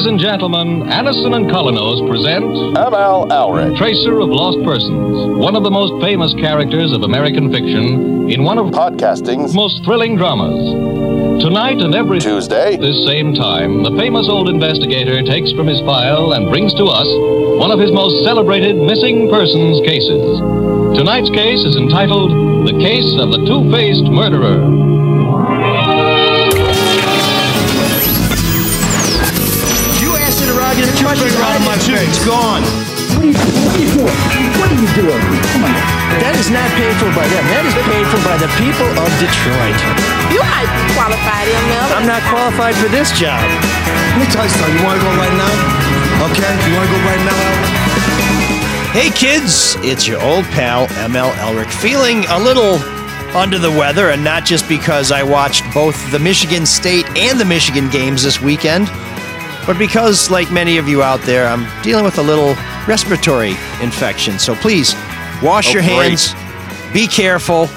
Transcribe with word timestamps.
Ladies 0.00 0.12
and 0.12 0.18
gentlemen, 0.18 0.88
Addison 0.88 1.34
and 1.34 1.44
Kolynos 1.44 2.08
present 2.08 2.46
ML 2.74 3.28
Elrick. 3.28 3.76
Tracer 3.76 4.18
of 4.18 4.30
Lost 4.30 4.56
Persons, 4.64 5.36
one 5.36 5.54
of 5.54 5.62
the 5.62 5.70
most 5.70 6.02
famous 6.02 6.32
characters 6.32 6.92
of 6.92 7.02
American 7.02 7.52
fiction 7.52 8.30
in 8.30 8.42
one 8.42 8.56
of 8.56 8.72
Podcasting's 8.72 9.54
most 9.54 9.84
thrilling 9.84 10.16
dramas. 10.16 11.44
Tonight 11.44 11.82
and 11.82 11.94
every 11.94 12.18
Tuesday. 12.18 12.78
this 12.78 13.04
same 13.04 13.34
time, 13.34 13.82
the 13.82 13.94
famous 13.98 14.26
old 14.26 14.48
investigator 14.48 15.20
takes 15.20 15.52
from 15.52 15.66
his 15.66 15.82
file 15.82 16.32
and 16.32 16.48
brings 16.48 16.72
to 16.80 16.86
us 16.86 17.08
one 17.60 17.70
of 17.70 17.78
his 17.78 17.92
most 17.92 18.24
celebrated 18.24 18.76
missing 18.76 19.28
persons 19.28 19.84
cases. 19.84 20.40
Tonight's 20.96 21.28
case 21.28 21.60
is 21.60 21.76
entitled 21.76 22.32
The 22.66 22.80
Case 22.80 23.20
of 23.20 23.32
the 23.32 23.44
Two-Faced 23.44 24.08
Murderer. 24.08 25.99
Gone. 32.20 32.60
What 33.16 33.24
are 33.24 33.32
you, 33.32 33.36
what 33.64 33.72
are 33.72 33.80
you 33.80 33.88
doing? 33.96 34.18
What 34.60 34.68
are 34.68 34.76
you 34.76 34.90
doing? 34.92 35.20
Come 35.56 35.64
on. 35.64 35.72
That 36.20 36.36
is 36.36 36.52
not 36.52 36.68
paid 36.76 36.92
for 37.00 37.08
by 37.16 37.24
them. 37.24 37.44
That 37.48 37.64
is 37.64 37.72
paid 37.88 38.04
for 38.12 38.20
by 38.28 38.36
the 38.36 38.50
people 38.60 38.84
of 38.84 39.08
Detroit. 39.16 39.78
You 40.28 40.44
might 40.44 40.68
be 40.68 40.84
qualified, 40.92 41.48
ML. 41.48 41.88
I'm 41.96 42.04
not 42.04 42.20
qualified 42.28 42.76
for 42.76 42.92
this 42.92 43.08
job. 43.16 43.40
Let 43.40 44.20
me 44.20 44.28
tell 44.28 44.44
you 44.44 44.52
something. 44.52 44.76
You 44.76 44.84
want 44.84 45.00
to 45.00 45.04
go 45.08 45.12
right 45.16 45.32
now? 45.32 45.54
Okay? 46.28 46.52
You 46.68 46.76
want 46.76 46.86
to 46.86 46.92
go 46.92 47.00
right 47.08 47.24
now, 47.24 47.40
Hey 48.92 49.08
kids, 49.08 49.80
it's 49.80 50.06
your 50.06 50.20
old 50.20 50.44
pal 50.52 50.88
ML 51.08 51.32
Elrick 51.40 51.72
feeling 51.72 52.26
a 52.28 52.38
little 52.38 52.76
under 53.36 53.56
the 53.58 53.70
weather, 53.70 54.10
and 54.10 54.22
not 54.22 54.44
just 54.44 54.68
because 54.68 55.12
I 55.12 55.22
watched 55.22 55.62
both 55.72 55.96
the 56.10 56.18
Michigan 56.18 56.66
State 56.66 57.06
and 57.16 57.38
the 57.38 57.44
Michigan 57.44 57.88
games 57.88 58.24
this 58.24 58.42
weekend, 58.42 58.88
but 59.70 59.78
because, 59.78 60.32
like 60.32 60.50
many 60.50 60.78
of 60.78 60.88
you 60.88 61.00
out 61.00 61.20
there, 61.22 61.46
I'm 61.46 61.64
dealing 61.84 62.04
with 62.04 62.18
a 62.18 62.22
little 62.22 62.54
respiratory 62.88 63.50
infection. 63.80 64.36
So 64.40 64.56
please 64.56 64.94
wash 65.44 65.68
Oh, 65.68 65.74
your 65.74 65.82
great. 65.82 66.18
hands, 66.18 66.34
be 66.92 67.06
careful. 67.06 67.68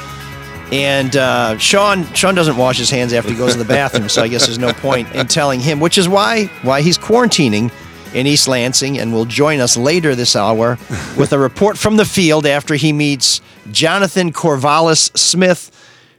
And 0.72 1.16
uh, 1.16 1.56
Sean, 1.59 2.12
Sean 2.16 2.34
doesn't 2.34 2.58
wash 2.58 2.80
his 2.80 2.90
hands 2.90 3.14
after 3.14 3.30
he 3.30 3.38
goes 3.38 3.52
to 3.52 3.59
the 3.59 3.66
bathroom, 3.80 4.09
so 4.09 4.23
I 4.23 4.28
guess 4.28 4.48
there's 4.48 4.58
no 4.58 4.73
point 4.73 5.14
in 5.14 5.28
telling 5.28 5.59
him. 5.59 5.80
Which 5.80 6.00
is 6.00 6.09
why 6.09 6.45
why 6.64 6.82
he's 6.82 6.98
quarantining 6.98 7.72
in 8.16 8.26
East 8.26 8.48
Lansing, 8.48 8.98
and 8.98 9.14
will 9.14 9.26
join 9.26 9.60
us 9.60 9.78
later 9.78 10.16
this 10.16 10.36
hour 10.36 10.80
with 11.16 11.32
a 11.32 11.38
report 11.38 11.78
from 11.78 11.98
the 11.98 12.06
field 12.06 12.48
after 12.48 12.73
he 12.73 12.92
meets 12.92 13.39
Jonathan 13.72 14.34
Corvallis 14.34 15.16
Smith, 15.16 15.70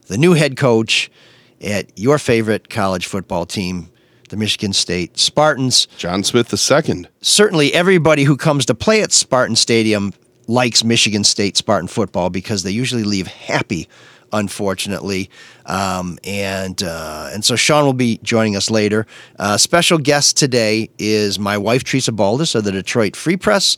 the 0.07 0.19
new 0.19 0.35
head 0.35 0.57
coach 0.57 1.11
at 1.61 1.99
your 1.99 2.19
favorite 2.19 2.71
college 2.71 3.07
football 3.07 3.45
team, 3.45 3.89
the 4.35 4.41
Michigan 4.41 4.73
State 4.73 5.17
Spartans 5.17 5.87
John 5.97 6.25
Smith 6.25 6.53
II. 6.53 7.07
certainly 7.21 7.73
everybody 7.73 8.25
who 8.25 8.37
comes 8.37 8.67
to 8.67 8.75
play 8.75 9.01
at 9.01 9.13
Spartan 9.13 9.55
Stadium 9.55 10.13
likes 10.49 10.83
Michigan 10.83 11.23
State 11.23 11.57
Spartan 11.57 11.87
football 11.87 12.31
because 12.31 12.65
they 12.65 12.73
usually 12.73 13.05
leave 13.05 13.29
happy, 13.29 13.89
unfortunately. 14.33 15.31
Um, 15.67 16.19
and 16.25 16.83
uh, 16.83 17.31
and 17.33 17.45
so 17.45 17.55
Sean 17.55 17.85
will 17.85 17.93
be 17.93 18.19
joining 18.25 18.57
us 18.57 18.73
later. 18.73 19.07
Uh, 19.39 19.57
special 19.57 19.99
guest 19.99 20.37
today 20.37 20.91
is 20.99 21.39
my 21.39 21.57
wife 21.57 21.85
Tresa 21.85 22.15
Baldas 22.15 22.57
of 22.57 22.65
the 22.65 22.73
Detroit 22.73 23.15
Free 23.15 23.37
Press. 23.37 23.77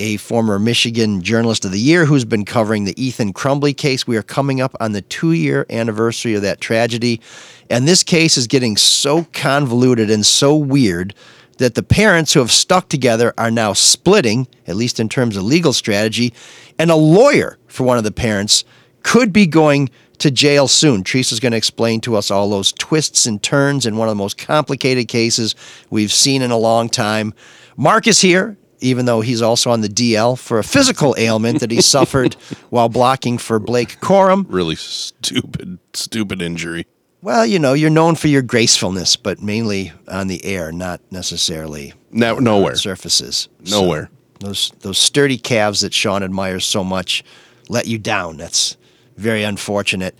A 0.00 0.16
former 0.16 0.58
Michigan 0.58 1.20
Journalist 1.20 1.66
of 1.66 1.72
the 1.72 1.78
Year 1.78 2.06
who's 2.06 2.24
been 2.24 2.46
covering 2.46 2.84
the 2.84 2.98
Ethan 3.00 3.34
Crumbley 3.34 3.76
case. 3.76 4.06
We 4.06 4.16
are 4.16 4.22
coming 4.22 4.58
up 4.58 4.74
on 4.80 4.92
the 4.92 5.02
two 5.02 5.32
year 5.32 5.66
anniversary 5.68 6.34
of 6.34 6.40
that 6.40 6.58
tragedy. 6.58 7.20
And 7.68 7.86
this 7.86 8.02
case 8.02 8.38
is 8.38 8.46
getting 8.46 8.78
so 8.78 9.24
convoluted 9.34 10.10
and 10.10 10.24
so 10.24 10.56
weird 10.56 11.14
that 11.58 11.74
the 11.74 11.82
parents 11.82 12.32
who 12.32 12.40
have 12.40 12.50
stuck 12.50 12.88
together 12.88 13.34
are 13.36 13.50
now 13.50 13.74
splitting, 13.74 14.48
at 14.66 14.74
least 14.74 15.00
in 15.00 15.10
terms 15.10 15.36
of 15.36 15.42
legal 15.42 15.74
strategy, 15.74 16.32
and 16.78 16.90
a 16.90 16.96
lawyer 16.96 17.58
for 17.66 17.84
one 17.84 17.98
of 17.98 18.04
the 18.04 18.10
parents 18.10 18.64
could 19.02 19.34
be 19.34 19.46
going 19.46 19.90
to 20.16 20.30
jail 20.30 20.66
soon. 20.66 21.04
Tresa's 21.04 21.40
going 21.40 21.52
to 21.52 21.58
explain 21.58 22.00
to 22.00 22.16
us 22.16 22.30
all 22.30 22.48
those 22.48 22.72
twists 22.72 23.26
and 23.26 23.42
turns 23.42 23.84
in 23.84 23.98
one 23.98 24.08
of 24.08 24.12
the 24.12 24.22
most 24.22 24.38
complicated 24.38 25.08
cases 25.08 25.54
we've 25.90 26.12
seen 26.12 26.40
in 26.40 26.50
a 26.50 26.56
long 26.56 26.88
time. 26.88 27.34
Mark 27.76 28.06
is 28.06 28.22
here, 28.22 28.56
even 28.80 29.06
though 29.06 29.20
he's 29.20 29.42
also 29.42 29.70
on 29.70 29.80
the 29.80 29.88
DL 29.88 30.38
for 30.38 30.58
a 30.58 30.64
physical 30.64 31.14
ailment 31.18 31.60
that 31.60 31.70
he 31.70 31.80
suffered 31.96 32.34
while 32.70 32.88
blocking 32.88 33.38
for 33.38 33.58
Blake 33.58 34.00
Corum. 34.00 34.46
Really 34.48 34.76
stupid, 34.76 35.78
stupid 35.94 36.40
injury. 36.42 36.86
Well, 37.22 37.44
you 37.44 37.58
know, 37.58 37.74
you're 37.74 37.90
known 37.90 38.14
for 38.14 38.28
your 38.28 38.40
gracefulness, 38.42 39.16
but 39.16 39.42
mainly 39.42 39.92
on 40.08 40.28
the 40.28 40.42
air, 40.44 40.72
not 40.72 41.00
necessarily 41.10 41.92
No, 42.10 42.38
nowhere. 42.38 42.72
on 42.72 42.76
surfaces. 42.78 43.48
Nowhere. 43.70 44.10
Those 44.40 44.72
those 44.80 44.96
sturdy 44.98 45.36
calves 45.36 45.80
that 45.82 45.92
Sean 45.92 46.22
admires 46.22 46.64
so 46.64 46.82
much 46.82 47.22
let 47.68 47.86
you 47.86 47.98
down. 47.98 48.38
That's 48.38 48.78
very 49.18 49.42
unfortunate. 49.42 50.14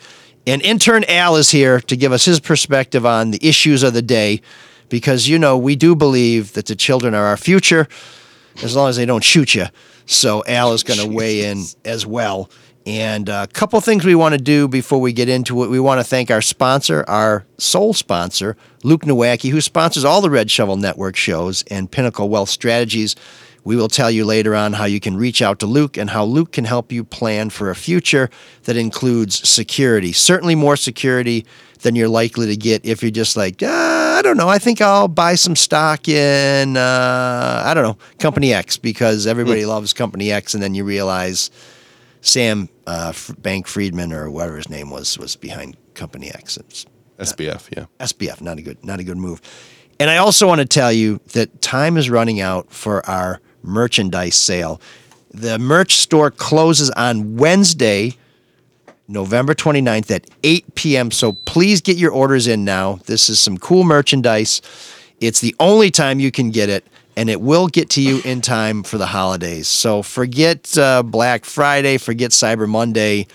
And 0.47 0.61
intern 0.63 1.05
Al 1.09 1.37
is 1.37 1.51
here 1.51 1.81
to 1.81 1.97
give 1.97 2.13
us 2.13 2.27
his 2.27 2.39
perspective 2.39 3.07
on 3.07 3.31
the 3.31 3.39
issues 3.47 3.83
of 3.83 3.95
the 3.95 4.03
day, 4.03 4.43
because 4.91 5.27
you 5.27 5.39
know 5.39 5.57
we 5.57 5.75
do 5.77 5.95
believe 5.97 6.53
that 6.53 6.67
the 6.67 6.77
children 6.77 7.15
are 7.15 7.25
our 7.25 7.39
future, 7.39 7.89
as 8.63 8.77
long 8.77 8.89
as 8.89 8.97
they 8.97 9.07
don't 9.07 9.25
shoot 9.25 9.55
you. 9.55 9.67
So 10.07 10.43
Al 10.47 10.73
is 10.73 10.83
going 10.83 11.01
to 11.01 11.07
weigh 11.07 11.51
in 11.51 11.65
as 11.85 12.07
well. 12.07 12.51
And 12.87 13.29
a 13.29 13.47
couple 13.47 13.81
things 13.81 14.05
we 14.05 14.15
want 14.15 14.35
to 14.35 14.41
do 14.41 14.67
before 14.67 15.01
we 15.01 15.13
get 15.13 15.29
into 15.29 15.63
it. 15.63 15.69
We 15.69 15.79
want 15.79 16.01
to 16.01 16.05
thank 16.05 16.31
our 16.31 16.43
sponsor, 16.43 17.05
our 17.07 17.45
sole 17.59 17.93
sponsor, 17.93 18.57
Luke 18.83 19.03
Nowacki, 19.03 19.51
who 19.51 19.61
sponsors 19.61 20.05
all 20.05 20.21
the 20.21 20.31
Red 20.31 20.51
Shovel 20.51 20.77
Network 20.77 21.15
shows 21.15 21.63
and 21.65 21.91
Pinnacle 21.91 22.29
Wealth 22.29 22.49
Strategies. 22.49 23.17
We 23.63 23.77
will 23.77 23.89
tell 23.89 24.11
you 24.11 24.25
later 24.25 24.57
on 24.57 24.73
how 24.73 24.87
you 24.87 24.99
can 24.99 25.17
reach 25.17 25.43
out 25.43 25.59
to 25.59 25.67
Luke 25.67 25.99
and 25.99 26.11
how 26.11 26.25
Luke 26.25 26.53
can 26.53 26.65
help 26.65 26.91
you 26.91 27.05
plan 27.05 27.51
for 27.51 27.71
a 27.71 27.77
future 27.77 28.31
that 28.65 28.77
includes 28.77 29.47
security. 29.47 30.13
Certainly 30.13 30.55
more 30.55 30.77
security 30.77 31.45
than 31.83 31.95
you're 31.95 32.09
likely 32.09 32.47
to 32.47 32.57
get 32.57 32.85
if 32.87 33.03
you're 33.03 33.11
just 33.11 33.37
like, 33.37 33.63
ah, 33.63 34.00
I 34.21 34.23
don't 34.23 34.37
know, 34.37 34.51
I 34.51 34.59
think 34.59 34.83
I'll 34.83 35.09
buy 35.09 35.35
some 35.35 35.57
stock 35.57 36.07
in, 36.07 36.77
uh, 36.77 37.63
I 37.65 37.73
don't 37.73 37.85
know, 37.85 37.97
Company 38.19 38.53
X 38.53 38.77
because 38.77 39.27
everybody 39.27 39.65
loves 39.65 39.95
Company 39.95 40.31
X. 40.31 40.53
And 40.53 40.63
then 40.63 40.75
you 40.75 40.85
realize 40.85 41.51
Sam 42.21 42.69
uh, 42.87 43.15
Bank 43.39 43.67
Friedman 43.67 44.13
or 44.13 44.31
whatever 44.31 44.59
his 44.59 44.69
name 44.69 44.91
was 44.91 45.19
was 45.19 45.37
behind 45.37 45.79
Company 45.95 46.31
X. 46.31 46.59
It's 46.59 46.85
SBF, 47.19 47.75
yeah. 47.75 47.87
SBF, 47.99 48.43
not 48.43 48.59
a 48.59 48.63
good, 48.63 48.85
not 48.85 49.01
a 49.01 49.05
good 49.05 49.17
move. 49.17 49.41
And 49.99 50.11
I 50.11 50.19
also 50.19 50.47
want 50.47 50.61
to 50.61 50.67
tell 50.67 50.93
you 50.93 51.23
that 51.33 51.63
time 51.63 51.97
is 51.97 52.11
running 52.11 52.43
out 52.43 52.71
for 52.71 53.09
our 53.09 53.41
merchandise 53.63 54.37
sale. 54.37 54.83
The 55.31 55.59
merch 55.59 55.95
store 55.95 56.31
closes 56.31 56.91
on 56.91 57.39
Wednesday, 57.39 58.19
November 59.11 59.55
29th 59.55 60.11
at 60.11 60.31
8 60.45 60.75
p.m. 60.77 61.11
So 61.11 61.33
please 61.45 61.81
get 61.81 61.97
your 61.97 62.13
orders 62.13 62.47
in 62.47 62.65
now. 62.65 63.01
This 63.07 63.29
is 63.29 63.41
some 63.41 63.59
cool 63.59 63.85
merchandise. 63.85 64.63
It's 65.21 65.41
the 65.41 65.55
only 65.61 65.91
time 65.91 66.21
you 66.21 66.31
can 66.31 66.51
get 66.51 66.69
it, 66.69 66.85
and 67.17 67.29
it 67.29 67.41
will 67.41 67.67
get 67.67 67.91
to 67.91 68.01
you 68.01 68.23
in 68.25 68.41
time 68.41 68.83
for 68.83 68.97
the 68.97 69.07
holidays. 69.07 69.69
So 69.69 70.03
forget 70.03 70.79
uh, 70.79 71.03
Black 71.03 71.45
Friday, 71.45 71.99
forget 71.99 72.31
Cyber 72.31 72.69
Monday. 72.69 73.27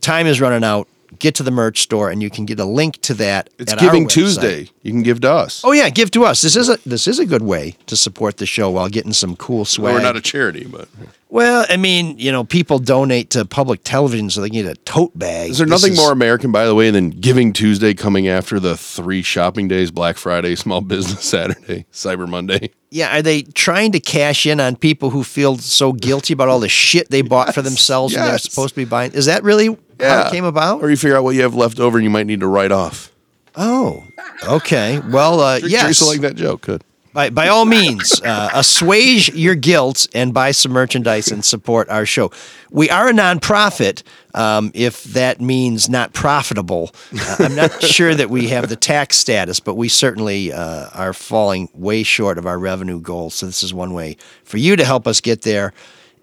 Time 0.00 0.26
is 0.26 0.40
running 0.40 0.64
out. 0.64 0.88
Get 1.18 1.34
to 1.36 1.42
the 1.42 1.50
merch 1.50 1.80
store, 1.80 2.10
and 2.10 2.22
you 2.22 2.30
can 2.30 2.44
get 2.46 2.60
a 2.60 2.64
link 2.64 3.00
to 3.02 3.14
that. 3.14 3.50
It's 3.58 3.74
Giving. 3.74 4.06
Tuesday. 4.08 4.68
You 4.82 4.92
can 4.92 5.02
give 5.02 5.20
to 5.22 5.30
us. 5.30 5.62
Oh 5.64 5.72
yeah, 5.72 5.90
give 5.90 6.10
to 6.12 6.24
us. 6.24 6.42
This 6.42 6.56
is 6.56 6.68
a 6.68 6.78
this 6.86 7.06
is 7.08 7.18
a 7.18 7.26
good 7.26 7.42
way 7.42 7.76
to 7.86 7.96
support 7.96 8.36
the 8.36 8.46
show 8.46 8.70
while 8.70 8.88
getting 8.88 9.12
some 9.12 9.36
cool 9.36 9.58
Well, 9.58 9.64
swag. 9.64 9.94
we're 9.94 10.02
not 10.02 10.16
a 10.16 10.20
charity, 10.20 10.64
but 10.66 10.88
well, 11.28 11.64
I 11.68 11.76
mean, 11.76 12.18
you 12.18 12.32
know, 12.32 12.42
people 12.44 12.78
donate 12.80 13.30
to 13.30 13.44
public 13.44 13.82
television 13.84 14.30
so 14.30 14.40
they 14.40 14.48
can 14.50 14.62
get 14.64 14.72
a 14.72 14.74
tote 14.82 15.16
bag. 15.16 15.50
is 15.50 15.58
there 15.58 15.66
This 15.66 15.82
nothing 15.82 15.96
more 15.96 16.10
American, 16.12 16.50
by 16.50 16.66
the 16.66 16.74
way, 16.74 16.90
than 16.90 17.10
Giving 17.10 17.52
Tuesday 17.52 17.94
coming 17.94 18.26
after 18.26 18.58
the 18.58 18.76
three 18.76 19.22
shopping 19.22 19.68
days 19.68 19.90
Black 19.92 20.16
Friday, 20.16 20.56
Small 20.56 20.80
Business 20.80 21.22
Saturday, 21.24 21.86
Cyber 21.92 22.28
Monday? 22.28 22.70
Yeah, 22.90 23.16
are 23.18 23.22
they 23.22 23.42
trying 23.42 23.92
to 23.92 24.00
cash 24.00 24.44
in 24.46 24.58
on 24.58 24.74
people 24.74 25.10
who 25.10 25.22
feel 25.22 25.56
so 25.58 25.92
guilty 25.92 26.32
about 26.32 26.48
all 26.48 26.58
the 26.58 26.68
shit 26.68 27.10
they 27.10 27.22
bought 27.22 27.54
for 27.54 27.62
themselves 27.62 28.14
and 28.16 28.24
they're 28.26 28.38
supposed 28.38 28.70
to 28.70 28.80
be 28.80 28.84
buying? 28.84 29.12
Is 29.12 29.26
that 29.26 29.44
really 29.44 29.76
how 30.02 30.26
it 30.26 30.30
came 30.30 30.44
about? 30.44 30.82
Or 30.82 30.90
you 30.90 30.96
figure 30.96 31.16
out 31.16 31.24
what 31.24 31.34
you 31.34 31.42
have 31.42 31.54
left 31.54 31.78
over 31.80 31.98
and 31.98 32.04
you 32.04 32.10
might 32.10 32.26
need 32.26 32.40
to 32.40 32.46
write 32.46 32.72
off. 32.72 33.10
oh, 33.56 34.04
okay. 34.48 35.00
Well, 35.00 35.40
uh, 35.40 35.60
yes. 35.62 36.00
Tresa 36.00 36.06
like 36.06 36.20
that 36.20 36.36
joke. 36.36 36.62
Good. 36.62 36.84
by, 37.12 37.30
by 37.30 37.48
all 37.48 37.64
means, 37.64 38.20
uh, 38.22 38.50
assuage 38.54 39.34
your 39.34 39.56
guilt 39.56 40.06
and 40.14 40.32
buy 40.32 40.52
some 40.52 40.70
merchandise 40.70 41.32
and 41.32 41.44
support 41.44 41.88
our 41.88 42.06
show. 42.06 42.30
We 42.70 42.88
are 42.88 43.08
a 43.08 43.12
nonprofit, 43.12 44.04
um, 44.32 44.70
if 44.74 45.02
that 45.04 45.40
means 45.40 45.88
not 45.88 46.12
profitable. 46.12 46.92
Uh, 47.12 47.36
I'm 47.40 47.56
not 47.56 47.82
sure 47.82 48.14
that 48.14 48.30
we 48.30 48.46
have 48.48 48.68
the 48.68 48.76
tax 48.76 49.16
status, 49.16 49.58
but 49.58 49.74
we 49.74 49.88
certainly 49.88 50.52
uh, 50.52 50.88
are 50.94 51.12
falling 51.12 51.68
way 51.74 52.04
short 52.04 52.38
of 52.38 52.46
our 52.46 52.58
revenue 52.58 53.00
goals. 53.00 53.34
So, 53.34 53.46
this 53.46 53.64
is 53.64 53.74
one 53.74 53.92
way 53.92 54.16
for 54.44 54.58
you 54.58 54.76
to 54.76 54.84
help 54.84 55.08
us 55.08 55.20
get 55.20 55.42
there 55.42 55.72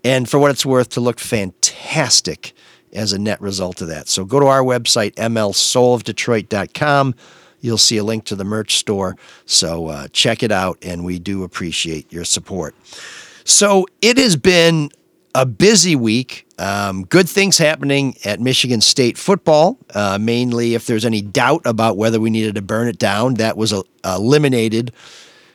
and 0.06 0.30
for 0.30 0.40
what 0.40 0.52
it's 0.52 0.66
worth 0.66 0.90
to 0.92 1.02
look 1.02 1.20
fantastic 1.20 2.54
as 2.98 3.14
a 3.14 3.20
net 3.20 3.40
result 3.40 3.82
of 3.82 3.88
that. 3.88 4.10
So, 4.10 4.26
go 4.26 4.40
to 4.40 4.48
our 4.48 4.64
website, 4.64 5.14
mlsoulofdetroit.com. 5.16 7.16
you'll 7.62 7.78
see 7.78 7.98
a 7.98 8.04
link 8.04 8.26
to 8.26 8.36
the 8.36 8.44
merch 8.44 8.78
store. 8.78 9.16
So 9.46 9.88
uh, 9.88 10.08
check 10.10 10.44
it 10.44 10.52
out, 10.52 10.78
and 10.82 11.06
we 11.06 11.20
do 11.20 11.44
appreciate 11.44 12.12
your 12.12 12.26
support. 12.26 12.76
So 13.44 13.86
it 14.02 14.18
has 14.18 14.36
been 14.36 14.90
a 15.34 15.46
busy 15.46 15.96
week. 15.96 16.46
Um, 16.58 17.06
good 17.06 17.30
things 17.30 17.58
happening 17.58 18.18
at 18.26 18.40
Michigan 18.40 18.82
State 18.82 19.18
football. 19.18 19.78
Uh, 19.94 20.18
mainly, 20.20 20.74
if 20.74 20.88
there's 20.88 21.06
any 21.06 21.22
doubt 21.22 21.62
about 21.66 21.96
whether 21.96 22.20
we 22.20 22.30
needed 22.30 22.56
to 22.56 22.62
burn 22.62 22.88
it 22.88 22.98
down, 22.98 23.36
that 23.36 23.56
was 23.56 23.72
uh, 23.72 23.84
eliminated 24.04 24.92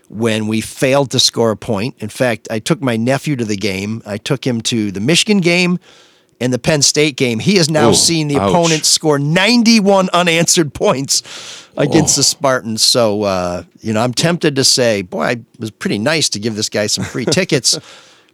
when 0.09 0.47
we 0.47 0.61
failed 0.61 1.11
to 1.11 1.19
score 1.19 1.51
a 1.51 1.57
point. 1.57 1.97
In 1.99 2.09
fact, 2.09 2.47
I 2.51 2.61
took 2.61 2.81
my 2.81 2.97
nephew 2.97 3.35
to 3.37 3.45
the 3.45 3.57
game. 3.57 4.03
I 4.07 4.19
took 4.19 4.47
him 4.47 4.61
to 4.63 4.93
the 4.93 5.01
Michigan 5.01 5.41
game 5.41 5.79
and 6.41 6.53
the 6.53 6.59
Penn 6.59 6.83
State 6.83 7.17
game. 7.17 7.39
He 7.39 7.57
has 7.57 7.71
now 7.71 7.91
Oh, 7.91 7.93
seen 7.93 8.29
the 8.29 8.37
ouch. 8.39 8.51
opponent 8.51 8.85
score 8.85 9.19
91 9.19 10.09
unanswered 10.13 10.75
points 10.75 11.23
against 11.77 12.17
the 12.17 12.23
Spartans. 12.23 12.83
So, 12.83 13.23
uh, 13.23 13.63
you 13.81 13.93
know, 13.93 14.01
I'm 14.03 14.13
tempted 14.15 14.57
to 14.57 14.65
say, 14.65 15.03
boy, 15.03 15.27
it 15.31 15.41
was 15.59 15.71
pretty 15.71 15.99
nice 15.99 16.29
to 16.31 16.39
give 16.41 16.57
this 16.57 16.69
guy 16.69 16.87
some 16.87 17.05
free 17.05 17.25
tickets, 17.31 17.79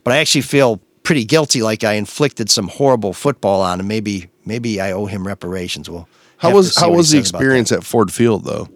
but 0.04 0.12
I 0.14 0.18
actually 0.18 0.42
feel 0.42 0.80
pretty 1.02 1.24
guilty 1.24 1.62
like 1.62 1.84
I 1.84 1.94
inflicted 1.94 2.50
some 2.50 2.68
horrible 2.68 3.12
football 3.12 3.60
on 3.62 3.80
him. 3.80 3.88
Maybe, 3.88 4.28
maybe 4.44 4.80
I 4.80 4.92
owe 4.92 5.06
him 5.06 5.26
reparations. 5.26 5.88
Well, 5.90 6.08
How 6.38 6.52
was 6.54 6.76
how 6.76 6.90
was 6.92 7.10
the 7.10 7.18
experience 7.18 7.72
at 7.72 7.84
Ford 7.84 8.12
Field 8.12 8.44
though? 8.44 8.68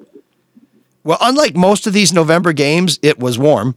Well, 1.05 1.19
unlike 1.21 1.57
most 1.57 1.87
of 1.87 1.93
these 1.93 2.13
November 2.13 2.53
games, 2.53 2.99
it 3.03 3.19
was 3.19 3.39
warm, 3.39 3.75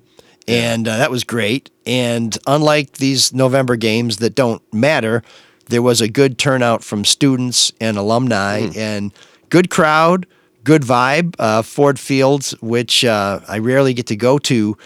and 0.48 0.88
uh, 0.88 0.98
that 0.98 1.12
was 1.12 1.24
great. 1.24 1.70
And 1.86 2.38
unlike 2.48 2.94
these 2.94 3.34
November 3.34 3.76
games 3.76 4.18
that 4.18 4.36
don't 4.36 4.62
matter, 4.74 5.24
there 5.68 5.82
was 5.82 6.02
a 6.02 6.08
good 6.08 6.38
turnout 6.38 6.84
from 6.84 7.06
students 7.06 7.72
and 7.82 7.98
alumni, 7.98 8.70
and 8.76 9.12
good 9.50 9.70
crowd, 9.70 10.28
good 10.64 10.84
vibe. 10.84 11.36
Uh, 11.40 11.62
Ford 11.62 12.00
Field, 12.00 12.46
which 12.62 13.04
uh, 13.04 13.40
I 13.48 13.60
rarely 13.60 13.94
get 13.94 14.08
to 14.08 14.16
go 14.16 14.38
to, 14.40 14.78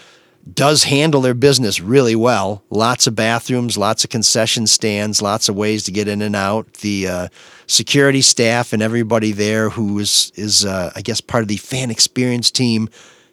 does 0.54 0.84
handle 0.84 1.20
their 1.20 1.34
business 1.34 1.80
really 1.80 2.16
well. 2.16 2.62
Lots 2.70 3.06
of 3.06 3.14
bathrooms, 3.14 3.76
lots 3.76 4.04
of 4.04 4.10
concession 4.10 4.66
stands, 4.66 5.20
lots 5.20 5.48
of 5.48 5.54
ways 5.56 5.84
to 5.84 5.92
get 5.92 6.08
in 6.08 6.22
and 6.22 6.34
out. 6.34 6.72
The 6.74 7.08
uh, 7.08 7.28
security 7.66 8.22
staff 8.22 8.72
and 8.72 8.82
everybody 8.82 9.32
there 9.32 9.70
who 9.70 9.98
is 9.98 10.32
is 10.34 10.64
uh, 10.64 10.92
I 10.96 11.02
guess 11.02 11.20
part 11.20 11.42
of 11.42 11.48
the 11.48 11.58
fan 11.58 11.90
experience 11.90 12.50
team 12.50 12.88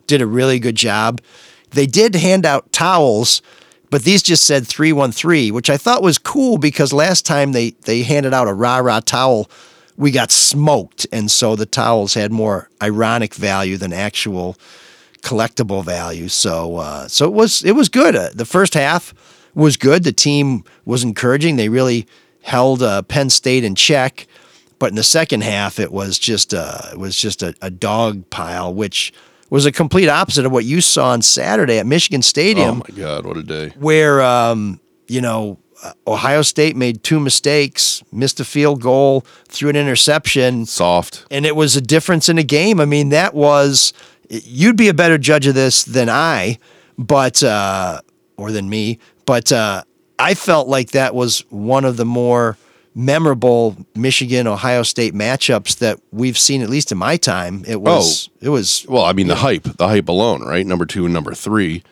did 0.05 0.21
a 0.21 0.27
really 0.27 0.59
good 0.59 0.75
job. 0.75 1.21
They 1.71 1.85
did 1.85 2.15
hand 2.15 2.45
out 2.45 2.71
towels, 2.71 3.41
but 3.89 4.03
these 4.03 4.21
just 4.23 4.45
said 4.45 4.67
313, 4.67 5.53
which 5.53 5.69
I 5.69 5.77
thought 5.77 6.01
was 6.01 6.17
cool 6.17 6.57
because 6.57 6.93
last 6.93 7.25
time 7.25 7.51
they 7.51 7.71
they 7.85 8.03
handed 8.03 8.33
out 8.33 8.47
a 8.47 8.53
rah-rah 8.53 9.01
towel, 9.01 9.49
we 9.95 10.11
got 10.11 10.31
smoked 10.31 11.07
and 11.11 11.29
so 11.29 11.55
the 11.55 11.65
towels 11.65 12.13
had 12.13 12.31
more 12.31 12.69
ironic 12.81 13.33
value 13.33 13.77
than 13.77 13.93
actual 13.93 14.57
collectible 15.21 15.83
value. 15.83 16.27
So 16.27 16.77
uh, 16.77 17.07
so 17.07 17.25
it 17.25 17.33
was 17.33 17.63
it 17.63 17.73
was 17.73 17.89
good. 17.89 18.15
Uh, 18.15 18.29
the 18.33 18.45
first 18.45 18.73
half 18.73 19.13
was 19.53 19.75
good. 19.77 20.03
The 20.03 20.13
team 20.13 20.63
was 20.85 21.03
encouraging. 21.03 21.55
They 21.55 21.69
really 21.69 22.07
held 22.43 22.81
uh, 22.81 23.01
Penn 23.03 23.29
State 23.29 23.63
in 23.63 23.75
check. 23.75 24.27
But 24.79 24.91
in 24.91 24.95
the 24.95 25.03
second 25.03 25.41
half, 25.41 25.79
it 25.79 25.91
was 25.91 26.19
just 26.19 26.53
uh, 26.53 26.81
it 26.91 26.99
was 26.99 27.17
just 27.17 27.41
a, 27.41 27.55
a 27.61 27.69
dog 27.69 28.29
pile, 28.29 28.73
which 28.73 29.11
was 29.49 29.65
a 29.65 29.71
complete 29.71 30.09
opposite 30.09 30.45
of 30.45 30.51
what 30.51 30.65
you 30.65 30.81
saw 30.81 31.09
on 31.09 31.21
Saturday 31.21 31.79
at 31.79 31.85
Michigan 31.85 32.21
Stadium. 32.21 32.81
Oh 32.81 32.85
my 32.89 32.95
God, 32.95 33.25
what 33.25 33.37
a 33.37 33.43
day! 33.43 33.69
where 33.79 34.21
um, 34.21 34.79
you 35.07 35.21
know 35.21 35.59
uh, 35.83 35.93
Ohio 36.07 36.41
State 36.41 36.75
made 36.75 37.03
two 37.03 37.19
mistakes, 37.19 38.03
missed 38.11 38.39
a 38.39 38.45
field 38.45 38.81
goal, 38.81 39.21
threw 39.47 39.69
an 39.69 39.75
interception, 39.75 40.65
Soft. 40.65 41.25
and 41.31 41.45
it 41.45 41.55
was 41.55 41.75
a 41.75 41.81
difference 41.81 42.29
in 42.29 42.37
a 42.37 42.43
game. 42.43 42.79
I 42.79 42.85
mean, 42.85 43.09
that 43.09 43.33
was 43.33 43.93
you'd 44.29 44.77
be 44.77 44.89
a 44.89 44.93
better 44.93 45.17
judge 45.17 45.47
of 45.47 45.55
this 45.55 45.83
than 45.83 46.09
I, 46.09 46.57
but 46.97 47.43
uh, 47.43 48.01
or 48.37 48.51
than 48.51 48.69
me, 48.69 48.99
but 49.25 49.51
uh, 49.51 49.83
I 50.19 50.33
felt 50.33 50.67
like 50.67 50.91
that 50.91 51.13
was 51.13 51.39
one 51.49 51.85
of 51.85 51.97
the 51.97 52.05
more 52.05 52.57
memorable 52.97 53.77
Michigan 53.95 54.47
Ohio 54.47 54.81
State 54.83 55.13
matchups 55.13 55.77
that 55.77 55.99
we've 56.11 56.37
seen 56.37 56.61
at 56.63 56.69
least 56.69 56.91
in 56.91 56.97
my 56.97 57.15
time. 57.15 57.63
It 57.67 57.79
was 57.81 58.29
it 58.41 58.49
was 58.49 58.85
Well, 58.89 59.03
I 59.05 59.13
mean 59.13 59.27
the 59.27 59.35
hype, 59.35 59.63
the 59.63 59.87
hype 59.87 60.09
alone, 60.09 60.41
right? 60.41 60.65
Number 60.65 60.85
two 60.85 61.05
and 61.05 61.13
number 61.13 61.33
three. 61.33 61.83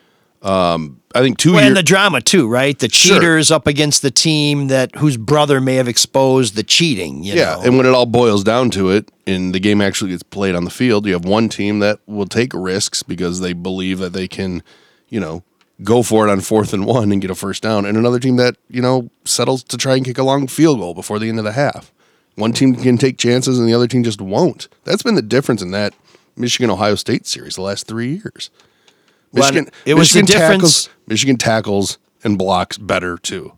Um, 0.42 1.02
I 1.16 1.22
think 1.22 1.38
two 1.40 1.54
Well, 1.54 1.62
years. 1.62 1.68
and 1.70 1.78
the 1.78 1.82
drama 1.84 2.22
too, 2.22 2.48
right? 2.48 2.78
The 2.78 2.90
Sure. 2.90 3.16
cheaters 3.16 3.50
up 3.52 3.66
against 3.68 4.02
the 4.04 4.12
team 4.12 4.68
that 4.68 4.96
whose 4.96 5.18
brother 5.18 5.60
may 5.62 5.76
have 5.76 5.88
exposed 5.88 6.56
the 6.56 6.62
cheating. 6.64 7.24
You 7.24 7.34
yeah, 7.36 7.56
know? 7.56 7.62
and 7.64 7.78
when 7.78 7.86
it 7.88 7.94
all 7.94 8.06
boils 8.06 8.44
down 8.44 8.70
to 8.72 8.90
it, 8.92 9.10
and 9.26 9.56
the 9.56 9.60
game 9.60 9.82
actually 9.82 10.12
gets 10.12 10.22
played 10.24 10.54
on 10.56 10.64
the 10.64 10.70
field, 10.70 11.06
you 11.08 11.14
have 11.14 11.26
one 11.26 11.50
team 11.50 11.80
that 11.80 12.00
will 12.06 12.28
take 12.28 12.52
risks 12.54 13.02
because 13.02 13.40
they 13.40 13.54
believe 13.54 13.98
that 14.00 14.14
they 14.14 14.28
can, 14.28 14.62
you 15.10 15.20
know, 15.20 15.44
go 15.84 16.04
for 16.04 16.28
it 16.28 16.32
on 16.32 16.42
fourth 16.42 16.74
and 16.74 16.86
one 16.86 17.12
and 17.12 17.22
get 17.22 17.32
a 17.32 17.36
first 17.36 17.64
down, 17.64 17.86
and 17.86 17.98
another 17.98 18.20
team 18.20 18.36
that 18.38 18.56
you 18.70 18.82
know 18.82 19.10
settles 19.26 19.64
to 19.64 19.78
try 19.78 19.96
and 19.96 20.06
kick 20.06 20.18
a 20.18 20.24
long 20.24 20.48
field 20.48 20.80
goal 20.80 20.94
before 20.94 21.20
the 21.20 21.30
end 21.30 21.40
of 21.40 21.46
the 21.46 21.52
half. 21.54 21.92
One 22.36 22.52
team 22.54 22.76
can 22.76 22.98
take 22.98 23.18
chances, 23.18 23.58
and 23.60 23.68
the 23.68 23.74
other 23.74 23.88
team 23.88 24.04
just 24.04 24.20
won't. 24.22 24.68
That's 24.84 25.04
been 25.04 25.16
the 25.16 25.22
difference 25.22 25.62
in 25.62 25.72
that 25.72 25.94
Michigan 26.36 26.70
Ohio 26.70 26.96
State 26.96 27.26
series 27.26 27.56
the 27.56 27.62
last 27.62 27.88
three 27.88 28.16
years. 28.16 28.50
Well, 29.32 29.44
Michigan, 29.52 29.72
it 29.86 29.94
was 29.94 30.12
the 30.12 30.22
difference- 30.22 30.84
tackles, 30.86 30.90
Michigan 31.08 31.38
tackles 31.38 31.98
and 32.24 32.38
blocks 32.38 32.78
better 32.78 33.18
too. 33.18 33.54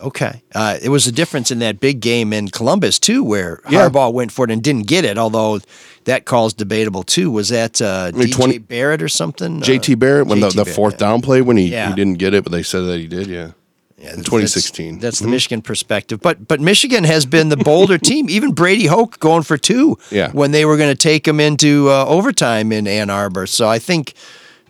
Okay. 0.00 0.42
Uh, 0.52 0.78
it 0.82 0.88
was 0.88 1.06
a 1.06 1.12
difference 1.12 1.52
in 1.52 1.60
that 1.60 1.78
big 1.78 2.00
game 2.00 2.32
in 2.32 2.48
Columbus 2.48 2.98
too, 2.98 3.22
where 3.22 3.60
Yeah. 3.70 3.88
Harbaugh 3.88 4.12
went 4.12 4.32
for 4.32 4.44
it 4.44 4.50
and 4.50 4.60
didn't 4.62 4.88
get 4.88 5.04
it. 5.04 5.16
Although 5.16 5.60
that 6.04 6.24
call's 6.24 6.52
debatable 6.54 7.02
too. 7.02 7.30
Was 7.30 7.48
that 7.50 7.80
uh, 7.82 8.10
mean, 8.14 8.28
DJ 8.28 8.32
20 8.34 8.58
Barrett 8.58 9.02
or 9.02 9.08
something? 9.08 9.60
JT 9.60 9.92
Uh, 9.92 9.96
Barrett 9.96 10.26
when 10.26 10.40
the, 10.40 10.48
JT 10.48 10.54
the 10.56 10.64
Barrett, 10.64 10.76
fourth 10.76 10.98
down 10.98 11.20
play 11.22 11.42
when 11.42 11.56
he, 11.56 11.66
Yeah. 11.66 11.88
he 11.90 11.94
didn't 11.94 12.18
get 12.18 12.34
it, 12.34 12.42
but 12.44 12.52
they 12.52 12.62
said 12.62 12.80
that 12.82 12.98
he 12.98 13.06
did. 13.06 13.26
Yeah, 13.28 13.52
Yeah, 13.98 14.10
in 14.10 14.16
that's- 14.16 14.24
2016. 14.24 14.98
That's, 14.98 15.18
the 15.20 15.26
Mhm. 15.28 15.30
Michigan 15.30 15.62
perspective. 15.62 16.20
But 16.20 16.48
but 16.48 16.60
Michigan 16.60 17.04
has 17.04 17.24
been 17.26 17.48
the 17.50 17.56
bolder 17.56 17.98
team. 18.10 18.28
Even 18.30 18.52
Brady 18.52 18.86
Hoke 18.86 19.18
going 19.20 19.42
for 19.42 19.56
two 19.56 19.96
Yeah. 20.10 20.30
when 20.32 20.50
they 20.50 20.64
were 20.64 20.76
going 20.76 20.90
to 20.90 20.96
take 21.10 21.26
him 21.26 21.38
into 21.40 21.88
uh, 21.90 22.04
overtime 22.06 22.72
in 22.72 22.86
Ann 22.86 23.10
Arbor. 23.10 23.46
So 23.46 23.68
I 23.68 23.78
think. 23.78 24.14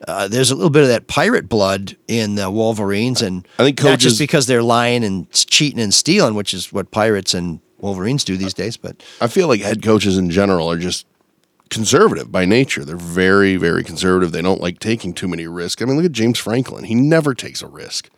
Uh, 0.08 0.26
there's 0.26 0.50
a 0.50 0.54
little 0.56 0.68
bit 0.68 0.82
of 0.82 0.88
that 0.88 1.06
pirate 1.06 1.48
blood 1.48 1.96
in 2.08 2.34
the 2.34 2.50
Wolverines, 2.50 3.22
and 3.22 3.46
I 3.56 3.62
think 3.62 3.78
not 3.80 3.90
coaches- 3.90 4.02
just 4.14 4.18
because 4.18 4.46
they're 4.48 4.60
lying 4.60 5.04
and 5.04 5.30
cheating 5.30 5.78
and 5.78 5.94
stealing, 5.94 6.34
which 6.34 6.52
is 6.52 6.72
what 6.72 6.90
pirates 6.90 7.34
and 7.34 7.60
Wolverines 7.78 8.24
do 8.24 8.36
these 8.36 8.52
days. 8.52 8.76
But 8.76 8.96
I 9.20 9.28
feel 9.28 9.46
like 9.46 9.60
head 9.60 9.80
coaches 9.80 10.18
in 10.18 10.28
general 10.28 10.68
are 10.72 10.76
just 10.76 11.06
conservative 11.72 12.30
by 12.30 12.44
nature. 12.44 12.84
They're 12.84 12.96
very, 12.96 13.56
very 13.56 13.82
conservative. 13.82 14.30
They 14.30 14.42
don't 14.42 14.60
like 14.60 14.78
taking 14.78 15.12
too 15.14 15.26
many 15.26 15.46
risks. 15.48 15.82
I 15.82 15.86
mean, 15.86 15.96
look 15.96 16.04
at 16.06 16.12
James 16.12 16.38
Franklin. 16.38 16.84
He 16.84 16.94
never 16.94 17.34
takes 17.34 17.62
a 17.62 17.66
risk, 17.66 18.08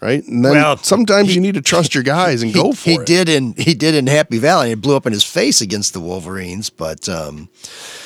right? 0.00 0.24
And 0.26 0.44
then 0.44 0.52
Well, 0.52 0.76
sometimes 0.78 1.34
you 1.34 1.40
need 1.40 1.54
to 1.54 1.62
trust 1.62 1.94
your 1.94 2.02
guys 2.02 2.42
and 2.42 2.50
he, 2.50 2.60
go 2.60 2.72
for 2.72 2.90
he 2.90 2.96
it. 2.96 3.06
did 3.06 3.28
in 3.28 3.54
he 3.56 3.74
did 3.74 3.94
in 3.94 4.06
Happy 4.08 4.38
Valley. 4.38 4.72
It 4.72 4.80
blew 4.80 4.96
up 4.96 5.06
in 5.06 5.12
his 5.12 5.22
face 5.24 5.60
against 5.60 5.92
the 5.92 6.00
Wolverines, 6.00 6.70
but 6.70 7.08
um, 7.08 7.48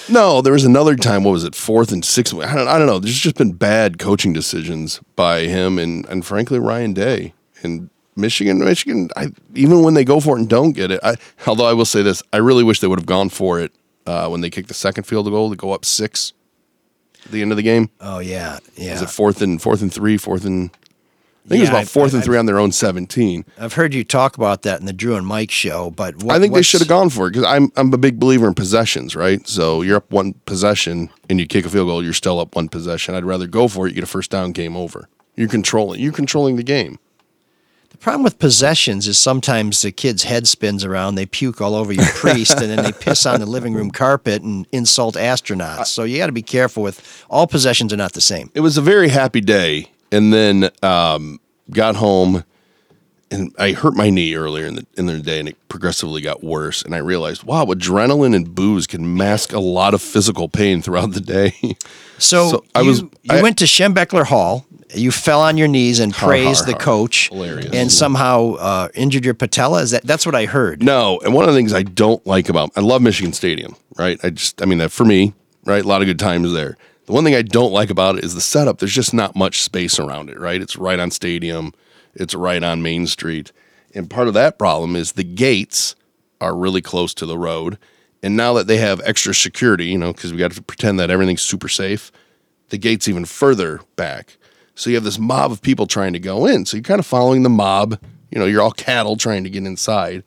No, 0.09 0.43
there 0.43 0.53
was 0.53 0.65
another 0.65 0.97
time. 0.97 1.25
What 1.25 1.33
was 1.33 1.45
it? 1.45 1.55
Fourth 1.55 1.93
and 1.93 2.05
sixth. 2.05 2.35
I 2.35 2.55
don't, 2.55 2.69
I 2.69 2.77
don't 2.79 2.87
know. 2.87 2.99
There's 2.99 3.19
just 3.19 3.37
been 3.37 3.53
bad 3.53 3.99
coaching 3.99 4.33
decisions 4.35 5.01
by 5.17 5.43
him 5.43 5.79
and 5.79 6.05
and 6.09 6.27
frankly 6.27 6.59
Ryan 6.59 6.93
Day 6.93 7.33
and 7.63 7.91
Michigan. 8.17 8.59
Michigan. 8.59 9.11
I, 9.17 9.29
even 9.55 9.83
when 9.83 9.95
they 9.95 10.05
go 10.05 10.19
for 10.19 10.37
it 10.37 10.41
and 10.41 10.49
don't 10.49 10.73
get 10.73 10.91
it. 10.91 10.99
I, 11.05 11.15
although 11.47 11.67
I 11.67 11.73
will 11.73 11.85
say 11.85 12.03
this, 12.03 12.21
I 12.33 12.39
really 12.39 12.65
wish 12.65 12.81
they 12.81 12.89
would 12.89 12.99
have 12.99 13.07
gone 13.07 13.29
for 13.29 13.61
it 13.61 13.71
uh, 14.09 14.29
when 14.29 14.41
they 14.41 14.51
kicked 14.51 14.69
the 14.69 14.75
second 14.75 15.05
field 15.05 15.27
goal 15.31 15.51
to 15.51 15.57
go 15.57 15.73
up 15.73 15.85
six. 15.85 16.33
At 17.25 17.33
the 17.33 17.43
end 17.43 17.51
of 17.51 17.57
the 17.57 17.63
game. 17.63 17.91
oh 18.01 18.21
yeah, 18.21 18.59
yeah. 18.77 18.95
Is 18.95 19.03
it 19.03 19.11
fourth 19.11 19.43
and 19.43 19.61
fourth 19.61 19.83
and 19.83 19.93
three? 19.93 20.17
Fourth 20.17 20.45
and 20.45 20.71
I 21.45 21.49
think 21.49 21.59
it 21.59 21.63
was 21.63 21.69
Yeah, 21.69 21.69
about 21.71 21.79
I've- 21.81 21.91
4th 21.91 22.05
and 22.13 22.15
I've- 22.19 22.25
three 22.27 22.39
on 22.39 22.47
their 22.47 22.59
own 22.59 22.73
seventeen. 22.73 23.45
I've 23.59 23.73
heard 23.73 23.93
you 23.95 24.05
talk 24.05 24.37
about 24.37 24.63
that 24.63 24.81
in 24.81 24.87
the 24.87 24.93
Drew 24.93 25.17
and 25.17 25.27
Mike 25.27 25.51
show, 25.51 25.91
but 25.91 26.23
what, 26.23 26.37
I 26.37 26.39
think 26.39 26.55
they 26.55 26.63
should 26.63 26.81
have 26.81 26.89
gone 26.89 27.11
for 27.11 27.27
it 27.27 27.33
because 27.33 27.45
I'm 27.45 27.73
I'm 27.77 27.93
a 27.93 27.99
big 27.99 28.19
believer 28.21 28.47
in 28.47 28.55
possessions, 28.55 29.17
right? 29.17 29.47
So 29.49 29.83
you're 29.83 29.97
up 29.97 30.11
one 30.11 30.35
possession 30.47 31.11
and 31.29 31.41
you 31.41 31.47
kick 31.47 31.65
a 31.67 31.69
field 31.71 31.89
goal, 31.89 32.03
you're 32.05 32.13
still 32.13 32.39
up 32.39 32.55
one 32.55 32.69
possession. 32.69 33.15
I'd 33.15 33.25
rather 33.25 33.47
go 33.47 33.67
for 33.69 33.87
it. 33.87 33.91
You 33.91 33.95
get 33.97 34.05
a 34.05 34.07
first 34.07 34.31
down, 34.31 34.53
game 34.53 34.77
over. 34.77 35.09
You're 35.37 35.49
controlling. 35.49 36.01
You're 36.01 36.13
controlling 36.13 36.57
the 36.57 36.63
game. 36.63 36.99
The 37.99 38.05
problem 38.05 38.23
with 38.23 38.39
possessions 38.39 39.09
is 39.09 39.19
sometimes 39.19 39.83
the 39.83 39.91
kid's 39.91 40.23
head 40.23 40.47
spins 40.47 40.85
around, 40.85 41.17
they 41.17 41.27
puke 41.27 41.61
all 41.61 41.75
over 41.75 41.93
your 41.93 42.07
priest, 42.15 42.53
and 42.53 42.71
then 42.71 42.85
they 42.85 42.93
piss 42.93 43.27
on 43.27 43.41
the 43.41 43.45
living 43.47 43.75
room 43.75 43.91
carpet 43.91 44.41
and 44.41 44.69
insult 44.71 45.17
astronauts. 45.17 45.87
So 45.87 46.05
you 46.05 46.17
got 46.17 46.27
to 46.27 46.33
be 46.33 46.41
careful 46.41 46.85
with 46.85 47.27
all 47.29 47.49
possessions 47.49 47.93
are 47.93 47.97
not 47.97 48.13
the 48.13 48.21
same. 48.21 48.53
It 48.55 48.61
was 48.61 48.79
a 48.79 48.83
very 48.83 49.09
happy 49.09 49.41
day, 49.41 49.91
and 50.13 50.33
then 50.33 50.71
um, 50.81 51.41
got 51.73 51.97
home, 51.97 52.45
and 53.31 53.55
I 53.59 53.73
hurt 53.73 53.95
my 53.95 54.11
knee 54.11 54.35
earlier 54.35 54.67
in 54.67 54.75
the 54.77 54.87
in 54.97 55.07
the 55.07 55.19
day, 55.21 55.39
and 55.39 55.49
it 55.49 55.57
progressively 55.69 56.21
got 56.23 56.43
worse. 56.43 56.83
And 56.83 56.95
I 56.95 56.99
realized, 56.99 57.43
wow, 57.45 57.65
adrenaline 57.67 58.35
and 58.35 58.55
booze 58.55 58.87
can 58.87 59.17
mask 59.17 59.53
a 59.53 59.61
lot 59.61 59.95
of 59.95 60.01
physical 60.03 60.49
pain 60.49 60.83
throughout 60.83 61.13
the 61.13 61.21
day. 61.21 61.55
So, 62.21 62.51
So 62.51 62.65
I 62.75 62.81
you, 62.81 62.89
was- 62.89 63.01
you 63.03 63.11
I- 63.31 63.43
went 63.43 63.59
to 63.59 63.65
Schembechler 63.65 64.25
Hall. 64.25 64.67
You 64.93 65.13
fell 65.13 65.41
on 65.41 65.57
your 65.57 65.69
knees 65.69 66.01
and 66.01 66.13
Har, 66.13 66.29
praised 66.29 66.65
har, 66.65 66.73
the 66.73 66.79
coach, 66.79 67.29
Hilarious. 67.29 67.73
and 67.73 67.93
somehow 67.93 68.55
uh, 68.55 68.89
injured 68.95 69.25
your 69.25 69.35
patella. 69.35 69.83
Is 69.83 69.93
that 69.93 70.03
that's 70.03 70.27
what 70.27 70.35
I 70.35 70.47
heard? 70.47 70.83
No, 70.83 71.21
and 71.23 71.33
one 71.33 71.45
of 71.49 71.55
the 71.55 71.57
things 71.57 71.73
I 71.73 71.85
don't 71.85 72.27
like 72.27 72.49
about 72.49 72.71
I 72.75 72.81
love 72.81 73.03
Michigan 73.03 73.33
Stadium, 73.33 73.77
right? 73.97 74.19
I 74.25 74.31
just 74.31 74.61
I 74.61 74.65
mean 74.65 74.79
that 74.79 74.91
for 74.91 75.05
me, 75.05 75.33
right? 75.65 75.85
A 75.85 75.87
lot 75.87 76.01
of 76.03 76.07
good 76.07 76.19
times 76.19 76.53
there. 76.53 76.77
The 77.07 77.13
one 77.13 77.23
thing 77.23 77.37
I 77.37 77.43
don't 77.43 77.71
like 77.73 77.89
about 77.91 78.19
it 78.19 78.25
is 78.25 78.35
the 78.35 78.41
setup. 78.41 78.79
There's 78.81 78.93
just 78.95 79.15
not 79.15 79.37
much 79.37 79.63
space 79.63 80.01
around 80.01 80.29
it, 80.29 80.41
right? 80.41 80.61
It's 80.61 80.77
right 80.77 80.99
on 80.99 81.11
Stadium, 81.13 81.73
it's 82.19 82.35
right 82.35 82.63
on 82.63 82.83
Main 82.83 83.07
Street. 83.07 83.53
And 83.95 84.11
part 84.11 84.29
of 84.29 84.35
that 84.35 84.59
problem 84.59 84.97
is 84.97 85.13
the 85.13 85.25
gates 85.25 85.95
are 86.41 86.55
really 86.55 86.83
close 86.83 87.15
to 87.15 87.27
the 87.27 87.39
road. 87.39 87.79
And 88.23 88.37
now 88.37 88.53
that 88.55 88.67
they 88.67 88.79
have 88.79 89.01
extra 89.05 89.35
security, 89.35 89.87
you 89.87 89.99
know, 89.99 90.13
because 90.13 90.33
we 90.33 90.39
got 90.39 90.53
to 90.53 90.63
pretend 90.63 90.99
that 91.01 91.11
everything's 91.11 91.43
super 91.43 91.69
safe, 91.69 92.13
the 92.69 92.79
gate's 92.79 93.09
even 93.09 93.25
further 93.25 93.81
back. 93.97 94.37
So 94.75 94.91
you 94.91 94.97
have 94.97 95.05
this 95.05 95.19
mob 95.19 95.51
of 95.51 95.63
people 95.63 95.87
trying 95.87 96.13
to 96.13 96.19
go 96.19 96.47
in. 96.47 96.67
So 96.67 96.77
you're 96.77 96.85
kind 96.85 97.01
of 97.01 97.07
following 97.07 97.43
the 97.43 97.49
mob. 97.49 97.99
You 98.31 98.39
know, 98.39 98.45
you're 98.45 98.63
all 98.63 98.73
cattle 98.73 99.17
trying 99.17 99.45
to 99.45 99.51
get 99.51 99.65
inside 99.65 100.23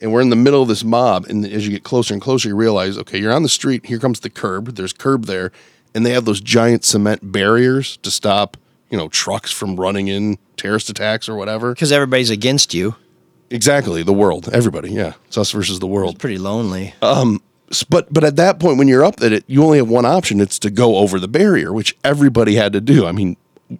and 0.00 0.12
we're 0.12 0.20
in 0.20 0.30
the 0.30 0.36
middle 0.36 0.62
of 0.62 0.68
this 0.68 0.84
mob 0.84 1.26
and 1.26 1.44
as 1.44 1.66
you 1.66 1.72
get 1.72 1.84
closer 1.84 2.14
and 2.14 2.22
closer 2.22 2.48
you 2.48 2.56
realize 2.56 2.96
okay 2.96 3.18
you're 3.18 3.32
on 3.32 3.42
the 3.42 3.48
street 3.48 3.86
here 3.86 3.98
comes 3.98 4.20
the 4.20 4.30
curb 4.30 4.74
there's 4.76 4.92
curb 4.92 5.26
there 5.26 5.52
and 5.94 6.06
they 6.06 6.12
have 6.12 6.24
those 6.24 6.40
giant 6.40 6.84
cement 6.84 7.32
barriers 7.32 7.96
to 7.98 8.10
stop 8.10 8.56
you 8.90 8.98
know 8.98 9.08
trucks 9.08 9.50
from 9.52 9.76
running 9.76 10.08
in 10.08 10.38
terrorist 10.56 10.90
attacks 10.90 11.28
or 11.28 11.36
whatever. 11.36 11.72
Because 11.72 11.92
everybody's 11.92 12.30
against 12.30 12.74
you. 12.74 12.96
exactly 13.50 14.02
the 14.02 14.12
world 14.12 14.48
everybody 14.52 14.90
yeah. 14.92 15.14
It's 15.26 15.38
us 15.38 15.50
versus 15.52 15.78
the 15.78 15.86
world. 15.86 16.18
Pretty 16.18 16.38
lonely. 16.38 16.94
Um, 17.02 17.40
s- 17.70 17.84
but 17.84 18.12
but 18.12 18.24
at 18.24 18.36
that 18.36 18.60
point 18.60 18.78
when 18.78 18.88
you're 18.88 19.04
up 19.04 19.22
at 19.22 19.32
it 19.32 19.44
you 19.46 19.62
only 19.64 19.78
have 19.78 19.88
one 19.88 20.04
option 20.06 20.40
it's 20.40 20.58
to 20.60 20.70
go 20.70 20.96
over 20.96 21.18
the 21.18 21.28
barrier 21.28 21.72
which 21.72 21.96
everybody 22.04 22.54
had 22.56 22.72
to 22.74 22.80
do. 22.80 23.06
I 23.06 23.12
mean 23.12 23.36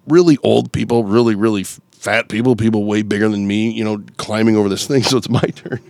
really 0.09 0.37
old 0.43 0.73
people 0.73 1.05
really 1.05 1.35
really 1.35 1.65
fat 1.65 2.29
people 2.29 2.57
people 2.57 2.85
way 2.85 3.03
bigger 3.03 3.29
than 3.29 3.47
me 3.47 3.71
you 3.71 3.85
know 3.85 4.03
climbing 4.17 4.57
over 4.57 4.69
this 4.69 4.87
thing 4.87 5.03
so 5.11 5.17
it's 5.19 5.29
my 5.29 5.41
turn. 5.41 5.81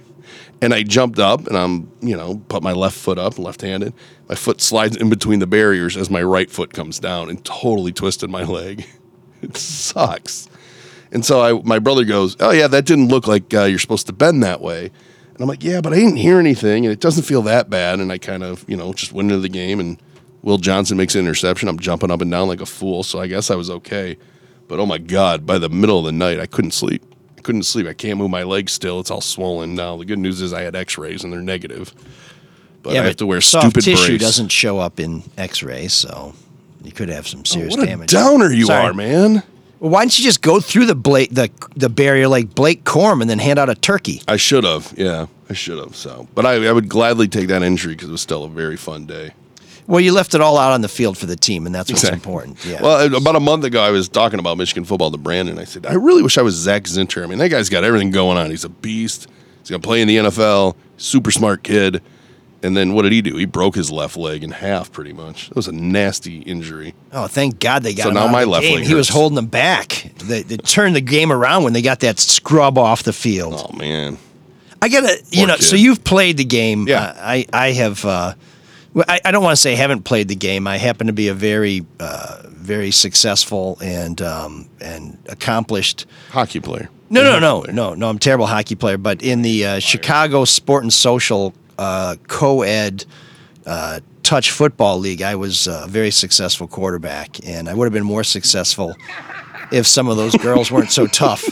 And 0.63 0.75
i 0.75 0.83
jumped 0.83 1.19
up 1.19 1.47
and 1.47 1.57
i'm 1.57 1.91
you 2.01 2.17
know 2.17 2.43
put 2.49 2.63
my 2.63 2.73
left 2.73 2.97
foot 2.97 3.19
up 3.19 3.39
left-handed. 3.39 3.95
My 4.29 4.35
foot 4.35 4.61
slides 4.61 4.97
in 4.97 5.09
between 5.11 5.39
the 5.41 5.47
barriers 5.47 5.97
as 5.97 6.09
my 6.11 6.23
right 6.23 6.51
foot 6.51 6.73
comes 6.73 6.99
down 7.01 7.31
and 7.31 7.43
totally 7.45 7.93
twisted 7.93 8.29
my 8.31 8.45
leg 8.45 8.85
it 9.43 9.57
sucks 9.57 10.49
and 11.13 11.25
so 11.25 11.41
I, 11.41 11.61
my 11.63 11.79
brother 11.79 12.05
goes, 12.05 12.37
"Oh 12.41 12.51
yeah, 12.51 12.69
that 12.69 12.87
didn't 12.87 13.09
look 13.09 13.27
like 13.27 13.53
uh, 13.53 13.65
you're 13.65 13.79
supposed 13.79 14.07
to 14.07 14.13
bend 14.13 14.43
that 14.43 14.61
way." 14.61 14.87
And 14.87 15.41
I'm 15.41 15.49
like, 15.49 15.65
"Yeah, 15.65 15.81
but 15.81 15.93
I 15.93 15.97
didn't 15.97 16.17
hear 16.17 16.39
anything, 16.39 16.85
and 16.87 16.93
it 16.93 17.01
doesn't 17.01 17.25
feel 17.25 17.43
that 17.43 17.69
bad." 17.69 18.01
And 18.01 18.13
I 18.13 18.19
kind 18.19 18.43
of, 18.43 18.65
you 18.69 18.77
know, 18.77 18.93
just 18.93 19.13
went 19.13 19.31
into 19.31 19.41
the 19.41 19.49
game, 19.49 19.81
and 19.81 20.01
Will 20.43 20.59
Johnson 20.59 20.97
makes 20.97 21.15
an 21.15 21.21
interception. 21.21 21.69
I'm 21.69 21.79
jumping 21.79 22.11
up 22.11 22.21
and 22.21 22.31
down 22.31 22.49
like 22.49 22.61
a 22.61 22.67
fool, 22.67 23.03
so 23.03 23.19
I 23.19 23.27
guess 23.27 23.51
I 23.51 23.57
was 23.57 23.71
okay. 23.71 24.17
But 24.69 24.79
oh 24.79 24.87
my 24.87 24.99
god, 24.99 25.47
by 25.47 25.59
the 25.59 25.69
middle 25.69 25.99
of 25.99 26.05
the 26.05 26.13
night, 26.13 26.39
I 26.39 26.47
couldn't 26.47 26.73
sleep. 26.73 27.03
I 27.37 27.41
couldn't 27.41 27.65
sleep. 27.65 27.87
I 27.87 27.95
can't 27.95 28.19
move 28.19 28.31
my 28.31 28.45
legs 28.45 28.73
still. 28.73 29.01
It's 29.01 29.11
all 29.11 29.21
swollen 29.21 29.75
now. 29.75 29.97
The 29.97 30.05
good 30.05 30.19
news 30.19 30.41
is 30.41 30.53
I 30.53 30.63
had 30.63 30.77
X-rays, 30.77 31.25
and 31.25 31.33
they're 31.33 31.41
negative. 31.41 31.93
But 32.83 32.97
I 32.97 33.03
have 33.03 33.17
to 33.17 33.27
wear 33.27 33.41
soft 33.41 33.67
stupid 33.67 33.85
tissue 33.85 34.13
brace. 34.13 34.21
doesn't 34.21 34.49
show 34.49 34.79
up 34.79 35.01
in 35.01 35.25
X-rays, 35.37 35.93
so 35.93 36.35
you 36.83 36.93
could 36.93 37.09
have 37.09 37.27
some 37.27 37.41
oh, 37.41 37.45
serious 37.45 37.77
what 37.77 37.83
a 37.83 37.87
damage. 37.87 38.11
downer 38.11 38.53
you 38.53 38.67
Sorry. 38.67 38.87
are, 38.89 38.95
man. 38.95 39.43
Well, 39.81 39.91
why 39.91 40.03
don't 40.03 40.19
you 40.19 40.25
just 40.25 40.43
go 40.43 40.61
through 40.61 40.87
the 40.87 40.95
Blake 40.95 41.31
the 41.31 41.51
the 41.75 41.89
barrier 41.89 42.29
like 42.29 42.55
Blake 42.55 42.85
Corum 42.85 43.21
and 43.21 43.31
then 43.31 43.39
hand 43.39 43.59
out 43.59 43.71
a 43.71 43.75
turkey? 43.75 44.23
I 44.29 44.37
should 44.37 44.65
have. 44.65 44.93
Yeah, 44.97 45.27
I 45.49 45.55
should 45.55 45.79
have. 45.79 45.97
So, 45.97 46.29
but 46.35 46.45
I, 46.45 46.67
I 46.67 46.73
would 46.73 46.89
gladly 46.89 47.29
take 47.29 47.49
that 47.49 47.63
injury 47.63 47.95
because 47.95 48.09
it 48.09 48.13
was 48.13 48.21
still 48.21 48.45
a 48.45 48.49
very 48.49 48.77
fun 48.77 49.07
day. 49.07 49.33
Well, 49.87 50.01
you 50.01 50.13
left 50.13 50.35
it 50.37 50.41
all 50.41 50.57
out 50.57 50.71
on 50.73 50.83
the 50.83 50.89
field 50.89 51.19
for 51.19 51.27
the 51.27 51.35
team, 51.35 51.67
and 51.67 51.75
that's 51.75 51.91
what's 51.91 52.05
Exactly. 52.05 52.17
important. 52.19 52.65
Yeah. 52.65 52.81
Well, 52.81 53.13
uh, 53.13 53.17
about 53.17 53.35
a 53.35 53.41
month 53.41 53.65
ago, 53.65 53.83
I 53.83 53.91
was 53.91 54.09
talking 54.09 54.39
about 54.39 54.57
Michigan 54.57 54.85
football 54.85 55.11
to 55.11 55.19
Brandon. 55.19 55.59
I 55.59 55.65
said, 55.65 55.85
I 55.85 55.95
really 55.95 56.23
wish 56.23 56.39
I 56.39 56.43
was 56.43 56.55
Zach 56.55 56.85
Zinter. 56.85 57.25
I 57.25 57.27
mean, 57.27 57.39
that 57.39 57.49
guy's 57.49 57.69
got 57.69 57.83
everything 57.83 58.13
going 58.13 58.39
on. 58.39 58.51
He's 58.51 58.63
a 58.65 58.69
beast. 58.69 59.27
He's 59.61 59.71
going 59.71 59.83
to 59.83 59.87
play 59.89 60.01
in 60.01 60.07
the 60.07 60.17
NFL. 60.19 60.77
Super 60.97 61.33
smart 61.33 61.65
kid. 61.65 62.03
And 62.63 62.77
then 62.77 62.93
what 62.93 63.03
did 63.03 63.13
he 63.13 63.23
do? 63.23 63.37
He 63.37 63.47
broke 63.47 63.75
his 63.75 63.91
left 63.91 64.17
leg 64.19 64.45
in 64.45 64.51
half, 64.51 64.93
pretty 64.93 65.15
much. 65.15 65.49
It 65.49 65.57
was 65.57 65.67
a 65.67 65.73
nasty 65.73 66.41
injury. 66.41 66.95
oh, 67.13 67.27
thank 67.27 67.59
God 67.59 67.83
they 67.83 67.95
got 67.95 68.03
So 68.03 68.09
him 68.11 68.17
now 68.17 68.27
my 68.29 68.45
left 68.45 68.65
game. 68.65 68.77
leg 68.81 68.87
He 68.87 68.95
was 68.95 69.09
holding 69.09 69.37
them 69.37 69.47
back. 69.47 70.13
They, 70.19 70.43
they 70.43 70.59
turned 70.59 70.95
the 70.95 71.01
game 71.01 71.33
around 71.33 71.65
when 71.65 71.73
they 71.73 71.81
got 71.83 72.01
that 72.01 72.19
scrub 72.19 72.77
off 72.77 73.03
the 73.03 73.15
field. 73.15 73.55
Oh 73.57 73.75
man, 73.77 74.19
I 74.83 74.89
gotta, 74.91 75.17
you 75.31 75.39
Poor 75.41 75.47
know. 75.49 75.57
kid. 75.57 75.63
So 75.65 75.77
you've 75.77 76.05
played 76.05 76.37
the 76.37 76.45
game. 76.45 76.87
Yeah. 76.87 77.01
Uh, 77.03 77.15
I 77.19 77.47
I 77.53 77.73
have. 77.73 78.05
Uh, 78.05 78.35
well, 78.93 79.05
I, 79.09 79.21
I 79.25 79.31
don't 79.31 79.43
want 79.45 79.57
to 79.57 79.61
say 79.61 79.73
I 79.73 79.77
haven't 79.77 80.03
played 80.03 80.29
the 80.29 80.35
game. 80.37 80.67
I 80.67 80.77
happen 80.77 81.07
to 81.07 81.13
be 81.15 81.29
a 81.29 81.35
very 81.35 81.87
uh, 81.99 82.43
very 82.47 82.91
successful 82.91 83.79
and 83.81 84.21
um, 84.21 84.69
and 84.83 85.17
accomplished. 85.29 86.05
hockey 86.31 86.61
player. 86.61 86.91
No, 87.09 87.23
no, 87.25 87.39
no, 87.39 87.63
no, 87.73 87.95
no. 87.95 88.09
I'm 88.09 88.17
a 88.17 88.21
terrible 88.21 88.47
hockey 88.47 88.75
player, 88.77 88.99
but 88.99 89.23
in 89.23 89.43
the 89.43 89.65
uh, 89.67 89.79
Chicago 89.81 90.45
Sport 90.45 90.85
and 90.85 90.93
Social 90.93 91.53
uh, 91.81 92.17
co-ed 92.29 93.07
uh, 93.65 94.01
touch 94.23 94.51
football 94.51 94.99
league, 94.99 95.23
I 95.23 95.35
was 95.35 95.67
a 95.67 95.87
very 95.89 96.11
successful 96.11 96.69
quarterback, 96.69 97.45
and 97.47 97.69
I 97.69 97.75
would 97.75 97.87
have 97.87 97.93
been 97.93 98.05
more 98.05 98.23
successful 98.23 98.95
if 99.73 99.87
some 99.87 100.09
of 100.09 100.17
those 100.17 100.35
girls 100.37 100.71
weren't 100.71 100.91
so 100.91 101.07
tough. 101.07 101.43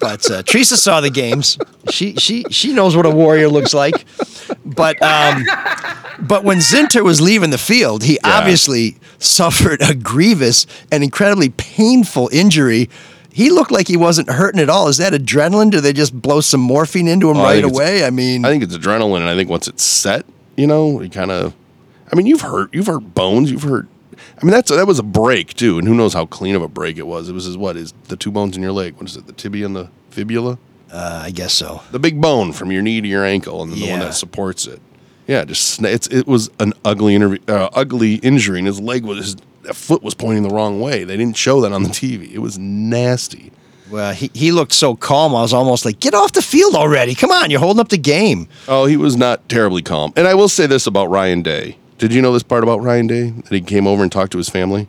But 0.00 0.30
uh, 0.30 0.42
Tresa 0.42 0.76
saw 0.76 1.00
the 1.00 1.10
games. 1.10 1.58
She 1.90 2.14
she 2.16 2.44
she 2.50 2.72
knows 2.72 2.96
what 2.96 3.06
a 3.06 3.10
warrior 3.10 3.48
looks 3.48 3.74
like. 3.74 4.04
But 4.64 5.00
um, 5.02 5.44
but 6.20 6.44
when 6.44 6.58
Zinter 6.58 7.04
was 7.04 7.20
leaving 7.20 7.50
the 7.50 7.58
field, 7.58 8.04
he 8.04 8.18
obviously 8.24 8.96
suffered 9.18 9.82
a 9.82 9.94
grievous 9.94 10.66
and 10.90 11.04
incredibly 11.04 11.50
painful 11.50 12.30
injury. 12.32 12.88
He 13.38 13.50
looked 13.50 13.70
like 13.70 13.86
he 13.86 13.96
wasn't 13.96 14.28
hurting 14.28 14.60
at 14.60 14.68
all. 14.68 14.88
Is 14.88 14.96
that 14.96 15.12
adrenaline? 15.12 15.70
Do 15.70 15.80
they 15.80 15.92
just 15.92 16.12
blow 16.20 16.40
some 16.40 16.60
morphine 16.60 17.06
into 17.06 17.30
him 17.30 17.36
Oh, 17.36 17.42
right 17.44 17.62
away? 17.62 18.04
I 18.04 18.10
mean, 18.10 18.44
I 18.44 18.48
think 18.48 18.64
it's 18.64 18.76
adrenaline, 18.76 19.20
and 19.20 19.28
I 19.28 19.36
think 19.36 19.48
once 19.48 19.68
it's 19.68 19.84
set, 19.84 20.26
you 20.56 20.66
know, 20.66 21.00
you 21.00 21.08
kind 21.08 21.30
of. 21.30 21.54
I 22.12 22.16
mean, 22.16 22.26
you've 22.26 22.40
hurt, 22.40 22.74
you've 22.74 22.88
hurt 22.88 23.14
bones, 23.14 23.52
you've 23.52 23.62
hurt. 23.62 23.86
I 24.40 24.44
mean, 24.44 24.50
that's 24.50 24.72
that 24.72 24.88
was 24.88 24.98
a 24.98 25.04
break 25.04 25.54
too, 25.54 25.78
and 25.78 25.86
who 25.86 25.94
knows 25.94 26.14
how 26.14 26.26
clean 26.26 26.56
of 26.56 26.62
a 26.62 26.68
break 26.68 26.98
it 26.98 27.06
was. 27.06 27.28
It 27.28 27.32
was 27.32 27.44
his 27.44 27.56
what 27.56 27.76
is 27.76 27.94
the 28.08 28.16
two 28.16 28.32
bones 28.32 28.56
in 28.56 28.62
your 28.64 28.72
leg? 28.72 28.96
What 28.96 29.08
is 29.08 29.16
it? 29.16 29.28
The 29.28 29.32
tibia 29.32 29.66
and 29.66 29.76
the 29.76 29.88
fibula, 30.10 30.58
uh, 30.92 31.22
I 31.24 31.30
guess 31.30 31.54
so. 31.54 31.82
the 31.92 32.00
big 32.00 32.20
bone 32.20 32.52
from 32.52 32.72
your 32.72 32.82
knee 32.82 33.00
to 33.00 33.06
your 33.06 33.24
ankle, 33.24 33.62
and 33.62 33.70
then 33.70 33.78
the 33.78 33.88
one 33.88 34.00
that 34.00 34.14
supports 34.14 34.66
it. 34.66 34.82
Yeah, 35.28 35.44
just 35.44 35.80
it's 35.84 36.08
it 36.08 36.26
was 36.26 36.50
an 36.58 36.72
ugly 36.84 37.14
interview, 37.14 37.38
uh, 37.46 37.68
ugly 37.72 38.14
injury, 38.16 38.58
and 38.58 38.66
his 38.66 38.80
leg 38.80 39.04
was 39.04 39.18
his 39.18 39.36
foot 39.74 40.02
was 40.02 40.14
pointing 40.14 40.42
the 40.42 40.54
wrong 40.54 40.80
way. 40.80 41.04
They 41.04 41.16
didn't 41.16 41.36
show 41.36 41.60
that 41.62 41.72
on 41.72 41.82
the 41.82 41.88
TV. 41.88 42.32
It 42.32 42.38
was 42.38 42.58
nasty. 42.58 43.52
Well, 43.90 44.12
he, 44.12 44.30
he 44.34 44.52
looked 44.52 44.72
so 44.72 44.94
calm. 44.94 45.34
I 45.34 45.40
was 45.40 45.52
almost 45.52 45.84
like, 45.84 45.98
get 46.00 46.14
off 46.14 46.32
the 46.32 46.42
field 46.42 46.74
already. 46.74 47.14
Come 47.14 47.30
on, 47.30 47.50
you're 47.50 47.60
holding 47.60 47.80
up 47.80 47.88
the 47.88 47.98
game. 47.98 48.48
Oh, 48.66 48.84
he 48.84 48.96
was 48.96 49.16
not 49.16 49.48
terribly 49.48 49.82
calm. 49.82 50.12
And 50.16 50.26
I 50.26 50.34
will 50.34 50.48
say 50.48 50.66
this 50.66 50.86
about 50.86 51.06
Ryan 51.06 51.42
Day. 51.42 51.78
Did 51.96 52.12
you 52.12 52.22
know 52.22 52.32
this 52.32 52.42
part 52.42 52.62
about 52.62 52.82
Ryan 52.82 53.06
Day? 53.06 53.30
That 53.30 53.52
he 53.52 53.60
came 53.60 53.86
over 53.86 54.02
and 54.02 54.12
talked 54.12 54.32
to 54.32 54.38
his 54.38 54.48
family? 54.48 54.88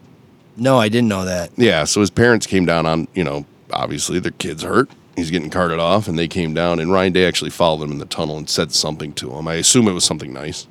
No, 0.58 0.78
I 0.78 0.90
didn't 0.90 1.08
know 1.08 1.26
that. 1.26 1.52
Yeah, 1.56 1.86
so 1.86 2.02
his 2.02 2.10
parents 2.10 2.46
came 2.46 2.66
down 2.66 2.86
on, 2.86 3.08
you 3.14 3.24
know, 3.24 3.46
obviously 3.72 4.20
their 4.20 4.34
kid's 4.34 4.64
hurt. 4.64 4.90
He's 5.16 5.32
getting 5.32 5.50
carted 5.50 5.80
off, 5.80 6.08
and 6.08 6.18
they 6.18 6.28
came 6.28 6.54
down, 6.54 6.80
and 6.80 6.92
Ryan 6.92 7.14
Day 7.14 7.26
actually 7.26 7.50
followed 7.50 7.84
him 7.84 7.92
in 7.92 7.98
the 7.98 8.06
tunnel 8.06 8.38
and 8.38 8.50
said 8.50 8.74
something 8.74 9.14
to 9.14 9.32
him. 9.32 9.48
I 9.48 9.56
assume 9.56 9.88
it 9.88 9.94
was 9.94 10.06
something 10.06 10.32
nice. 10.32 10.68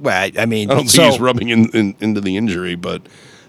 Well, 0.00 0.16
I, 0.16 0.32
I 0.38 0.46
mean, 0.46 0.70
I 0.70 0.74
don't 0.74 0.88
so, 0.88 0.98
think 0.98 1.12
he's 1.12 1.20
rubbing 1.20 1.48
in, 1.50 1.68
in, 1.70 1.96
into 2.00 2.20
the 2.20 2.36
injury, 2.36 2.74
but 2.74 3.02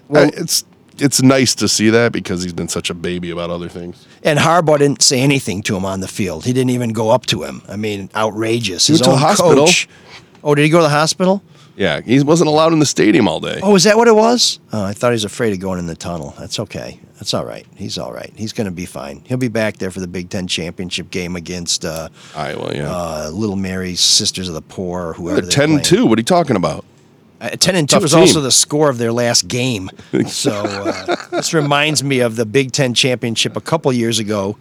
Well- 0.09 0.25
I- 0.25 0.31
it's 0.35 0.63
it's 0.97 1.21
nice 1.21 1.53
to 1.55 1.67
see 1.67 1.89
that 1.89 2.13
because 2.13 2.41
he's 2.41 2.53
been 2.53 2.69
such 2.69 2.89
a 2.89 2.93
baby 2.93 3.29
about 3.29 3.49
other 3.49 3.67
things. 3.67 4.05
and 4.23 4.39
Harbaugh 4.39 4.77
didn't 4.79 5.01
say 5.01 5.19
anything 5.19 5.61
to 5.63 5.75
him 5.75 5.83
on 5.83 5.99
the 5.99 6.07
field. 6.07 6.45
He 6.45 6.53
didn't 6.53 6.69
even 6.69 6.93
go 6.93 7.09
up 7.09 7.25
to 7.27 7.43
him. 7.43 7.61
I 7.67 7.75
mean, 7.75 8.09
outrageous. 8.15 8.87
He 8.87 8.93
His 8.93 9.01
went 9.01 9.05
to 9.05 9.11
the 9.11 9.17
hospital. 9.17 9.65
coach. 9.65 9.89
Oh, 10.41 10.55
did 10.55 10.61
he 10.63 10.69
go 10.69 10.77
to 10.77 10.83
the 10.83 10.89
hospital? 10.89 11.43
Yeah, 11.75 11.99
he 11.99 12.23
wasn't 12.23 12.47
allowed 12.47 12.71
in 12.71 12.79
the 12.79 12.85
stadium 12.85 13.27
all 13.27 13.41
day. 13.41 13.59
Oh, 13.61 13.75
is 13.75 13.83
that 13.83 13.97
what 13.97 14.07
it 14.07 14.15
was? 14.15 14.61
Oh, 14.71 14.85
I 14.85 14.93
thought 14.93 15.09
he 15.09 15.15
was 15.15 15.25
afraid 15.25 15.51
of 15.51 15.59
going 15.59 15.79
in 15.79 15.87
the 15.87 15.95
tunnel. 15.97 16.33
That's 16.39 16.57
okay. 16.61 17.01
That's 17.15 17.33
all 17.33 17.43
right. 17.43 17.65
He's 17.75 17.97
all 17.97 18.13
right. 18.13 18.31
He's 18.37 18.53
going 18.53 18.65
to 18.65 18.71
be 18.71 18.85
fine. 18.85 19.21
He'll 19.25 19.35
be 19.37 19.49
back 19.49 19.75
there 19.79 19.91
for 19.91 19.99
the 19.99 20.07
Big 20.07 20.29
Ten 20.29 20.47
championship 20.47 21.11
game 21.11 21.35
against 21.35 21.83
uh, 21.83 22.07
Iowa, 22.33 22.71
yeah. 22.73 22.89
uh, 22.89 23.29
Little 23.33 23.57
Mary's 23.57 23.99
Sisters 23.99 24.47
of 24.47 24.53
the 24.53 24.61
Poor 24.61 25.07
or 25.09 25.13
whoever. 25.13 25.41
They're 25.41 25.49
they're 25.49 25.67
10 25.67 25.67
playing. 25.67 25.83
2. 25.83 26.05
What 26.05 26.17
are 26.17 26.21
you 26.21 26.25
talking 26.25 26.55
about? 26.55 26.85
Uh, 27.41 27.49
Ten 27.49 27.75
and 27.75 27.87
two 27.89 27.95
Tough 27.95 28.03
was 28.03 28.11
team. 28.11 28.21
also 28.21 28.41
the 28.41 28.51
score 28.51 28.89
of 28.89 28.97
their 28.97 29.11
last 29.11 29.47
game. 29.47 29.89
So 30.27 30.51
uh, 30.53 31.15
this 31.31 31.53
reminds 31.53 32.03
me 32.03 32.19
of 32.21 32.35
the 32.35 32.45
Big 32.45 32.71
Ten 32.71 32.93
championship 32.93 33.55
a 33.57 33.61
couple 33.61 33.91
years 33.93 34.19
ago, 34.19 34.57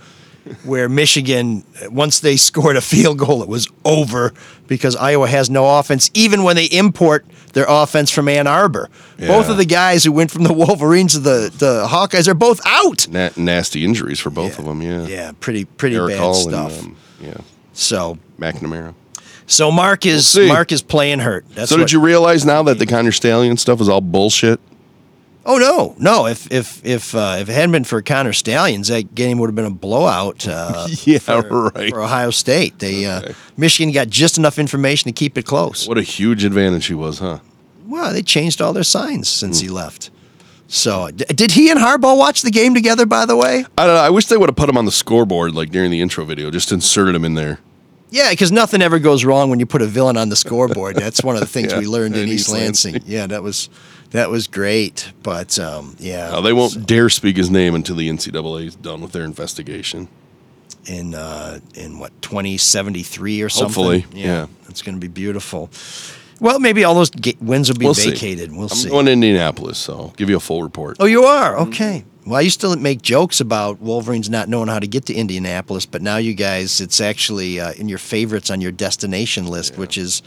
where 0.65 0.89
Michigan, 0.89 1.65
once 1.89 2.21
they 2.21 2.37
scored 2.51 2.77
a 2.77 2.81
field 2.81 3.19
goal, 3.19 3.43
it 3.43 3.49
was 3.49 3.69
over 3.85 4.33
because 4.67 4.97
Iowa 4.97 5.29
has 5.29 5.49
no 5.49 5.79
offense, 5.79 6.11
even 6.15 6.43
when 6.43 6.57
they 6.57 6.67
import 6.67 7.25
their 7.53 7.67
offense 7.69 8.11
from 8.11 8.29
Ann 8.29 8.47
Arbor. 8.49 8.91
Both 9.19 9.49
of 9.49 9.57
the 9.57 9.65
guys 9.65 10.03
who 10.05 10.11
went 10.13 10.31
from 10.33 10.43
the 10.43 10.53
Wolverines 10.65 11.13
to 11.13 11.21
the, 11.21 11.53
the 11.57 11.87
Hawkeyes 11.89 12.27
are 12.27 12.35
both 12.35 12.61
out. 12.67 13.07
Na- 13.09 13.31
nasty 13.37 13.85
injuries 13.85 14.19
for 14.19 14.31
both 14.31 14.55
Yeah. 14.55 14.59
of 14.59 14.65
them. 14.67 14.83
Yeah. 14.83 15.07
Yeah, 15.07 15.33
pretty 15.39 15.65
pretty 15.65 15.95
Eric 15.97 16.11
bad 16.15 16.19
Hall 16.19 16.35
stuff. 16.35 16.79
and 16.81 16.89
um, 16.89 16.97
yeah, 17.21 17.37
so 17.73 18.19
McNamara. 18.39 18.95
So 19.47 19.71
Mark 19.71 20.07
is 20.07 20.27
see. 20.27 20.49
Mark 20.49 20.73
is 20.73 20.83
playing 20.83 21.19
hurt. 21.21 21.45
That's 21.51 21.69
so 21.71 21.77
what- 21.77 21.81
did 21.81 21.93
you 21.93 22.01
realize 22.01 22.45
now 22.47 22.63
that 22.65 22.79
the 22.79 22.87
Connor 22.87 23.11
Stalion 23.11 23.59
stuff 23.59 23.81
is 23.81 23.89
all 23.89 24.01
bullshit? 24.01 24.59
Oh 25.47 25.59
no, 25.59 25.95
no! 25.99 26.27
If 26.27 26.51
if 26.51 26.83
if 26.87 27.15
uh, 27.15 27.37
if 27.39 27.51
it 27.51 27.53
hadn't 27.53 27.73
been 27.73 27.85
for 27.85 28.01
Connor 28.01 28.33
Stalions, 28.33 28.89
that 28.89 29.15
game 29.15 29.39
would 29.39 29.49
have 29.49 29.55
been 29.55 29.67
a 29.67 29.71
blowout. 29.71 30.49
Uh, 30.49 30.87
Yeah, 31.05 31.19
for, 31.19 31.69
right. 31.69 31.91
For 31.91 32.01
Ohio 32.01 32.31
State, 32.31 32.79
they 32.79 33.05
uh, 33.05 33.33
Michigan 33.59 33.93
got 33.93 34.09
just 34.09 34.39
enough 34.39 34.59
information 34.59 35.09
to 35.09 35.13
keep 35.13 35.37
it 35.37 35.45
close. 35.45 35.87
What 35.87 35.99
a 35.99 36.03
huge 36.03 36.45
advantage 36.45 36.87
he 36.87 36.95
was, 36.95 37.19
huh? 37.19 37.41
Well, 37.87 38.15
they 38.15 38.23
changed 38.23 38.63
all 38.63 38.73
their 38.73 38.83
signs 38.85 39.29
since 39.29 39.61
Hmm. 39.61 39.67
he 39.67 39.71
left. 39.71 40.11
So, 40.67 41.11
d- 41.11 41.27
did 41.27 41.51
he 41.51 41.71
and 41.71 41.79
Harbaugh 41.79 42.17
watch 42.17 42.41
the 42.41 42.51
game 42.51 42.73
together? 42.73 43.05
By 43.05 43.27
the 43.27 43.37
way, 43.37 43.67
I 43.77 43.85
don't 43.85 43.95
know. 43.97 44.01
I 44.01 44.09
wish 44.09 44.25
they 44.29 44.39
would 44.39 44.49
have 44.49 44.57
put 44.57 44.71
him 44.71 44.79
on 44.79 44.87
the 44.87 44.91
scoreboard 44.93 45.55
like 45.55 45.69
during 45.71 45.91
the 45.91 46.01
intro 46.01 46.25
video. 46.25 46.51
Just 46.51 46.73
inserted 46.73 47.15
him 47.15 47.23
in 47.27 47.35
there. 47.35 47.59
Yeah, 48.15 48.31
because 48.31 48.53
nothing 48.53 48.81
ever 48.83 48.99
goes 48.99 49.25
wrong 49.25 49.51
when 49.51 49.59
you 49.61 49.67
put 49.67 49.83
a 49.83 49.87
villain 49.87 50.17
on 50.17 50.29
the 50.29 50.37
scoreboard. 50.37 50.97
That's 50.97 51.23
one 51.23 51.35
of 51.37 51.41
the 51.41 51.47
things 51.57 51.73
Yeah, 51.73 51.81
we 51.81 51.87
learned 51.87 52.17
in 52.17 52.29
East 52.29 52.49
East 52.49 52.53
Lansing. 52.53 52.93
Lansing. 52.95 53.11
Yeah, 53.13 53.27
that 53.27 53.43
was 53.43 53.69
that 54.11 54.31
was 54.31 54.47
great. 54.47 55.13
But 55.23 55.59
um, 55.59 55.97
yeah, 55.99 56.31
Uh, 56.33 56.41
they 56.41 56.53
won't 56.53 56.87
dare 56.87 57.09
speak 57.11 57.37
his 57.37 57.51
name 57.51 57.75
until 57.75 57.97
the 57.97 58.09
NCAA 58.09 58.67
is 58.67 58.77
done 58.77 59.01
with 59.03 59.13
their 59.13 59.25
investigation. 59.25 60.09
in 60.87 61.15
uh, 61.15 61.61
in 61.75 61.99
what 61.99 62.13
2073 62.23 63.43
or 63.43 63.49
something. 63.49 63.67
Hopefully, 63.67 64.07
yeah. 64.13 64.47
it's 64.69 64.83
going 64.83 64.95
to 64.97 65.01
be 65.01 65.09
beautiful. 65.09 65.71
Well, 66.41 66.59
maybe 66.59 66.85
all 66.85 66.95
those 66.95 67.11
ga- 67.11 67.37
wins 67.41 67.69
will 67.71 67.79
be 67.79 67.87
We'll 67.87 67.95
see. 67.95 68.11
vacated. 68.11 68.51
We'll 68.53 68.65
I'm 68.65 68.69
see. 68.77 68.89
going 68.91 69.07
to 69.07 69.13
Indianapolis, 69.13 69.79
so 69.79 69.93
I'll 69.95 70.15
give 70.17 70.29
you 70.29 70.37
a 70.37 70.41
full 70.41 70.63
report. 70.63 70.97
oh, 71.01 71.07
you 71.07 71.25
are 71.25 71.57
okay. 71.61 72.05
Well, 72.27 72.37
I 72.37 72.41
used 72.41 72.63
to 72.63 72.75
make 72.77 73.03
jokes 73.03 73.41
about 73.41 73.81
Wolverines 73.83 74.31
not 74.31 74.49
knowing 74.49 74.69
how 74.69 74.79
to 74.79 74.87
get 74.87 75.05
to 75.07 75.15
Indianapolis, 75.15 75.85
but 75.85 76.01
now 76.01 76.17
you 76.17 76.33
guys, 76.33 76.81
it's 76.81 76.99
actually 76.99 77.61
uh, 77.61 77.73
in 77.75 77.87
your 77.87 77.99
favorites 77.99 78.51
on 78.51 78.63
your 78.63 78.73
destination 78.73 79.47
list, 79.47 79.77
which 79.77 79.99
is 79.99 80.23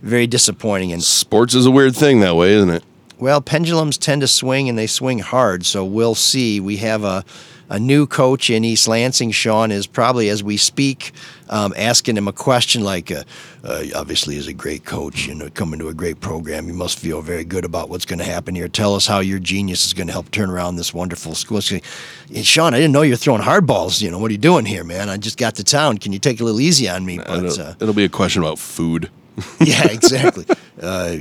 very 0.00 0.28
disappointing. 0.28 0.92
And 0.92 1.02
Sports 1.02 1.56
is 1.56 1.66
a 1.66 1.72
weird 1.72 1.96
thing 1.96 2.20
that 2.20 2.36
way, 2.36 2.52
isn't 2.52 2.70
it? 2.70 2.84
Well, 3.18 3.40
pendulums 3.40 3.98
tend 3.98 4.20
to 4.20 4.28
swing 4.28 4.68
and 4.68 4.78
they 4.78 4.86
swing 4.86 5.18
hard, 5.18 5.66
so 5.66 5.84
we'll 5.84 6.14
see. 6.14 6.60
We 6.60 6.76
have 6.76 7.02
a, 7.02 7.24
a 7.68 7.78
new 7.78 8.06
coach 8.06 8.50
in 8.50 8.64
East 8.64 8.86
Lansing. 8.88 9.30
Sean 9.30 9.70
is 9.70 9.86
probably, 9.86 10.28
as 10.28 10.42
we 10.42 10.56
speak, 10.56 11.12
um, 11.48 11.72
asking 11.76 12.16
him 12.16 12.28
a 12.28 12.32
question 12.32 12.84
like, 12.84 13.10
uh, 13.10 13.24
uh, 13.64 13.84
obviously, 13.94 14.36
as 14.36 14.46
a 14.46 14.52
great 14.52 14.84
coach, 14.84 15.26
you 15.26 15.34
know, 15.34 15.48
coming 15.50 15.78
to 15.80 15.88
a 15.88 15.94
great 15.94 16.20
program, 16.20 16.68
you 16.68 16.74
must 16.74 16.98
feel 16.98 17.22
very 17.22 17.44
good 17.44 17.64
about 17.64 17.88
what's 17.88 18.04
going 18.04 18.18
to 18.18 18.24
happen 18.24 18.54
here. 18.54 18.68
Tell 18.68 18.94
us 18.94 19.06
how 19.06 19.20
your 19.20 19.38
genius 19.38 19.86
is 19.86 19.94
going 19.94 20.06
to 20.08 20.12
help 20.12 20.30
turn 20.30 20.50
around 20.50 20.76
this 20.76 20.92
wonderful 20.92 21.34
school. 21.34 21.60
Gonna- 21.60 22.42
Sean, 22.44 22.74
I 22.74 22.78
didn't 22.78 22.92
know 22.92 23.02
you're 23.02 23.16
throwing 23.16 23.42
hardballs. 23.42 24.02
You 24.02 24.10
know, 24.10 24.18
what 24.18 24.30
are 24.30 24.32
you 24.32 24.38
doing 24.38 24.66
here, 24.66 24.84
man? 24.84 25.08
I 25.08 25.16
just 25.16 25.38
got 25.38 25.54
to 25.56 25.64
town. 25.64 25.98
Can 25.98 26.12
you 26.12 26.18
take 26.18 26.40
it 26.40 26.42
a 26.42 26.44
little 26.44 26.60
easy 26.60 26.88
on 26.88 27.04
me? 27.04 27.18
But 27.18 27.44
it'll, 27.44 27.66
uh, 27.66 27.74
it'll 27.80 27.94
be 27.94 28.04
a 28.04 28.08
question 28.08 28.42
about 28.42 28.58
food. 28.58 29.10
yeah, 29.60 29.88
exactly. 29.90 30.46
uh, 30.80 31.16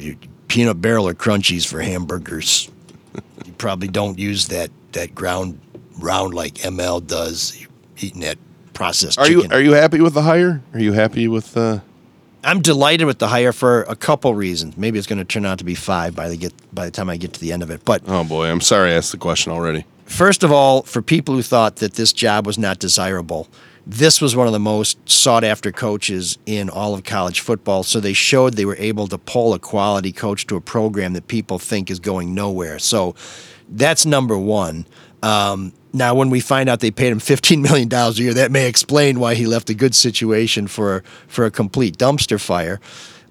peanut 0.48 0.82
barrel 0.82 1.08
or 1.08 1.14
crunchies 1.14 1.66
for 1.66 1.82
hamburgers. 1.82 2.70
You 3.46 3.54
probably 3.54 3.88
don't 3.88 4.20
use 4.20 4.50
that 4.50 4.70
that 4.92 5.16
ground 5.16 5.60
round 5.98 6.34
like 6.34 6.56
ML 6.56 7.06
does. 7.06 7.58
Eating 7.98 8.22
that 8.22 8.38
processed 8.74 9.20
Are 9.20 9.30
you 9.30 9.48
are 9.52 9.62
you 9.62 9.74
happy 9.74 10.02
with 10.02 10.14
the 10.14 10.24
hire? 10.24 10.62
Are 10.74 10.80
you 10.80 10.94
happy 10.94 11.28
with? 11.28 11.54
the? 11.54 11.82
I'm 12.44 12.62
delighted 12.62 13.06
with 13.06 13.20
the 13.20 13.28
hire 13.30 13.54
for 13.54 13.84
a 13.84 13.96
couple 13.96 14.36
reasons. 14.36 14.76
Maybe 14.78 14.98
it's 14.98 15.08
going 15.08 15.20
to 15.20 15.26
turn 15.26 15.46
out 15.46 15.60
to 15.60 15.64
be 15.64 15.76
five 15.76 16.16
by 16.16 16.28
the 16.28 16.36
get 16.38 16.54
by 16.74 16.86
the 16.86 16.92
time 16.92 17.10
I 17.10 17.18
get 17.18 17.34
to 17.34 17.40
the 17.40 17.54
end 17.54 17.64
of 17.64 17.70
it. 17.70 17.86
But 17.86 18.04
oh 18.08 18.24
boy, 18.24 18.48
I'm 18.48 18.62
sorry 18.62 18.92
I 18.92 18.96
asked 18.96 19.12
the 19.12 19.18
question 19.18 19.52
already. 19.52 19.86
first 20.06 20.44
of 20.44 20.52
all, 20.52 20.82
for 20.84 21.02
people 21.02 21.36
who 21.36 21.42
thought 21.42 21.78
that 21.78 21.94
this 21.94 22.12
job 22.12 22.46
was 22.46 22.58
not 22.58 22.80
desirable, 22.80 23.48
this 23.86 24.20
was 24.22 24.36
one 24.36 24.48
of 24.48 24.54
the 24.54 24.60
most 24.60 24.98
sought 25.10 25.44
after 25.44 25.72
coaches 25.72 26.38
in 26.46 26.70
all 26.70 26.94
of 26.94 27.04
college 27.04 27.40
football. 27.40 27.84
So 27.84 28.00
they 28.00 28.14
showed 28.14 28.54
they 28.54 28.66
were 28.66 28.78
able 28.78 29.08
to 29.08 29.18
pull 29.18 29.54
a 29.54 29.60
quality 29.60 30.12
coach 30.12 30.48
to 30.48 30.56
a 30.56 30.62
program 30.62 31.14
that 31.14 31.28
people 31.28 31.60
think 31.60 31.90
is 31.92 32.00
going 32.00 32.34
nowhere. 32.34 32.80
So 32.80 33.16
that's 33.70 34.06
number 34.06 34.38
one. 34.38 34.86
Um, 35.22 35.74
now, 35.94 36.16
when 36.16 36.30
we 36.30 36.40
find 36.40 36.68
out 36.70 36.80
they 36.80 36.92
paid 36.92 37.12
him 37.12 37.20
$15 37.20 37.62
million 37.62 37.94
a 37.94 38.12
year, 38.12 38.34
that 38.34 38.52
may 38.52 38.68
explain 38.68 39.20
why 39.20 39.36
he 39.36 39.46
left 39.46 39.70
a 39.70 39.74
good 39.74 39.94
situation 39.96 40.68
for, 40.68 41.04
for 41.28 41.46
a 41.46 41.52
complete 41.52 41.98
dumpster 41.98 42.42
fire. 42.42 42.80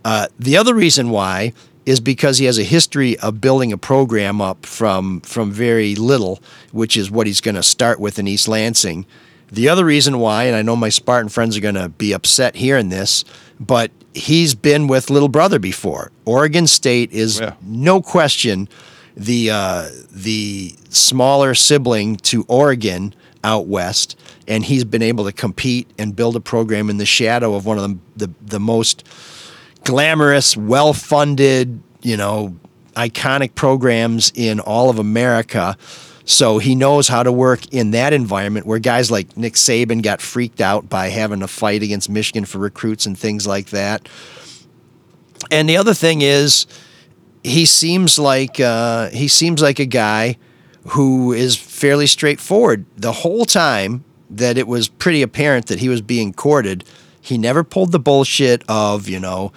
Uh, 0.04 0.28
the 0.38 0.56
other 0.56 0.74
reason 0.74 1.10
why 1.10 1.52
is 1.84 1.98
because 2.00 2.38
he 2.38 2.44
has 2.44 2.58
a 2.58 2.62
history 2.64 3.18
of 3.18 3.40
building 3.40 3.72
a 3.72 3.78
program 3.78 4.40
up 4.40 4.64
from 4.64 5.20
from 5.22 5.50
very 5.50 5.96
little, 5.96 6.40
which 6.70 6.96
is 6.96 7.10
what 7.10 7.26
he's 7.26 7.40
going 7.40 7.56
to 7.56 7.62
start 7.62 7.98
with 7.98 8.18
in 8.20 8.28
East 8.28 8.46
Lansing. 8.46 9.04
The 9.50 9.68
other 9.68 9.84
reason 9.84 10.18
why, 10.20 10.44
and 10.44 10.54
I 10.56 10.62
know 10.62 10.76
my 10.76 10.88
Spartan 10.88 11.28
friends 11.28 11.56
are 11.56 11.60
going 11.60 11.74
to 11.74 11.88
be 11.88 12.12
upset 12.12 12.54
hearing 12.56 12.88
this, 12.88 13.24
but 13.58 13.90
he's 14.14 14.54
been 14.54 14.86
with 14.86 15.10
Little 15.10 15.28
Brother 15.28 15.58
before. 15.58 16.12
Oregon 16.24 16.66
State 16.68 17.10
is 17.12 17.40
Yeah. 17.40 17.54
no 17.62 18.00
question 18.00 18.68
the 19.16 19.50
uh, 19.50 19.88
the 20.10 20.74
smaller 20.88 21.54
sibling 21.54 22.16
to 22.16 22.44
Oregon 22.48 23.14
out 23.44 23.66
west, 23.66 24.18
and 24.46 24.64
he's 24.64 24.84
been 24.84 25.02
able 25.02 25.24
to 25.24 25.32
compete 25.32 25.90
and 25.98 26.14
build 26.14 26.36
a 26.36 26.40
program 26.40 26.88
in 26.90 26.98
the 26.98 27.06
shadow 27.06 27.54
of 27.54 27.66
one 27.66 27.78
of 27.78 27.88
the 27.88 28.26
the, 28.26 28.32
the 28.40 28.60
most 28.60 29.04
glamorous, 29.84 30.56
well 30.56 30.92
funded, 30.92 31.82
you 32.02 32.16
know, 32.16 32.56
iconic 32.94 33.54
programs 33.54 34.32
in 34.34 34.60
all 34.60 34.90
of 34.90 34.98
America. 34.98 35.76
So 36.24 36.58
he 36.58 36.74
knows 36.74 37.08
how 37.08 37.24
to 37.24 37.32
work 37.32 37.72
in 37.72 37.90
that 37.92 38.12
environment 38.12 38.64
where 38.64 38.78
guys 38.78 39.10
like 39.10 39.36
Nick 39.36 39.54
Saban 39.54 40.02
got 40.02 40.20
freaked 40.20 40.60
out 40.60 40.88
by 40.88 41.08
having 41.08 41.40
to 41.40 41.48
fight 41.48 41.82
against 41.82 42.08
Michigan 42.08 42.44
for 42.44 42.58
recruits 42.58 43.06
and 43.06 43.18
things 43.18 43.46
like 43.46 43.70
that. 43.70 44.08
And 45.50 45.68
the 45.68 45.76
other 45.76 45.94
thing 45.94 46.22
is, 46.22 46.66
he 47.44 47.66
seems 47.66 48.18
like 48.18 48.60
uh, 48.60 49.10
he 49.10 49.28
seems 49.28 49.60
like 49.60 49.78
a 49.78 49.86
guy 49.86 50.36
who 50.88 51.32
is 51.32 51.56
fairly 51.56 52.06
straightforward. 52.06 52.84
The 52.96 53.12
whole 53.12 53.44
time 53.44 54.04
that 54.30 54.56
it 54.56 54.66
was 54.66 54.88
pretty 54.88 55.22
apparent 55.22 55.66
that 55.66 55.80
he 55.80 55.88
was 55.88 56.00
being 56.00 56.32
courted, 56.32 56.84
he 57.20 57.38
never 57.38 57.62
pulled 57.62 57.92
the 57.92 57.98
bullshit 57.98 58.62
of 58.68 59.08
you 59.08 59.20
know. 59.20 59.52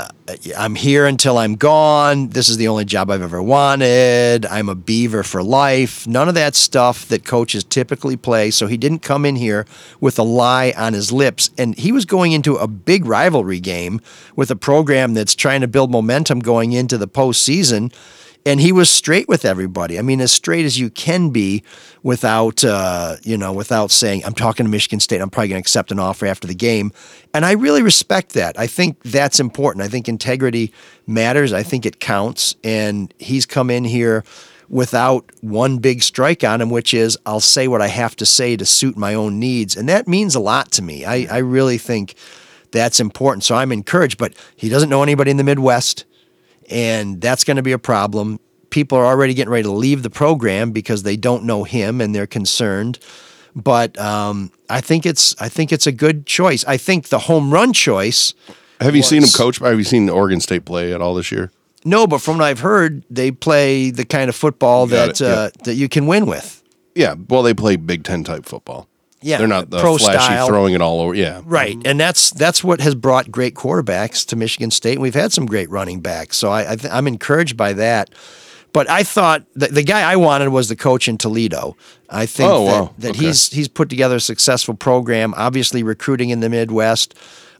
Uh, 0.00 0.08
I'm 0.56 0.76
here 0.76 1.04
until 1.04 1.36
I'm 1.36 1.56
gone. 1.56 2.28
This 2.28 2.48
is 2.48 2.56
the 2.56 2.68
only 2.68 2.86
job 2.86 3.10
I've 3.10 3.20
ever 3.20 3.42
wanted. 3.42 4.46
I'm 4.46 4.70
a 4.70 4.74
beaver 4.74 5.22
for 5.22 5.42
life. 5.42 6.06
None 6.06 6.26
of 6.26 6.34
that 6.36 6.54
stuff 6.54 7.06
that 7.08 7.26
coaches 7.26 7.64
typically 7.64 8.16
play. 8.16 8.50
So 8.50 8.66
he 8.66 8.78
didn't 8.78 9.00
come 9.00 9.26
in 9.26 9.36
here 9.36 9.66
with 10.00 10.18
a 10.18 10.22
lie 10.22 10.72
on 10.76 10.94
his 10.94 11.12
lips. 11.12 11.50
And 11.58 11.76
he 11.76 11.92
was 11.92 12.06
going 12.06 12.32
into 12.32 12.56
a 12.56 12.66
big 12.66 13.04
rivalry 13.04 13.60
game 13.60 14.00
with 14.36 14.50
a 14.50 14.56
program 14.56 15.12
that's 15.12 15.34
trying 15.34 15.60
to 15.60 15.68
build 15.68 15.90
momentum 15.90 16.38
going 16.38 16.72
into 16.72 16.96
the 16.96 17.08
postseason. 17.08 17.92
And 18.46 18.60
he 18.60 18.72
was 18.72 18.88
straight 18.88 19.28
with 19.28 19.44
everybody. 19.44 19.98
I 19.98 20.02
mean, 20.02 20.20
as 20.20 20.32
straight 20.32 20.64
as 20.64 20.78
you 20.78 20.88
can 20.88 21.30
be 21.30 21.62
without, 22.02 22.64
uh, 22.64 23.16
you 23.22 23.36
know, 23.36 23.52
without 23.52 23.90
saying, 23.90 24.24
I'm 24.24 24.34
talking 24.34 24.64
to 24.64 24.70
Michigan 24.70 24.98
State. 24.98 25.20
I'm 25.20 25.28
probably 25.28 25.48
going 25.48 25.62
to 25.62 25.64
accept 25.64 25.92
an 25.92 25.98
offer 25.98 26.26
after 26.26 26.46
the 26.46 26.54
game. 26.54 26.92
And 27.34 27.44
I 27.44 27.52
really 27.52 27.82
respect 27.82 28.32
that. 28.32 28.58
I 28.58 28.66
think 28.66 29.02
that's 29.02 29.40
important. 29.40 29.84
I 29.84 29.88
think 29.88 30.08
integrity 30.08 30.72
matters. 31.06 31.52
I 31.52 31.62
think 31.62 31.84
it 31.84 32.00
counts. 32.00 32.56
And 32.64 33.12
he's 33.18 33.44
come 33.44 33.68
in 33.68 33.84
here 33.84 34.24
without 34.70 35.30
one 35.42 35.78
big 35.78 36.02
strike 36.02 36.44
on 36.44 36.60
him, 36.60 36.70
which 36.70 36.94
is 36.94 37.18
I'll 37.26 37.40
say 37.40 37.68
what 37.68 37.82
I 37.82 37.88
have 37.88 38.16
to 38.16 38.26
say 38.26 38.56
to 38.56 38.64
suit 38.64 38.96
my 38.96 39.14
own 39.14 39.38
needs. 39.38 39.76
And 39.76 39.88
that 39.88 40.08
means 40.08 40.34
a 40.34 40.40
lot 40.40 40.70
to 40.72 40.82
me. 40.82 41.04
I, 41.04 41.26
I 41.30 41.38
really 41.38 41.76
think 41.76 42.14
that's 42.70 43.00
important. 43.00 43.44
So 43.44 43.56
I'm 43.56 43.72
encouraged, 43.72 44.16
but 44.16 44.32
he 44.56 44.68
doesn't 44.68 44.88
know 44.88 45.02
anybody 45.02 45.30
in 45.30 45.36
the 45.36 45.44
Midwest 45.44 46.04
and 46.70 47.20
that's 47.20 47.44
going 47.44 47.56
to 47.56 47.62
be 47.62 47.72
a 47.72 47.78
problem. 47.78 48.40
People 48.70 48.96
are 48.98 49.04
already 49.04 49.34
getting 49.34 49.50
ready 49.50 49.64
to 49.64 49.72
leave 49.72 50.02
the 50.02 50.10
program 50.10 50.70
because 50.70 51.02
they 51.02 51.16
don't 51.16 51.44
know 51.44 51.64
him 51.64 52.00
and 52.00 52.14
they're 52.14 52.26
concerned. 52.26 52.98
But 53.56 53.98
um, 53.98 54.52
I 54.68 54.80
think 54.80 55.04
it's 55.04 55.34
I 55.40 55.48
think 55.48 55.72
it's 55.72 55.86
a 55.86 55.92
good 55.92 56.24
choice. 56.24 56.64
I 56.66 56.76
think 56.76 57.08
the 57.08 57.18
home 57.18 57.52
run 57.52 57.72
choice. 57.72 58.32
Have 58.80 58.94
you 58.94 59.02
seen 59.02 59.22
him 59.22 59.28
coach? 59.34 59.58
Have 59.58 59.76
you 59.76 59.84
seen 59.84 60.08
Oregon 60.08 60.40
State 60.40 60.64
play 60.64 60.94
at 60.94 61.02
all 61.02 61.14
this 61.14 61.32
year? 61.32 61.50
No, 61.84 62.06
but 62.06 62.20
from 62.20 62.38
what 62.38 62.44
I've 62.44 62.60
heard, 62.60 63.04
they 63.10 63.30
play 63.30 63.90
the 63.90 64.04
kind 64.04 64.28
of 64.28 64.36
football 64.36 64.86
that 64.88 65.20
it, 65.20 65.22
uh, 65.22 65.50
that 65.64 65.74
you 65.74 65.88
can 65.88 66.06
win 66.06 66.26
with. 66.26 66.62
Yeah, 66.94 67.14
well, 67.28 67.42
they 67.42 67.54
play 67.54 67.76
Big 67.76 68.04
Ten 68.04 68.24
type 68.24 68.44
football. 68.44 68.86
Yeah, 69.22 69.36
they're 69.38 69.46
not 69.46 69.68
the 69.70 69.80
pro 69.80 69.98
flashy 69.98 70.18
style. 70.18 70.46
throwing 70.46 70.72
it 70.74 70.80
all 70.80 71.00
over. 71.00 71.14
Yeah, 71.14 71.42
Right, 71.44 71.76
and 71.84 72.00
that's 72.00 72.30
that's 72.30 72.64
what 72.64 72.80
has 72.80 72.94
brought 72.94 73.30
great 73.30 73.54
quarterbacks 73.54 74.24
to 74.28 74.36
Michigan 74.36 74.70
State. 74.70 74.94
And 74.94 75.02
we've 75.02 75.14
had 75.14 75.32
some 75.32 75.46
great 75.46 75.68
running 75.70 76.00
backs, 76.00 76.36
so 76.38 76.50
I, 76.50 76.72
I 76.72 76.76
th- 76.76 76.92
I'm 76.92 77.06
encouraged 77.06 77.56
by 77.56 77.72
that. 77.74 78.10
But 78.72 78.88
I 78.88 79.02
thought 79.02 79.42
the, 79.54 79.66
the 79.66 79.82
guy 79.82 80.02
I 80.10 80.14
wanted 80.14 80.50
was 80.50 80.68
the 80.68 80.76
coach 80.76 81.08
in 81.08 81.18
Toledo. 81.18 81.76
I 82.08 82.24
think 82.24 82.48
Oh, 82.50 82.64
that, 82.66 82.72
wow. 82.82 82.94
that 82.98 83.10
Okay. 83.10 83.26
he's 83.26 83.50
he's 83.50 83.68
put 83.68 83.90
together 83.90 84.16
a 84.16 84.20
successful 84.20 84.74
program. 84.74 85.34
Obviously, 85.36 85.82
recruiting 85.82 86.30
in 86.30 86.38
the 86.40 86.48
Midwest, 86.48 87.14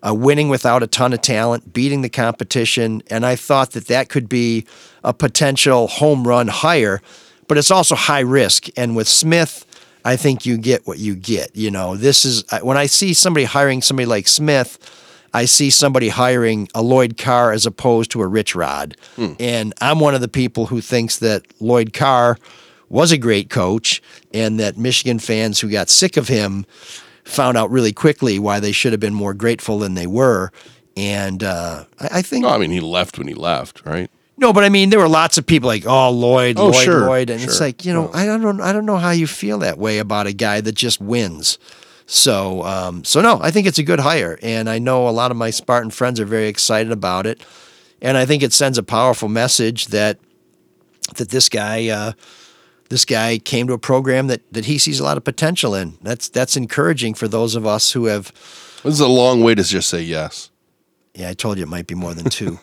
uh, 0.06 0.14
winning 0.14 0.48
without 0.48 0.82
a 0.82 0.86
ton 0.86 1.12
of 1.12 1.20
talent, 1.20 1.72
beating 1.74 2.02
the 2.02 2.08
competition, 2.08 3.02
and 3.10 3.26
I 3.26 3.36
thought 3.36 3.72
that 3.72 3.86
that 3.88 4.08
could 4.08 4.28
be 4.28 4.64
a 5.04 5.12
potential 5.12 5.88
home 5.88 6.26
run 6.26 6.48
hire. 6.48 7.02
But 7.48 7.58
it's 7.58 7.70
also 7.72 7.96
high 7.96 8.20
risk, 8.20 8.68
and 8.78 8.96
with 8.96 9.08
Smith. 9.08 9.66
I 10.04 10.16
think 10.16 10.46
you 10.46 10.58
get 10.58 10.86
what 10.86 10.98
you 10.98 11.14
get. 11.14 11.54
You 11.54 11.70
know, 11.70 11.96
this 11.96 12.24
is 12.24 12.44
when 12.62 12.76
I 12.76 12.86
see 12.86 13.14
somebody 13.14 13.44
hiring 13.44 13.82
somebody 13.82 14.06
like 14.06 14.28
Smith, 14.28 14.78
I 15.32 15.44
see 15.44 15.70
somebody 15.70 16.08
hiring 16.08 16.68
a 16.74 16.82
Lloyd 16.82 17.16
Carr 17.16 17.52
as 17.52 17.66
opposed 17.66 18.10
to 18.12 18.22
a 18.22 18.26
Rich 18.26 18.54
Rod. 18.54 18.96
And 19.38 19.74
I'm 19.80 20.00
one 20.00 20.14
of 20.14 20.20
the 20.20 20.28
people 20.28 20.66
who 20.66 20.80
thinks 20.80 21.18
that 21.18 21.42
Lloyd 21.60 21.92
Carr 21.92 22.38
was 22.88 23.12
a 23.12 23.18
great 23.18 23.50
coach 23.50 24.02
and 24.34 24.58
that 24.58 24.76
Michigan 24.76 25.18
fans 25.20 25.60
who 25.60 25.70
got 25.70 25.88
sick 25.88 26.16
of 26.16 26.26
him 26.28 26.66
found 27.24 27.56
out 27.56 27.70
really 27.70 27.92
quickly 27.92 28.38
why 28.38 28.58
they 28.58 28.72
should 28.72 28.92
have 28.92 29.00
been 29.00 29.14
more 29.14 29.34
grateful 29.34 29.78
than 29.78 29.94
they 29.94 30.06
were. 30.06 30.50
And 30.96 31.44
uh, 31.44 31.84
I, 32.00 32.08
I 32.18 32.22
think 32.22 32.42
No, 32.42 32.48
I 32.48 32.58
mean, 32.58 32.72
he 32.72 32.80
left 32.80 33.16
when 33.16 33.28
he 33.28 33.34
left, 33.34 33.86
right? 33.86 34.10
No, 34.40 34.52
but 34.52 34.64
I 34.64 34.68
mean, 34.70 34.90
there 34.90 34.98
were 34.98 35.08
lots 35.08 35.38
of 35.38 35.46
people 35.46 35.68
like, 35.68 35.84
"Oh, 35.86 36.10
Lloyd, 36.10 36.58
Oh, 36.58 36.70
Lloyd, 36.70 36.84
sure, 36.84 37.06
Lloyd," 37.06 37.30
and 37.30 37.42
it's 37.42 37.60
like, 37.60 37.84
you 37.84 37.92
know, 37.92 38.10
I 38.12 38.24
don't, 38.24 38.60
I 38.60 38.72
don't 38.72 38.86
know 38.86 38.96
how 38.96 39.10
you 39.10 39.26
feel 39.26 39.58
that 39.58 39.78
way 39.78 39.98
about 39.98 40.26
a 40.26 40.32
guy 40.32 40.60
that 40.62 40.74
just 40.74 41.00
wins. 41.00 41.58
So, 42.06 42.64
um, 42.64 43.04
so 43.04 43.20
no, 43.20 43.38
I 43.40 43.50
think 43.52 43.66
it's 43.68 43.78
a 43.78 43.84
good 43.84 44.00
hire, 44.00 44.38
and 44.42 44.68
I 44.68 44.78
know 44.80 45.08
a 45.08 45.10
lot 45.10 45.30
of 45.30 45.36
my 45.36 45.50
Spartan 45.50 45.90
friends 45.90 46.18
are 46.18 46.24
very 46.24 46.48
excited 46.48 46.90
about 46.90 47.26
it, 47.26 47.40
and 48.02 48.16
I 48.16 48.24
think 48.26 48.42
it 48.42 48.52
sends 48.52 48.78
a 48.78 48.82
powerful 48.82 49.28
message 49.28 49.86
that 49.88 50.18
that 51.16 51.28
this 51.28 51.48
guy, 51.48 51.88
uh, 51.88 52.12
this 52.88 53.04
guy 53.04 53.38
came 53.38 53.66
to 53.68 53.74
a 53.74 53.78
program 53.78 54.26
that 54.26 54.40
that 54.52 54.64
he 54.64 54.78
sees 54.78 54.98
a 54.98 55.04
lot 55.04 55.16
of 55.18 55.22
potential 55.24 55.74
in. 55.74 55.98
That's 56.02 56.28
that's 56.28 56.56
encouraging 56.56 57.14
for 57.14 57.28
those 57.28 57.54
of 57.54 57.66
us 57.66 57.92
who 57.92 58.06
have. 58.06 58.32
This 58.82 58.94
is 58.94 59.00
a 59.00 59.06
long 59.06 59.42
way 59.42 59.54
to 59.54 59.62
just 59.62 59.88
say 59.88 60.00
yes. 60.02 60.49
Yeah, 61.14 61.28
I 61.28 61.34
told 61.34 61.58
you 61.58 61.64
it 61.64 61.68
might 61.68 61.88
be 61.88 61.96
more 61.96 62.14
than 62.14 62.30
two. 62.30 62.58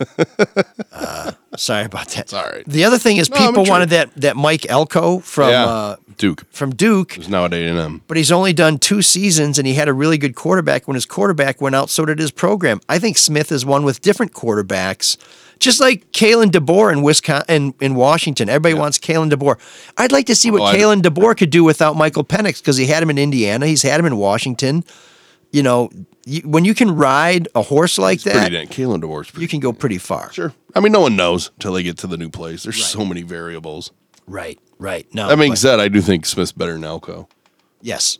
uh, 0.93 1.31
sorry 1.57 1.83
about 1.85 2.07
that. 2.09 2.19
It's 2.21 2.33
all 2.33 2.45
right. 2.45 2.63
The 2.65 2.85
other 2.85 2.97
thing 2.97 3.17
is 3.17 3.29
No, 3.29 3.35
I'm 3.35 3.47
people 3.47 3.65
wanted 3.65 3.89
that 3.89 4.13
that 4.15 4.37
Mike 4.37 4.65
Elko 4.69 5.19
from 5.19 5.49
yeah, 5.49 5.65
uh, 5.65 5.95
Duke. 6.17 6.45
from 6.49 6.73
Duke, 6.73 7.13
Who's 7.13 7.27
now 7.27 7.45
at 7.45 7.53
A 7.53 7.67
and 7.67 7.77
M. 7.77 8.01
but 8.07 8.15
he's 8.15 8.31
only 8.31 8.53
done 8.53 8.77
two 8.77 9.01
seasons 9.01 9.57
and 9.59 9.67
he 9.67 9.73
had 9.73 9.89
a 9.89 9.93
really 9.93 10.17
good 10.17 10.35
quarterback. 10.35 10.87
When 10.87 10.95
his 10.95 11.05
quarterback 11.05 11.59
went 11.59 11.75
out, 11.75 11.89
so 11.89 12.05
did 12.05 12.19
his 12.19 12.31
program. 12.31 12.79
I 12.87 12.99
think 12.99 13.17
Smith 13.17 13.51
is 13.51 13.65
one 13.65 13.83
with 13.83 14.01
different 14.01 14.31
quarterbacks. 14.33 15.17
Just 15.59 15.81
like 15.81 16.11
Kalen 16.11 16.51
DeBoer 16.51 16.93
in 16.93 17.01
Wisconsin, 17.01 17.45
in, 17.49 17.73
in 17.81 17.95
Washington, 17.95 18.47
everybody 18.47 18.75
wants 18.75 18.97
Kalen 18.99 19.29
DeBoer. 19.31 19.57
I'd 19.97 20.11
like 20.11 20.27
to 20.27 20.35
see 20.35 20.51
what 20.51 20.61
I- 20.61 20.77
Kalen 20.77 21.01
DeBoer 21.01 21.35
could 21.35 21.49
do 21.49 21.63
without 21.63 21.95
Michael 21.97 22.23
Penix 22.23 22.59
because 22.59 22.77
he 22.77 22.85
had 22.85 23.03
him 23.03 23.09
in 23.09 23.17
Indiana, 23.17 23.65
he's 23.67 23.81
had 23.81 23.99
him 23.99 24.05
in 24.05 24.15
Washington. 24.17 24.85
You 25.51 25.63
know, 25.63 25.89
you, 26.27 26.41
when 26.41 26.65
you 26.65 26.73
can 26.75 26.91
ride 26.95 27.47
a 27.55 27.61
horse 27.61 27.97
like 27.97 28.21
that, 28.23 28.51
Pretty 28.51 28.65
DeWar's 28.99 29.31
you 29.37 29.47
can 29.47 29.59
go 29.59 29.71
pretty 29.71 29.97
far. 29.97 30.31
Sure. 30.33 30.53
I 30.75 30.79
mean, 30.81 30.91
no 30.91 30.99
one 31.01 31.15
knows 31.15 31.51
until 31.55 31.73
they 31.73 31.83
get 31.83 31.97
to 31.99 32.07
the 32.07 32.17
new 32.17 32.29
place. 32.29 32.63
There's 32.63 32.85
so 32.85 33.05
many 33.05 33.21
variables. 33.21 33.91
Right, 34.27 34.59
right. 34.77 35.07
No, 35.13 35.29
That 35.29 35.37
being 35.37 35.51
but- 35.53 35.57
said, 35.57 35.79
I 35.79 35.87
do 35.87 36.01
think 36.01 36.25
Smith's 36.25 36.51
better 36.51 36.73
than 36.73 36.83
Elko. 36.83 37.29
yes, 37.81 38.19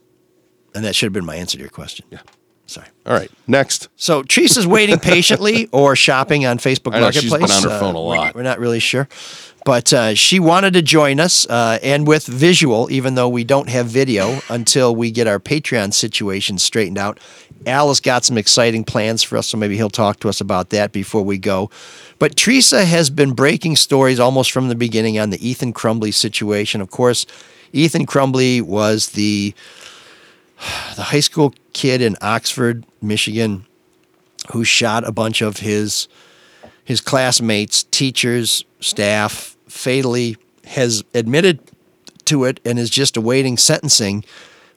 and 0.74 0.86
that 0.86 0.96
should 0.96 1.08
have 1.08 1.14
been 1.14 1.26
my 1.26 1.36
answer 1.36 1.58
to 1.58 1.62
your 1.62 1.70
question. 1.70 2.06
Yeah. 2.10 2.20
Sorry. 2.66 2.88
All 3.06 3.14
right. 3.14 3.32
Next. 3.48 3.88
So 3.96 4.24
Tresa's 4.24 4.68
waiting 4.68 5.00
patiently 5.00 5.68
or 5.72 5.96
shopping 5.96 6.46
on 6.46 6.58
Facebook 6.58 6.92
know, 6.92 7.10
she's 7.12 7.30
Marketplace. 7.30 7.62
been 7.62 7.72
on 7.72 7.74
her 7.74 7.80
phone 7.80 7.96
a 7.96 8.00
uh, 8.00 8.08
we're- 8.08 8.20
lot. 8.20 8.36
We're, 8.36 8.44
not 8.44 8.60
really 8.60 8.80
sure. 8.80 9.08
But 9.68 9.92
uh, 9.92 10.16
she 10.16 10.40
wanted 10.40 10.72
to 10.76 10.82
join 10.82 11.20
us 11.20 11.46
uh, 11.46 11.78
and 11.84 12.08
with 12.08 12.26
visual, 12.26 12.90
even 12.90 13.16
though 13.16 13.28
we 13.28 13.44
don't 13.44 13.68
have 13.68 13.88
video 13.88 14.40
until 14.48 14.96
we 14.96 15.12
get 15.12 15.28
our 15.28 15.42
Patreon 15.42 15.94
situation 15.94 16.58
straightened 16.58 16.98
out. 16.98 17.20
Al 17.66 17.90
has 17.90 18.00
got 18.00 18.24
some 18.24 18.38
exciting 18.38 18.86
plans 18.86 19.24
for 19.24 19.36
us, 19.36 19.48
so 19.48 19.58
maybe 19.58 19.76
he'll 19.76 19.90
talk 19.90 20.22
to 20.22 20.30
us 20.30 20.40
about 20.40 20.70
that 20.70 20.94
before 20.94 21.22
we 21.22 21.38
go. 21.38 21.70
But 22.18 22.38
Tresa 22.38 22.86
has 22.86 23.10
been 23.10 23.34
breaking 23.34 23.76
stories 23.76 24.22
almost 24.22 24.54
from 24.54 24.70
the 24.70 24.76
beginning 24.76 25.20
on 25.20 25.32
the 25.32 25.46
Ethan 25.46 25.74
Crumbley 25.74 26.14
situation. 26.14 26.80
Of 26.80 26.90
course, 26.90 27.26
Ethan 27.74 28.06
Crumbley 28.06 28.62
was 28.62 29.10
the 29.10 29.54
the 30.96 31.04
high 31.04 31.20
school 31.20 31.54
kid 31.74 32.02
in 32.02 32.16
Oxford, 32.22 32.86
Michigan, 33.02 33.66
who 34.54 34.64
shot 34.64 35.06
a 35.06 35.12
bunch 35.12 35.42
of 35.42 35.58
his 35.58 36.08
his 36.86 37.02
classmates, 37.02 37.84
teachers, 37.84 38.64
staff, 38.80 39.57
fatally 39.68 40.38
has 40.66 41.04
admitted 41.14 41.60
to 42.26 42.44
it 42.44 42.60
and 42.66 42.78
is 42.78 42.90
just 42.90 43.18
awaiting 43.18 43.58
sentencing. 43.58 44.24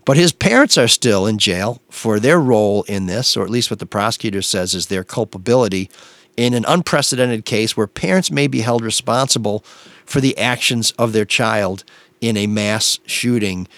But 0.04 0.16
his 0.16 0.32
parents 0.32 0.78
are 0.78 0.88
still 0.88 1.26
in 1.26 1.38
jail 1.38 1.80
for 1.90 2.18
their 2.18 2.40
role 2.40 2.84
in 2.84 3.06
this, 3.06 3.36
or 3.36 3.44
at 3.44 3.50
least 3.50 3.70
what 3.70 3.78
the 3.78 3.86
prosecutor 3.86 4.42
says 4.42 4.74
is 4.74 4.86
their 4.86 5.04
culpability 5.04 5.90
in 6.36 6.54
an 6.54 6.64
unprecedented 6.66 7.44
case 7.44 7.76
where 7.76 7.86
parents 7.86 8.30
may 8.30 8.46
be 8.46 8.60
held 8.60 8.82
responsible 8.82 9.60
for 10.06 10.20
the 10.20 10.36
actions 10.38 10.92
of 10.92 11.12
their 11.12 11.24
child 11.24 11.84
in 12.20 12.36
a 12.36 12.46
mass 12.46 12.98
shooting. 13.04 13.68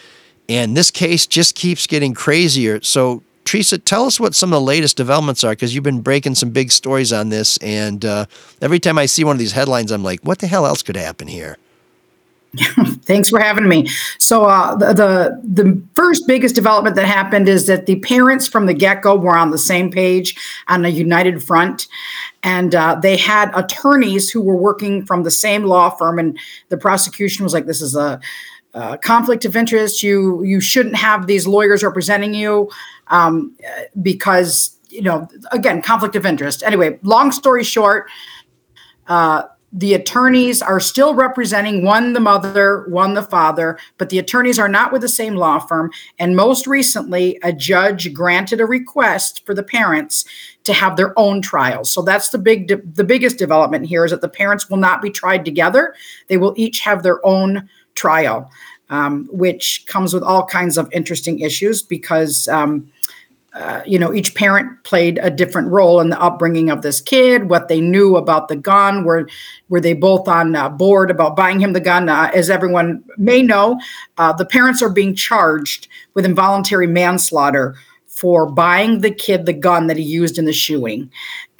And 0.48 0.76
this 0.76 0.90
case 0.90 1.26
just 1.26 1.54
keeps 1.54 1.86
getting 1.86 2.14
crazier. 2.14 2.80
So, 2.82 3.22
Tresa, 3.44 3.82
tell 3.84 4.04
us 4.04 4.20
what 4.20 4.34
some 4.34 4.52
of 4.52 4.60
the 4.60 4.64
latest 4.64 4.96
developments 4.96 5.44
are 5.44 5.50
because 5.50 5.74
you've 5.74 5.84
been 5.84 6.00
breaking 6.00 6.34
some 6.34 6.50
big 6.50 6.70
stories 6.70 7.12
on 7.12 7.28
this. 7.28 7.56
And 7.58 8.04
uh, 8.04 8.26
every 8.60 8.78
time 8.78 8.98
I 8.98 9.06
see 9.06 9.24
one 9.24 9.34
of 9.34 9.40
these 9.40 9.52
headlines, 9.52 9.90
I'm 9.90 10.04
like, 10.04 10.20
what 10.20 10.38
the 10.38 10.46
hell 10.46 10.66
else 10.66 10.82
could 10.82 10.96
happen 10.96 11.28
here? 11.28 11.58
Thanks 13.04 13.30
for 13.30 13.40
having 13.40 13.66
me. 13.66 13.88
So 14.18 14.44
uh, 14.44 14.74
the, 14.74 14.92
the 14.92 15.40
the 15.42 15.82
first 15.94 16.26
biggest 16.26 16.54
development 16.54 16.96
that 16.96 17.06
happened 17.06 17.48
is 17.48 17.66
that 17.66 17.86
the 17.86 17.98
parents 18.00 18.46
from 18.46 18.66
the 18.66 18.74
get 18.74 19.00
go 19.00 19.16
were 19.16 19.36
on 19.36 19.50
the 19.50 19.58
same 19.58 19.90
page 19.90 20.36
on 20.68 20.84
a 20.84 20.88
united 20.88 21.42
front, 21.42 21.86
and 22.42 22.74
uh, 22.74 22.96
they 22.96 23.16
had 23.16 23.50
attorneys 23.54 24.30
who 24.30 24.42
were 24.42 24.56
working 24.56 25.06
from 25.06 25.22
the 25.22 25.30
same 25.30 25.64
law 25.64 25.88
firm. 25.88 26.18
And 26.18 26.38
the 26.68 26.76
prosecution 26.76 27.42
was 27.42 27.54
like, 27.54 27.64
"This 27.64 27.80
is 27.80 27.96
a, 27.96 28.20
uh 28.74 28.98
conflict 28.98 29.46
of 29.46 29.56
interest. 29.56 30.02
You 30.02 30.42
you 30.42 30.60
shouldn't 30.60 30.96
have 30.96 31.26
these 31.26 31.46
lawyers 31.46 31.82
representing 31.82 32.34
you 32.34 32.70
um, 33.12 33.56
because 34.02 34.76
you 34.88 35.02
know 35.02 35.28
again 35.52 35.80
conflict 35.80 36.16
of 36.16 36.26
interest." 36.26 36.64
Anyway, 36.64 36.98
long 37.02 37.30
story 37.30 37.62
short. 37.62 38.08
Uh, 39.06 39.42
the 39.72 39.94
attorneys 39.94 40.60
are 40.60 40.80
still 40.80 41.14
representing 41.14 41.82
one 41.82 42.12
the 42.12 42.20
mother, 42.20 42.84
one 42.88 43.14
the 43.14 43.22
father, 43.22 43.78
but 43.96 44.10
the 44.10 44.18
attorneys 44.18 44.58
are 44.58 44.68
not 44.68 44.92
with 44.92 45.00
the 45.00 45.08
same 45.08 45.34
law 45.34 45.58
firm. 45.58 45.90
And 46.18 46.36
most 46.36 46.66
recently, 46.66 47.38
a 47.42 47.54
judge 47.54 48.12
granted 48.12 48.60
a 48.60 48.66
request 48.66 49.46
for 49.46 49.54
the 49.54 49.62
parents 49.62 50.26
to 50.64 50.74
have 50.74 50.96
their 50.96 51.18
own 51.18 51.40
trials. 51.40 51.90
So 51.90 52.02
that's 52.02 52.28
the 52.28 52.38
big, 52.38 52.68
de- 52.68 52.82
the 52.82 53.02
biggest 53.02 53.38
development 53.38 53.86
here 53.86 54.04
is 54.04 54.10
that 54.10 54.20
the 54.20 54.28
parents 54.28 54.68
will 54.68 54.76
not 54.76 55.00
be 55.00 55.10
tried 55.10 55.44
together. 55.44 55.94
They 56.28 56.36
will 56.36 56.52
each 56.56 56.80
have 56.80 57.02
their 57.02 57.24
own 57.26 57.66
trial, 57.94 58.50
um, 58.90 59.26
which 59.32 59.86
comes 59.86 60.12
with 60.12 60.22
all 60.22 60.44
kinds 60.44 60.76
of 60.76 60.92
interesting 60.92 61.40
issues 61.40 61.82
because. 61.82 62.46
Um, 62.48 62.92
uh, 63.54 63.82
you 63.86 63.98
know, 63.98 64.14
each 64.14 64.34
parent 64.34 64.82
played 64.82 65.18
a 65.22 65.30
different 65.30 65.68
role 65.68 66.00
in 66.00 66.08
the 66.08 66.20
upbringing 66.20 66.70
of 66.70 66.80
this 66.80 67.02
kid, 67.02 67.50
what 67.50 67.68
they 67.68 67.82
knew 67.82 68.16
about 68.16 68.48
the 68.48 68.56
gun, 68.56 69.04
were 69.04 69.28
were 69.68 69.80
they 69.80 69.92
both 69.92 70.26
on 70.26 70.56
uh, 70.56 70.70
board 70.70 71.10
about 71.10 71.36
buying 71.36 71.60
him 71.60 71.74
the 71.74 71.80
gun? 71.80 72.08
Uh, 72.08 72.30
as 72.32 72.48
everyone 72.48 73.04
may 73.18 73.42
know, 73.42 73.78
uh, 74.16 74.32
the 74.32 74.46
parents 74.46 74.82
are 74.82 74.88
being 74.88 75.14
charged 75.14 75.86
with 76.14 76.24
involuntary 76.24 76.86
manslaughter 76.86 77.74
for 78.06 78.50
buying 78.50 79.00
the 79.00 79.10
kid 79.10 79.44
the 79.44 79.52
gun 79.52 79.86
that 79.86 79.98
he 79.98 80.02
used 80.02 80.38
in 80.38 80.46
the 80.46 80.52
shooting. 80.52 81.10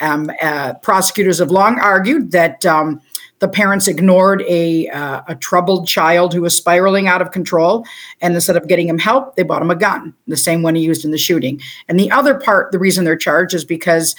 Um, 0.01 0.31
uh, 0.41 0.75
prosecutors 0.75 1.39
have 1.41 1.51
long 1.51 1.79
argued 1.79 2.31
that. 2.33 2.65
Um, 2.65 3.03
the 3.43 3.49
parents 3.49 3.89
ignored 3.89 4.41
a, 4.43 4.89
uh, 4.91 5.21
a 5.27 5.35
troubled 5.35 5.89
child 5.89 6.33
who 6.33 6.43
was 6.43 6.57
spiraling 6.57 7.09
out 7.09 7.21
of 7.21 7.33
control. 7.33 7.85
And 8.21 8.37
instead 8.37 8.57
of 8.57 8.69
getting 8.69 8.89
him 8.89 9.01
help, 9.01 9.35
they 9.35 9.43
bought 9.43 9.61
him 9.61 9.71
a 9.73 9.75
gun, 9.75 10.15
the 10.29 10.37
same 10.37 10.63
one 10.63 10.77
he 10.77 10.83
used 10.85 11.05
in 11.05 11.11
the 11.11 11.19
shooting. 11.19 11.61
And 11.89 11.99
the 11.99 12.09
other 12.13 12.39
part, 12.39 12.71
the 12.71 12.79
reason 12.79 13.05
they're 13.05 13.17
charged 13.17 13.53
is 13.53 13.65
because 13.65 14.15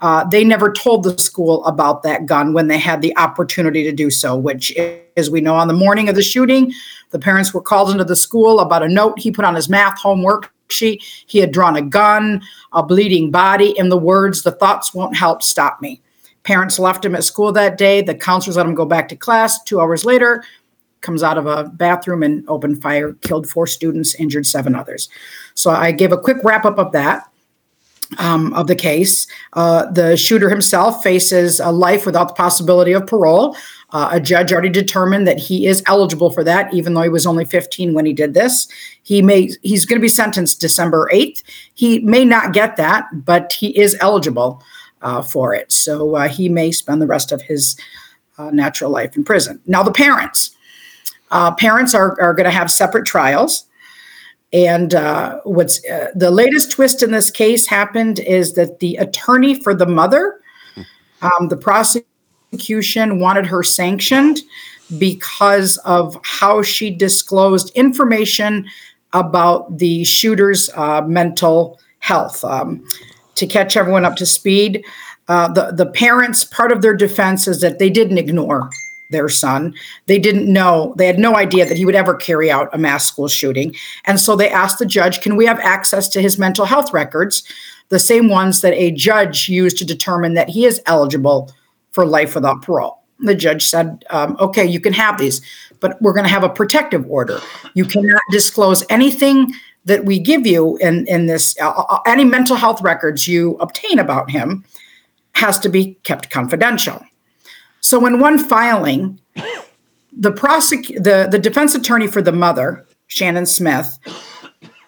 uh, 0.00 0.24
they 0.24 0.44
never 0.44 0.70
told 0.70 1.04
the 1.04 1.18
school 1.18 1.64
about 1.64 2.02
that 2.02 2.26
gun 2.26 2.52
when 2.52 2.68
they 2.68 2.76
had 2.76 3.00
the 3.00 3.16
opportunity 3.16 3.82
to 3.82 3.92
do 3.92 4.10
so, 4.10 4.36
which, 4.36 4.76
as 5.16 5.30
we 5.30 5.40
know, 5.40 5.54
on 5.54 5.68
the 5.68 5.74
morning 5.74 6.10
of 6.10 6.14
the 6.14 6.22
shooting, 6.22 6.70
the 7.12 7.18
parents 7.18 7.54
were 7.54 7.62
called 7.62 7.90
into 7.90 8.04
the 8.04 8.14
school 8.14 8.60
about 8.60 8.82
a 8.82 8.88
note 8.88 9.18
he 9.18 9.30
put 9.30 9.46
on 9.46 9.54
his 9.54 9.70
math 9.70 9.98
homework 9.98 10.52
sheet. 10.68 11.02
He 11.26 11.38
had 11.38 11.50
drawn 11.50 11.76
a 11.76 11.82
gun, 11.82 12.42
a 12.74 12.82
bleeding 12.82 13.30
body, 13.30 13.78
and 13.78 13.90
the 13.90 13.96
words, 13.96 14.42
The 14.42 14.52
thoughts 14.52 14.92
won't 14.92 15.16
help 15.16 15.42
stop 15.42 15.80
me. 15.80 16.02
Parents 16.46 16.78
left 16.78 17.04
him 17.04 17.16
at 17.16 17.24
school 17.24 17.50
that 17.50 17.76
day. 17.76 18.02
The 18.02 18.14
counselors 18.14 18.56
let 18.56 18.66
him 18.66 18.76
go 18.76 18.84
back 18.84 19.08
to 19.08 19.16
class. 19.16 19.60
Two 19.64 19.80
hours 19.80 20.04
later, 20.04 20.44
comes 21.00 21.24
out 21.24 21.38
of 21.38 21.46
a 21.46 21.64
bathroom 21.64 22.22
and 22.22 22.48
opened 22.48 22.80
fire, 22.80 23.14
killed 23.14 23.48
four 23.48 23.66
students, 23.66 24.14
injured 24.14 24.46
seven 24.46 24.76
others. 24.76 25.08
So 25.54 25.72
I 25.72 25.90
gave 25.90 26.12
a 26.12 26.16
quick 26.16 26.36
wrap 26.44 26.64
up 26.64 26.78
of 26.78 26.92
that. 26.92 27.28
Um, 28.18 28.54
of 28.54 28.68
the 28.68 28.76
case, 28.76 29.26
uh, 29.54 29.90
the 29.90 30.16
shooter 30.16 30.48
himself 30.48 31.02
faces 31.02 31.58
a 31.58 31.72
life 31.72 32.06
without 32.06 32.28
the 32.28 32.34
possibility 32.34 32.92
of 32.92 33.04
parole. 33.08 33.56
Uh, 33.90 34.10
a 34.12 34.20
judge 34.20 34.52
already 34.52 34.68
determined 34.68 35.26
that 35.26 35.40
he 35.40 35.66
is 35.66 35.82
eligible 35.86 36.30
for 36.30 36.44
that, 36.44 36.72
even 36.72 36.94
though 36.94 37.02
he 37.02 37.08
was 37.08 37.26
only 37.26 37.44
15 37.44 37.92
when 37.94 38.06
he 38.06 38.12
did 38.12 38.32
this. 38.32 38.68
He 39.02 39.20
may 39.20 39.50
he's 39.62 39.84
going 39.84 39.98
to 39.98 40.02
be 40.02 40.08
sentenced 40.08 40.60
December 40.60 41.10
8th. 41.12 41.42
He 41.74 41.98
may 41.98 42.24
not 42.24 42.52
get 42.52 42.76
that, 42.76 43.06
but 43.24 43.52
he 43.52 43.76
is 43.76 43.96
eligible 43.98 44.62
uh, 45.02 45.22
for 45.22 45.54
it. 45.54 45.70
So 45.70 46.16
uh, 46.16 46.28
he 46.28 46.48
may 46.48 46.72
spend 46.72 47.00
the 47.00 47.06
rest 47.06 47.32
of 47.32 47.42
his 47.42 47.76
uh, 48.38 48.50
natural 48.50 48.90
life 48.90 49.16
in 49.16 49.24
prison. 49.24 49.60
Now 49.66 49.82
the 49.82 49.92
parents, 49.92 50.56
uh, 51.30 51.54
parents 51.54 51.94
are 51.94 52.20
are 52.20 52.34
going 52.34 52.44
to 52.44 52.50
have 52.50 52.70
separate 52.70 53.06
trials. 53.06 53.64
And 54.52 54.94
uh, 54.94 55.40
what's 55.44 55.84
uh, 55.86 56.08
the 56.14 56.30
latest 56.30 56.70
twist 56.70 57.02
in 57.02 57.10
this 57.10 57.30
case 57.30 57.66
happened 57.66 58.20
is 58.20 58.54
that 58.54 58.78
the 58.78 58.96
attorney 58.96 59.60
for 59.62 59.74
the 59.74 59.86
mother, 59.86 60.40
um, 61.20 61.48
the 61.48 61.56
prosecution 61.56 63.18
wanted 63.18 63.46
her 63.46 63.62
sanctioned 63.62 64.40
because 64.98 65.78
of 65.78 66.16
how 66.22 66.62
she 66.62 66.90
disclosed 66.90 67.70
information 67.74 68.66
about 69.12 69.78
the 69.78 70.04
shooter's 70.04 70.70
mental 71.06 71.80
health. 71.98 72.44
Um, 72.44 72.86
to 73.36 73.46
catch 73.46 73.76
everyone 73.76 74.04
up 74.04 74.16
to 74.16 74.26
speed, 74.26 74.84
uh, 75.28 75.48
the 75.52 75.72
the 75.72 75.86
parents 75.86 76.44
part 76.44 76.72
of 76.72 76.82
their 76.82 76.94
defense 76.94 77.48
is 77.48 77.60
that 77.60 77.78
they 77.78 77.90
didn't 77.90 78.18
ignore 78.18 78.68
their 79.10 79.28
son. 79.28 79.74
They 80.06 80.18
didn't 80.18 80.52
know, 80.52 80.94
they 80.98 81.06
had 81.06 81.18
no 81.18 81.36
idea 81.36 81.66
that 81.66 81.76
he 81.76 81.84
would 81.84 81.94
ever 81.94 82.14
carry 82.14 82.50
out 82.50 82.74
a 82.74 82.78
mass 82.78 83.06
school 83.06 83.28
shooting. 83.28 83.74
And 84.04 84.18
so 84.18 84.36
they 84.36 84.50
asked 84.50 84.78
the 84.78 84.86
judge, 84.86 85.20
can 85.20 85.36
we 85.36 85.46
have 85.46 85.60
access 85.60 86.08
to 86.08 86.22
his 86.22 86.38
mental 86.38 86.64
health 86.64 86.92
records, 86.92 87.44
the 87.88 87.98
same 87.98 88.28
ones 88.28 88.62
that 88.62 88.72
a 88.74 88.90
judge 88.90 89.48
used 89.48 89.78
to 89.78 89.84
determine 89.84 90.34
that 90.34 90.48
he 90.48 90.64
is 90.64 90.80
eligible 90.86 91.52
for 91.92 92.04
life 92.04 92.34
without 92.34 92.62
parole? 92.62 92.98
The 93.20 93.34
judge 93.34 93.66
said, 93.66 94.04
um, 94.10 94.36
okay, 94.40 94.66
you 94.66 94.80
can 94.80 94.92
have 94.92 95.18
these, 95.18 95.40
but 95.80 96.00
we're 96.02 96.12
going 96.12 96.26
to 96.26 96.30
have 96.30 96.44
a 96.44 96.50
protective 96.50 97.06
order. 97.08 97.40
You 97.74 97.84
cannot 97.84 98.20
disclose 98.30 98.84
anything 98.90 99.52
that 99.86 100.04
we 100.04 100.18
give 100.18 100.46
you 100.46 100.76
in, 100.76 101.06
in 101.06 101.26
this, 101.26 101.56
uh, 101.60 101.70
uh 101.70 102.00
any 102.06 102.24
mental 102.24 102.56
health 102.56 102.80
records 102.82 103.26
you 103.26 103.56
obtain 103.58 103.98
about 103.98 104.30
him 104.30 104.64
has 105.32 105.58
to 105.60 105.68
be 105.68 105.94
kept 106.02 106.30
confidential. 106.30 107.02
So 107.80 108.04
in 108.06 108.20
one 108.20 108.38
filing, 108.38 109.20
the 110.16 110.32
prosec- 110.32 111.02
the 111.02 111.28
the 111.30 111.38
defense 111.38 111.74
attorney 111.74 112.06
for 112.06 112.22
the 112.22 112.32
mother, 112.32 112.84
Shannon 113.06 113.46
Smith, 113.46 113.98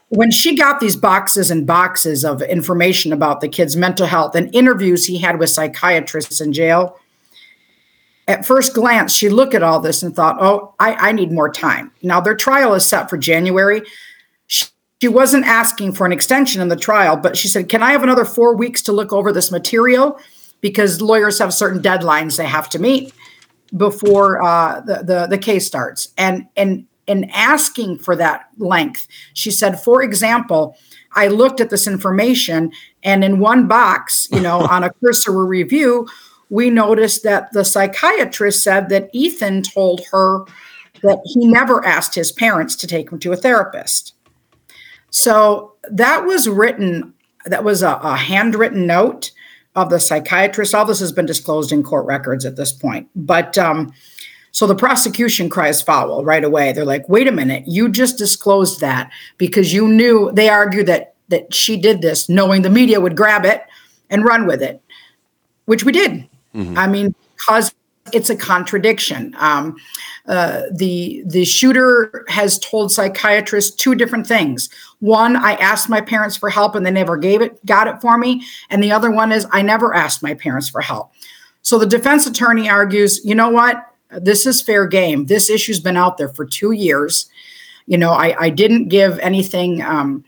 when 0.09 0.31
she 0.31 0.57
got 0.57 0.81
these 0.81 0.97
boxes 0.97 1.51
and 1.51 1.67
boxes 1.67 2.25
of 2.25 2.41
information 2.43 3.13
about 3.13 3.41
the 3.41 3.49
kid's 3.49 3.77
mental 3.77 4.07
health 4.07 4.35
and 4.35 4.53
interviews 4.55 5.05
he 5.05 5.19
had 5.19 5.39
with 5.39 5.51
psychiatrists 5.51 6.41
in 6.41 6.53
jail, 6.53 6.99
at 8.27 8.47
first 8.47 8.75
glance, 8.75 9.15
she 9.15 9.29
looked 9.29 9.55
at 9.55 9.63
all 9.63 9.81
this 9.81 10.03
and 10.03 10.17
thought, 10.17 10.37
oh, 10.41 10.75
I, 10.79 10.95
I 10.95 11.13
need 11.13 11.31
more 11.31 11.51
time. 11.51 11.93
Now, 12.03 12.21
their 12.21 12.37
trial 12.37 12.75
is 12.75 12.87
set 12.87 13.09
for 13.09 13.17
January. 13.17 13.83
She, 15.01 15.09
wasn't 15.09 15.47
asking 15.47 15.93
for 15.93 16.07
an 16.07 16.13
extension 16.13 16.61
in 16.61 16.69
the 16.69 16.77
trial, 16.77 17.17
but 17.17 17.37
she 17.37 17.49
said, 17.49 17.69
Can 17.69 17.83
I 17.83 17.93
have 17.93 18.03
another 18.03 18.25
four 18.25 18.57
weeks 18.57 18.83
to 18.83 18.93
look 18.93 19.13
over 19.13 19.33
this 19.33 19.51
material? 19.51 20.19
because 20.61 21.01
lawyers 21.01 21.39
have 21.39 21.55
certain 21.55 21.81
deadlines 21.81 22.37
they 22.37 22.47
have 22.47 22.69
to 22.71 22.79
meet 22.79 23.13
before 23.77 24.43
uh, 24.43 24.81
the, 24.81 25.03
the 25.03 25.27
the 25.29 25.39
case 25.39 25.67
starts. 25.67 26.09
And 26.17 26.47
and 26.57 26.87
in 27.07 27.31
asking 27.31 27.99
for 27.99 28.17
that 28.17 28.49
length, 28.59 29.09
she 29.35 29.51
said, 29.51 29.81
for 29.81 30.03
example, 30.03 30.77
I 31.13 31.29
looked 31.29 31.61
at 31.61 31.71
this 31.71 31.87
information, 31.87 32.73
and 33.03 33.25
in 33.25 33.39
one 33.39 33.67
box, 33.67 34.29
you 34.31 34.41
know, 34.41 34.61
on 34.71 34.85
a 34.85 34.93
cursory 35.05 35.47
review, 35.47 36.09
we 36.51 36.71
noticed 36.71 37.23
that 37.23 37.53
the 37.53 37.65
psychiatrist 37.65 38.63
said 38.63 38.89
that 38.89 39.11
Ethan 39.13 39.63
told 39.63 40.03
her 40.11 40.45
that 41.03 41.21
he 41.25 41.47
never 41.47 41.85
asked 41.85 42.15
his 42.15 42.33
parents 42.33 42.75
to 42.75 42.87
take 42.87 43.11
him 43.11 43.21
to 43.21 43.33
a 43.33 43.37
therapist. 43.37 44.15
So 45.11 45.75
that 45.91 46.25
was 46.25 46.49
written, 46.49 47.15
that 47.47 47.65
was 47.65 47.83
a, 47.83 47.99
a 48.03 48.17
handwritten 48.17 48.87
note 48.87 49.31
of 49.75 49.91
the 49.91 50.01
psychiatrist. 50.01 50.75
All 50.75 50.85
this 50.85 51.01
has 51.01 51.13
been 51.13 51.27
disclosed 51.27 51.73
in 51.73 51.83
court 51.83 52.07
records 52.07 52.45
at 52.45 52.57
this 52.57 52.73
point. 52.73 53.09
But 53.15 53.57
um, 53.57 53.93
so 54.51 54.67
the 54.67 54.75
prosecution 54.75 55.49
cries 55.49 55.81
foul 55.81 56.25
right 56.25 56.45
away. 56.45 56.73
They're 56.73 56.85
like, 56.85 57.09
wait 57.09 57.29
a 57.29 57.33
minute, 57.33 57.65
you 57.67 57.89
just 57.89 58.19
disclosed 58.19 58.81
that 58.81 59.11
because 59.37 59.73
you 59.73 59.87
knew 59.89 60.31
they 60.33 60.49
argue 60.49 60.83
that 60.85 61.15
that 61.29 61.53
she 61.53 61.77
did 61.77 62.01
this 62.01 62.29
knowing 62.29 62.63
the 62.63 62.71
media 62.71 63.01
would 63.01 63.17
grab 63.17 63.45
it 63.45 63.63
and 64.09 64.25
run 64.25 64.47
with 64.47 64.63
it, 64.63 64.83
which 65.67 65.85
we 65.85 65.93
did. 65.93 66.27
Mm-hmm. 66.55 66.79
I 66.79 66.87
mean, 66.87 67.15
because 67.37 67.75
it's 68.13 68.31
a 68.31 68.37
contradiction. 68.37 69.35
Um, 69.39 69.77
uh, 70.27 70.63
the 70.73 71.23
the 71.27 71.45
shooter 71.45 72.25
has 72.29 72.59
told 72.59 72.93
psychiatrists 72.93 73.75
two 73.75 73.95
different 73.95 74.27
things. 74.27 74.69
One, 75.01 75.37
I 75.37 75.55
asked 75.55 75.89
my 75.89 76.01
parents 76.01 76.37
for 76.37 76.51
help 76.51 76.75
and 76.75 76.85
they 76.85 76.91
never 76.91 77.17
gave 77.17 77.41
it, 77.41 77.65
got 77.65 77.87
it 77.87 78.01
for 78.01 78.19
me, 78.19 78.45
and 78.71 78.83
the 78.83 78.93
other 78.93 79.11
one 79.11 79.33
is 79.33 79.47
I 79.53 79.63
never 79.63 79.95
asked 79.95 80.23
my 80.23 80.35
parents 80.35 80.69
for 80.69 80.81
help. 80.81 81.13
So 81.63 81.79
the 81.79 81.87
defense 81.87 82.27
attorney 82.27 82.69
argues, 82.69 83.25
you 83.25 83.35
know 83.35 83.51
what? 83.51 83.85
This 84.11 84.47
is 84.47 84.63
fair 84.63 84.87
game. 84.87 85.27
This 85.27 85.51
issue's 85.51 85.81
been 85.81 85.97
out 85.97 86.17
there 86.17 86.29
for 86.31 86.45
two 86.45 86.73
years. 86.73 87.29
You 87.87 87.99
know, 87.99 88.13
I, 88.13 88.35
I 88.39 88.51
didn't 88.51 88.89
give 88.89 89.19
anything. 89.19 89.83
Um, 89.83 90.25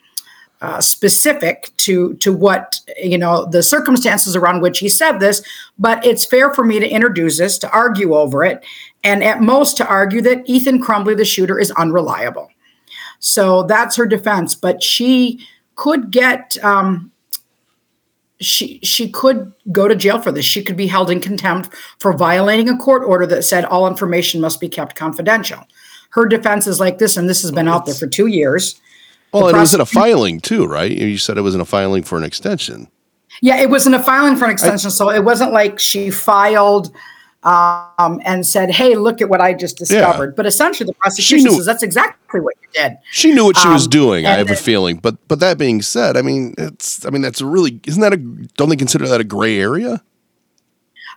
uh, 0.60 0.80
specific 0.80 1.70
to 1.78 2.14
to 2.14 2.32
what 2.32 2.80
you 3.02 3.16
know 3.16 3.46
the 3.46 3.62
circumstances 3.62 4.36
around 4.36 4.60
which 4.60 4.78
he 4.78 4.88
said 4.90 5.18
this 5.18 5.42
but 5.78 6.04
it's 6.04 6.24
fair 6.24 6.52
for 6.52 6.64
me 6.64 6.78
to 6.78 6.88
introduce 6.88 7.38
this 7.38 7.56
to 7.56 7.70
argue 7.70 8.14
over 8.14 8.44
it 8.44 8.62
and 9.02 9.24
at 9.24 9.40
most 9.40 9.78
to 9.78 9.86
argue 9.86 10.20
that 10.20 10.42
ethan 10.46 10.78
crumbley 10.82 11.16
the 11.16 11.24
shooter 11.24 11.58
is 11.58 11.70
unreliable. 11.72 12.50
So 13.20 13.62
that's 13.62 13.96
her 13.96 14.06
defense 14.06 14.54
but 14.54 14.82
she 14.82 15.46
could 15.76 16.10
get 16.10 16.62
um, 16.62 17.10
she 18.40 18.80
she 18.82 19.10
could 19.10 19.52
go 19.70 19.86
to 19.86 19.94
jail 19.94 20.20
for 20.20 20.32
this. 20.32 20.44
She 20.44 20.62
could 20.62 20.76
be 20.76 20.86
held 20.86 21.10
in 21.10 21.20
contempt 21.20 21.74
for 21.98 22.12
violating 22.12 22.68
a 22.68 22.76
court 22.76 23.02
order 23.04 23.26
that 23.26 23.44
said 23.44 23.64
all 23.66 23.86
information 23.86 24.40
must 24.40 24.60
be 24.60 24.68
kept 24.68 24.96
confidential. 24.96 25.62
Her 26.10 26.26
defense 26.26 26.66
is 26.66 26.80
like 26.80 26.98
this 26.98 27.16
and 27.16 27.28
this 27.28 27.42
has 27.42 27.50
been 27.50 27.68
out 27.68 27.86
there 27.86 27.94
for 27.94 28.06
two 28.06 28.26
years 28.26 28.80
well, 29.32 29.48
and 29.48 29.56
it 29.56 29.60
was 29.60 29.74
in 29.74 29.80
a 29.80 29.86
filing 29.86 30.40
too, 30.40 30.66
right? 30.66 30.90
You 30.90 31.18
said 31.18 31.38
it 31.38 31.42
was 31.42 31.54
in 31.54 31.60
a 31.60 31.64
filing 31.64 32.02
for 32.02 32.18
an 32.18 32.24
extension. 32.24 32.88
Yeah, 33.40 33.60
it 33.60 33.70
was 33.70 33.86
in 33.86 33.94
a 33.94 34.02
filing 34.02 34.36
for 34.36 34.44
an 34.44 34.50
extension. 34.50 34.88
I, 34.88 34.90
so 34.90 35.10
it 35.10 35.24
wasn't 35.24 35.52
like 35.52 35.78
she 35.78 36.10
filed 36.10 36.94
um, 37.42 38.20
and 38.24 38.46
said, 38.46 38.70
"Hey, 38.70 38.96
look 38.96 39.22
at 39.22 39.28
what 39.28 39.40
I 39.40 39.54
just 39.54 39.78
discovered." 39.78 40.30
Yeah. 40.30 40.34
But 40.36 40.46
essentially, 40.46 40.86
the 40.86 40.94
prosecution 40.94 41.44
knew, 41.44 41.56
says 41.56 41.66
that's 41.66 41.82
exactly 41.82 42.40
what 42.40 42.54
you 42.60 42.68
did. 42.72 42.98
She 43.12 43.32
knew 43.32 43.44
what 43.44 43.56
she 43.56 43.68
um, 43.68 43.74
was 43.74 43.86
doing. 43.86 44.26
I 44.26 44.32
have 44.32 44.50
a 44.50 44.56
feeling. 44.56 44.96
But 44.96 45.16
but 45.28 45.40
that 45.40 45.58
being 45.58 45.80
said, 45.80 46.16
I 46.16 46.22
mean, 46.22 46.54
it's 46.58 47.06
I 47.06 47.10
mean 47.10 47.22
that's 47.22 47.40
a 47.40 47.46
really 47.46 47.80
isn't 47.86 48.00
that 48.00 48.12
a 48.12 48.16
don't 48.16 48.68
they 48.68 48.76
consider 48.76 49.06
that 49.08 49.20
a 49.20 49.24
gray 49.24 49.58
area? 49.58 50.02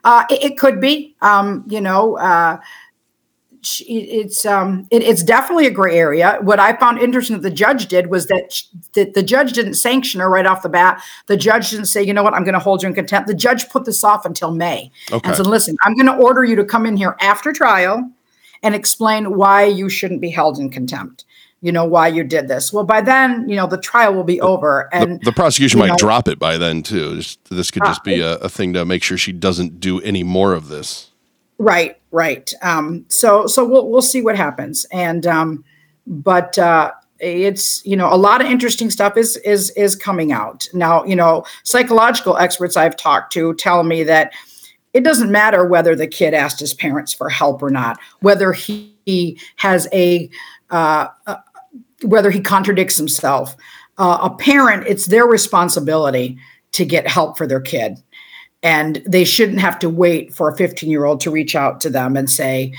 Uh, 0.05 0.25
it, 0.29 0.43
it, 0.43 0.57
could 0.57 0.81
be. 0.81 1.15
Um, 1.21 1.63
you 1.67 1.81
know. 1.81 2.17
Uh, 2.17 2.59
it's 3.87 4.45
um 4.45 4.87
it, 4.91 5.03
it's 5.03 5.23
definitely 5.23 5.67
a 5.67 5.71
gray 5.71 5.97
area. 5.97 6.37
What 6.41 6.59
I 6.59 6.75
found 6.77 6.99
interesting 6.99 7.35
that 7.37 7.43
the 7.43 7.55
judge 7.55 7.87
did 7.87 8.07
was 8.07 8.27
that 8.27 8.61
that 8.93 9.13
the 9.13 9.23
judge 9.23 9.53
didn't 9.53 9.75
sanction 9.75 10.19
her 10.19 10.29
right 10.29 10.45
off 10.45 10.61
the 10.63 10.69
bat. 10.69 11.01
The 11.27 11.37
judge 11.37 11.69
didn't 11.69 11.85
say, 11.85 12.03
you 12.03 12.13
know 12.13 12.23
what, 12.23 12.33
I'm 12.33 12.43
going 12.43 12.53
to 12.53 12.59
hold 12.59 12.83
you 12.83 12.89
in 12.89 12.95
contempt. 12.95 13.27
The 13.27 13.33
judge 13.33 13.69
put 13.69 13.85
this 13.85 14.03
off 14.03 14.25
until 14.25 14.51
May 14.51 14.91
okay. 15.11 15.27
and 15.27 15.35
said, 15.35 15.47
listen, 15.47 15.75
I'm 15.83 15.95
going 15.95 16.07
to 16.07 16.23
order 16.23 16.43
you 16.43 16.55
to 16.55 16.65
come 16.65 16.85
in 16.85 16.97
here 16.97 17.15
after 17.19 17.51
trial 17.53 18.11
and 18.61 18.75
explain 18.75 19.35
why 19.35 19.65
you 19.65 19.89
shouldn't 19.89 20.21
be 20.21 20.29
held 20.29 20.57
in 20.59 20.69
contempt. 20.69 21.25
You 21.61 21.71
know 21.71 21.85
why 21.85 22.09
you 22.09 22.25
did 22.25 22.49
this. 22.49 22.73
Well, 22.73 22.83
by 22.83 22.99
then, 22.99 23.47
you 23.47 23.55
know 23.55 23.67
the 23.67 23.77
trial 23.77 24.13
will 24.13 24.25
be 24.25 24.41
over, 24.41 24.93
and 24.93 25.21
the, 25.21 25.25
the 25.27 25.31
prosecution 25.31 25.79
might 25.79 25.91
know, 25.91 25.95
drop 25.97 26.27
it 26.27 26.37
by 26.37 26.57
then 26.57 26.83
too. 26.83 27.21
this 27.49 27.71
could 27.71 27.83
just 27.85 28.03
be 28.03 28.19
a, 28.19 28.33
a 28.39 28.49
thing 28.49 28.73
to 28.73 28.83
make 28.83 29.01
sure 29.01 29.17
she 29.17 29.31
doesn't 29.31 29.79
do 29.79 30.01
any 30.01 30.23
more 30.23 30.53
of 30.53 30.67
this. 30.67 31.12
Right, 31.63 31.97
right. 32.11 32.53
Um, 32.61 33.05
so 33.07 33.47
so 33.47 33.65
we'll 33.65 33.89
we'll 33.89 34.01
see 34.01 34.21
what 34.21 34.35
happens. 34.35 34.85
And 34.91 35.25
um, 35.25 35.63
but 36.05 36.59
uh, 36.59 36.91
it's 37.19 37.85
you 37.85 37.95
know 37.95 38.13
a 38.13 38.17
lot 38.17 38.41
of 38.41 38.47
interesting 38.47 38.89
stuff 38.89 39.15
is 39.15 39.37
is 39.37 39.69
is 39.71 39.95
coming 39.95 40.33
out 40.33 40.67
now. 40.73 41.05
You 41.05 41.15
know, 41.15 41.45
psychological 41.63 42.35
experts 42.35 42.75
I've 42.75 42.97
talked 42.97 43.31
to 43.33 43.53
tell 43.53 43.83
me 43.83 44.03
that 44.03 44.33
it 44.93 45.05
doesn't 45.05 45.31
matter 45.31 45.65
whether 45.65 45.95
the 45.95 46.05
kid 46.05 46.33
asked 46.33 46.59
his 46.59 46.73
parents 46.73 47.13
for 47.13 47.29
help 47.29 47.63
or 47.63 47.69
not, 47.69 47.97
whether 48.19 48.51
he 48.51 49.39
has 49.55 49.87
a 49.93 50.29
uh, 50.69 51.07
uh, 51.27 51.37
whether 52.01 52.29
he 52.29 52.41
contradicts 52.41 52.97
himself. 52.97 53.55
Uh, 53.97 54.17
a 54.23 54.35
parent, 54.35 54.85
it's 54.85 55.05
their 55.05 55.25
responsibility 55.25 56.37
to 56.73 56.83
get 56.83 57.07
help 57.07 57.37
for 57.37 57.47
their 57.47 57.61
kid 57.61 58.03
and 58.63 59.03
they 59.05 59.23
shouldn't 59.23 59.59
have 59.59 59.77
to 59.79 59.89
wait 59.89 60.33
for 60.33 60.49
a 60.49 60.55
15 60.55 60.89
year 60.89 61.05
old 61.05 61.21
to 61.21 61.29
reach 61.29 61.55
out 61.55 61.81
to 61.81 61.89
them 61.89 62.17
and 62.17 62.29
say 62.29 62.73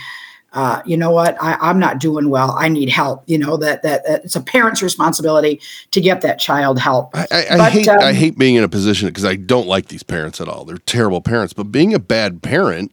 uh, 0.55 0.81
you 0.87 0.97
know 0.97 1.11
what 1.11 1.37
I, 1.43 1.69
am 1.69 1.81
not 1.81 1.99
doing 1.99 2.31
well 2.31 2.55
i 2.57 2.69
need 2.69 2.89
help 2.89 3.25
you 3.27 3.39
know 3.39 3.57
that, 3.57 3.83
that, 3.83 4.05
that 4.07 4.25
it's 4.25 4.37
a 4.37 4.41
parent's 4.41 4.83
responsibility 4.83 5.61
to 5.91 6.01
get 6.01 6.21
that 6.21 6.39
child 6.39 6.79
help 6.79 7.11
i, 7.15 7.27
I, 7.31 7.57
but, 7.57 7.73
hate 7.73 7.89
um, 7.89 7.99
i 7.99 8.13
hate 8.13 8.39
being 8.39 8.55
in 8.55 8.63
a 8.63 8.69
position 8.69 9.09
because 9.09 9.25
i 9.25 9.35
don't 9.35 9.67
like 9.67 9.89
these 9.89 10.05
parents 10.05 10.41
at 10.41 10.49
all 10.49 10.65
they're 10.65 10.79
terrible 10.79 11.21
parents 11.21 11.53
but 11.53 11.65
being 11.65 11.93
a 11.93 11.99
bad 11.99 12.41
parent 12.41 12.93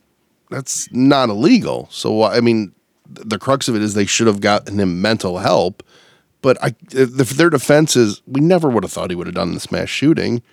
that's 0.51 0.91
not 0.91 1.30
illegal. 1.30 1.88
So 1.89 2.23
I 2.23 2.41
mean, 2.41 2.73
th- 3.15 3.27
the 3.27 3.39
crux 3.39 3.67
of 3.67 3.75
it 3.75 3.82
is 3.82 3.95
they 3.95 4.06
should 4.06 4.27
have 4.27 4.41
gotten 4.41 4.80
him 4.80 5.01
mental 5.01 5.39
help. 5.39 5.82
But 6.41 6.62
I, 6.63 6.75
if 6.91 7.32
their 7.32 7.49
defense 7.49 7.95
is, 7.95 8.21
we 8.27 8.41
never 8.41 8.67
would 8.67 8.84
have 8.84 8.91
thought 8.91 9.10
he 9.10 9.15
would 9.15 9.27
have 9.27 9.36
done 9.36 9.54
this 9.54 9.71
mass 9.71 9.89
shooting. 9.89 10.43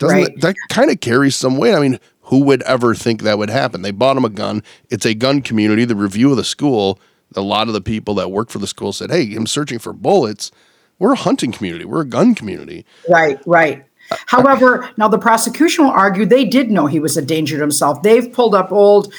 Doesn't 0.00 0.16
Right. 0.16 0.34
that, 0.40 0.40
that 0.40 0.56
kind 0.70 0.90
of 0.90 0.98
carries 1.00 1.36
some 1.36 1.56
weight? 1.58 1.74
I 1.74 1.78
mean, 1.80 2.00
who 2.22 2.40
would 2.44 2.62
ever 2.62 2.94
think 2.94 3.22
that 3.22 3.38
would 3.38 3.50
happen? 3.50 3.82
They 3.82 3.92
bought 3.92 4.16
him 4.16 4.24
a 4.24 4.28
gun. 4.30 4.62
It's 4.90 5.06
a 5.06 5.14
gun 5.14 5.42
community. 5.42 5.84
The 5.84 5.94
review 5.94 6.30
of 6.32 6.36
the 6.36 6.44
school, 6.44 6.98
a 7.36 7.40
lot 7.40 7.68
of 7.68 7.74
the 7.74 7.80
people 7.80 8.14
that 8.14 8.32
work 8.32 8.50
for 8.50 8.58
the 8.58 8.66
school 8.66 8.92
said, 8.92 9.10
"Hey, 9.12 9.32
I'm 9.36 9.46
searching 9.46 9.78
for 9.78 9.92
bullets. 9.92 10.50
We're 10.98 11.12
a 11.12 11.16
hunting 11.16 11.52
community. 11.52 11.84
We're 11.84 12.00
a 12.00 12.06
gun 12.06 12.34
community." 12.34 12.84
Right, 13.08 13.38
right. 13.46 13.84
Uh, 14.10 14.14
uh, 14.14 14.16
However, 14.26 14.90
now 14.96 15.06
the 15.08 15.18
prosecution 15.18 15.84
will 15.84 15.92
argue 15.92 16.26
they 16.26 16.44
did 16.44 16.70
know 16.70 16.86
he 16.86 16.98
was 16.98 17.16
a 17.16 17.22
danger 17.22 17.56
to 17.56 17.60
himself. 17.60 18.02
They've 18.02 18.32
pulled 18.32 18.54
up 18.56 18.72
old 18.72 19.12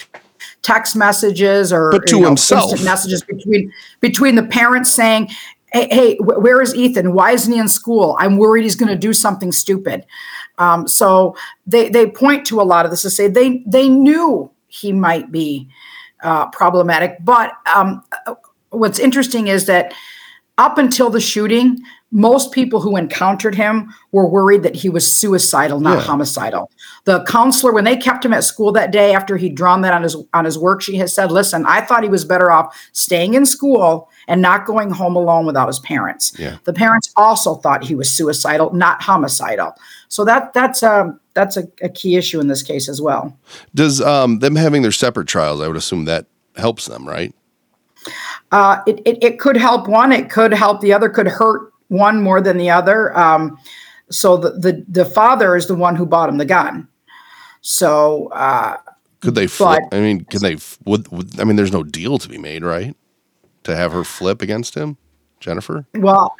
text 0.63 0.95
messages 0.95 1.71
or 1.71 1.91
But 1.91 2.07
to 2.07 2.15
you 2.17 2.21
know, 2.23 2.27
himself. 2.29 2.83
messages 2.83 3.23
between 3.23 3.71
between 3.99 4.35
the 4.35 4.43
parents 4.43 4.89
saying, 4.91 5.29
"Hey, 5.71 5.87
hey 5.91 6.15
wh- 6.17 6.41
where 6.41 6.61
is 6.61 6.73
Ethan? 6.75 7.13
Why 7.13 7.31
isn't 7.31 7.51
he 7.53 7.59
in 7.59 7.67
school? 7.67 8.15
I'm 8.19 8.37
worried 8.37 8.63
he's 8.63 8.75
going 8.75 8.89
to 8.89 8.95
do 8.97 9.13
something 9.13 9.51
stupid." 9.51 10.05
Um, 10.57 10.87
so 10.87 11.35
they 11.65 11.89
they 11.89 12.09
point 12.09 12.45
to 12.47 12.61
a 12.61 12.63
lot 12.63 12.85
of 12.85 12.91
this 12.91 13.01
to 13.03 13.09
say 13.09 13.27
they 13.27 13.63
they 13.65 13.89
knew 13.89 14.51
he 14.67 14.93
might 14.93 15.31
be 15.31 15.67
uh, 16.23 16.47
problematic. 16.49 17.17
But 17.21 17.53
um, 17.73 18.03
uh, 18.27 18.35
what's 18.69 18.99
interesting 18.99 19.47
is 19.47 19.65
that 19.65 19.93
up 20.57 20.77
until 20.77 21.09
the 21.09 21.19
shooting, 21.21 21.79
most 22.11 22.51
people 22.51 22.81
who 22.81 22.97
encountered 22.97 23.55
him 23.55 23.93
were 24.11 24.27
worried 24.27 24.63
that 24.63 24.75
he 24.75 24.89
was 24.89 25.11
suicidal, 25.11 25.79
not 25.79 25.99
Yeah. 25.99 26.03
homicidal. 26.03 26.69
The 27.05 27.23
counselor, 27.23 27.71
when 27.71 27.85
they 27.85 27.95
kept 27.95 28.23
him 28.25 28.33
at 28.33 28.43
school 28.43 28.71
that 28.73 28.91
day 28.91 29.15
after 29.15 29.37
he'd 29.37 29.55
drawn 29.55 29.81
that 29.81 29.93
on 29.93 30.03
his 30.03 30.15
on 30.33 30.45
his 30.45 30.57
worksheet, 30.57 30.97
has 30.97 31.15
said, 31.15 31.31
"Listen, 31.31 31.65
I 31.65 31.81
thought 31.81 32.03
he 32.03 32.09
was 32.09 32.25
better 32.25 32.51
off 32.51 32.77
staying 32.91 33.33
in 33.33 33.45
school 33.45 34.09
and 34.27 34.41
not 34.41 34.65
going 34.65 34.91
home 34.91 35.15
alone 35.15 35.45
without 35.45 35.67
his 35.67 35.79
parents." 35.79 36.33
Yeah. 36.37 36.57
The 36.65 36.73
parents 36.73 37.11
also 37.15 37.55
thought 37.55 37.85
he 37.85 37.95
was 37.95 38.09
suicidal, 38.11 38.73
not 38.73 39.01
homicidal. 39.01 39.73
So 40.11 40.25
that 40.25 40.51
that's 40.53 40.83
um 40.83 41.17
that's 41.35 41.55
a, 41.55 41.65
a 41.81 41.87
key 41.87 42.17
issue 42.17 42.41
in 42.41 42.47
this 42.47 42.61
case 42.61 42.89
as 42.89 43.01
well. 43.01 43.37
Does 43.73 44.01
um, 44.01 44.39
them 44.39 44.57
having 44.57 44.81
their 44.81 44.91
separate 44.91 45.29
trials? 45.29 45.61
I 45.61 45.67
would 45.69 45.77
assume 45.77 46.03
that 46.03 46.25
helps 46.57 46.85
them, 46.87 47.07
right? 47.07 47.33
Uh, 48.51 48.81
it, 48.85 48.99
it, 49.05 49.23
it 49.23 49.39
could 49.39 49.55
help 49.55 49.87
one, 49.87 50.11
it 50.11 50.29
could 50.29 50.51
help 50.51 50.81
the 50.81 50.91
other, 50.91 51.07
could 51.07 51.27
hurt 51.29 51.71
one 51.87 52.21
more 52.21 52.41
than 52.41 52.57
the 52.57 52.69
other. 52.69 53.17
Um, 53.17 53.57
so 54.09 54.35
the, 54.35 54.51
the 54.51 54.85
the 54.89 55.05
father 55.05 55.55
is 55.55 55.67
the 55.67 55.75
one 55.75 55.95
who 55.95 56.05
bought 56.05 56.27
him 56.27 56.37
the 56.37 56.45
gun. 56.45 56.89
So 57.61 58.27
uh, 58.33 58.75
Could 59.21 59.35
they 59.35 59.47
flip? 59.47 59.81
But- 59.89 59.97
I 59.97 60.01
mean, 60.01 60.25
can 60.25 60.41
they? 60.41 60.57
Would, 60.83 61.07
would 61.07 61.39
I 61.39 61.45
mean? 61.45 61.55
There's 61.55 61.71
no 61.71 61.83
deal 61.83 62.17
to 62.17 62.27
be 62.27 62.37
made, 62.37 62.65
right? 62.65 62.97
To 63.63 63.75
have 63.77 63.93
her 63.93 64.03
flip 64.03 64.41
against 64.41 64.75
him, 64.75 64.97
Jennifer. 65.39 65.85
well, 65.95 66.35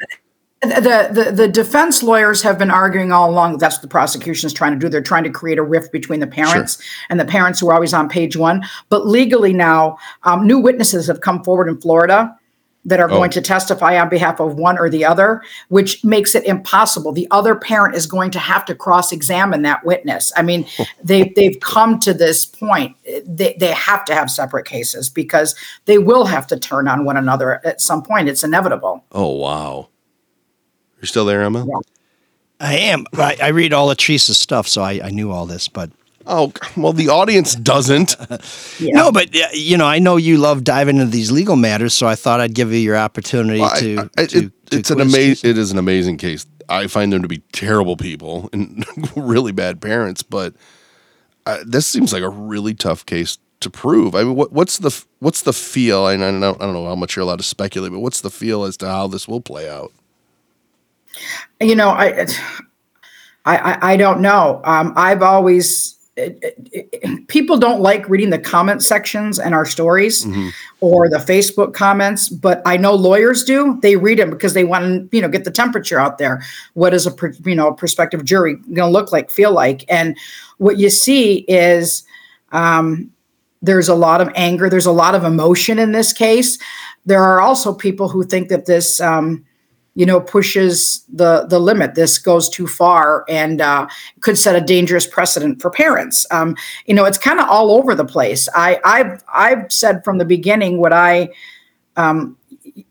the, 0.62 1.08
the 1.12 1.32
the 1.32 1.48
defense 1.48 2.02
lawyers 2.02 2.40
have 2.42 2.56
been 2.58 2.70
arguing 2.70 3.10
all 3.10 3.28
along 3.28 3.58
that's 3.58 3.76
what 3.76 3.82
the 3.82 3.88
prosecution 3.88 4.46
is 4.46 4.52
trying 4.52 4.72
to 4.72 4.78
do. 4.78 4.88
They're 4.88 5.02
trying 5.02 5.24
to 5.24 5.30
create 5.30 5.58
a 5.58 5.62
rift 5.62 5.90
between 5.92 6.20
the 6.20 6.26
parents 6.26 6.78
and 7.08 7.18
the 7.18 7.24
parents 7.24 7.58
who 7.60 7.68
are 7.70 7.74
always 7.74 7.92
on 7.92 8.08
page 8.08 8.36
one. 8.36 8.62
But 8.88 9.06
legally 9.06 9.52
now, 9.52 9.98
um, 10.22 10.46
new 10.46 10.58
witnesses 10.60 11.06
have 11.08 11.20
come 11.20 11.42
forward 11.42 11.68
in 11.68 11.80
Florida 11.80 12.36
that 12.84 12.98
are 12.98 13.06
going 13.06 13.28
Oh. 13.30 13.32
to 13.34 13.40
testify 13.40 13.96
on 14.00 14.08
behalf 14.08 14.40
of 14.40 14.54
one 14.56 14.76
or 14.76 14.90
the 14.90 15.04
other, 15.04 15.40
which 15.68 16.02
makes 16.02 16.34
it 16.34 16.44
impossible. 16.44 17.12
The 17.12 17.28
other 17.30 17.54
parent 17.54 17.94
is 17.94 18.06
going 18.06 18.32
to 18.32 18.40
have 18.40 18.64
to 18.64 18.74
cross-examine 18.74 19.62
that 19.62 19.84
witness. 19.84 20.32
I 20.36 20.42
mean, 20.42 20.66
they 21.02 21.32
they've 21.36 21.58
come 21.60 21.98
to 22.00 22.12
this 22.14 22.44
point. 22.44 22.96
They 23.24 23.56
they 23.58 23.72
have 23.72 24.04
to 24.06 24.14
have 24.14 24.30
separate 24.30 24.66
cases 24.66 25.08
because 25.08 25.54
they 25.84 25.98
will 25.98 26.24
have 26.24 26.46
to 26.48 26.56
turn 26.58 26.88
on 26.88 27.04
one 27.04 27.16
another 27.16 27.64
at 27.64 27.80
some 27.80 28.02
point. 28.02 28.28
It's 28.28 28.42
inevitable. 28.44 29.04
Oh 29.12 29.30
wow, 29.36 29.88
you're 31.02 31.08
still 31.08 31.24
there, 31.24 31.42
Emma? 31.42 31.66
Yeah. 31.68 31.80
I 32.60 32.74
am. 32.76 33.06
I, 33.14 33.36
I 33.42 33.48
read 33.48 33.72
all 33.72 33.90
of 33.90 33.96
Tresa's 33.96 34.38
stuff, 34.38 34.68
so 34.68 34.82
I, 34.82 35.00
I 35.04 35.10
knew 35.10 35.30
all 35.32 35.46
this. 35.46 35.66
But 35.68 35.90
Oh 36.24 36.52
well, 36.76 36.92
the 36.92 37.08
audience 37.08 37.56
doesn't. 37.56 38.14
Yeah. 38.78 38.94
no, 38.94 39.12
but 39.12 39.34
you 39.54 39.76
know, 39.76 39.86
I 39.86 39.98
know 39.98 40.16
you 40.16 40.38
love 40.38 40.62
diving 40.64 40.96
into 40.98 41.10
these 41.10 41.30
legal 41.32 41.56
matters, 41.56 41.94
so 41.94 42.06
I 42.06 42.14
thought 42.14 42.40
I'd 42.40 42.54
give 42.54 42.72
you 42.72 42.78
your 42.78 42.96
opportunity 42.96 43.60
I- 43.62 43.78
to. 43.80 44.10
I- 44.16 44.26
to, 44.26 44.38
it- 44.46 44.52
to 44.70 44.76
it's 44.78 44.90
an 44.90 45.00
amazing. 45.00 45.50
It 45.50 45.58
is 45.58 45.70
an 45.72 45.78
amazing 45.78 46.16
case. 46.18 46.46
I 46.68 46.86
find 46.86 47.12
them 47.12 47.22
to 47.22 47.28
be 47.28 47.38
terrible 47.52 47.96
people 47.96 48.48
and 48.52 48.86
really 49.16 49.52
bad 49.52 49.80
parents, 49.82 50.22
but 50.22 50.54
uh, 51.44 51.58
this 51.66 51.86
seems 51.88 52.12
like 52.12 52.22
a 52.22 52.28
really 52.30 52.72
tough 52.74 53.04
case 53.04 53.38
to 53.60 53.68
prove. 53.70 54.14
I 54.14 54.22
mean, 54.24 54.34
what, 54.36 54.52
what's 54.52 54.78
the 54.78 55.04
what's 55.18 55.42
the 55.42 55.52
feel? 55.52 56.06
And 56.06 56.24
I 56.24 56.30
don't, 56.30 56.62
I 56.62 56.64
don't 56.64 56.72
know 56.74 56.86
how 56.86 56.94
much 56.94 57.16
you're 57.16 57.24
allowed 57.24 57.38
to 57.40 57.44
speculate, 57.44 57.90
but 57.92 57.98
what's 58.00 58.20
the 58.20 58.30
feel 58.30 58.62
as 58.64 58.76
to 58.78 58.86
how 58.88 59.08
this 59.08 59.26
will 59.28 59.40
play 59.40 59.68
out? 59.68 59.92
You 61.60 61.74
know 61.76 61.90
i 61.90 62.26
i 63.44 63.78
i, 63.92 63.96
don't 63.96 64.20
know. 64.20 64.60
Um, 64.64 64.92
i've 64.96 65.22
always 65.22 65.96
it, 66.16 66.38
it, 66.42 66.88
it- 66.92 67.28
people 67.28 67.56
don't 67.58 67.80
like 67.80 68.06
reading 68.08 68.30
the 68.30 68.38
comment 68.38 68.82
sections 68.82 69.38
and 69.38 69.54
our 69.54 69.64
stories 69.64 70.26
or 70.80 71.08
the 71.08 71.16
facebook 71.16 71.72
comments 71.74 72.28
but 72.28 72.60
i 72.66 72.76
know 72.76 72.94
lawyers 72.94 73.44
do. 73.44 73.78
They 73.80 73.96
read 73.96 74.18
them 74.18 74.30
because 74.30 74.52
they 74.54 74.64
want 74.64 75.10
to 75.10 75.16
you 75.16 75.22
know 75.22 75.28
get 75.28 75.44
the 75.44 75.50
temperature 75.50 75.98
out 75.98 76.18
there. 76.18 76.42
What 76.74 76.92
is 76.94 77.06
a 77.06 77.14
you 77.44 77.54
know 77.54 77.72
prospective 77.72 78.24
jury 78.24 78.56
going 78.56 78.76
to 78.76 78.86
look 78.98 79.10
like 79.12 79.30
feel 79.30 79.52
like? 79.52 79.84
And 79.88 80.16
what 80.58 80.78
you 80.78 80.90
see 80.90 81.38
is 81.48 82.04
um, 82.52 83.10
there's 83.62 83.88
a 83.88 83.94
lot 83.94 84.20
of 84.20 84.28
anger. 84.34 84.68
There's 84.68 84.86
a 84.86 84.92
lot 84.92 85.14
of 85.14 85.24
emotion 85.24 85.78
in 85.78 85.92
this 85.92 86.12
case. 86.12 86.58
There 87.06 87.22
are 87.22 87.40
also 87.40 87.72
people 87.74 88.08
who 88.08 88.22
think 88.22 88.48
that 88.50 88.66
this 88.66 89.00
um, 89.00 89.44
you 89.94 90.06
know 90.06 90.20
pushes 90.20 91.04
the 91.12 91.46
the 91.46 91.58
limit. 91.58 91.94
This 91.94 92.18
goes 92.18 92.48
too 92.48 92.66
far 92.66 93.24
and 93.28 93.60
uh, 93.60 93.86
could 94.20 94.38
set 94.38 94.56
a 94.56 94.60
dangerous 94.60 95.06
precedent 95.06 95.60
for 95.60 95.70
parents. 95.70 96.26
Um, 96.30 96.56
you 96.86 96.94
know 96.94 97.04
it's 97.04 97.18
kind 97.18 97.40
of 97.40 97.48
all 97.48 97.70
over 97.72 97.94
the 97.94 98.04
place. 98.04 98.48
I 98.54 98.80
i've 98.84 99.22
i've 99.32 99.70
said 99.70 100.04
from 100.04 100.18
the 100.18 100.24
beginning 100.24 100.78
what 100.78 100.92
i 100.92 101.28
um, 101.96 102.36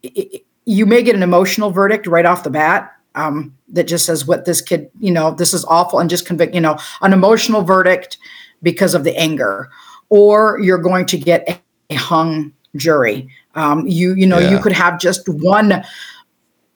y- 0.04 0.42
you 0.66 0.86
may 0.86 1.02
get 1.02 1.16
an 1.16 1.24
emotional 1.24 1.72
verdict 1.72 2.06
right 2.06 2.26
off 2.26 2.44
the 2.44 2.50
bat 2.50 2.92
um, 3.16 3.56
that 3.70 3.88
just 3.88 4.06
says 4.06 4.28
what 4.28 4.46
this 4.46 4.62
kid 4.62 4.90
you 5.00 5.12
know 5.12 5.32
this 5.32 5.54
is 5.54 5.66
awful 5.66 6.00
and 6.00 6.10
just 6.10 6.26
convict 6.26 6.54
you 6.54 6.62
know 6.62 6.78
an 7.02 7.14
emotional 7.14 7.64
verdict 7.64 8.18
because 8.62 8.94
of 8.94 9.04
the 9.04 9.18
anger. 9.18 9.70
Or 10.10 10.60
you're 10.60 10.78
going 10.78 11.06
to 11.08 11.18
get 11.18 11.48
a, 11.48 11.60
hung 11.96 12.54
jury. 12.78 13.28
Um, 13.56 13.86
you 13.86 14.14
you 14.14 14.26
know 14.26 14.40
you 14.40 14.60
could 14.60 14.72
have 14.72 14.98
just 14.98 15.28
one 15.28 15.84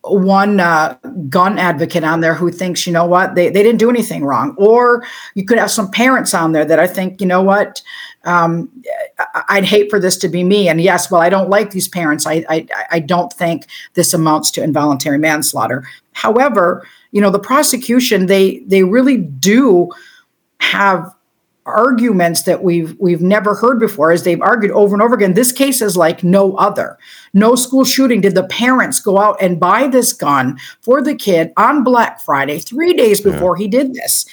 one 0.08 0.60
uh, 0.60 0.98
gun 1.30 1.58
advocate 1.58 2.04
on 2.04 2.22
there 2.22 2.36
who 2.36 2.52
thinks, 2.52 2.86
you 2.86 2.94
know 2.94 3.06
what, 3.06 3.36
they, 3.36 3.50
they 3.50 3.64
didn't 3.64 3.80
do 3.80 3.90
anything 3.90 4.24
wrong. 4.24 4.56
Or 4.58 5.06
you 5.34 5.46
could 5.46 5.58
have 5.58 5.72
some 5.72 5.90
parents 5.90 6.34
on 6.34 6.52
there 6.52 6.66
that 6.66 6.80
I 6.80 6.88
think, 6.88 7.20
you 7.20 7.28
know 7.28 7.42
what, 7.42 7.82
um, 8.24 8.70
I'd 9.50 9.66
hate 9.66 9.90
for 9.90 10.00
this 10.00 10.18
to 10.18 10.28
be 10.28 10.44
me. 10.44 10.70
And 10.70 10.82
yes, 10.82 11.10
well, 11.10 11.22
I 11.22 11.30
don't 11.30 11.50
like 11.50 11.72
these 11.72 11.88
parents. 11.88 12.26
I, 12.26 12.46
I, 12.50 12.68
I 12.92 13.00
don't 13.00 13.32
think 13.34 13.68
this 13.94 14.14
amounts 14.14 14.52
to 14.52 14.64
involuntary 14.64 15.18
manslaughter. 15.18 15.88
However, 16.14 16.88
you 17.12 17.22
know, 17.22 17.30
the 17.30 17.40
prosecution, 17.40 18.26
they, 18.28 18.60
they 18.60 18.84
really 18.84 19.18
do 19.18 19.92
have 20.60 21.14
arguments 21.66 22.44
that 22.44 22.64
we've 22.64 22.96
we've 23.00 23.22
never 23.22 23.56
heard 23.56 23.80
before 23.80 24.12
as 24.12 24.24
they've 24.24 24.42
argued 24.42 24.72
over 24.72 24.94
and 24.94 25.02
over 25.02 25.16
again. 25.16 25.34
This 25.34 25.52
case 25.52 25.82
is 25.82 25.98
like 25.98 26.24
no 26.24 26.56
other. 26.58 26.98
No 27.34 27.56
school 27.56 27.84
shooting. 27.84 28.22
Did 28.22 28.36
the 28.36 28.44
parents 28.48 29.00
go 29.00 29.18
out 29.18 29.38
and 29.42 29.60
buy 29.60 29.88
this 29.88 30.14
gun 30.14 30.58
for 30.82 31.02
the 31.02 31.16
kid 31.16 31.52
on 31.58 31.84
black 31.84 32.22
friday 32.22 32.60
3 32.60 32.94
days 32.94 33.20
before 33.20 33.56
he 33.56 33.68
did 33.68 33.94
this? 33.94 34.26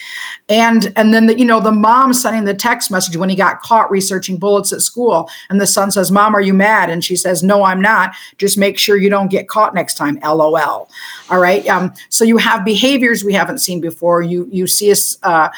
And 0.48 0.92
and 0.94 1.14
then 1.14 1.26
the, 1.26 1.38
you 1.38 1.44
know 1.44 1.60
the 1.60 1.72
mom 1.72 2.12
sending 2.12 2.44
the 2.44 2.54
text 2.54 2.90
message 2.90 3.16
when 3.16 3.30
he 3.30 3.36
got 3.36 3.62
caught 3.62 3.90
researching 3.90 4.36
bullets 4.36 4.72
at 4.72 4.82
school 4.82 5.30
and 5.48 5.60
the 5.60 5.66
son 5.66 5.90
says 5.90 6.10
mom 6.10 6.34
are 6.34 6.40
you 6.40 6.54
mad? 6.54 6.90
And 6.90 7.02
she 7.02 7.16
says 7.16 7.42
no 7.42 7.64
i'm 7.64 7.80
not. 7.80 8.14
Just 8.36 8.58
make 8.58 8.78
sure 8.78 8.96
you 8.96 9.08
don't 9.08 9.30
get 9.30 9.48
caught 9.48 9.74
next 9.74 9.94
time. 9.94 10.18
Lol 10.22 10.56
all 10.56 11.38
right? 11.38 11.66
Um, 11.66 11.94
so 12.10 12.24
you 12.24 12.36
have 12.36 12.64
behaviors 12.64 13.24
we 13.24 13.32
haven't 13.32 13.58
seen 13.58 13.80
before. 13.80 14.20
You 14.22 14.48
you 14.50 14.66
see 14.66 14.90
us 14.90 15.16
uh, 15.22 15.48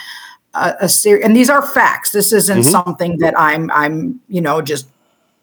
a, 0.55 0.75
a 0.81 0.89
series, 0.89 1.25
and 1.25 1.37
these 1.37 1.51
are 1.51 1.63
facts. 1.63 2.13
This 2.13 2.33
isn't 2.33 2.65
something 2.65 3.19
that 3.19 3.39
I'm, 3.39 3.71
I'm, 3.71 4.21
you 4.29 4.41
know, 4.41 4.63
just 4.63 4.89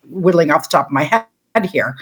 whittling 0.10 0.52
off 0.52 0.64
the 0.64 0.78
top 0.78 0.88
of 0.88 0.92
my 0.92 1.04
head 1.04 1.26
here. 1.72 1.96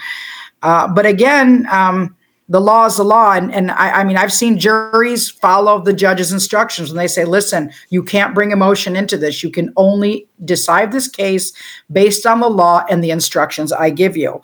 Uh, 0.62 0.88
but 0.88 1.06
again, 1.06 1.66
um, 1.70 2.16
the 2.48 2.60
law 2.60 2.86
is 2.86 2.96
the 2.96 3.04
law, 3.04 3.32
and 3.32 3.54
and 3.54 3.70
I, 3.70 4.00
I 4.00 4.04
mean, 4.04 4.16
I've 4.16 4.32
seen 4.32 4.58
juries 4.58 5.30
follow 5.30 5.80
the 5.80 5.92
judge's 5.92 6.32
instructions 6.32 6.90
when 6.90 6.96
they 6.96 7.06
say, 7.06 7.24
"Listen, 7.24 7.70
you 7.90 8.02
can't 8.02 8.34
bring 8.34 8.50
emotion 8.50 8.96
into 8.96 9.16
this. 9.16 9.42
You 9.42 9.50
can 9.50 9.72
only 9.76 10.26
decide 10.44 10.90
this 10.90 11.06
case 11.06 11.52
based 11.92 12.26
on 12.26 12.40
the 12.40 12.50
law 12.50 12.84
and 12.90 13.04
the 13.04 13.12
instructions 13.12 13.72
I 13.72 13.90
give 13.90 14.16
you." 14.16 14.40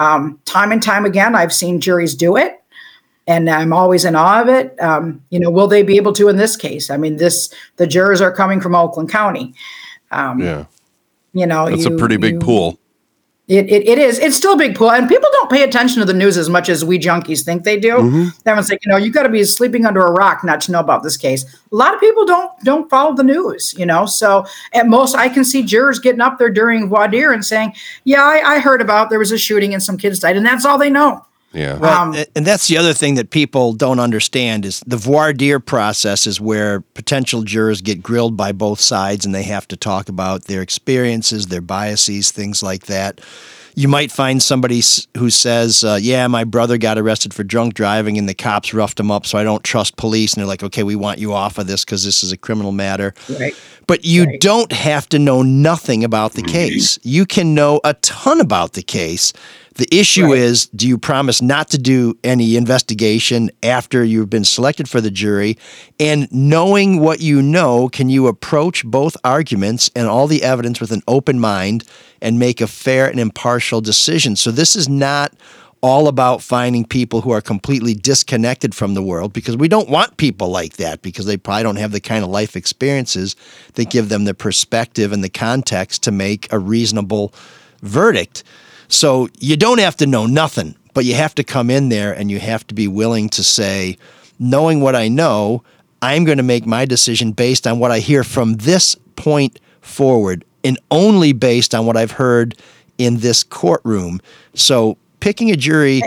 Um, 0.00 0.40
time 0.44 0.72
and 0.72 0.82
time 0.82 1.04
again, 1.04 1.36
I've 1.36 1.52
seen 1.52 1.80
juries 1.80 2.16
do 2.16 2.36
it 2.36 2.60
and 3.26 3.48
I'm 3.48 3.72
always 3.72 4.04
in 4.04 4.16
awe 4.16 4.42
of 4.42 4.48
it. 4.48 4.80
Um, 4.80 5.22
you 5.30 5.40
know, 5.40 5.50
will 5.50 5.66
they 5.66 5.82
be 5.82 5.96
able 5.96 6.12
to 6.14 6.28
in 6.28 6.36
this 6.36 6.56
case? 6.56 6.90
I 6.90 6.96
mean, 6.96 7.16
this 7.16 7.52
the 7.76 7.86
jurors 7.86 8.20
are 8.20 8.32
coming 8.32 8.60
from 8.60 8.74
Oakland 8.74 9.10
County. 9.10 9.54
Um, 10.10 10.40
Yeah. 10.40 10.64
You 11.32 11.46
know, 11.46 11.66
it's 11.66 11.84
a 11.84 11.90
pretty 11.90 12.16
big 12.16 12.34
you- 12.34 12.40
pool. 12.40 12.78
It, 13.46 13.68
it, 13.68 13.86
it 13.86 13.98
is. 13.98 14.18
It's 14.20 14.34
still 14.36 14.54
a 14.54 14.56
big 14.56 14.74
pool, 14.74 14.90
and 14.90 15.06
people 15.06 15.28
don't 15.30 15.50
pay 15.50 15.64
attention 15.64 16.00
to 16.00 16.06
the 16.06 16.14
news 16.14 16.38
as 16.38 16.48
much 16.48 16.70
as 16.70 16.82
we 16.82 16.98
junkies 16.98 17.44
think 17.44 17.64
they 17.64 17.78
do. 17.78 17.96
Mm-hmm. 17.96 18.28
Everyone's 18.46 18.70
like, 18.70 18.82
you 18.86 18.90
know, 18.90 18.96
you 18.96 19.12
got 19.12 19.24
to 19.24 19.28
be 19.28 19.44
sleeping 19.44 19.84
under 19.84 20.00
a 20.00 20.10
rock 20.12 20.42
not 20.44 20.62
to 20.62 20.72
know 20.72 20.80
about 20.80 21.02
this 21.02 21.18
case. 21.18 21.44
A 21.44 21.76
lot 21.76 21.92
of 21.92 22.00
people 22.00 22.24
don't 22.24 22.50
don't 22.64 22.88
follow 22.88 23.14
the 23.14 23.22
news, 23.22 23.74
you 23.76 23.84
know. 23.84 24.06
So 24.06 24.46
at 24.72 24.88
most, 24.88 25.14
I 25.14 25.28
can 25.28 25.44
see 25.44 25.62
jurors 25.62 25.98
getting 25.98 26.22
up 26.22 26.38
there 26.38 26.48
during 26.48 26.88
voir 26.88 27.06
dire 27.06 27.32
and 27.32 27.44
saying, 27.44 27.74
"Yeah, 28.04 28.22
I, 28.22 28.54
I 28.54 28.58
heard 28.60 28.80
about 28.80 29.10
there 29.10 29.18
was 29.18 29.30
a 29.30 29.36
shooting 29.36 29.74
and 29.74 29.82
some 29.82 29.98
kids 29.98 30.20
died," 30.20 30.38
and 30.38 30.46
that's 30.46 30.64
all 30.64 30.78
they 30.78 30.88
know. 30.88 31.26
Yeah. 31.54 31.78
Well, 31.78 32.02
Um, 32.02 32.24
and 32.34 32.44
that's 32.44 32.66
the 32.66 32.76
other 32.76 32.92
thing 32.92 33.14
that 33.14 33.30
people 33.30 33.72
don't 33.72 34.00
understand 34.00 34.64
is 34.64 34.82
the 34.86 34.96
voir 34.96 35.32
dire 35.32 35.60
process 35.60 36.26
is 36.26 36.40
where 36.40 36.80
potential 36.80 37.42
jurors 37.42 37.80
get 37.80 38.02
grilled 38.02 38.36
by 38.36 38.52
both 38.52 38.80
sides 38.80 39.24
and 39.24 39.34
they 39.34 39.44
have 39.44 39.68
to 39.68 39.76
talk 39.76 40.08
about 40.08 40.44
their 40.44 40.62
experiences, 40.62 41.46
their 41.46 41.60
biases, 41.60 42.30
things 42.32 42.62
like 42.62 42.86
that. 42.86 43.20
You 43.76 43.88
might 43.88 44.12
find 44.12 44.40
somebody 44.40 44.80
who 45.16 45.30
says, 45.30 45.82
uh, 45.82 45.98
"Yeah, 46.00 46.28
my 46.28 46.44
brother 46.44 46.78
got 46.78 46.96
arrested 46.96 47.34
for 47.34 47.42
drunk 47.42 47.74
driving 47.74 48.18
and 48.18 48.28
the 48.28 48.34
cops 48.34 48.72
roughed 48.72 49.00
him 49.00 49.10
up, 49.10 49.26
so 49.26 49.36
I 49.36 49.42
don't 49.42 49.64
trust 49.64 49.96
police." 49.96 50.32
And 50.32 50.40
they're 50.40 50.46
like, 50.46 50.62
"Okay, 50.62 50.84
we 50.84 50.94
want 50.94 51.18
you 51.18 51.32
off 51.32 51.58
of 51.58 51.66
this 51.66 51.84
because 51.84 52.04
this 52.04 52.22
is 52.22 52.30
a 52.30 52.36
criminal 52.36 52.70
matter." 52.70 53.14
Right. 53.28 53.52
But 53.88 54.04
you 54.04 54.38
don't 54.38 54.70
have 54.70 55.08
to 55.08 55.18
know 55.18 55.42
nothing 55.42 56.04
about 56.04 56.34
the 56.34 56.42
case. 56.42 57.00
You 57.02 57.26
can 57.26 57.52
know 57.52 57.80
a 57.82 57.94
ton 57.94 58.40
about 58.40 58.74
the 58.74 58.82
case. 58.82 59.32
The 59.76 59.92
issue 59.92 60.26
Right. 60.26 60.38
is 60.38 60.66
do 60.66 60.86
you 60.86 60.96
promise 60.98 61.42
not 61.42 61.68
to 61.70 61.78
do 61.78 62.16
any 62.22 62.56
investigation 62.56 63.50
after 63.62 64.04
you've 64.04 64.30
been 64.30 64.44
selected 64.44 64.88
for 64.88 65.00
the 65.00 65.10
jury? 65.10 65.58
And 65.98 66.28
knowing 66.30 67.00
what 67.00 67.20
you 67.20 67.42
know, 67.42 67.88
can 67.88 68.08
you 68.08 68.28
approach 68.28 68.84
both 68.84 69.16
arguments 69.24 69.90
and 69.96 70.06
all 70.06 70.28
the 70.28 70.44
evidence 70.44 70.80
with 70.80 70.92
an 70.92 71.02
open 71.08 71.40
mind 71.40 71.84
and 72.22 72.38
make 72.38 72.60
a 72.60 72.68
fair 72.68 73.08
and 73.08 73.18
impartial 73.18 73.80
decision? 73.80 74.36
So 74.36 74.52
this 74.52 74.76
is 74.76 74.88
not 74.88 75.32
all 75.80 76.08
about 76.08 76.40
finding 76.40 76.84
people 76.84 77.20
who 77.20 77.30
are 77.30 77.42
completely 77.42 77.92
disconnected 77.94 78.74
from 78.74 78.94
the 78.94 79.02
world 79.02 79.34
because 79.34 79.54
we 79.54 79.68
don't 79.68 79.90
want 79.90 80.16
people 80.16 80.48
like 80.48 80.74
that 80.78 81.02
because 81.02 81.26
they 81.26 81.36
probably 81.36 81.62
don't 81.62 81.76
have 81.76 81.92
the 81.92 82.00
kind 82.00 82.24
of 82.24 82.30
life 82.30 82.56
experiences 82.56 83.36
that 83.74 83.90
give 83.90 84.08
them 84.08 84.24
the 84.24 84.32
perspective 84.32 85.12
and 85.12 85.22
the 85.22 85.28
context 85.28 86.02
to 86.04 86.10
make 86.10 86.50
a 86.50 86.58
reasonable 86.58 87.34
verdict. 87.82 88.44
So 88.94 89.28
you 89.40 89.56
don't 89.56 89.80
have 89.80 89.96
to 89.96 90.06
know 90.06 90.26
nothing, 90.26 90.76
but 90.94 91.04
you 91.04 91.14
have 91.14 91.34
to 91.34 91.42
come 91.42 91.68
in 91.68 91.88
there 91.88 92.12
and 92.12 92.30
you 92.30 92.38
have 92.38 92.64
to 92.68 92.74
be 92.74 92.86
willing 92.86 93.28
to 93.30 93.42
say, 93.42 93.98
knowing 94.38 94.80
what 94.80 94.94
I 94.94 95.08
know, 95.08 95.64
I'm 96.00 96.24
going 96.24 96.38
to 96.38 96.44
make 96.44 96.64
my 96.64 96.84
decision 96.84 97.32
based 97.32 97.66
on 97.66 97.80
what 97.80 97.90
I 97.90 97.98
hear 97.98 98.22
from 98.22 98.54
this 98.54 98.94
point 99.16 99.58
forward 99.80 100.44
and 100.62 100.78
only 100.92 101.32
based 101.32 101.74
on 101.74 101.86
what 101.86 101.96
I've 101.96 102.12
heard 102.12 102.56
in 102.96 103.18
this 103.18 103.42
courtroom. 103.42 104.20
So 104.54 104.96
picking 105.18 105.50
a 105.50 105.56
jury 105.56 106.00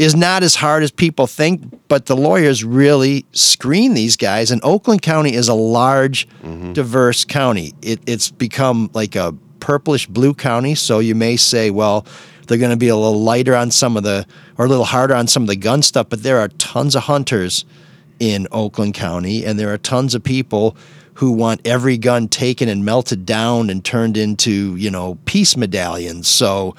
is 0.00 0.16
not 0.16 0.42
as 0.42 0.56
hard 0.56 0.82
as 0.82 0.90
people 0.90 1.28
think, 1.28 1.62
but 1.86 2.06
the 2.06 2.16
lawyers 2.16 2.64
really 2.64 3.24
screen 3.30 3.94
these 3.94 4.16
guys. 4.16 4.50
And 4.50 4.60
Oakland 4.64 5.02
County 5.02 5.34
is 5.34 5.46
a 5.46 5.54
large, 5.54 6.28
mm-hmm. 6.42 6.72
diverse 6.72 7.24
county. 7.24 7.74
It, 7.80 8.00
it's 8.06 8.28
become 8.28 8.90
like 8.92 9.14
a 9.14 9.36
purplish 9.64 10.06
blue 10.06 10.34
county. 10.34 10.74
So 10.74 10.98
you 10.98 11.14
may 11.14 11.36
say, 11.36 11.70
well, 11.70 12.04
they're 12.46 12.58
going 12.58 12.70
to 12.70 12.76
be 12.76 12.88
a 12.88 12.96
little 12.96 13.22
lighter 13.22 13.56
on 13.56 13.70
some 13.70 13.96
of 13.96 14.02
the, 14.02 14.26
or 14.58 14.66
a 14.66 14.68
little 14.68 14.84
harder 14.84 15.14
on 15.14 15.26
some 15.26 15.42
of 15.42 15.48
the 15.48 15.56
gun 15.56 15.80
stuff, 15.80 16.10
but 16.10 16.22
there 16.22 16.38
are 16.38 16.48
tons 16.48 16.94
of 16.94 17.04
hunters 17.04 17.64
in 18.20 18.46
Oakland 18.52 18.92
County, 18.92 19.42
and 19.42 19.58
there 19.58 19.72
are 19.72 19.78
tons 19.78 20.14
of 20.14 20.22
people 20.22 20.76
who 21.14 21.32
want 21.32 21.66
every 21.66 21.96
gun 21.96 22.28
taken 22.28 22.68
and 22.68 22.84
melted 22.84 23.24
down 23.24 23.70
and 23.70 23.82
turned 23.82 24.18
into, 24.18 24.76
you 24.76 24.90
know, 24.90 25.16
peace 25.24 25.56
medallions. 25.56 26.28
So, 26.28 26.76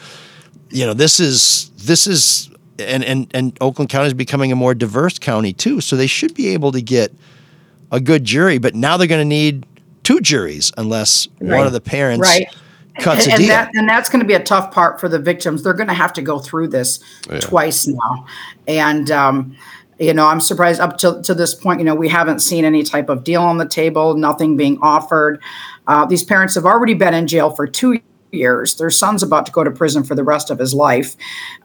you 0.70 0.86
know, 0.86 0.94
this 0.94 1.20
is 1.20 1.72
this 1.78 2.06
is 2.06 2.52
and 2.78 3.04
and 3.04 3.28
and 3.34 3.58
Oakland 3.62 3.90
County 3.90 4.08
is 4.08 4.14
becoming 4.14 4.52
a 4.52 4.56
more 4.56 4.76
diverse 4.76 5.18
county 5.18 5.54
too. 5.54 5.82
So 5.82 5.96
they 5.96 6.08
should 6.08 6.36
be 6.36 6.50
able 6.50 6.72
to 6.74 6.82
get 6.84 7.12
a 7.92 8.00
good 8.00 8.24
jury, 8.26 8.60
but 8.60 8.76
now 8.76 8.98
they're 8.98 9.08
going 9.08 9.22
to 9.22 9.26
need 9.26 9.66
two 10.04 10.20
juries 10.22 10.72
unless 10.78 11.28
one 11.40 11.66
of 11.66 11.74
the 11.74 11.82
parents 11.82 12.22
Right. 12.22 12.48
Cuts 13.00 13.26
and, 13.26 13.32
a 13.32 13.36
and 13.36 13.40
deal. 13.40 13.48
that 13.50 13.72
and 13.76 13.88
that's 13.88 14.10
going 14.10 14.22
to 14.22 14.28
be 14.28 14.34
a 14.34 14.44
tough 14.44 14.72
part 14.72 15.00
for 15.00 15.10
the 15.10 15.20
victims. 15.20 15.64
They're 15.64 15.74
going 15.74 15.88
to 15.88 15.94
have 15.94 16.14
to 16.14 16.22
go 16.22 16.40
through 16.40 16.70
this 16.70 17.00
twice 17.42 17.88
now, 17.88 18.26
and 18.68 19.12
um, 19.12 19.56
you 20.00 20.14
know 20.14 20.28
I'm 20.28 20.42
surprised 20.42 20.80
up 20.80 20.98
to 21.00 21.22
to 21.24 21.34
this 21.34 21.54
point. 21.54 21.80
You 21.80 21.86
know 21.86 21.96
we 21.96 22.10
haven't 22.10 22.40
seen 22.40 22.66
any 22.66 22.84
type 22.84 23.10
of 23.10 23.24
deal 23.24 23.42
on 23.42 23.58
the 23.58 23.68
table, 23.68 24.16
nothing 24.16 24.58
being 24.58 24.78
offered. 24.82 25.42
Uh, 25.88 26.06
these 26.06 26.24
parents 26.24 26.56
have 26.56 26.66
already 26.66 26.94
been 26.94 27.14
in 27.14 27.28
jail 27.28 27.50
for 27.50 27.68
two 27.68 28.00
years. 28.32 28.76
Their 28.76 28.90
son's 28.90 29.24
about 29.24 29.46
to 29.46 29.52
go 29.52 29.64
to 29.64 29.72
prison 29.72 30.04
for 30.04 30.16
the 30.16 30.24
rest 30.24 30.50
of 30.50 30.60
his 30.60 30.74
life. 30.74 31.16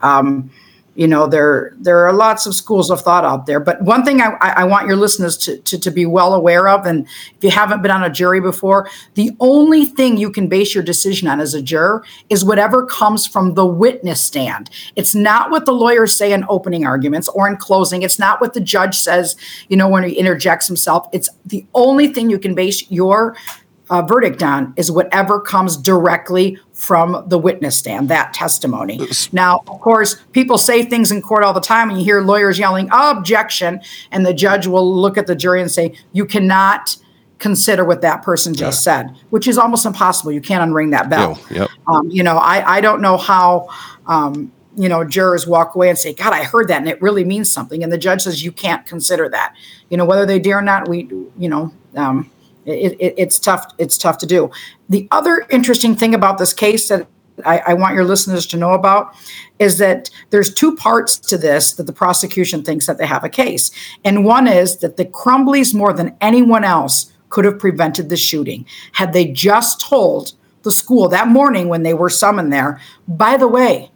Um, 0.03 0.51
you 0.95 1.07
know 1.07 1.27
there 1.27 1.73
there 1.79 2.07
are 2.07 2.13
lots 2.13 2.47
of 2.47 2.55
schools 2.55 2.91
of 2.91 3.01
thought 3.01 3.25
out 3.25 3.47
there 3.47 3.61
but 3.61 3.81
one 3.83 4.05
thing 4.05 4.21
i, 4.21 4.37
I 4.41 4.65
want 4.65 4.87
your 4.87 4.97
listeners 4.97 5.37
to, 5.39 5.59
to, 5.59 5.79
to 5.79 5.91
be 5.91 6.05
well 6.05 6.35
aware 6.35 6.69
of 6.69 6.85
and 6.85 7.07
if 7.37 7.43
you 7.45 7.51
haven't 7.51 7.83
been 7.83 7.91
on 7.91 8.03
a 8.03 8.11
jury 8.11 8.41
before 8.41 8.89
the 9.15 9.31
only 9.41 9.85
thing 9.85 10.17
you 10.17 10.31
can 10.31 10.49
base 10.49 10.75
your 10.75 10.85
decision 10.85 11.29
on 11.29 11.41
as 11.41 11.55
a 11.55 11.63
juror 11.63 12.05
is 12.29 12.45
whatever 12.45 12.85
comes 12.85 13.27
from 13.27 13.55
the 13.55 13.67
witness 13.67 14.21
stand. 14.21 14.71
It's 14.97 15.15
not 15.15 15.51
what 15.51 15.67
the 15.67 15.73
lawyers 15.73 16.17
say 16.17 16.33
in 16.33 16.45
opening 16.49 16.85
arguments 16.85 17.29
or 17.29 17.49
in 17.49 17.57
closing. 17.57 18.03
It's 18.03 18.19
not 18.19 18.41
what 18.41 18.55
the 18.55 18.61
judge 18.61 18.97
says 18.97 19.37
you 19.69 19.77
know 19.77 19.89
when 19.89 20.05
he 20.05 20.13
interjects 20.13 20.67
himself. 20.67 21.09
It's 21.13 21.31
the 21.47 21.67
only 21.75 22.09
thing 22.09 22.31
you 22.31 22.39
can 22.39 22.55
base 22.55 22.91
your 22.91 23.37
uh, 23.91 24.03
verdict 24.03 24.43
on 24.43 24.73
is 24.77 24.91
whatever 24.91 25.41
comes 25.41 25.77
directly 25.77 26.57
from 26.73 27.25
the 27.29 27.37
witness 27.37 27.77
stand, 27.77 28.09
that 28.09 28.33
testimony. 28.33 29.01
Now, 29.33 29.63
of 29.67 29.81
course, 29.81 30.17
people 30.33 30.57
say 30.57 30.85
things 30.85 31.13
in 31.13 31.21
court 31.21 31.45
all 31.45 31.53
the 31.53 31.61
time, 31.61 31.91
and 31.91 31.99
you 31.99 32.05
hear 32.05 32.23
lawyers 32.23 32.59
yelling, 32.59 32.89
objection, 32.93 33.81
and 34.13 34.25
the 34.25 34.33
judge 34.33 34.67
will 34.67 34.95
look 34.95 35.19
at 35.19 35.27
the 35.27 35.35
jury 35.35 35.61
and 35.61 35.71
say, 35.71 35.95
you 36.13 36.25
cannot 36.25 36.97
consider 37.39 37.85
what 37.85 38.01
that 38.03 38.23
person 38.23 38.55
just 38.55 38.85
said, 38.85 39.17
which 39.31 39.49
is 39.49 39.59
almost 39.59 39.85
impossible. 39.85 40.31
You 40.31 40.41
can't 40.41 40.71
unring 40.71 40.91
that 40.93 41.09
bell. 41.11 41.39
Yeah, 41.51 41.63
yep. 41.63 41.71
Um, 41.87 42.11
you 42.11 42.23
know, 42.23 42.37
I, 42.37 42.77
I 42.77 42.81
don't 42.81 43.01
know 43.01 43.17
how, 43.17 43.69
um, 44.07 44.53
you 44.77 44.89
know, 44.89 45.05
jurors 45.05 45.47
walk 45.47 45.75
away 45.75 45.89
and 45.89 45.99
say, 45.99 46.13
God, 46.15 46.33
I 46.33 46.45
heard 46.45 46.69
that 46.69 46.79
and 46.79 46.89
it 46.89 47.01
really 47.01 47.25
means 47.25 47.51
something. 47.51 47.83
And 47.83 47.91
the 47.91 47.99
judge 47.99 48.23
says, 48.23 48.45
you 48.45 48.53
can't 48.53 48.87
consider 48.87 49.29
that. 49.31 49.57
You 49.89 49.97
know, 49.97 50.05
whether 50.05 50.27
they 50.27 50.39
dare 50.39 50.59
or 50.59 50.63
not, 50.63 50.89
we, 50.89 51.09
you 51.39 51.49
know, 51.49 51.73
um, 51.97 52.31
it, 52.71 52.97
it, 53.01 53.15
it's 53.17 53.39
tough. 53.39 53.73
It's 53.79 53.99
tough 53.99 54.19
to 54.19 54.27
do. 54.27 54.51
The 54.89 55.09
other 55.11 55.47
interesting 55.51 55.95
thing 55.97 56.15
about 56.15 56.39
this 56.39 56.53
case 56.53 56.89
that 56.89 57.07
I, 57.45 57.59
I 57.69 57.75
want 57.75 57.95
your 57.95 58.05
listeners 58.05 58.47
to 58.49 58.57
know 58.57 58.73
about 58.73 59.15
is 59.59 59.79
that 59.79 60.11
there's 60.31 60.53
two 60.53 60.75
parts 60.77 61.19
to 61.19 61.39
this 61.39 61.73
that 61.75 61.85
the 61.85 61.93
prosecution 61.93 62.63
thinks 62.63 62.87
that 62.87 62.99
they 62.99 63.07
have 63.07 63.25
a 63.25 63.29
case. 63.29 63.71
And 64.05 64.25
one 64.25 64.47
is 64.47 64.79
that 64.79 64.97
the 64.97 65.05
Crumbleys, 65.07 65.75
more 65.75 65.93
than 65.93 66.17
anyone 66.21 66.65
else, 66.65 67.13
could 67.29 67.45
have 67.45 67.59
prevented 67.59 68.09
the 68.09 68.17
shooting 68.17 68.67
had 68.93 69.13
they 69.13 69.27
just 69.27 69.81
told 69.81 70.33
the 70.63 70.71
school 70.71 71.09
that 71.09 71.29
morning 71.29 71.69
when 71.69 71.83
they 71.85 71.95
were 71.95 72.11
summoned 72.11 72.53
there, 72.53 72.81
by 73.09 73.37
the 73.37 73.49
way, 73.49 73.91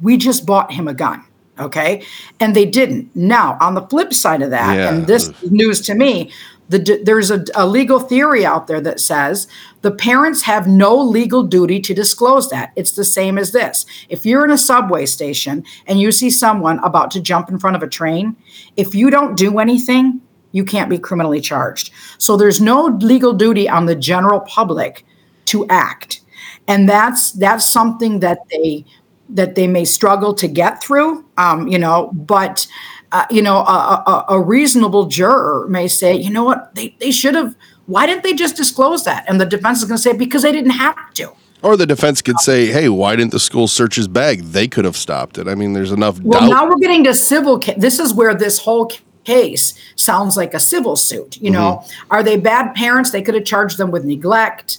we 0.00 0.16
just 0.16 0.44
bought 0.44 0.72
him 0.72 0.88
a 0.88 0.94
gun. 0.94 1.24
Okay. 1.58 2.02
And 2.40 2.56
they 2.56 2.64
didn't. 2.64 3.14
Now, 3.14 3.58
on 3.60 3.74
the 3.74 3.82
flip 3.82 4.14
side 4.14 4.40
of 4.42 4.50
that, 4.50 4.76
Yeah. 4.76 4.88
and 4.88 5.06
this 5.06 5.28
is 5.42 5.50
news 5.50 5.80
to 5.82 5.94
me, 5.94 6.32
the, 6.70 7.00
there's 7.04 7.32
a, 7.32 7.44
a 7.56 7.66
legal 7.66 7.98
theory 7.98 8.46
out 8.46 8.68
there 8.68 8.80
that 8.80 9.00
says 9.00 9.48
the 9.82 9.90
parents 9.90 10.42
have 10.42 10.68
no 10.68 10.96
legal 10.96 11.42
duty 11.42 11.80
to 11.80 11.92
disclose 11.92 12.48
that. 12.50 12.72
It's 12.76 12.92
the 12.92 13.04
same 13.04 13.38
as 13.38 13.50
this. 13.50 13.84
If 14.08 14.24
you're 14.24 14.44
in 14.44 14.52
a 14.52 14.58
subway 14.58 15.06
station 15.06 15.64
and 15.86 16.00
you 16.00 16.12
see 16.12 16.30
someone 16.30 16.78
about 16.84 17.10
to 17.12 17.20
jump 17.20 17.50
in 17.50 17.58
front 17.58 17.74
of 17.74 17.82
a 17.82 17.88
train, 17.88 18.36
if 18.76 18.94
you 18.94 19.10
don't 19.10 19.36
do 19.36 19.58
anything, 19.58 20.20
you 20.52 20.64
can't 20.64 20.88
be 20.88 20.98
criminally 20.98 21.40
charged. 21.40 21.92
So 22.18 22.36
there's 22.36 22.60
no 22.60 22.86
legal 22.86 23.32
duty 23.32 23.68
on 23.68 23.86
the 23.86 23.96
general 23.96 24.40
public 24.40 25.04
to 25.46 25.66
act. 25.68 26.20
And 26.68 26.88
that's 26.88 27.32
that's 27.32 27.64
something 27.64 28.20
that 28.20 28.38
they 28.50 28.84
that 29.28 29.54
they 29.56 29.66
may 29.66 29.84
struggle 29.84 30.34
to 30.34 30.48
get 30.48 30.82
through, 30.82 31.24
um, 31.36 31.66
you 31.68 31.78
know, 31.78 32.10
but 32.12 32.66
uh, 33.12 33.26
you 33.30 33.42
know, 33.42 33.58
a, 33.58 34.02
a, 34.06 34.24
a 34.30 34.40
reasonable 34.40 35.06
juror 35.06 35.66
may 35.68 35.88
say, 35.88 36.14
you 36.14 36.30
know 36.30 36.44
what, 36.44 36.74
they, 36.74 36.94
they 37.00 37.10
should 37.10 37.34
have, 37.34 37.56
why 37.86 38.06
didn't 38.06 38.22
they 38.22 38.34
just 38.34 38.56
disclose 38.56 39.04
that? 39.04 39.24
And 39.28 39.40
the 39.40 39.46
defense 39.46 39.78
is 39.78 39.84
going 39.84 39.96
to 39.96 40.02
say, 40.02 40.12
because 40.12 40.42
they 40.42 40.52
didn't 40.52 40.70
have 40.72 41.12
to. 41.14 41.32
Or 41.62 41.76
the 41.76 41.86
defense 41.86 42.22
could 42.22 42.38
say, 42.40 42.68
"Hey, 42.68 42.88
why 42.88 43.16
didn't 43.16 43.32
the 43.32 43.38
school 43.38 43.68
search 43.68 43.96
his 43.96 44.08
bag? 44.08 44.40
They 44.44 44.66
could 44.66 44.86
have 44.86 44.96
stopped 44.96 45.36
it." 45.36 45.46
I 45.46 45.54
mean, 45.54 45.74
there's 45.74 45.92
enough 45.92 46.18
Well, 46.22 46.40
doubt. 46.40 46.48
now 46.48 46.66
we're 46.66 46.78
getting 46.78 47.04
to 47.04 47.12
civil. 47.12 47.60
Ca- 47.60 47.74
this 47.76 47.98
is 47.98 48.14
where 48.14 48.34
this 48.34 48.58
whole 48.60 48.90
case 49.24 49.74
sounds 49.96 50.36
like 50.36 50.54
a 50.54 50.60
civil 50.60 50.96
suit. 50.96 51.36
You 51.40 51.50
know, 51.50 51.84
are 52.10 52.22
they 52.22 52.36
bad 52.36 52.74
parents? 52.74 53.10
They 53.10 53.22
could 53.22 53.34
have 53.34 53.44
charged 53.44 53.78
them 53.78 53.90
with 53.90 54.04
neglect. 54.04 54.78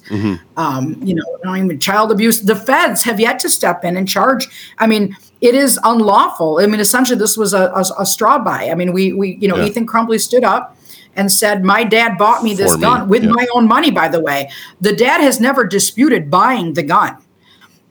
Um, 0.58 1.00
you 1.04 1.16
know, 1.16 1.24
I 1.46 1.62
mean, 1.62 1.80
child 1.80 2.12
abuse. 2.12 2.42
The 2.42 2.56
feds 2.56 3.04
have 3.04 3.20
yet 3.20 3.40
to 3.42 3.50
step 3.50 3.84
in 3.84 3.98
and 3.98 4.08
charge. 4.08 4.48
I 4.78 4.88
mean, 4.88 5.16
it 5.42 5.56
is 5.56 5.80
unlawful. 5.84 6.60
I 6.62 6.68
mean, 6.68 6.80
essentially, 6.80 7.18
this 7.18 7.38
was 7.38 7.54
a, 7.54 7.72
a, 7.74 7.84
a 8.00 8.06
straw 8.06 8.40
buy. 8.40 8.70
I 8.70 8.76
mean, 8.76 8.94
we 8.94 9.14
we 9.14 9.38
you 9.42 9.48
know, 9.48 9.58
Yeah. 9.58 9.66
Ethan 9.66 9.88
Crumbley 9.88 10.20
stood 10.20 10.44
up. 10.44 10.78
and 11.16 11.30
said, 11.30 11.64
My 11.66 11.84
dad 11.84 12.18
bought 12.18 12.42
me 12.42 12.54
this 12.54 12.76
me, 12.76 12.82
gun 12.82 13.10
with 13.10 13.24
yeah. 13.24 13.32
my 13.32 13.46
own 13.54 13.68
money, 13.68 13.92
by 13.92 14.08
the 14.08 14.20
way. 14.22 14.50
The 14.80 14.96
dad 14.96 15.20
has 15.22 15.40
never 15.42 15.66
disputed 15.66 16.30
buying 16.32 16.74
the 16.74 16.84
gun. 16.84 17.18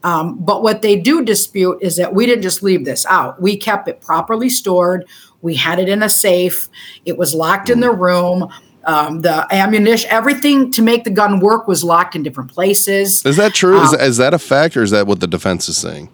Um, 0.03 0.38
but 0.42 0.62
what 0.62 0.80
they 0.80 0.96
do 0.96 1.22
dispute 1.22 1.78
is 1.82 1.96
that 1.96 2.14
we 2.14 2.24
didn't 2.24 2.40
just 2.42 2.62
leave 2.62 2.86
this 2.86 3.05
out. 3.05 3.42
We 3.42 3.59
kept 3.59 3.88
it 3.88 4.01
properly 4.01 4.48
stored. 4.48 5.05
We 5.43 5.55
had 5.55 5.78
it 5.78 5.88
in 5.88 6.03
a 6.03 6.09
safe. 6.09 6.68
It 7.05 7.16
was 7.16 7.34
locked 7.34 7.70
in 7.70 7.80
the 7.80 7.91
room. 7.91 8.49
Um, 8.84 9.20
the 9.20 9.47
ammunition, 9.51 10.09
everything 10.11 10.70
to 10.72 10.82
make 10.82 11.05
the 11.05 11.11
gun 11.11 11.41
work 11.41 11.68
was 11.68 11.84
locked 11.84 12.16
in 12.16 12.22
different 12.22 12.53
places. 12.53 13.22
Is 13.26 13.36
that 13.36 13.53
true? 13.55 13.78
Um, 13.78 13.84
is, 13.86 13.93
is 14.01 14.16
that 14.18 14.32
a 14.34 14.38
fact, 14.38 14.76
or 14.76 14.82
is 14.82 14.91
that 14.91 15.07
what 15.07 15.20
the 15.20 15.26
defense 15.26 15.68
is 15.68 15.76
saying? 15.76 16.09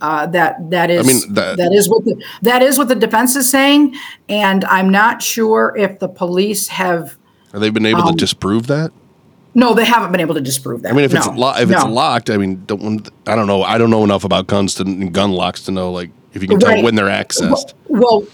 Uh, 0.00 0.26
that 0.26 0.70
that 0.70 0.90
is 0.90 1.04
I 1.04 1.12
mean, 1.26 1.34
that- 1.34 1.56
that 1.58 1.72
is 1.72 1.88
what 1.88 2.04
the, 2.04 2.20
that 2.42 2.60
is 2.62 2.76
what 2.78 2.88
the 2.88 2.94
defense 2.96 3.36
is 3.36 3.48
saying, 3.48 3.94
and 4.28 4.64
I'm 4.64 4.90
not 4.90 5.22
sure 5.22 5.74
if 5.76 5.98
the 6.00 6.08
police 6.08 6.66
have. 6.68 7.16
Have 7.52 7.60
they 7.60 7.70
been 7.70 7.86
able 7.86 8.02
Um, 8.02 8.08
to 8.14 8.16
disprove 8.16 8.66
that? 8.68 8.90
No, 9.54 9.74
they 9.74 9.84
haven't 9.84 10.10
been 10.12 10.20
able 10.20 10.34
to 10.34 10.40
disprove 10.40 10.82
that. 10.82 10.92
I 10.92 10.94
mean, 10.94 11.04
if 11.04 11.12
it's 11.14 11.26
No, 11.26 11.32
lo- 11.34 11.54
if 11.56 11.70
it's 11.70 11.84
locked, 11.84 12.30
I 12.30 12.36
mean, 12.36 12.62
don't 12.66 13.08
I 13.26 13.36
don't 13.36 13.46
know. 13.46 13.62
I 13.62 13.78
don't 13.78 13.90
know 13.90 14.02
enough 14.02 14.24
about 14.24 14.46
guns 14.46 14.74
to 14.76 14.82
and 14.84 15.12
gun 15.12 15.30
locks 15.32 15.62
to 15.62 15.70
know 15.72 15.92
like 15.92 16.10
if 16.34 16.42
you 16.42 16.48
can 16.48 16.58
tell 16.58 16.82
when 16.82 16.94
they're 16.94 17.06
accessed. 17.06 17.74
Well, 17.88 18.26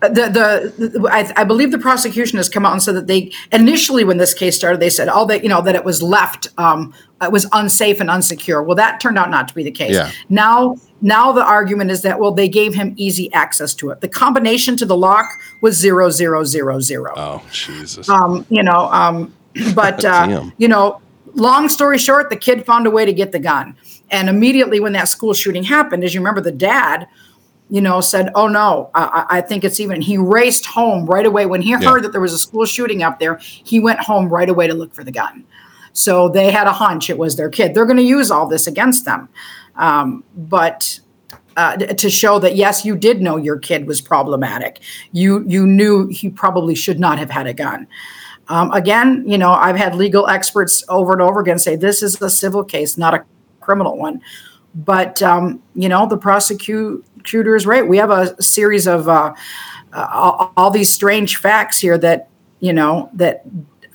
the, 0.00 0.72
the 0.78 0.88
the 0.88 1.08
I, 1.10 1.30
I 1.36 1.44
believe 1.44 1.72
the 1.72 1.78
prosecution 1.78 2.38
has 2.38 2.48
come 2.48 2.64
out 2.64 2.72
and 2.72 2.82
said 2.82 2.94
that 2.94 3.06
they 3.06 3.32
initially 3.52 4.04
when 4.04 4.16
this 4.16 4.32
case 4.32 4.56
started 4.56 4.80
they 4.80 4.88
said 4.88 5.08
all 5.08 5.26
that 5.26 5.42
you 5.42 5.48
know 5.48 5.60
that 5.62 5.74
it 5.74 5.84
was 5.84 6.02
left 6.02 6.48
um 6.56 6.94
it 7.20 7.30
was 7.30 7.46
unsafe 7.52 8.00
and 8.00 8.08
unsecure. 8.08 8.64
Well, 8.64 8.76
that 8.76 8.98
turned 8.98 9.18
out 9.18 9.30
not 9.30 9.46
to 9.48 9.54
be 9.54 9.62
the 9.62 9.70
case. 9.70 9.94
Yeah. 9.94 10.10
Now 10.30 10.76
now 11.02 11.32
the 11.32 11.44
argument 11.44 11.90
is 11.90 12.02
that 12.02 12.18
well 12.18 12.32
they 12.32 12.48
gave 12.48 12.74
him 12.74 12.94
easy 12.96 13.32
access 13.34 13.74
to 13.74 13.90
it. 13.90 14.00
The 14.00 14.08
combination 14.08 14.76
to 14.78 14.86
the 14.86 14.96
lock 14.96 15.28
was 15.60 15.76
zero 15.76 16.08
zero 16.10 16.44
zero 16.44 16.80
zero. 16.80 17.12
Oh 17.16 17.46
Jesus! 17.52 18.08
Um, 18.08 18.46
you 18.48 18.62
know, 18.62 18.90
um, 18.92 19.34
but 19.74 20.02
uh, 20.04 20.50
you 20.56 20.68
know, 20.68 21.00
long 21.34 21.68
story 21.68 21.98
short, 21.98 22.30
the 22.30 22.36
kid 22.36 22.64
found 22.64 22.86
a 22.86 22.90
way 22.90 23.04
to 23.04 23.12
get 23.12 23.32
the 23.32 23.38
gun, 23.38 23.76
and 24.10 24.30
immediately 24.30 24.80
when 24.80 24.94
that 24.94 25.08
school 25.08 25.34
shooting 25.34 25.62
happened, 25.62 26.04
as 26.04 26.14
you 26.14 26.20
remember, 26.20 26.40
the 26.40 26.52
dad, 26.52 27.06
you 27.70 27.80
know, 27.80 28.00
said, 28.00 28.30
"Oh 28.34 28.48
no, 28.48 28.90
I, 28.94 29.26
I 29.30 29.40
think 29.40 29.64
it's 29.64 29.80
even." 29.80 30.02
He 30.02 30.18
raced 30.18 30.66
home 30.66 31.06
right 31.06 31.24
away 31.24 31.46
when 31.46 31.62
he 31.62 31.72
heard 31.72 32.02
that 32.04 32.12
there 32.12 32.20
was 32.20 32.32
a 32.32 32.38
school 32.38 32.66
shooting 32.66 33.02
up 33.02 33.18
there. 33.18 33.36
He 33.36 33.80
went 33.80 34.00
home 34.00 34.28
right 34.28 34.48
away 34.48 34.66
to 34.66 34.74
look 34.74 34.92
for 34.92 35.04
the 35.04 35.12
gun. 35.12 35.44
So 35.92 36.28
they 36.28 36.50
had 36.50 36.66
a 36.66 36.72
hunch 36.72 37.10
it 37.10 37.18
was 37.18 37.36
their 37.36 37.48
kid. 37.48 37.74
They're 37.74 37.86
going 37.86 37.96
to 37.96 38.02
use 38.02 38.30
all 38.30 38.46
this 38.46 38.66
against 38.66 39.04
them, 39.04 39.28
um, 39.76 40.24
but 40.36 41.00
uh, 41.56 41.76
to 41.76 42.10
show 42.10 42.38
that 42.38 42.56
yes, 42.56 42.84
you 42.84 42.96
did 42.96 43.20
know 43.20 43.36
your 43.36 43.58
kid 43.58 43.86
was 43.86 44.00
problematic. 44.00 44.80
You 45.12 45.44
you 45.46 45.66
knew 45.66 46.08
he 46.08 46.30
probably 46.30 46.74
should 46.74 46.98
not 46.98 47.18
have 47.18 47.30
had 47.30 47.46
a 47.46 47.54
gun. 47.54 47.86
Um, 48.48 48.72
again, 48.72 49.24
you 49.26 49.38
know, 49.38 49.52
I've 49.52 49.76
had 49.76 49.94
legal 49.94 50.26
experts 50.26 50.82
over 50.88 51.12
and 51.12 51.22
over 51.22 51.40
again 51.40 51.58
say 51.58 51.76
this 51.76 52.02
is 52.02 52.20
a 52.20 52.28
civil 52.28 52.64
case, 52.64 52.98
not 52.98 53.14
a 53.14 53.24
criminal 53.60 53.96
one. 53.96 54.20
But 54.74 55.22
um, 55.22 55.62
you 55.74 55.88
know, 55.88 56.06
the 56.06 56.16
prosecutor 56.16 56.98
is 57.24 57.66
right. 57.66 57.86
We 57.86 57.98
have 57.98 58.10
a 58.10 58.40
series 58.42 58.86
of 58.86 59.08
uh, 59.08 59.34
uh, 59.92 60.08
all, 60.12 60.52
all 60.56 60.70
these 60.70 60.92
strange 60.92 61.36
facts 61.36 61.78
here 61.80 61.98
that 61.98 62.28
you 62.60 62.72
know 62.72 63.10
that 63.14 63.44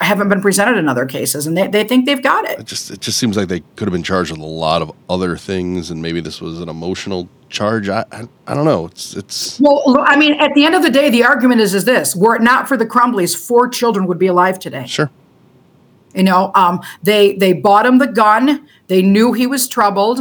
haven't 0.02 0.28
been 0.28 0.42
presented 0.42 0.78
in 0.78 0.90
other 0.90 1.06
cases, 1.06 1.48
and 1.48 1.58
they, 1.58 1.68
they 1.68 1.84
think 1.84 2.06
they've 2.06 2.22
got 2.22 2.46
it. 2.46 2.60
It 2.60 2.66
just 2.66 2.92
it 2.92 3.00
just 3.00 3.18
seems 3.18 3.38
like 3.38 3.48
they 3.48 3.62
could 3.76 3.88
have 3.88 3.94
been 3.94 4.04
charged 4.04 4.32
with 4.32 4.42
a 4.42 4.46
lot 4.46 4.82
of 4.82 4.92
other 5.10 5.38
things, 5.38 5.92
and 5.92 6.02
maybe 6.02 6.20
this 6.20 6.42
was 6.42 6.60
an 6.62 6.70
emotional 6.70 7.30
charge. 7.50 7.90
I 7.90 8.04
I, 8.12 8.28
I 8.48 8.54
don't 8.54 8.66
know. 8.66 8.86
It's 8.86 9.16
it's 9.16 9.60
Well, 9.60 9.98
I 10.06 10.18
mean, 10.18 10.34
at 10.34 10.54
the 10.54 10.66
end 10.66 10.76
of 10.76 10.82
the 10.82 10.90
day, 10.90 11.10
the 11.10 11.24
argument 11.24 11.62
is 11.62 11.74
is 11.74 11.86
this: 11.86 12.16
were 12.16 12.36
it 12.36 12.42
not 12.42 12.68
for 12.68 12.78
the 12.78 12.86
Crumbleys, 12.86 13.36
four 13.36 13.70
children 13.70 14.06
would 14.08 14.20
be 14.20 14.28
alive 14.28 14.60
today. 14.60 14.86
sure. 14.86 15.10
You 16.14 16.24
know, 16.24 16.52
um, 16.56 16.82
they 17.04 17.36
they 17.36 17.54
bought 17.54 17.86
him 17.86 17.98
the 17.98 18.08
gun. 18.08 18.68
They 18.88 19.02
knew 19.02 19.34
he 19.34 19.48
was 19.48 19.68
troubled. 19.68 20.20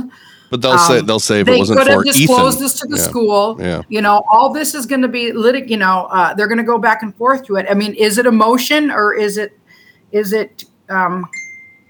But 0.54 0.62
they'll 0.62 0.78
say 0.78 1.00
they'll 1.00 1.18
say 1.18 1.40
if 1.40 1.48
Um, 1.48 1.50
they 1.50 1.56
it 1.56 1.58
wasn't 1.58 1.78
could 1.80 1.88
have 1.88 2.04
disclosed 2.04 2.58
Ethan. 2.58 2.62
this 2.64 2.78
to 2.78 2.86
the 2.86 2.96
Yeah. 2.96 3.02
school. 3.02 3.56
Yeah. 3.60 3.82
You 3.88 4.00
know, 4.00 4.22
all 4.32 4.52
this 4.52 4.72
is 4.72 4.86
going 4.86 5.02
to 5.02 5.08
be 5.08 5.32
litig. 5.32 5.68
You 5.68 5.78
know, 5.78 6.06
uh, 6.12 6.32
they're 6.34 6.46
going 6.46 6.58
to 6.58 6.62
go 6.64 6.78
back 6.78 7.02
and 7.02 7.12
forth 7.16 7.42
to 7.46 7.56
it. 7.56 7.66
I 7.68 7.74
mean, 7.74 7.92
is 7.94 8.18
it 8.18 8.24
emotion 8.26 8.88
or 8.92 9.12
is 9.14 9.36
it 9.36 9.58
is 10.12 10.32
it 10.32 10.64
um, 10.90 11.24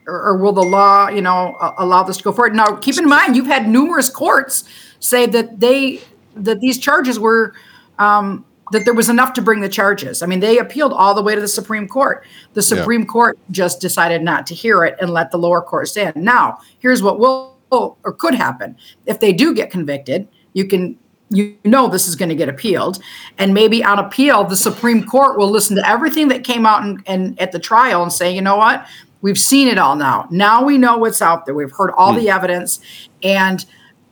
or, 0.07 0.15
or 0.29 0.37
will 0.39 0.53
the 0.55 0.63
law 0.63 1.09
you 1.11 1.21
know 1.21 1.55
a- 1.61 1.75
allow 1.85 2.05
this 2.05 2.17
to 2.17 2.23
go 2.25 2.33
forward? 2.33 2.55
Now, 2.55 2.77
keep 2.77 2.97
in 2.97 3.07
mind, 3.07 3.37
you've 3.37 3.45
had 3.49 3.69
numerous 3.69 4.09
courts 4.09 4.65
say 4.99 5.27
that 5.27 5.61
they 5.61 6.01
that 6.37 6.61
these 6.61 6.79
charges 6.79 7.19
were. 7.19 7.53
Um, 7.99 8.47
that 8.73 8.87
there 8.87 8.95
was 8.95 9.11
enough 9.11 9.35
to 9.35 9.43
bring 9.43 9.61
the 9.61 9.69
charges. 9.69 10.23
I 10.23 10.27
mean, 10.27 10.41
they 10.41 10.57
appealed 10.59 10.95
all 10.95 11.15
the 11.15 11.23
way 11.23 11.35
to 11.35 11.41
the 11.41 11.47
Supreme 11.47 11.87
Court. 11.87 12.25
The 12.55 12.63
Supreme 12.63 13.05
Court 13.05 13.39
just 13.51 13.79
decided 13.79 14.23
not 14.23 14.47
to 14.47 14.55
hear 14.55 14.85
it 14.87 14.97
and 15.03 15.11
let 15.11 15.31
the 15.31 15.37
lower 15.37 15.61
courts 15.61 15.99
in. 15.99 16.13
Now, 16.17 16.59
here's 16.79 17.03
what 17.03 17.19
will 17.19 17.54
or 17.77 18.13
could 18.13 18.35
happen 18.35 18.77
if 19.07 19.21
they 19.21 19.33
do 19.33 19.55
get 19.55 19.71
convicted. 19.71 20.29
You 20.53 20.67
can 20.67 20.99
you 21.31 21.57
know 21.65 21.89
this 21.89 22.07
is 22.07 22.17
going 22.17 22.29
to 22.29 22.35
get 22.35 22.49
appealed, 22.49 23.03
and 23.39 23.55
maybe 23.55 23.83
on 23.83 23.99
appeal, 23.99 24.45
the 24.45 24.57
Supreme 24.57 25.05
Court 25.05 25.39
will 25.39 25.51
listen 25.51 25.77
to 25.77 25.89
everything 25.89 26.29
that 26.29 26.45
came 26.45 26.67
out 26.67 26.83
and, 26.83 27.03
and 27.07 27.41
at 27.41 27.53
the 27.53 27.59
trial 27.59 28.03
and 28.03 28.13
say, 28.13 28.35
you 28.35 28.43
know 28.43 28.57
what, 28.57 28.87
we've 29.23 29.39
seen 29.39 29.69
it 29.69 29.79
all 29.79 29.97
now. 29.97 30.29
Now 30.31 30.63
we 30.65 30.79
know 30.79 30.99
what's 30.99 31.23
out 31.23 31.47
there. 31.47 31.55
We've 31.55 31.73
heard 31.73 31.91
all 31.97 32.13
the 32.13 32.29
evidence, 32.31 32.81
and 33.23 33.65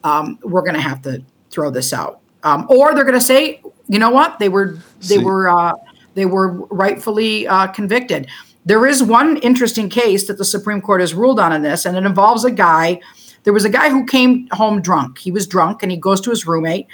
um, 0.04 0.38
we're 0.42 0.62
going 0.62 0.74
to 0.74 0.80
have 0.80 1.02
to 1.02 1.22
throw 1.50 1.70
this 1.70 1.92
out. 1.92 2.20
Um, 2.44 2.66
or 2.68 2.94
they're 2.94 3.04
going 3.04 3.18
to 3.18 3.20
say, 3.20 3.62
you 3.88 3.98
know 3.98 4.10
what, 4.10 4.38
they 4.38 4.48
were 4.48 4.78
they 5.00 5.18
See- 5.18 5.18
were 5.18 5.48
uh, 5.48 5.74
they 6.14 6.26
were 6.26 6.52
rightfully 6.70 7.46
uh, 7.46 7.68
convicted. 7.68 8.26
There 8.64 8.86
is 8.86 9.02
one 9.02 9.38
interesting 9.38 9.88
case 9.88 10.26
that 10.28 10.38
the 10.38 10.44
Supreme 10.44 10.80
Court 10.80 11.00
has 11.00 11.14
ruled 11.14 11.40
on 11.40 11.52
in 11.52 11.62
this, 11.62 11.84
and 11.84 11.96
it 11.96 12.04
involves 12.04 12.44
a 12.44 12.50
guy. 12.50 13.00
There 13.44 13.52
was 13.52 13.64
a 13.64 13.70
guy 13.70 13.90
who 13.90 14.06
came 14.06 14.48
home 14.52 14.80
drunk. 14.80 15.18
He 15.18 15.30
was 15.30 15.46
drunk, 15.46 15.82
and 15.82 15.90
he 15.90 15.98
goes 15.98 16.20
to 16.22 16.30
his 16.30 16.46
roommate, 16.46 16.86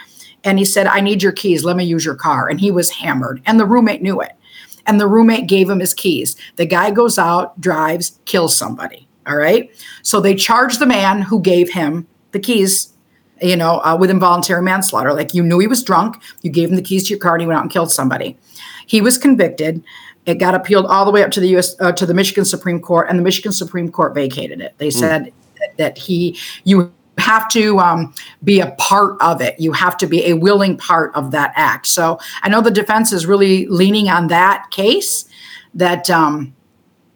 and 0.44 0.58
he 0.58 0.64
said, 0.64 0.86
"I 0.86 1.00
need 1.00 1.22
your 1.22 1.32
keys. 1.32 1.64
Let 1.64 1.76
me 1.76 1.84
use 1.84 2.04
your 2.04 2.14
car." 2.14 2.48
And 2.48 2.60
he 2.60 2.70
was 2.70 2.90
hammered, 2.90 3.42
and 3.46 3.58
the 3.58 3.66
roommate 3.66 4.02
knew 4.02 4.20
it. 4.20 4.32
And 4.86 5.00
the 5.00 5.06
roommate 5.06 5.48
gave 5.48 5.68
him 5.68 5.80
his 5.80 5.92
keys. 5.92 6.36
The 6.56 6.64
guy 6.64 6.90
goes 6.90 7.18
out, 7.18 7.60
drives, 7.60 8.18
kills 8.24 8.56
somebody. 8.56 9.06
All 9.26 9.36
right. 9.36 9.70
So 10.02 10.20
they 10.20 10.34
charge 10.34 10.78
the 10.78 10.86
man 10.86 11.20
who 11.20 11.40
gave 11.40 11.70
him 11.70 12.06
the 12.32 12.38
keys 12.38 12.94
you 13.40 13.56
know, 13.56 13.80
uh, 13.84 13.96
with 13.96 14.10
involuntary 14.10 14.62
manslaughter. 14.62 15.12
Like 15.12 15.34
you 15.34 15.42
knew 15.42 15.58
he 15.58 15.66
was 15.66 15.82
drunk, 15.82 16.20
you 16.42 16.50
gave 16.50 16.70
him 16.70 16.76
the 16.76 16.82
keys 16.82 17.04
to 17.04 17.10
your 17.10 17.18
car, 17.18 17.34
and 17.34 17.42
he 17.42 17.46
went 17.46 17.58
out 17.58 17.62
and 17.62 17.70
killed 17.70 17.92
somebody. 17.92 18.36
He 18.86 19.00
was 19.00 19.18
convicted. 19.18 19.82
It 20.26 20.36
got 20.36 20.54
appealed 20.54 20.86
all 20.86 21.04
the 21.04 21.10
way 21.10 21.22
up 21.22 21.30
to 21.32 21.40
the 21.40 21.48
U.S. 21.50 21.74
Uh, 21.80 21.92
to 21.92 22.04
the 22.04 22.14
Michigan 22.14 22.44
Supreme 22.44 22.80
Court, 22.80 23.08
and 23.08 23.18
the 23.18 23.22
Michigan 23.22 23.52
Supreme 23.52 23.90
Court 23.90 24.14
vacated 24.14 24.60
it. 24.60 24.74
They 24.78 24.90
said 24.90 25.26
that, 25.26 25.32
that 25.76 25.98
he 25.98 26.38
you 26.64 26.92
have 27.18 27.48
to 27.48 27.78
um, 27.80 28.14
be 28.44 28.60
a 28.60 28.70
part 28.78 29.20
of 29.20 29.40
it. 29.40 29.58
You 29.58 29.72
have 29.72 29.96
to 29.98 30.06
be 30.06 30.24
a 30.26 30.34
willing 30.34 30.76
part 30.76 31.14
of 31.14 31.32
that 31.32 31.52
act. 31.56 31.86
So 31.86 32.18
I 32.42 32.48
know 32.48 32.60
the 32.60 32.70
defense 32.70 33.12
is 33.12 33.26
really 33.26 33.66
leaning 33.66 34.08
on 34.08 34.28
that 34.28 34.70
case 34.70 35.24
that 35.74 36.08
um, 36.10 36.54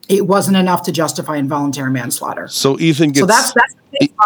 it 0.08 0.26
wasn't 0.26 0.56
enough 0.56 0.82
to 0.84 0.92
justify 0.92 1.36
involuntary 1.36 1.90
manslaughter. 1.90 2.48
So 2.48 2.78
Ethan 2.78 3.10
gets 3.12 3.20
So 3.20 3.26
that's 3.26 3.52
that's 3.54 3.74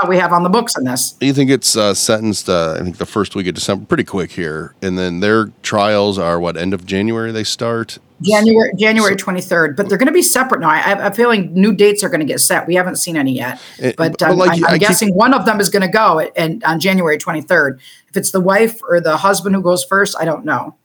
we 0.09 0.17
have 0.19 0.33
on 0.33 0.43
the 0.43 0.49
books 0.49 0.77
on 0.77 0.85
this. 0.85 1.17
Ethan 1.21 1.47
gets 1.47 1.77
uh, 1.77 1.95
sentenced. 1.95 2.49
Uh, 2.49 2.77
I 2.79 2.83
think 2.83 2.99
the 2.99 3.07
first 3.07 3.35
week 3.35 3.47
of 3.47 3.55
December, 3.55 3.85
pretty 3.87 4.05
quick 4.05 4.33
here, 4.33 4.75
and 4.83 4.99
then 4.99 5.21
their 5.21 5.47
trials 5.63 6.19
are 6.19 6.39
what 6.41 6.57
end 6.57 6.73
of 6.75 6.87
January 6.87 7.33
they 7.33 7.45
start. 7.45 7.99
January 8.23 8.73
January 8.77 9.15
twenty 9.17 9.43
third, 9.43 9.77
but 9.77 9.89
they're 9.89 9.99
going 9.99 10.07
to 10.07 10.13
be 10.13 10.23
separate 10.23 10.61
now. 10.61 10.71
I 10.71 10.79
have 10.79 11.01
a 11.01 11.15
feeling 11.15 11.53
new 11.53 11.75
dates 11.75 12.03
are 12.03 12.09
going 12.09 12.21
to 12.21 12.27
get 12.27 12.41
set. 12.41 12.67
We 12.67 12.75
haven't 12.75 12.97
seen 12.97 13.17
any 13.17 13.33
yet, 13.33 13.61
Eh, 13.79 13.93
but, 13.97 14.13
but 14.19 14.23
um, 14.23 14.39
like 14.39 14.59
you- 14.59 14.67
I 14.67 14.73
keep- 14.79 14.89
guessing 14.89 15.15
one 15.15 15.35
of 15.35 15.45
them 15.45 15.61
is 15.61 15.69
going 15.69 15.83
to 15.83 15.89
go 15.89 16.21
and 16.21 16.65
on 16.65 16.81
January 16.81 17.19
twenty 17.19 17.43
third. 17.43 17.79
If 18.09 18.17
it's 18.17 18.31
the 18.31 18.41
wife 18.41 18.81
or 18.89 19.01
the 19.03 19.19
husband 19.19 19.55
who 19.55 19.61
goes 19.61 19.85
first, 19.85 20.17
I 20.19 20.25
don't 20.25 20.45
know. 20.47 20.77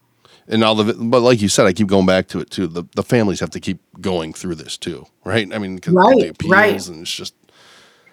And 0.48 0.62
all 0.64 0.74
the, 0.74 0.92
but 0.92 1.20
like 1.20 1.40
you 1.40 1.48
said, 1.48 1.66
I 1.66 1.72
keep 1.72 1.86
going 1.86 2.04
back 2.04 2.26
to 2.28 2.40
it 2.40 2.50
too. 2.50 2.66
The 2.66 2.84
the 2.96 3.02
families 3.02 3.40
have 3.40 3.50
to 3.50 3.60
keep 3.60 3.80
going 4.00 4.34
through 4.34 4.56
this 4.56 4.76
too, 4.76 5.06
right? 5.24 5.50
I 5.54 5.58
mean, 5.58 5.76
because 5.76 5.94
Right, 5.94 6.16
the 6.18 6.28
appeals 6.28 6.52
right. 6.52 6.88
and 6.88 7.00
it's 7.02 7.14
just, 7.14 7.34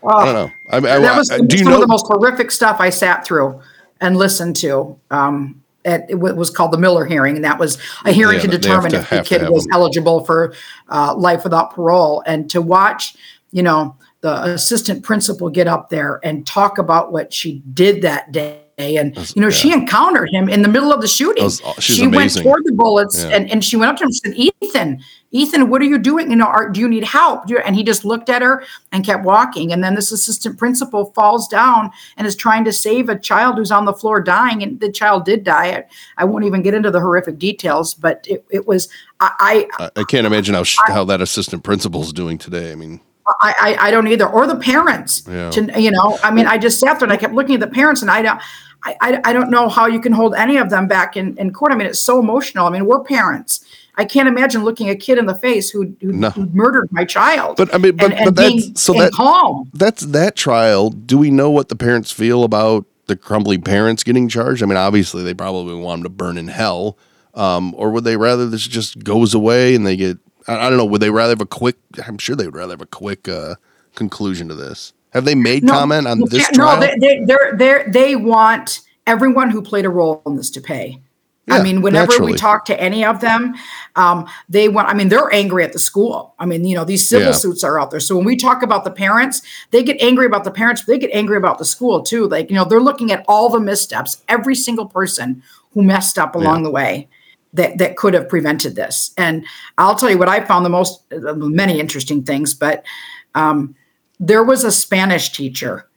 I 0.06 0.26
don't 0.26 0.34
know. 0.34 0.52
I, 0.70 0.78
I, 0.78 1.00
that 1.00 1.18
was 1.18 1.28
some 1.28 1.48
do 1.48 1.58
you 1.58 1.74
of 1.74 1.80
the 1.82 1.88
most 1.88 2.06
horrific 2.08 2.52
stuff 2.52 2.78
I 2.80 2.90
sat 2.90 3.26
through 3.26 3.60
and 4.02 4.18
listened 4.18 4.56
to. 4.58 4.98
Um, 5.12 5.62
at, 5.86 6.10
it 6.10 6.20
was 6.20 6.50
called 6.50 6.72
the 6.72 6.78
Miller 6.78 7.06
hearing, 7.06 7.36
and 7.36 7.46
that 7.46 7.58
was 7.58 7.78
a 8.06 8.12
hearing 8.12 8.36
Yeah, 8.36 8.42
to 8.44 8.48
determine 8.50 8.92
to- 8.92 8.98
if 9.00 9.10
the 9.10 9.24
kid 9.24 9.50
was 9.50 9.64
them. 9.64 9.74
eligible 9.74 10.26
for 10.26 10.54
uh, 10.90 11.16
life 11.16 11.44
without 11.44 11.74
parole. 11.74 12.22
And 12.26 12.50
to 12.50 12.62
watch, 12.62 13.16
you 13.52 13.64
know, 13.64 13.96
the 14.22 14.44
assistant 14.44 15.04
principal 15.04 15.50
get 15.50 15.68
up 15.68 15.90
there 15.90 16.20
and 16.24 16.46
talk 16.46 16.78
about 16.78 17.12
what 17.14 17.34
she 17.34 17.64
did 17.74 18.02
that 18.02 18.32
day 18.34 18.60
and 18.80 19.16
you 19.36 19.42
know 19.42 19.50
she 19.50 19.74
encountered 19.74 20.30
him 20.30 20.48
in 20.48 20.62
the 20.62 20.68
middle 20.70 20.94
of 20.94 21.02
the 21.02 21.08
shooting. 21.08 21.44
Was- 21.44 21.62
she 21.80 22.04
went 22.04 22.16
amazing. 22.16 22.44
toward 22.44 22.64
the 22.66 22.72
bullets 22.72 23.24
Yeah. 23.24 23.30
and, 23.36 23.52
and 23.52 23.64
she 23.64 23.76
went 23.76 23.92
up 23.92 23.98
to 23.98 24.04
him 24.04 24.08
and 24.08 24.16
said, 24.16 24.54
"Ethan, 24.64 25.02
Ethan, 25.32 25.70
what 25.70 25.82
are 25.82 25.86
you 25.86 25.98
doing? 25.98 26.30
You 26.32 26.38
know, 26.38 26.46
are, 26.46 26.70
do 26.70 26.80
you 26.80 26.88
need 26.88 27.04
help?" 27.04 27.46
Do 27.48 27.56
you-" 27.56 27.60
And 27.60 27.76
he 27.76 27.84
just 27.84 28.06
looked 28.06 28.30
at 28.30 28.42
her 28.42 28.64
and 28.92 29.06
kept 29.06 29.26
walking. 29.26 29.74
And 29.74 29.84
then 29.84 29.96
this 29.96 30.12
assistant 30.12 30.58
principal 30.58 31.12
falls 31.14 31.48
down 31.50 31.92
and 32.18 32.26
is 32.26 32.36
trying 32.36 32.64
to 32.66 32.72
save 32.72 33.10
a 33.10 33.20
child 33.20 33.58
who's 33.58 33.72
on 33.72 33.86
the 33.86 33.94
floor 33.94 34.22
dying, 34.22 34.64
and 34.64 34.80
the 34.80 34.92
child 34.92 35.26
did 35.26 35.44
die. 35.44 35.68
I, 35.68 35.86
I 36.18 36.24
won't 36.26 36.46
even 36.46 36.62
get 36.62 36.74
into 36.74 36.90
the 36.90 37.00
horrific 37.02 37.38
details, 37.38 37.94
but 37.94 38.26
it, 38.30 38.46
it 38.50 38.66
was 38.68 38.88
I, 39.20 39.68
I 39.80 39.86
I, 39.86 39.90
I 39.98 40.04
can't 40.06 40.26
imagine 40.26 40.56
how 40.56 40.64
sh- 40.64 40.78
how 40.88 41.04
that 41.06 41.22
assistant 41.22 41.64
principal 41.64 42.02
is 42.02 42.14
doing 42.14 42.38
today. 42.38 42.72
I 42.72 42.76
mean, 42.76 43.02
I, 43.42 43.76
I, 43.80 43.88
I 43.88 43.92
don't 43.92 44.08
either, 44.08 44.28
or 44.28 44.48
the 44.48 44.56
parents. 44.56 45.22
Yeah. 45.28 45.52
To, 45.52 45.80
you 45.80 45.92
know, 45.92 46.18
I 46.24 46.32
mean, 46.32 46.48
I 46.48 46.58
just 46.58 46.80
sat 46.80 47.00
there 47.00 47.06
and 47.06 47.14
I 47.14 47.18
kept 47.18 47.34
looking 47.36 47.54
at 47.54 47.60
the 47.62 47.68
parents, 47.68 48.02
and 48.02 48.10
I 48.10 48.24
don't, 48.24 48.42
I, 48.84 48.96
I, 49.02 49.22
I 49.26 49.34
don't 49.34 49.50
know 49.50 49.68
how 49.70 49.88
you 49.88 50.00
can 50.00 50.14
hold 50.14 50.34
any 50.36 50.58
of 50.58 50.70
them 50.70 50.88
back 50.88 51.18
in, 51.18 51.38
in 51.38 51.52
court. 51.52 51.72
I 51.72 51.76
mean, 51.76 51.88
it's 51.88 52.00
so 52.00 52.20
emotional. 52.20 52.66
I 52.66 52.70
mean, 52.70 52.86
we're 52.86 53.04
parents. 53.04 53.66
I 53.96 54.06
can't 54.06 54.30
imagine 54.30 54.64
looking 54.64 54.90
a 54.90 54.96
kid 54.96 55.18
in 55.18 55.26
the 55.26 55.36
face 55.36 55.70
who 55.70 55.94
who, 56.00 56.14
No. 56.14 56.30
who 56.30 56.46
murdered 56.54 56.90
my 56.92 57.04
child. 57.04 57.58
But, 57.58 57.74
I 57.76 57.78
mean, 57.78 57.98
but- 57.98 58.06
and, 58.06 58.14
and 58.14 58.36
but 58.36 58.48
being 58.48 58.76
so 58.76 58.94
that- 58.94 59.12
calm. 59.12 59.70
that's 59.74 60.04
that 60.06 60.36
trial. 60.38 60.90
Do 60.92 61.18
we 61.18 61.30
know 61.32 61.50
what 61.50 61.68
the 61.68 61.76
parents 61.76 62.10
feel 62.12 62.44
about 62.46 62.86
the 63.08 63.18
Crumbley 63.18 63.64
parents 63.64 64.04
getting 64.04 64.30
charged? 64.30 64.64
I 64.64 64.68
mean, 64.68 64.78
obviously 64.78 65.24
they 65.24 65.34
probably 65.34 65.76
want 65.76 66.00
them 66.00 66.04
to 66.04 66.16
burn 66.16 66.38
in 66.38 66.48
hell, 66.48 66.98
um, 67.34 67.74
or 67.76 67.92
would 67.92 68.06
they 68.06 68.16
rather 68.16 68.48
this 68.48 68.66
just 68.66 69.04
goes 69.04 69.34
away 69.34 69.76
and 69.76 69.86
they 69.86 69.98
get? 69.98 70.18
I, 70.48 70.68
I 70.68 70.70
don't 70.70 70.78
know. 70.78 70.86
Would 70.86 71.02
they 71.02 71.10
rather 71.10 71.32
have 71.32 71.42
a 71.42 71.46
quick? 71.46 71.76
I'm 72.08 72.18
sure 72.18 72.38
they 72.38 72.46
would 72.46 72.56
rather 72.56 72.72
have 72.74 72.82
a 72.82 72.86
quick 72.86 73.28
uh, 73.28 73.56
conclusion 73.96 74.48
to 74.48 74.56
this. 74.56 74.94
Have 75.12 75.26
they 75.26 75.36
made 75.36 75.68
comment 75.68 76.08
on 76.08 76.20
this 76.30 76.48
trial? 76.50 76.80
No, 76.80 76.80
they, 76.80 76.98
they, 77.00 77.26
they're, 77.26 77.56
they're, 77.58 77.90
they 77.90 78.16
want 78.16 78.82
everyone 79.08 79.50
who 79.50 79.62
played 79.62 79.86
a 79.86 79.90
role 79.90 80.22
in 80.26 80.36
this 80.36 80.52
to 80.52 80.62
pay. 80.62 81.02
Yeah, 81.48 81.56
I 81.56 81.64
mean, 81.64 81.82
whenever 81.82 82.12
naturally. 82.12 82.34
we 82.34 82.38
talk 82.38 82.66
to 82.66 82.80
any 82.80 83.04
of 83.04 83.22
them, 83.22 83.56
um, 83.96 84.28
they 84.50 84.70
want, 84.70 84.88
I 84.88 84.94
mean, 84.94 85.10
they're 85.10 85.34
angry 85.34 85.64
at 85.64 85.74
the 85.74 85.80
school. 85.80 86.36
I 86.38 86.46
mean, 86.46 86.64
you 86.64 86.76
know, 86.76 86.84
these 86.84 87.08
civil 87.08 87.30
Yeah. 87.30 87.34
suits 87.34 87.64
are 87.64 87.80
out 87.82 87.90
there. 87.90 88.00
So 88.00 88.16
when 88.16 88.24
we 88.24 88.36
talk 88.36 88.62
about 88.62 88.84
the 88.84 88.92
parents, 88.92 89.42
they 89.72 89.82
get 89.82 90.00
angry 90.00 90.28
about 90.28 90.44
the 90.44 90.52
parents, 90.52 90.84
but 90.84 90.94
they 90.94 91.00
get 91.00 91.10
angry 91.12 91.38
about 91.38 91.58
the 91.58 91.66
school 91.66 92.04
too. 92.04 92.28
Like, 92.28 92.52
you 92.52 92.56
know, 92.56 92.66
they're 92.66 92.80
looking 92.80 93.12
at 93.12 93.26
all 93.28 93.50
the 93.50 93.60
missteps, 93.60 94.24
every 94.28 94.54
single 94.54 94.86
person 94.86 95.42
who 95.74 95.82
messed 95.82 96.20
up 96.20 96.36
along 96.36 96.62
the 96.62 96.72
way 96.72 97.08
that, 97.54 97.80
that 97.80 97.98
could 97.98 98.14
have 98.14 98.30
prevented 98.30 98.76
this. 98.76 99.12
And 99.18 99.44
I'll 99.80 99.96
tell 99.96 100.12
you 100.12 100.20
what 100.20 100.30
I 100.30 100.46
found 100.46 100.64
the 100.66 100.70
most, 100.70 101.02
uh, 101.12 101.34
many 101.34 101.80
interesting 101.80 102.22
things, 102.22 102.54
but 102.54 102.86
um, 103.34 103.74
there 104.20 104.44
was 104.44 104.64
a 104.64 104.72
Spanish 104.72 105.32
teacher. 105.32 105.88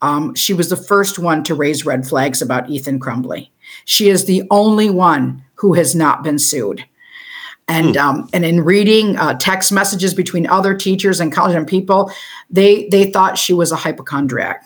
Um, 0.00 0.34
she 0.34 0.54
was 0.54 0.68
the 0.70 0.76
first 0.76 1.18
one 1.18 1.42
to 1.44 1.54
raise 1.54 1.84
red 1.84 2.06
flags 2.06 2.40
about 2.40 2.70
Ethan 2.70 3.00
Crumbley. 3.00 3.50
She 3.84 4.08
is 4.08 4.24
the 4.24 4.42
only 4.50 4.90
one 4.90 5.42
who 5.54 5.74
has 5.74 5.94
not 5.94 6.22
been 6.22 6.38
sued. 6.38 6.84
And 7.66 7.98
um, 7.98 8.28
and 8.32 8.44
in 8.46 8.62
reading 8.64 9.16
uh, 9.16 9.34
text 9.38 9.72
messages 9.72 10.14
between 10.14 10.46
other 10.46 10.74
teachers 10.74 11.20
and 11.20 11.30
college 11.30 11.54
and 11.54 11.66
people, 11.66 12.10
they 12.48 12.88
they 12.88 13.10
thought 13.10 13.36
she 13.36 13.52
was 13.52 13.72
a 13.72 13.76
hypochondriac. 13.76 14.64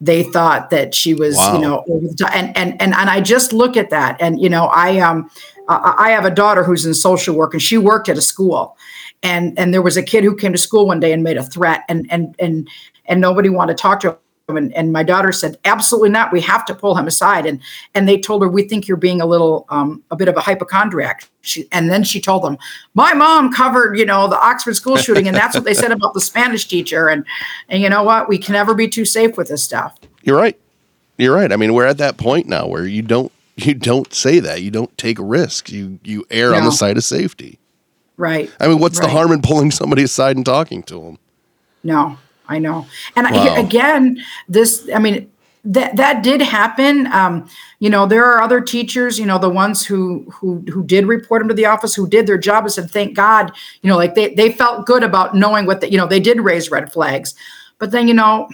They 0.00 0.24
thought 0.24 0.68
that 0.68 0.94
she 0.94 1.14
was, 1.14 1.36
Wow. 1.38 1.54
you 1.54 1.60
know, 1.60 1.84
and 2.30 2.54
and 2.54 2.78
and 2.82 2.94
and 2.94 2.94
I 2.94 3.22
just 3.22 3.54
look 3.54 3.78
at 3.78 3.88
that, 3.90 4.20
and 4.20 4.38
you 4.38 4.50
know, 4.50 4.66
I 4.66 4.98
um, 4.98 5.30
I 5.68 6.10
have 6.10 6.26
a 6.26 6.30
daughter 6.30 6.62
who's 6.64 6.84
in 6.84 6.92
social 6.92 7.34
work, 7.34 7.54
and 7.54 7.62
she 7.62 7.78
worked 7.78 8.10
at 8.10 8.18
a 8.18 8.22
school, 8.22 8.76
and 9.24 9.58
and 9.58 9.74
there 9.74 9.82
was 9.82 9.96
a 9.96 10.02
kid 10.02 10.22
who 10.22 10.36
came 10.36 10.52
to 10.52 10.58
school 10.58 10.86
one 10.86 11.00
day 11.00 11.12
and 11.12 11.24
made 11.24 11.36
a 11.36 11.42
threat, 11.42 11.82
and 11.88 12.06
and 12.10 12.36
and 12.38 12.68
and 13.06 13.20
nobody 13.20 13.48
wanted 13.48 13.76
to 13.76 13.82
talk 13.82 14.00
to 14.00 14.10
him. 14.10 14.18
And, 14.46 14.74
and 14.74 14.92
my 14.92 15.02
daughter 15.02 15.32
said, 15.32 15.56
absolutely 15.64 16.10
not. 16.10 16.30
We 16.30 16.42
have 16.42 16.66
to 16.66 16.74
pull 16.74 16.94
him 16.94 17.06
aside. 17.06 17.46
And 17.46 17.62
and 17.94 18.06
they 18.06 18.20
told 18.20 18.42
her, 18.42 18.48
we 18.48 18.68
think 18.68 18.86
you're 18.86 18.98
being 18.98 19.22
a 19.22 19.26
little, 19.26 19.64
um, 19.70 20.02
a 20.10 20.16
bit 20.16 20.28
of 20.28 20.36
a 20.36 20.40
hypochondriac. 20.40 21.26
She, 21.40 21.66
and 21.72 21.88
then 21.88 22.04
she 22.04 22.20
told 22.20 22.42
them, 22.42 22.58
my 22.92 23.14
mom 23.14 23.50
covered, 23.54 23.98
you 23.98 24.04
know, 24.04 24.28
the 24.28 24.38
Oxford 24.38 24.74
school 24.76 24.98
shooting, 24.98 25.26
and 25.26 25.34
that's 25.34 25.54
what 25.54 25.64
they 25.64 25.72
said 25.72 25.92
about 25.92 26.12
the 26.12 26.20
Spanish 26.20 26.68
teacher. 26.68 27.08
And 27.08 27.24
and 27.70 27.82
you 27.82 27.88
know 27.88 28.02
what? 28.02 28.28
We 28.28 28.36
can 28.36 28.52
never 28.52 28.74
be 28.74 28.86
too 28.86 29.06
safe 29.06 29.38
with 29.38 29.48
this 29.48 29.64
stuff. 29.64 29.96
You're 30.24 30.36
right. 30.36 30.60
You're 31.16 31.34
right. 31.34 31.50
I 31.50 31.56
mean, 31.56 31.72
we're 31.72 31.86
at 31.86 31.96
that 31.96 32.18
point 32.18 32.46
now 32.46 32.66
where 32.66 32.86
you 32.86 33.00
don't 33.00 33.32
you 33.56 33.72
don't 33.72 34.12
say 34.12 34.40
that. 34.40 34.60
You 34.60 34.70
don't 34.70 34.94
take 34.98 35.16
risks. 35.18 35.72
You 35.72 35.98
you 36.04 36.26
err 36.30 36.54
on 36.54 36.64
the 36.64 36.70
side 36.70 36.98
of 36.98 37.04
safety. 37.04 37.58
Right. 38.16 38.50
I 38.60 38.68
mean, 38.68 38.78
what's 38.78 39.00
the 39.00 39.08
harm 39.08 39.32
in 39.32 39.42
pulling 39.42 39.70
somebody 39.70 40.02
aside 40.04 40.36
and 40.36 40.46
talking 40.46 40.82
to 40.84 41.00
them? 41.00 41.18
No, 41.82 42.16
I 42.48 42.58
know. 42.58 42.86
And 43.16 43.26
Wow. 43.28 43.54
I, 43.54 43.58
again, 43.58 44.22
this, 44.48 44.88
I 44.94 44.98
mean, 44.98 45.30
that 45.66 45.96
that 45.96 46.22
did 46.22 46.42
happen. 46.42 47.06
Um, 47.06 47.48
you 47.78 47.88
know, 47.88 48.06
there 48.06 48.24
are 48.24 48.42
other 48.42 48.60
teachers, 48.60 49.18
you 49.18 49.24
know, 49.24 49.38
the 49.38 49.48
ones 49.48 49.84
who 49.84 50.30
who 50.30 50.62
who 50.70 50.84
did 50.84 51.06
report 51.06 51.40
him 51.40 51.48
to 51.48 51.54
the 51.54 51.64
office, 51.64 51.94
who 51.94 52.06
did 52.06 52.26
their 52.26 52.36
job 52.36 52.64
and 52.64 52.72
said, 52.72 52.90
thank 52.90 53.16
God, 53.16 53.50
you 53.80 53.88
know, 53.88 53.96
like 53.96 54.14
they 54.14 54.34
they 54.34 54.52
felt 54.52 54.84
good 54.84 55.02
about 55.02 55.34
knowing 55.34 55.64
what 55.64 55.80
the, 55.80 55.90
you 55.90 55.96
know, 55.96 56.06
they 56.06 56.20
did 56.20 56.40
raise 56.40 56.70
red 56.70 56.92
flags. 56.92 57.34
But 57.78 57.92
then, 57.92 58.08
you 58.08 58.14
know, 58.14 58.48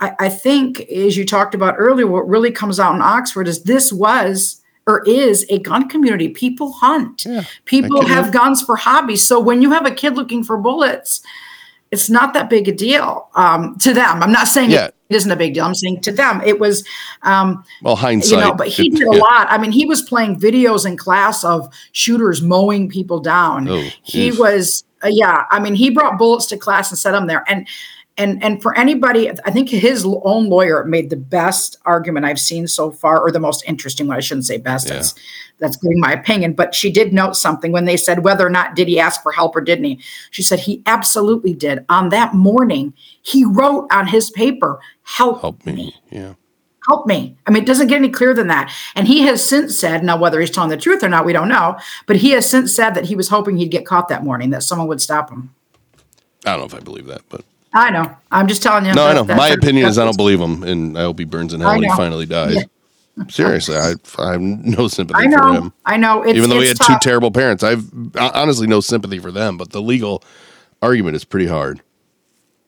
I, 0.00 0.14
I 0.18 0.28
think 0.28 0.80
as 0.80 1.16
you 1.16 1.24
talked 1.24 1.54
about 1.54 1.76
earlier, 1.78 2.06
what 2.08 2.28
really 2.28 2.50
comes 2.50 2.80
out 2.80 2.94
in 2.94 3.02
Oxford 3.02 3.46
is 3.46 3.62
this 3.62 3.92
was 3.92 4.60
or 4.86 5.02
is 5.06 5.44
a 5.50 5.58
gun 5.58 5.88
community. 5.88 6.28
People 6.28 6.72
hunt. 6.72 7.26
People 7.64 8.00
can- 8.00 8.08
have 8.08 8.32
guns 8.32 8.62
for 8.62 8.76
hobbies. 8.76 9.26
So 9.26 9.40
when 9.40 9.60
you 9.62 9.70
have 9.72 9.84
a 9.86 9.90
kid 9.90 10.14
looking 10.16 10.44
for 10.44 10.56
bullets, 10.56 11.22
it's 11.90 12.08
not 12.10 12.34
that 12.34 12.48
big 12.50 12.68
a 12.68 12.72
deal 12.72 13.28
um, 13.34 13.76
to 13.78 13.92
them. 13.92 14.22
I'm 14.22 14.32
not 14.32 14.48
saying 14.48 14.70
Yeah. 14.70 14.86
it 14.86 14.94
isn't 15.10 15.30
a 15.30 15.36
big 15.36 15.54
deal. 15.54 15.64
I'm 15.64 15.74
saying 15.74 16.00
to 16.02 16.12
them 16.12 16.40
it 16.44 16.58
was, 16.60 16.84
um, 17.22 17.64
Well, 17.82 17.96
hindsight. 17.96 18.38
you 18.38 18.44
know. 18.44 18.54
But 18.54 18.68
he 18.68 18.90
did 18.90 19.02
a 19.02 19.14
yeah. 19.14 19.20
lot. 19.22 19.46
I 19.50 19.58
mean, 19.58 19.72
he 19.72 19.86
was 19.86 20.02
playing 20.02 20.38
videos 20.38 20.86
in 20.86 20.96
class 20.96 21.44
of 21.44 21.72
shooters 21.92 22.42
mowing 22.42 22.88
people 22.88 23.20
down. 23.20 23.68
Oh, 23.68 23.88
he 24.02 24.30
oof. 24.30 24.38
was, 24.38 24.84
uh, 25.04 25.08
yeah. 25.10 25.44
I 25.50 25.60
mean, 25.60 25.74
he 25.74 25.90
brought 25.90 26.18
bullets 26.18 26.46
to 26.46 26.56
class 26.56 26.90
and 26.90 26.98
set 26.98 27.12
them 27.12 27.26
there. 27.28 27.44
And 27.48 27.68
and 28.18 28.42
and 28.42 28.62
for 28.62 28.76
anybody, 28.76 29.30
I 29.30 29.50
think 29.50 29.68
his 29.68 30.04
own 30.06 30.48
lawyer 30.48 30.84
made 30.84 31.10
the 31.10 31.16
best 31.16 31.78
argument 31.84 32.24
I've 32.24 32.40
seen 32.40 32.66
so 32.66 32.90
far, 32.90 33.20
or 33.20 33.30
the 33.30 33.40
most 33.40 33.62
interesting 33.66 34.06
one. 34.06 34.16
I 34.16 34.20
shouldn't 34.20 34.46
say 34.46 34.56
best. 34.56 34.88
That's 34.88 35.14
that's 35.58 35.76
giving 35.76 36.00
my 36.00 36.12
opinion. 36.12 36.54
But 36.54 36.74
she 36.74 36.90
did 36.90 37.12
note 37.12 37.36
something 37.36 37.72
when 37.72 37.84
they 37.84 37.96
said 37.96 38.24
whether 38.24 38.46
or 38.46 38.50
not 38.50 38.74
did 38.74 38.88
he 38.88 38.98
ask 38.98 39.22
for 39.22 39.32
help 39.32 39.54
or 39.54 39.60
didn't 39.60 39.84
he. 39.84 40.00
She 40.30 40.42
said 40.42 40.60
he 40.60 40.82
absolutely 40.86 41.52
did. 41.52 41.84
On 41.88 42.08
that 42.08 42.34
morning, 42.34 42.94
he 43.22 43.44
wrote 43.44 43.86
on 43.92 44.06
his 44.06 44.30
paper, 44.30 44.80
"Help, 45.02 45.42
Help 45.42 45.66
me. 45.66 45.94
Yeah. 46.10 46.34
help 46.86 47.06
me." 47.06 47.36
I 47.46 47.50
mean, 47.50 47.64
it 47.64 47.66
doesn't 47.66 47.88
get 47.88 47.96
any 47.96 48.08
clearer 48.08 48.34
than 48.34 48.48
that. 48.48 48.72
And 48.94 49.06
he 49.06 49.22
has 49.22 49.44
since 49.44 49.78
said, 49.78 50.02
now 50.02 50.16
whether 50.16 50.40
he's 50.40 50.50
telling 50.50 50.70
the 50.70 50.78
truth 50.78 51.02
or 51.02 51.10
not, 51.10 51.26
we 51.26 51.34
don't 51.34 51.48
know. 51.48 51.78
But 52.06 52.16
he 52.16 52.30
has 52.30 52.48
since 52.48 52.74
said 52.74 52.94
that 52.94 53.04
he 53.04 53.14
was 53.14 53.28
hoping 53.28 53.58
he'd 53.58 53.70
get 53.70 53.84
caught 53.84 54.08
that 54.08 54.24
morning, 54.24 54.50
that 54.50 54.62
someone 54.62 54.88
would 54.88 55.02
stop 55.02 55.30
him. 55.30 55.54
I 56.46 56.52
don't 56.52 56.60
know 56.60 56.66
if 56.66 56.74
I 56.74 56.80
believe 56.80 57.06
that, 57.06 57.22
but 57.28 57.44
I 57.76 57.90
know. 57.90 58.16
I'm 58.30 58.48
just 58.48 58.62
telling 58.62 58.86
you. 58.86 58.94
no, 58.94 59.06
I 59.06 59.12
know. 59.12 59.24
My 59.24 59.48
opinion 59.48 59.86
is 59.86 59.98
I 59.98 60.04
don't 60.04 60.16
believe 60.16 60.40
him, 60.40 60.62
and 60.62 60.96
I 60.98 61.02
hope 61.02 61.18
he 61.18 61.26
burns 61.26 61.52
in 61.52 61.60
hell 61.60 61.72
when 61.74 61.82
he 61.82 61.88
finally 61.90 62.24
dies. 62.24 62.64
Seriously, 63.28 63.76
I, 63.76 63.94
I 64.18 64.32
have 64.32 64.40
no 64.40 64.88
sympathy 64.88 65.26
I 65.26 65.30
for 65.30 65.48
him. 65.52 65.72
I 65.84 65.96
know. 65.96 66.22
It's, 66.22 66.36
Even 66.36 66.50
though 66.50 66.60
he 66.60 66.68
had 66.68 66.76
it's 66.76 66.86
two 66.86 66.96
terrible 67.00 67.30
parents, 67.30 67.62
I've 67.62 67.84
honestly 68.16 68.66
no 68.66 68.80
sympathy 68.80 69.18
for 69.18 69.30
them. 69.30 69.56
But 69.58 69.70
the 69.70 69.80
legal 69.82 70.22
argument 70.82 71.16
is 71.16 71.24
pretty 71.24 71.46
hard, 71.46 71.80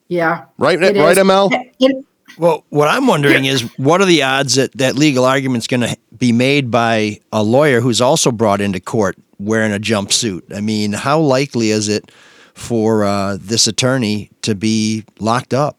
Yeah. 0.08 0.44
right? 0.58 0.78
It 0.82 0.96
right, 0.96 1.16
is. 1.16 1.18
ML. 1.18 1.50
It- 1.80 2.04
Well, 2.38 2.64
what 2.68 2.88
I'm 2.88 3.06
wondering 3.06 3.46
is 3.46 3.62
what 3.78 4.00
are 4.00 4.04
the 4.04 4.22
odds 4.22 4.54
that 4.54 4.72
that 4.74 4.94
legal 4.94 5.24
argument's 5.24 5.66
going 5.66 5.80
to 5.80 5.96
be 6.16 6.32
made 6.32 6.70
by 6.70 7.18
a 7.32 7.42
lawyer 7.42 7.80
who's 7.80 8.00
also 8.00 8.30
brought 8.30 8.60
into 8.60 8.78
court 8.78 9.16
wearing 9.38 9.72
a 9.72 9.78
jumpsuit? 9.80 10.54
I 10.54 10.60
mean, 10.60 10.92
how 10.92 11.18
likely 11.18 11.70
is 11.70 11.88
it 11.88 12.10
for 12.58 13.04
uh, 13.04 13.38
this 13.40 13.66
attorney 13.66 14.30
to 14.42 14.54
be 14.54 15.04
locked 15.18 15.54
up? 15.54 15.78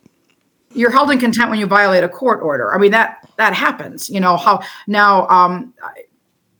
you're 0.74 0.92
held 0.92 1.12
in 1.12 1.20
contempt 1.20 1.50
when 1.50 1.60
you 1.60 1.66
violate 1.66 2.04
a 2.04 2.10
court 2.10 2.42
order. 2.42 2.74
I 2.74 2.78
mean 2.78 2.92
that 2.92 3.28
that 3.38 3.54
happens. 3.54 4.10
You 4.10 4.20
know 4.20 4.38
how 4.38 4.62
now 4.88 5.28
um, 5.28 5.74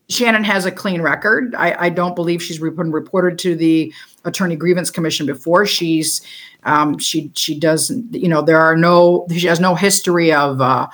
Shannon 0.10 0.44
has 0.44 0.66
a 0.66 0.72
clean 0.72 1.02
record. 1.02 1.54
I, 1.56 1.86
I 1.86 1.90
don't 1.90 2.16
believe 2.16 2.42
she's 2.42 2.60
been 2.60 2.92
reported 2.92 3.38
to 3.40 3.56
the 3.56 3.94
Attorney 4.26 4.56
Grievance 4.56 4.90
Commission 4.90 5.26
before. 5.26 5.66
She's 5.66 6.22
um, 6.64 6.98
she 6.98 7.32
she 7.36 7.58
doesn't. 7.58 8.14
You 8.14 8.28
know 8.28 8.42
there 8.42 8.60
are 8.60 8.76
no 8.76 9.28
she 9.32 9.48
has 9.48 9.60
no 9.60 9.76
history 9.76 10.34
of 10.34 10.60
uh, 10.60 10.88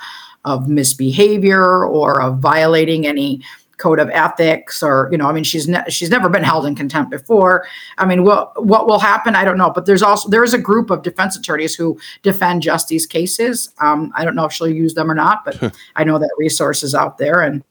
of 0.44 0.68
misbehavior 0.68 1.84
or 1.86 2.20
of 2.20 2.38
violating 2.38 3.06
any 3.06 3.42
code 3.78 3.98
of 3.98 4.08
ethics 4.10 4.82
or 4.82 5.08
you 5.12 5.18
know 5.18 5.26
i 5.26 5.32
mean 5.32 5.44
she's 5.44 5.68
ne- 5.68 5.84
she's 5.88 6.10
never 6.10 6.28
been 6.28 6.42
held 6.42 6.64
in 6.64 6.74
contempt 6.74 7.10
before. 7.10 7.66
I 7.98 8.06
mean 8.06 8.24
what 8.24 8.64
what 8.64 8.86
will 8.86 8.98
happen 8.98 9.36
i 9.36 9.44
don't 9.44 9.58
know 9.58 9.70
but 9.70 9.86
there's 9.86 10.02
also 10.02 10.28
there 10.28 10.44
is 10.44 10.54
a 10.54 10.58
group 10.58 10.90
of 10.90 11.02
defense 11.02 11.36
attorneys 11.36 11.74
who 11.74 11.98
defend 12.22 12.62
just 12.62 12.88
these 12.88 13.06
cases. 13.06 13.70
Um, 13.80 14.12
i 14.14 14.24
don't 14.24 14.34
know 14.34 14.46
if 14.46 14.52
she'll 14.52 14.68
use 14.68 14.94
them 14.94 15.10
or 15.10 15.14
not 15.14 15.44
but 15.44 15.76
i 15.96 16.04
know 16.04 16.18
that 16.18 16.30
resource 16.38 16.82
is 16.82 16.94
out 16.94 17.18
there 17.18 17.42
and 17.42 17.62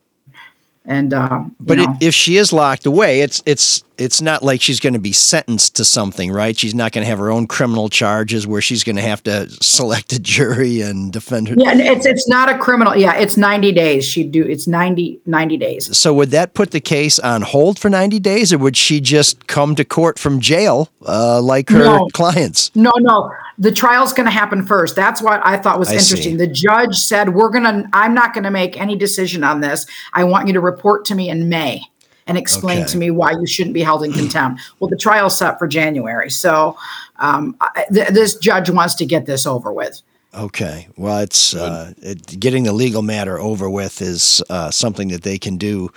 And 0.88 1.12
you 1.12 1.52
But 1.60 1.78
know. 1.78 1.86
i 1.86 1.98
if 2.00 2.14
she 2.14 2.38
is 2.38 2.54
locked 2.54 2.86
away, 2.86 3.22
it's 3.22 3.42
it's 3.46 3.84
it's 3.98 4.22
not 4.22 4.44
like 4.44 4.62
she's 4.62 4.80
going 4.82 4.94
to 4.94 5.00
be 5.00 5.14
sentenced 5.14 5.76
to 5.78 5.86
something, 5.86 6.32
right? 6.32 6.56
She's 6.58 6.76
not 6.76 6.92
going 6.92 7.04
to 7.04 7.10
have 7.10 7.18
her 7.18 7.32
own 7.32 7.48
criminal 7.48 7.88
charges 7.90 8.46
where 8.46 8.62
she's 8.62 8.84
going 8.84 8.98
to 8.98 9.02
have 9.02 9.24
to 9.24 9.50
select 9.64 10.12
a 10.14 10.20
jury 10.20 10.82
and 10.82 11.12
defend 11.14 11.48
her. 11.48 11.56
yeah, 11.58 11.74
it's 11.76 12.06
it's 12.06 12.28
not 12.28 12.50
a 12.50 12.58
criminal. 12.58 12.96
Yeah, 12.96 13.16
it's 13.16 13.36
90 13.38 13.72
days. 13.72 14.06
She'd 14.06 14.32
do 14.32 14.44
it's 14.44 14.68
90 14.68 15.20
90 15.26 15.58
days. 15.58 15.98
So 15.98 16.14
would 16.14 16.30
that 16.32 16.54
put 16.54 16.72
the 16.72 16.82
case 16.82 17.18
on 17.20 17.42
hold 17.42 17.80
for 17.80 17.90
90 17.90 18.20
days 18.20 18.54
or 18.54 18.58
would 18.60 18.78
she 18.78 19.00
just 19.02 19.48
come 19.48 19.76
to 19.76 19.86
court 19.86 20.20
from 20.20 20.40
jail 20.40 20.90
uh, 21.08 21.42
like 21.42 21.70
her 21.70 21.80
No. 21.80 22.08
clients? 22.14 22.70
No, 22.76 22.92
no. 23.00 23.32
The 23.58 23.72
trial's 23.72 24.12
going 24.14 24.26
to 24.26 24.32
happen 24.32 24.66
first. 24.66 24.96
That's 24.96 25.22
what 25.22 25.46
I 25.46 25.58
thought 25.58 25.80
was 25.80 25.90
I 25.90 25.98
see. 25.98 25.98
interesting. 26.16 26.38
The 26.38 26.48
judge 26.48 26.98
said, 26.98 27.34
"We're 27.34 27.50
going 27.50 27.64
to 27.64 27.90
I'm 27.94 28.14
not 28.14 28.34
going 28.34 28.44
to 28.44 28.52
make 28.52 28.80
any 28.80 28.96
decision 28.96 29.44
on 29.44 29.62
this. 29.62 29.86
I 30.14 30.24
want 30.24 30.48
you 30.48 30.54
to 30.54 30.60
report 30.60 31.06
to 31.06 31.16
me 31.16 31.30
in 31.30 31.48
May 31.48 31.82
and 32.28 32.38
explain 32.38 32.80
Okay. 32.84 32.92
to 32.92 32.98
me 32.98 33.12
why 33.12 33.32
you 33.32 33.46
shouldn't 33.46 33.74
be 33.74 33.82
held 33.82 34.04
in 34.04 34.12
contempt." 34.12 34.62
well, 34.80 34.90
the 34.90 34.98
trial's 34.98 35.38
set 35.38 35.58
for 35.58 35.68
January. 35.68 36.30
So, 36.30 36.78
um, 37.20 37.56
I, 37.62 37.86
th- 37.94 38.10
this 38.10 38.36
judge 38.36 38.70
wants 38.70 38.96
to 38.96 39.06
get 39.06 39.26
this 39.26 39.46
over 39.48 39.72
with. 39.72 40.02
Okay. 40.34 40.90
Well, 40.98 41.20
it's 41.20 41.56
uh, 41.56 41.94
it, 42.02 42.38
getting 42.40 42.64
the 42.64 42.74
legal 42.74 43.02
matter 43.04 43.40
over 43.40 43.70
with 43.70 44.02
is 44.02 44.44
uh, 44.50 44.70
something 44.70 45.08
that 45.10 45.24
they 45.24 45.38
can 45.38 45.56
do 45.58 45.90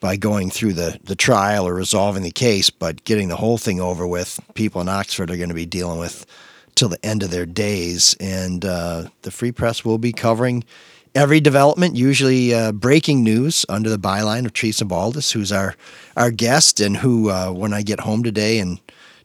by 0.00 0.16
going 0.16 0.50
through 0.50 0.74
the, 0.74 0.98
the 1.04 1.14
trial 1.14 1.66
or 1.66 1.72
resolving 1.74 2.22
the 2.24 2.30
case, 2.32 2.68
but 2.68 3.02
getting 3.04 3.28
the 3.28 3.36
whole 3.36 3.56
thing 3.56 3.80
over 3.80 4.04
with, 4.06 4.38
people 4.54 4.80
in 4.80 4.88
Oxford 4.90 5.30
are 5.30 5.36
going 5.36 5.48
to 5.48 5.54
be 5.54 5.64
dealing 5.64 5.98
with 5.98 6.26
till 6.74 6.88
the 6.88 7.04
end 7.04 7.22
of 7.22 7.30
their 7.30 7.46
days. 7.46 8.16
And 8.20 8.64
uh, 8.64 9.08
the 9.22 9.30
Free 9.30 9.52
Press 9.52 9.84
will 9.84 9.98
be 9.98 10.12
covering 10.12 10.64
every 11.14 11.40
development, 11.40 11.96
usually 11.96 12.54
uh, 12.54 12.72
breaking 12.72 13.22
news 13.22 13.66
under 13.68 13.90
the 13.90 13.98
byline 13.98 14.46
of 14.46 14.52
Tresa 14.52 14.88
Baldas, 14.88 15.32
who's 15.32 15.52
our, 15.52 15.74
our 16.16 16.30
guest, 16.30 16.80
and 16.80 16.96
who, 16.96 17.30
uh, 17.30 17.50
when 17.50 17.72
I 17.72 17.82
get 17.82 18.00
home 18.00 18.22
today 18.22 18.58
and 18.58 18.80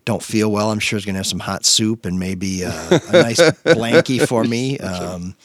don't 0.05 0.23
feel 0.23 0.51
well, 0.51 0.71
I'm 0.71 0.79
sure 0.79 0.97
is 0.97 1.05
going 1.05 1.15
to 1.15 1.19
have 1.19 1.27
some 1.27 1.39
hot 1.39 1.65
soup 1.65 2.05
and 2.05 2.17
maybe 2.17 2.63
uh, 2.63 2.99
a 3.09 3.11
nice 3.11 3.39
blankie 3.65 4.25
for 4.25 4.43
me. 4.43 4.79
Um, 4.79 5.35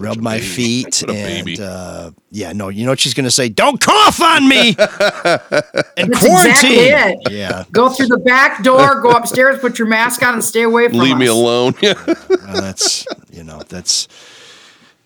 rub 0.00 0.18
a 0.18 0.22
my 0.22 0.36
baby. 0.38 0.46
feet 0.46 1.02
What 1.06 1.10
a 1.16 1.18
and 1.18 1.44
baby. 1.46 1.58
uh, 1.62 2.10
yeah, 2.30 2.52
no, 2.52 2.68
you 2.68 2.84
know 2.84 2.92
what 2.92 3.00
she's 3.00 3.14
going 3.14 3.24
to 3.24 3.30
say? 3.30 3.48
Don't 3.48 3.80
cough 3.80 4.20
on 4.20 4.48
me 4.48 4.68
and 4.76 4.76
That's 4.76 6.18
quarantine. 6.26 6.44
exactly 6.54 6.78
it. 6.78 7.18
Yeah, 7.30 7.64
Go 7.72 7.88
through 7.88 8.06
the 8.08 8.18
back 8.18 8.62
door, 8.62 9.00
go 9.00 9.10
upstairs, 9.10 9.58
put 9.60 9.78
your 9.78 9.88
mask 9.88 10.22
on, 10.22 10.34
and 10.34 10.44
stay 10.44 10.62
away 10.62 10.88
from 10.88 10.98
Leave 10.98 11.16
me 11.18 11.26
us. 11.26 11.32
alone. 11.32 11.74
well, 11.82 12.60
that's 12.60 13.06
you 13.32 13.42
know 13.44 13.60
that's 13.68 14.08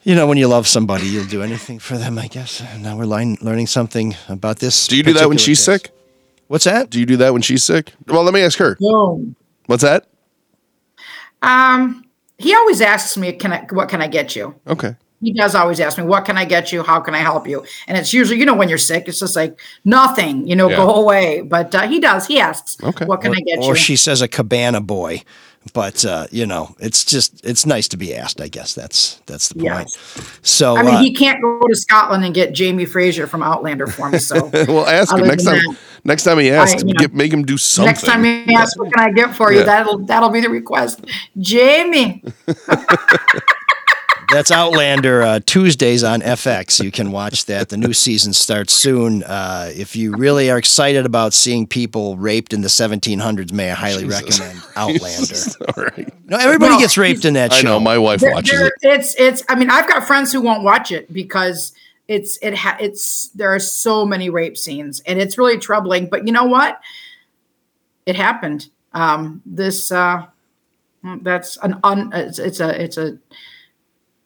you 0.03 0.15
know 0.15 0.27
when 0.27 0.37
you 0.39 0.49
love 0.49 0.67
somebody, 0.67 1.07
you'll 1.07 1.25
do 1.27 1.43
anything 1.43 1.79
for 1.79 1.97
them. 1.97 2.19
I 2.19 2.27
guess. 2.29 2.63
Now 2.79 2.97
we're 2.97 3.05
learn, 3.07 3.37
learning 3.41 3.69
something 3.69 4.17
about 4.29 4.59
this. 4.59 4.87
Do 4.89 4.97
you 4.97 5.03
do 5.03 5.13
that 5.15 5.29
when 5.29 5.39
she's 5.39 5.59
case. 5.59 5.83
sick? 5.83 5.91
What's 6.49 6.65
that? 6.65 6.91
Do 6.91 6.99
you 7.01 7.07
do 7.07 7.17
that 7.19 7.33
when 7.33 7.41
she's 7.43 7.63
sick? 7.65 7.93
Well, 8.09 8.23
let 8.25 8.35
me 8.35 8.43
ask 8.43 8.59
her. 8.59 8.77
Boom. 8.79 9.37
What's 9.67 9.83
that? 9.83 10.07
Um, 11.41 12.05
he 12.39 12.55
always 12.55 12.81
asks 12.81 13.17
me, 13.17 13.33
"Can 13.33 13.53
I? 13.53 13.67
What 13.71 13.89
can 13.89 14.03
I 14.03 14.09
get 14.09 14.35
you?" 14.37 14.55
Okay. 14.67 14.97
He 15.21 15.33
does 15.33 15.55
always 15.55 15.79
ask 15.79 15.99
me, 15.99 16.05
"What 16.05 16.25
can 16.25 16.37
I 16.37 16.45
get 16.45 16.73
you? 16.73 16.83
How 16.83 16.99
can 16.99 17.15
I 17.15 17.19
help 17.19 17.47
you?" 17.47 17.65
And 17.87 17.97
it's 17.97 18.13
usually, 18.13 18.41
you 18.41 18.47
know, 18.47 18.55
when 18.55 18.69
you're 18.69 18.79
sick, 18.79 19.05
it's 19.07 19.21
just 19.21 19.37
like 19.37 19.57
nothing, 19.85 20.49
you 20.49 20.57
know, 20.57 20.69
Yeah. 20.69 20.77
go 20.79 20.95
away. 20.97 21.43
But 21.43 21.73
uh, 21.75 21.87
he 21.87 22.01
does. 22.01 22.27
He 22.27 22.41
asks, 22.41 22.77
Okay. 22.83 23.05
"What 23.05 23.21
can 23.21 23.31
or, 23.31 23.37
I 23.37 23.41
get 23.41 23.59
or 23.59 23.63
you?" 23.63 23.73
Or 23.73 23.77
she 23.77 23.95
says 23.97 24.21
a 24.21 24.29
cabana 24.29 24.81
boy, 24.81 25.23
but 25.75 26.05
uh, 26.05 26.27
you 26.31 26.45
know 26.47 26.75
it's 26.81 27.05
just 27.05 27.45
it's 27.45 27.65
nice 27.67 27.89
to 27.89 27.97
be 27.97 28.15
asked. 28.15 28.41
I 28.41 28.49
guess 28.49 28.75
that's 28.75 29.21
that's 29.27 29.49
the 29.49 29.55
point. 29.55 29.67
Yes. 29.67 30.31
So 30.43 30.77
I 30.77 30.83
mean, 30.83 30.95
uh, 30.97 31.01
he 31.01 31.15
can't 31.15 31.41
go 31.41 31.61
to 31.67 31.75
Scotland 31.77 32.25
and 32.25 32.35
get 32.35 32.53
Jamie 32.53 32.85
Fraser 32.85 33.27
from 33.27 33.43
Outlander 33.43 33.87
for 33.87 34.11
me. 34.11 34.19
So 34.19 34.47
Well, 34.53 34.87
ask 34.87 35.15
him 35.15 35.27
next 35.27 35.45
time. 35.45 35.57
that, 35.57 35.77
Next 36.05 36.25
time 36.25 36.41
he 36.41 36.51
asks, 36.51 36.83
I- 36.83 36.87
you 36.89 36.95
know, 36.95 36.99
get, 36.99 37.15
make 37.15 37.33
him 37.33 37.45
do 37.45 37.57
something. 37.57 37.87
next 37.87 38.03
time 38.03 38.25
he 38.25 38.53
asks, 38.57 38.77
"What 38.77 38.93
can 38.93 39.09
I 39.09 39.13
get 39.13 39.37
for 39.37 39.53
Yeah. 39.53 39.61
you?" 39.61 39.65
That'll 39.67 39.99
that'll 39.99 40.31
be 40.31 40.41
the 40.41 40.51
request. 40.51 41.05
Jamie, 41.39 42.25
That's 44.33 44.51
Outlander 44.51 45.23
uh, 45.23 45.41
Tuesdays 45.45 46.03
on 46.03 46.21
FX. 46.23 46.83
You 46.83 46.91
can 46.91 47.13
watch 47.13 47.45
that. 47.47 47.69
The 47.69 47.77
new 47.77 47.93
season 47.93 48.33
starts 48.33 48.73
soon. 48.73 49.23
Uh, 49.25 49.71
if 49.75 49.95
you 49.95 50.15
really 50.17 50.51
are 50.51 50.57
excited 50.57 51.05
about 51.05 51.35
seeing 51.35 51.67
people 51.67 52.17
raped 52.17 52.53
in 52.55 52.63
the 52.63 52.69
1700s, 52.69 53.53
may 53.53 53.71
I 53.71 53.75
highly 53.75 54.05
Jesus. 54.05 54.41
recommend 54.41 54.63
Outlander. 54.75 55.37
All 55.77 55.85
right. 55.85 56.29
No, 56.31 56.39
everybody 56.39 56.71
Well, 56.73 56.81
gets 56.81 56.97
raped 56.97 57.25
in 57.27 57.35
that 57.35 57.53
show. 57.53 57.59
I 57.59 57.61
show. 57.63 57.69
know 57.69 57.81
my 57.81 57.99
wife 57.99 58.21
There- 58.21 58.33
watches 58.33 58.59
there- 58.59 58.67
it. 58.69 58.73
It's 58.83 59.15
it's. 59.17 59.43
I 59.51 59.55
mean, 59.55 59.69
I've 59.71 59.87
got 59.89 60.07
friends 60.07 60.33
who 60.33 60.41
won't 60.41 60.63
watch 60.63 60.91
it 60.93 61.13
because 61.13 61.73
it's 62.09 62.39
it 62.41 62.55
ha, 62.57 62.77
it's 62.81 63.29
there 63.35 63.55
are 63.55 63.61
so 63.61 64.07
many 64.07 64.31
rape 64.31 64.57
scenes 64.57 65.01
and 65.07 65.21
it's 65.21 65.37
really 65.37 65.59
troubling. 65.59 66.07
But 66.07 66.27
you 66.27 66.33
know 66.33 66.45
what? 66.45 66.81
It 68.07 68.17
happened. 68.17 68.69
Um, 68.95 69.43
this 69.45 69.93
uh, 69.93 70.27
that's 71.21 71.59
an 71.59 71.79
un. 71.85 72.11
It's, 72.15 72.39
it's 72.39 72.61
a 72.61 72.83
it's 72.83 72.97
a 72.97 73.19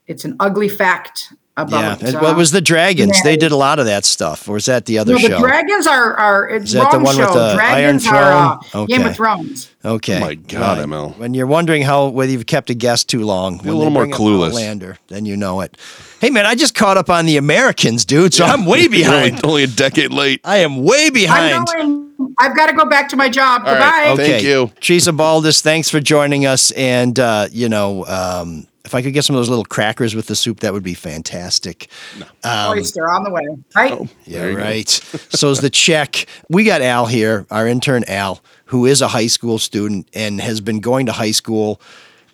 it's 0.07 0.25
an 0.25 0.37
ugly 0.41 0.69
fact 0.69 1.33
yeah, 1.59 1.65
about. 1.65 2.03
it, 2.03 2.15
uh, 2.15 2.21
well, 2.21 2.33
it 2.33 2.37
was 2.37 2.51
the 2.51 2.61
Dragons. 2.61 3.23
They 3.23 3.37
did 3.37 3.51
a 3.51 3.57
lot 3.57 3.79
of 3.79 3.87
that 3.87 4.05
stuff. 4.05 4.49
Or 4.49 4.55
was 4.55 4.67
that 4.67 4.85
the 4.85 4.99
other 4.99 5.15
no, 5.15 5.19
the 5.19 5.39
dragons 5.39 5.87
are 5.87 6.15
are 6.15 6.49
it's 6.49 6.67
Is 6.67 6.73
that 6.73 6.93
the 6.93 6.99
one 6.99 7.17
show. 7.17 7.23
with 7.23 7.33
the 7.33 7.55
dragons 7.55 8.07
Iron 8.07 8.17
are 8.17 8.33
uh, 8.33 8.59
Throne? 8.61 8.87
Game 8.87 9.07
of 9.07 9.17
Thrones. 9.17 9.71
Okay. 9.85 10.17
Oh 10.19 10.21
my 10.21 10.35
God, 10.35 10.79
ML. 10.79 11.17
When 11.17 11.33
you're 11.33 11.47
wondering 11.47 11.83
how 11.83 12.09
whether 12.09 12.31
you've 12.31 12.47
kept 12.47 12.69
a 12.71 12.75
guest 12.75 13.09
too 13.09 13.25
long, 13.25 13.59
when 13.59 13.69
a 13.69 13.77
little 13.77 13.93
more 13.93 14.07
clueless. 14.07 14.53
Lander, 14.53 14.99
then 15.09 15.25
you 15.25 15.37
know 15.37 15.61
it. 15.63 15.77
Hey 16.21 16.31
man, 16.31 16.45
I 16.45 16.55
just 16.55 16.75
caught 16.75 16.99
up 16.99 17.09
on 17.09 17.25
the 17.25 17.37
Americans, 17.37 18.05
dude. 18.05 18.35
So 18.35 18.45
I'm 18.45 18.67
way 18.67 18.89
behind. 18.89 19.37
Only, 19.37 19.49
only 19.49 19.63
a 19.65 19.69
decade 19.69 20.13
late. 20.13 20.41
I 20.45 20.59
am 20.59 20.83
way 20.83 21.11
behind. 21.11 21.55
I'm 21.55 21.65
going. 21.65 22.35
I've 22.39 22.57
got 22.57 22.67
to 22.67 22.73
go 22.75 22.85
back 22.87 23.09
to 23.11 23.17
my 23.17 23.29
job. 23.31 23.63
All 23.63 23.73
Goodbye. 23.73 23.87
right. 23.87 24.17
Thank 24.17 24.43
you. 24.43 24.71
Tresa 24.81 25.17
Baldas, 25.17 25.63
thanks 25.63 25.91
for 25.91 26.01
joining 26.01 26.45
us. 26.45 26.71
And 26.73 27.19
uh, 27.19 27.49
you 27.51 27.69
know, 27.69 28.05
um, 28.07 28.67
if 28.87 28.95
I 28.95 29.03
could 29.03 29.13
get 29.13 29.25
some 29.25 29.37
of 29.37 29.41
those 29.41 29.49
little 29.51 29.65
crackers 29.65 30.15
with 30.15 30.27
the 30.29 30.35
soup, 30.37 30.61
that 30.61 30.73
would 30.73 30.83
be 30.83 30.95
fantastic. 30.95 31.89
Um, 32.45 32.71
Oyster 32.79 33.03
on 33.11 33.25
the 33.25 33.31
way. 33.31 33.43
Right. 33.75 33.93
Oh, 33.93 34.09
Yeah, 34.25 34.41
there 34.41 34.51
you 34.53 34.57
go. 34.57 34.63
right. 34.63 34.89
So's 35.31 35.61
the 35.61 35.69
check. 35.71 36.27
We 36.49 36.65
got 36.65 36.81
Al 36.81 37.07
here, 37.07 37.47
our 37.51 37.67
intern 37.69 38.05
Al, 38.09 38.41
who 38.67 38.87
is 38.87 39.03
a 39.03 39.09
high 39.09 39.27
school 39.27 39.59
student 39.59 40.09
and 40.15 40.41
has 40.41 40.61
been 40.61 40.81
going 40.81 41.07
to 41.07 41.13
high 41.13 41.33
school 41.33 41.81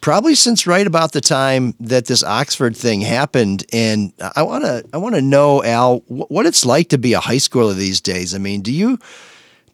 probably 0.01 0.35
since 0.35 0.67
right 0.67 0.87
about 0.87 1.13
the 1.13 1.21
time 1.21 1.75
that 1.79 2.07
this 2.07 2.25
Oxford 2.25 2.77
thing 2.77 3.01
happened. 3.03 3.65
And 3.73 4.13
I 4.37 4.43
want 4.43 4.65
to 4.65 4.85
I 4.93 4.99
want 4.99 5.15
to 5.15 5.23
know 5.23 5.63
Al 5.65 5.99
wh- 6.09 6.31
what 6.31 6.45
it's 6.45 6.65
like 6.67 6.89
to 6.91 6.99
be 6.99 7.13
a 7.13 7.21
high 7.21 7.37
schooler 7.37 7.75
these 7.75 8.01
days. 8.01 8.35
I 8.35 8.39
mean, 8.39 8.63
do 8.63 8.73
you 8.73 8.99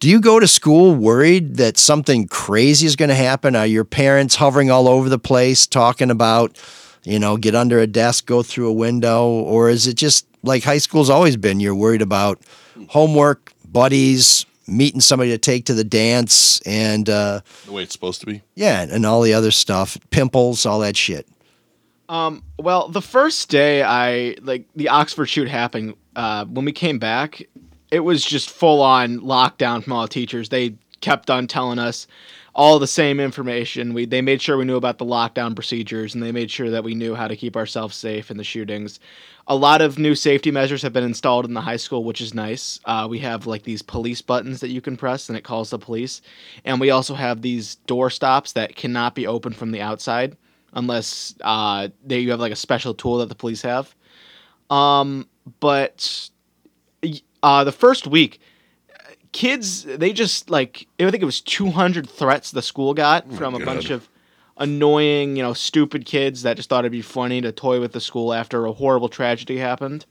do 0.00 0.08
you 0.08 0.20
go 0.20 0.38
to 0.38 0.46
school 0.46 0.94
worried 0.94 1.56
that 1.56 1.76
something 1.76 2.28
crazy 2.28 2.86
is 2.86 2.96
going 2.96 3.08
to 3.08 3.14
happen? 3.14 3.56
Are 3.56 3.66
your 3.66 3.84
parents 3.84 4.36
hovering 4.36 4.70
all 4.70 4.86
over 4.88 5.08
the 5.08 5.18
place 5.18 5.66
talking 5.66 6.10
about, 6.10 6.56
you 7.04 7.18
know, 7.18 7.36
get 7.36 7.54
under 7.54 7.78
a 7.80 7.86
desk, 7.86 8.26
go 8.26 8.42
through 8.42 8.68
a 8.68 8.72
window? 8.72 9.26
Or 9.28 9.68
is 9.70 9.86
it 9.86 9.94
just 9.94 10.26
like 10.42 10.62
high 10.62 10.78
school's 10.78 11.10
always 11.10 11.36
been? 11.36 11.58
You're 11.58 11.74
worried 11.74 12.02
about 12.02 12.40
homework, 12.88 13.52
buddies, 13.66 14.46
meeting 14.68 15.00
somebody 15.00 15.30
to 15.30 15.38
take 15.38 15.64
to 15.64 15.74
the 15.74 15.82
dance, 15.84 16.60
and 16.60 17.08
uh, 17.08 17.40
The 17.66 17.72
way 17.72 17.82
it's 17.82 17.92
supposed 17.92 18.20
to 18.20 18.26
be. 18.26 18.42
yeah, 18.54 18.82
and 18.88 19.04
all 19.06 19.22
the 19.22 19.34
other 19.34 19.50
stuff, 19.50 19.96
pimples, 20.10 20.64
all 20.66 20.80
that 20.80 20.96
shit. 20.96 21.26
Um, 22.08 22.42
well, 22.58 22.88
the 22.88 23.02
first 23.02 23.48
day 23.50 23.82
I 23.82 24.36
like 24.42 24.66
the 24.76 24.88
Oxford 24.88 25.26
shoot 25.26 25.48
happened, 25.48 25.94
uh, 26.16 26.44
when 26.46 26.64
we 26.64 26.72
came 26.72 26.98
back, 26.98 27.42
it 27.90 28.00
was 28.00 28.24
just 28.24 28.50
full 28.50 28.82
on 28.82 29.20
lockdown 29.20 29.82
from 29.82 29.92
all 29.92 30.02
the 30.02 30.08
teachers. 30.08 30.48
They 30.48 30.74
kept 31.00 31.30
on 31.30 31.46
telling 31.46 31.78
us 31.78 32.06
all 32.54 32.78
the 32.78 32.86
same 32.86 33.20
information. 33.20 33.94
We 33.94 34.04
they 34.04 34.20
made 34.20 34.42
sure 34.42 34.56
we 34.56 34.64
knew 34.64 34.76
about 34.76 34.98
the 34.98 35.04
lockdown 35.04 35.54
procedures 35.54 36.14
and 36.14 36.22
they 36.22 36.32
made 36.32 36.50
sure 36.50 36.70
that 36.70 36.84
we 36.84 36.94
knew 36.94 37.14
how 37.14 37.28
to 37.28 37.36
keep 37.36 37.56
ourselves 37.56 37.94
safe 37.94 38.30
in 38.30 38.36
the 38.36 38.44
shootings. 38.44 38.98
A 39.46 39.54
lot 39.54 39.80
of 39.80 39.98
new 39.98 40.14
safety 40.14 40.50
measures 40.50 40.82
have 40.82 40.92
been 40.92 41.04
installed 41.04 41.46
in 41.46 41.54
the 41.54 41.60
high 41.60 41.76
school, 41.76 42.04
which 42.04 42.20
is 42.20 42.34
nice. 42.34 42.80
Uh, 42.84 43.06
we 43.08 43.20
have 43.20 43.46
like 43.46 43.62
these 43.62 43.80
police 43.80 44.20
buttons 44.20 44.60
that 44.60 44.68
you 44.70 44.80
can 44.80 44.96
press 44.96 45.28
and 45.28 45.38
it 45.38 45.44
calls 45.44 45.70
the 45.70 45.78
police, 45.78 46.20
and 46.64 46.80
we 46.80 46.90
also 46.90 47.14
have 47.14 47.40
these 47.40 47.76
door 47.86 48.10
stops 48.10 48.52
that 48.52 48.76
cannot 48.76 49.14
be 49.14 49.26
opened 49.26 49.56
from 49.56 49.70
the 49.70 49.80
outside 49.80 50.36
unless 50.74 51.34
uh, 51.42 51.88
they 52.04 52.18
you 52.18 52.30
have 52.30 52.40
like 52.40 52.52
a 52.52 52.56
special 52.56 52.92
tool 52.92 53.18
that 53.18 53.28
the 53.28 53.34
police 53.34 53.62
have. 53.62 53.94
Um, 54.68 55.28
but 55.60 56.28
uh, 57.42 57.64
the 57.64 57.72
first 57.72 58.06
week, 58.06 58.40
kids 59.32 59.84
they 59.84 60.12
just 60.12 60.50
like 60.50 60.86
I 60.98 61.10
think 61.10 61.22
it 61.22 61.26
was 61.26 61.40
200 61.40 62.08
threats 62.08 62.50
the 62.50 62.62
school 62.62 62.94
got 62.94 63.30
from 63.34 63.54
a 63.54 63.64
bunch 63.64 63.90
of 63.90 64.08
annoying, 64.56 65.36
you 65.36 65.42
know, 65.42 65.52
stupid 65.52 66.04
kids 66.04 66.42
that 66.42 66.56
just 66.56 66.68
thought 66.68 66.80
it'd 66.80 66.92
be 66.92 67.02
funny 67.02 67.40
to 67.40 67.52
toy 67.52 67.80
with 67.80 67.92
the 67.92 68.00
school 68.00 68.32
after 68.34 68.66
a 68.66 68.72
horrible 68.72 69.08
tragedy 69.08 69.56
happened. 69.58 70.04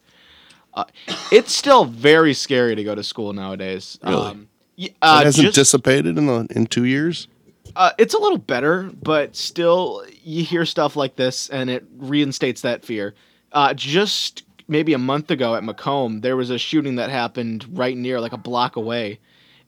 Uh, 0.73 0.85
it's 1.31 1.51
still 1.53 1.85
very 1.85 2.33
scary 2.33 2.75
to 2.75 2.83
go 2.83 2.93
to 2.95 3.03
school 3.03 3.33
nowadays. 3.33 3.99
Really? 4.03 4.15
Um, 4.15 4.47
uh, 4.79 5.19
it 5.21 5.25
hasn't 5.25 5.45
just- 5.47 5.55
dissipated 5.55 6.17
in 6.17 6.27
the 6.27 6.47
in 6.51 6.67
two 6.67 6.85
years. 6.85 7.27
uh, 7.75 7.91
it's 7.97 8.13
a 8.13 8.17
little 8.19 8.37
better, 8.37 8.89
but 9.01 9.35
still, 9.35 10.03
you 10.23 10.43
hear 10.43 10.65
stuff 10.65 10.95
like 10.95 11.15
this, 11.15 11.49
and 11.49 11.69
it 11.69 11.83
reinstates 11.99 12.61
that 12.61 12.85
fear. 12.85 13.15
Uh, 13.51 13.73
just 13.73 14.43
maybe 14.67 14.93
a 14.93 14.97
month 14.97 15.31
ago 15.31 15.55
at 15.55 15.63
Macomb, 15.63 16.21
there 16.21 16.35
was 16.35 16.49
a 16.49 16.57
shooting 16.57 16.95
that 16.95 17.09
happened 17.09 17.65
right 17.77 17.95
near, 17.95 18.19
like 18.19 18.33
a 18.33 18.37
block 18.37 18.75
away, 18.75 19.19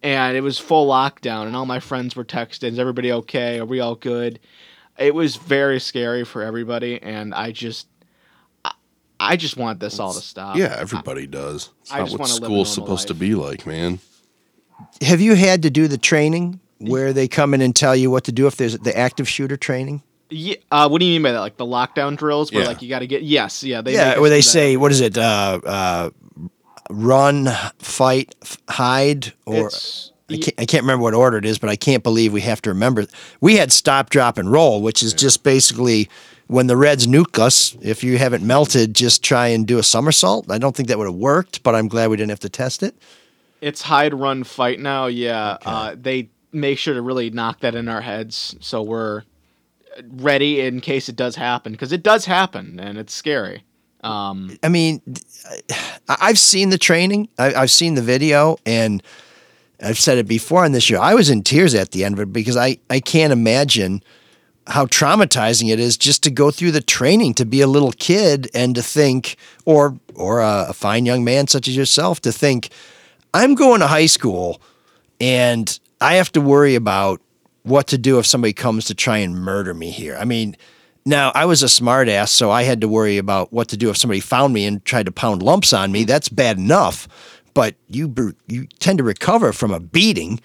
and 0.04 0.36
it 0.36 0.42
was 0.42 0.58
full 0.58 0.88
lockdown, 0.88 1.48
and 1.48 1.56
all 1.56 1.66
my 1.66 1.80
friends 1.80 2.16
were 2.16 2.26
texting, 2.26 2.72
"Is 2.72 2.80
everybody 2.80 3.12
okay? 3.12 3.60
Are 3.60 3.66
we 3.66 3.80
all 3.80 3.96
good?" 3.96 4.40
It 4.98 5.16
was 5.16 5.38
very 5.38 5.80
scary 5.80 6.26
for 6.26 6.42
everybody, 6.42 7.02
and 7.02 7.34
I 7.34 7.52
just, 7.52 7.88
I, 8.66 8.74
I 9.20 9.36
just 9.38 9.56
want 9.56 9.80
this 9.80 10.00
all 10.00 10.14
to 10.14 10.22
stop. 10.22 10.58
Yeah, 10.58 10.76
everybody 10.78 11.26
does. 11.26 11.70
It's 11.82 11.92
I 11.92 12.00
not 12.00 12.06
just 12.06 12.14
what 12.14 12.20
wanna 12.22 12.34
live 12.34 12.44
a 12.44 12.46
school's 12.46 12.78
normal 12.78 12.98
supposed 12.98 13.08
to 13.08 13.14
be 13.14 13.36
like, 13.36 13.66
man. 13.66 14.00
Have 15.02 15.22
you 15.22 15.36
had 15.36 15.64
to 15.64 15.70
do 15.70 15.88
the 15.88 15.98
training 15.98 16.60
where 16.80 17.12
they 17.12 17.28
come 17.28 17.54
in 17.54 17.62
and 17.62 17.76
tell 17.76 17.96
you 17.96 18.10
what 18.10 18.24
to 18.26 18.32
do 18.32 18.48
if 18.48 18.56
there's 18.56 18.78
the 18.80 18.98
active 18.98 19.28
shooter 19.28 19.58
training? 19.58 20.04
Yeah, 20.30 20.56
uh, 20.72 20.88
what 20.90 21.00
do 21.00 21.06
you 21.06 21.14
mean 21.14 21.24
by 21.24 21.32
that? 21.32 21.40
Like 21.40 21.58
the 21.58 21.66
lockdown 21.66 22.16
drills, 22.16 22.52
where 22.52 22.62
Yeah. 22.64 22.68
like 22.68 22.82
you 22.82 22.90
got 22.90 23.00
to 23.00 23.08
get 23.08 23.24
yes, 23.24 23.64
yeah, 23.64 23.82
they 23.82 23.94
yeah, 23.94 24.20
where 24.20 24.30
they 24.30 24.38
that. 24.40 24.44
say, 24.44 24.78
what 24.78 24.92
is 24.92 25.02
it? 25.02 25.18
Uh, 25.18 25.60
uh, 25.66 26.10
run, 26.90 27.50
fight, 27.80 28.36
f- 28.42 28.58
hide, 28.70 29.34
or 29.46 29.68
It's- 29.68 30.12
I 30.32 30.38
can't, 30.38 30.54
I 30.60 30.66
can't 30.66 30.84
remember 30.84 31.02
what 31.02 31.16
order 31.16 31.38
it 31.38 31.46
is, 31.46 31.58
but 31.58 31.72
I 31.72 31.76
can't 31.76 32.04
believe 32.04 32.32
we 32.32 32.42
have 32.42 32.62
to 32.62 32.70
remember. 32.70 33.08
We 33.42 33.58
had 33.58 33.72
stop, 33.72 34.12
drop, 34.12 34.38
and 34.38 34.52
roll, 34.52 34.80
which 34.84 35.02
is 35.02 35.12
just 35.16 35.42
basically 35.44 36.08
when 36.46 36.68
the 36.68 36.78
Reds 36.78 37.08
nuke 37.08 37.40
us. 37.40 37.76
If 37.82 38.04
you 38.04 38.20
haven't 38.20 38.44
melted, 38.46 38.94
just 38.94 39.24
try 39.24 39.48
and 39.48 39.66
do 39.66 39.80
a 39.80 39.84
somersault. 39.84 40.52
I 40.52 40.60
don't 40.60 40.76
think 40.76 40.88
that 40.90 41.00
would 41.00 41.08
have 41.08 41.16
worked, 41.16 41.64
but 41.64 41.74
I'm 41.74 41.88
glad 41.88 42.12
we 42.12 42.18
didn't 42.18 42.30
have 42.30 42.40
to 42.42 42.50
test 42.50 42.84
it. 42.84 42.94
It's 43.60 43.82
hide, 43.82 44.14
run, 44.14 44.44
fight 44.44 44.80
now. 44.80 45.08
Yeah, 45.08 45.58
uh, 45.66 45.96
they 46.00 46.30
make 46.52 46.78
sure 46.78 46.94
to 46.94 47.02
really 47.02 47.32
knock 47.32 47.62
that 47.62 47.74
in 47.74 47.88
our 47.88 48.02
heads 48.02 48.56
so 48.60 48.84
we're 48.84 49.24
ready 50.08 50.62
in 50.62 50.82
case 50.82 51.10
it 51.10 51.16
does 51.16 51.36
happen 51.36 51.72
because 51.72 51.92
it 51.92 52.04
does 52.04 52.26
happen 52.26 52.80
and 52.80 52.98
it's 52.98 53.14
scary. 53.14 53.64
Um, 54.02 54.58
I 54.64 54.70
mean, 54.70 55.02
I've 56.08 56.40
seen 56.40 56.70
the 56.70 56.78
training, 56.78 57.28
I, 57.38 57.54
I've 57.54 57.72
seen 57.72 57.96
the 57.96 58.02
video, 58.02 58.58
and 58.66 59.04
I've 59.82 60.00
said 60.00 60.18
it 60.18 60.28
before 60.28 60.64
on 60.64 60.72
this 60.72 60.84
show. 60.84 61.02
I 61.02 61.14
was 61.14 61.30
in 61.30 61.44
tears 61.44 61.76
at 61.76 61.92
the 61.92 62.06
end 62.06 62.16
of 62.16 62.22
it 62.22 62.34
because 62.34 62.56
I, 62.56 62.78
I 62.90 63.00
can't 63.00 63.34
imagine 63.34 64.02
how 64.68 64.86
traumatizing 64.86 65.72
it 65.72 65.80
is 65.80 65.98
just 65.98 66.24
to 66.24 66.32
go 66.32 66.52
through 66.52 66.72
the 66.72 66.82
training 66.82 67.34
to 67.34 67.46
be 67.46 67.60
a 67.62 67.68
little 67.68 67.92
kid 67.92 68.50
and 68.54 68.76
to 68.76 68.82
think, 68.82 69.36
or 69.66 69.98
or 70.16 70.42
a, 70.42 70.68
a 70.70 70.74
fine 70.74 71.06
young 71.06 71.24
man 71.24 71.48
such 71.48 71.68
as 71.68 71.76
yourself, 71.76 72.22
to 72.22 72.32
think, 72.32 72.70
I'm 73.34 73.56
going 73.56 73.80
to 73.80 73.88
high 73.88 74.06
school 74.06 74.62
and 75.20 75.80
I 76.02 76.16
have 76.16 76.32
to 76.34 76.42
worry 76.42 76.76
about 76.76 77.22
what 77.70 77.88
to 77.88 77.98
do 77.98 78.20
if 78.20 78.26
somebody 78.26 78.54
comes 78.54 78.86
to 78.86 78.96
try 78.96 79.18
and 79.20 79.36
murder 79.36 79.74
me 79.74 79.90
here. 79.92 80.18
I 80.20 80.26
mean, 80.26 80.56
now 81.06 81.32
I 81.34 81.46
was 81.46 81.64
a 81.64 81.68
smartass, 81.68 82.30
so 82.30 82.52
I 82.52 82.64
had 82.64 82.82
to 82.82 82.88
worry 82.88 83.18
about 83.18 83.54
what 83.54 83.68
to 83.70 83.78
do 83.78 83.90
if 83.90 83.98
somebody 83.98 84.20
found 84.20 84.54
me 84.54 84.66
and 84.66 84.84
tried 84.84 85.06
to 85.06 85.12
pound 85.12 85.42
lumps 85.42 85.72
on 85.74 85.92
me. 85.92 86.04
That's 86.04 86.30
bad 86.30 86.58
enough, 86.58 87.08
but 87.54 87.76
you 87.88 88.14
you 88.48 88.68
tend 88.80 88.98
to 88.98 89.04
recover 89.04 89.54
from 89.54 89.72
a 89.72 89.80
beating. 89.80 90.40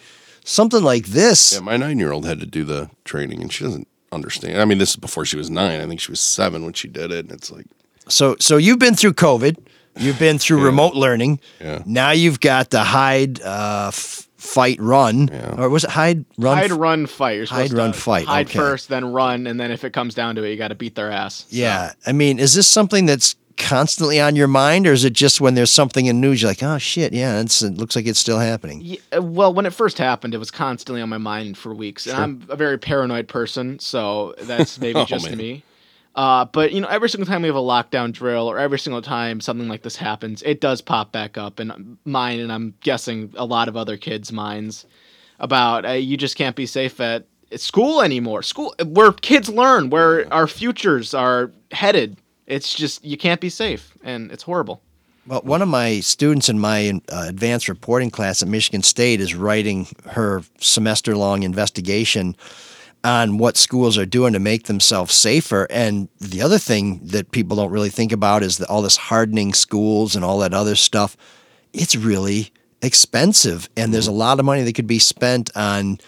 Something 0.46 0.82
like 0.84 1.06
this, 1.06 1.54
Yeah, 1.54 1.60
my 1.60 1.76
nine 1.78 1.98
year 1.98 2.12
old 2.12 2.26
had 2.26 2.38
to 2.40 2.46
do 2.46 2.64
the 2.64 2.90
training 3.04 3.40
and 3.40 3.50
she 3.50 3.64
doesn't 3.64 3.88
understand. 4.12 4.60
I 4.60 4.66
mean, 4.66 4.76
this 4.78 4.90
is 4.90 4.96
before 4.96 5.24
she 5.24 5.36
was 5.38 5.48
nine. 5.50 5.80
I 5.80 5.86
think 5.86 6.00
she 6.00 6.12
was 6.12 6.20
seven 6.20 6.64
when 6.64 6.74
she 6.74 6.86
did 6.86 7.10
it. 7.10 7.24
And 7.24 7.32
it's 7.32 7.50
like, 7.50 7.64
So 8.08 8.36
so 8.38 8.58
you've 8.58 8.78
been 8.78 8.94
through 8.94 9.14
COVID, 9.14 9.56
you've 9.96 10.18
been 10.18 10.38
through 10.38 10.62
remote 10.70 10.94
learning. 10.94 11.40
Yeah. 11.60 11.82
Now 11.86 12.10
you've 12.10 12.40
got 12.40 12.68
the 12.70 12.84
hide, 12.84 13.40
uh, 13.42 13.86
f- 13.88 14.28
fight, 14.44 14.78
run, 14.80 15.28
Yeah. 15.32 15.54
or 15.58 15.68
was 15.70 15.84
it 15.84 15.90
hide, 15.90 16.24
run? 16.38 16.58
hide, 16.58 16.70
run, 16.70 17.06
fight. 17.06 17.36
You're 17.38 17.46
Hide, 17.46 17.72
run, 17.72 17.92
to 17.92 17.98
fight, 17.98 18.26
Hide 18.26 18.46
okay. 18.48 18.58
first, 18.58 18.88
then 18.88 19.06
run, 19.06 19.46
and 19.46 19.58
then 19.58 19.70
if 19.70 19.84
it 19.84 19.92
comes 19.92 20.14
down 20.14 20.34
to 20.36 20.44
it, 20.44 20.50
you 20.50 20.56
got 20.56 20.68
to 20.68 20.74
beat 20.74 20.94
their 20.94 21.10
ass. 21.10 21.46
So- 21.48 21.56
Yeah. 21.56 21.92
I 22.06 22.12
mean, 22.12 22.38
is 22.38 22.54
this 22.54 22.68
something 22.68 23.06
that's 23.06 23.36
constantly 23.56 24.20
on 24.20 24.36
your 24.36 24.48
mind, 24.48 24.86
or 24.86 24.92
is 24.92 25.04
it 25.04 25.12
just 25.12 25.40
when 25.40 25.54
there's 25.54 25.70
something 25.70 26.06
in 26.06 26.20
news 26.20 26.42
you're 26.42 26.50
like, 26.50 26.62
oh 26.62 26.76
shit, 26.78 27.12
yeah, 27.12 27.40
it's, 27.40 27.62
it 27.62 27.76
looks 27.78 27.96
like 27.96 28.06
it's 28.06 28.18
still 28.18 28.38
happening? 28.40 28.80
Yeah, 28.82 28.96
uh, 29.16 29.22
well, 29.22 29.54
when 29.54 29.64
it 29.64 29.72
first 29.72 29.96
happened, 29.98 30.34
it 30.34 30.38
was 30.38 30.50
constantly 30.50 31.00
on 31.00 31.08
my 31.08 31.18
mind 31.18 31.56
for 31.56 31.72
weeks, 31.74 32.06
and 32.06 32.16
I'm 32.16 32.42
a 32.48 32.56
very 32.56 32.78
paranoid 32.78 33.28
person, 33.28 33.78
so 33.78 34.34
that's 34.42 34.78
maybe 34.80 34.98
Oh, 35.00 35.04
just 35.04 35.28
man. 35.28 35.38
me. 35.38 35.62
Uh, 36.14 36.44
but 36.44 36.72
you 36.72 36.80
know, 36.80 36.88
every 36.88 37.08
single 37.08 37.26
time 37.26 37.42
we 37.42 37.48
have 37.48 37.56
a 37.56 37.60
lockdown 37.60 38.12
drill, 38.12 38.48
or 38.48 38.58
every 38.58 38.78
single 38.78 39.02
time 39.02 39.40
something 39.40 39.68
like 39.68 39.82
this 39.82 39.96
happens, 39.96 40.42
it 40.42 40.60
does 40.60 40.80
pop 40.80 41.10
back 41.10 41.36
up 41.36 41.58
in 41.58 41.98
mine, 42.04 42.40
and 42.40 42.52
I'm 42.52 42.74
guessing 42.80 43.32
a 43.36 43.44
lot 43.44 43.68
of 43.68 43.76
other 43.76 43.96
kids' 43.96 44.30
minds 44.30 44.86
about 45.40 45.84
uh, 45.84 45.92
you 45.92 46.16
just 46.16 46.36
can't 46.36 46.54
be 46.54 46.66
safe 46.66 47.00
at 47.00 47.26
school 47.56 48.00
anymore. 48.00 48.42
School 48.42 48.74
where 48.84 49.12
kids 49.12 49.48
learn, 49.48 49.90
where 49.90 50.32
our 50.32 50.46
futures 50.46 51.14
are 51.14 51.50
headed. 51.72 52.16
It's 52.46 52.74
just 52.74 53.04
you 53.04 53.16
can't 53.16 53.40
be 53.40 53.48
safe, 53.48 53.96
and 54.04 54.30
it's 54.30 54.44
horrible. 54.44 54.82
Well, 55.26 55.40
one 55.40 55.62
of 55.62 55.68
my 55.68 56.00
students 56.00 56.48
in 56.48 56.58
my 56.58 57.00
uh, 57.08 57.24
advanced 57.28 57.68
reporting 57.68 58.10
class 58.10 58.42
at 58.42 58.48
Michigan 58.48 58.82
State 58.82 59.20
is 59.20 59.34
writing 59.34 59.88
her 60.10 60.42
semester 60.60 61.16
long 61.16 61.42
investigation 61.42 62.36
on 63.04 63.36
what 63.36 63.56
schools 63.58 63.98
are 63.98 64.06
doing 64.06 64.32
to 64.32 64.38
make 64.38 64.64
themselves 64.64 65.14
safer. 65.14 65.66
And 65.68 66.08
the 66.18 66.40
other 66.40 66.58
thing 66.58 67.00
that 67.04 67.30
people 67.30 67.56
don't 67.58 67.70
really 67.70 67.90
think 67.90 68.10
about 68.10 68.42
is 68.42 68.56
that 68.58 68.70
all 68.70 68.82
this 68.82 68.96
hardening 68.96 69.52
schools 69.52 70.16
and 70.16 70.24
all 70.24 70.38
that 70.38 70.54
other 70.54 70.74
stuff. 70.74 71.16
It's 71.74 71.94
really 71.94 72.50
expensive, 72.82 73.68
and 73.76 73.92
there's 73.92 74.06
a 74.06 74.10
mm-hmm. 74.10 74.18
lot 74.18 74.38
of 74.38 74.44
money 74.44 74.62
that 74.62 74.74
could 74.74 74.86
be 74.86 74.98
spent 74.98 75.54
on 75.56 75.98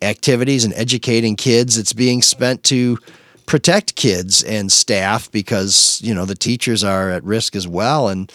activities 0.00 0.64
and 0.64 0.72
educating 0.74 1.34
kids. 1.34 1.76
It's 1.76 1.92
being 1.92 2.22
spent 2.22 2.62
to 2.64 2.98
protect 3.46 3.96
kids 3.96 4.42
and 4.42 4.70
staff 4.70 5.30
because 5.30 6.00
you 6.02 6.14
know 6.14 6.24
the 6.24 6.34
teachers 6.34 6.82
are 6.82 7.10
at 7.10 7.24
risk 7.24 7.54
as 7.54 7.68
well 7.68 8.08
and 8.08 8.32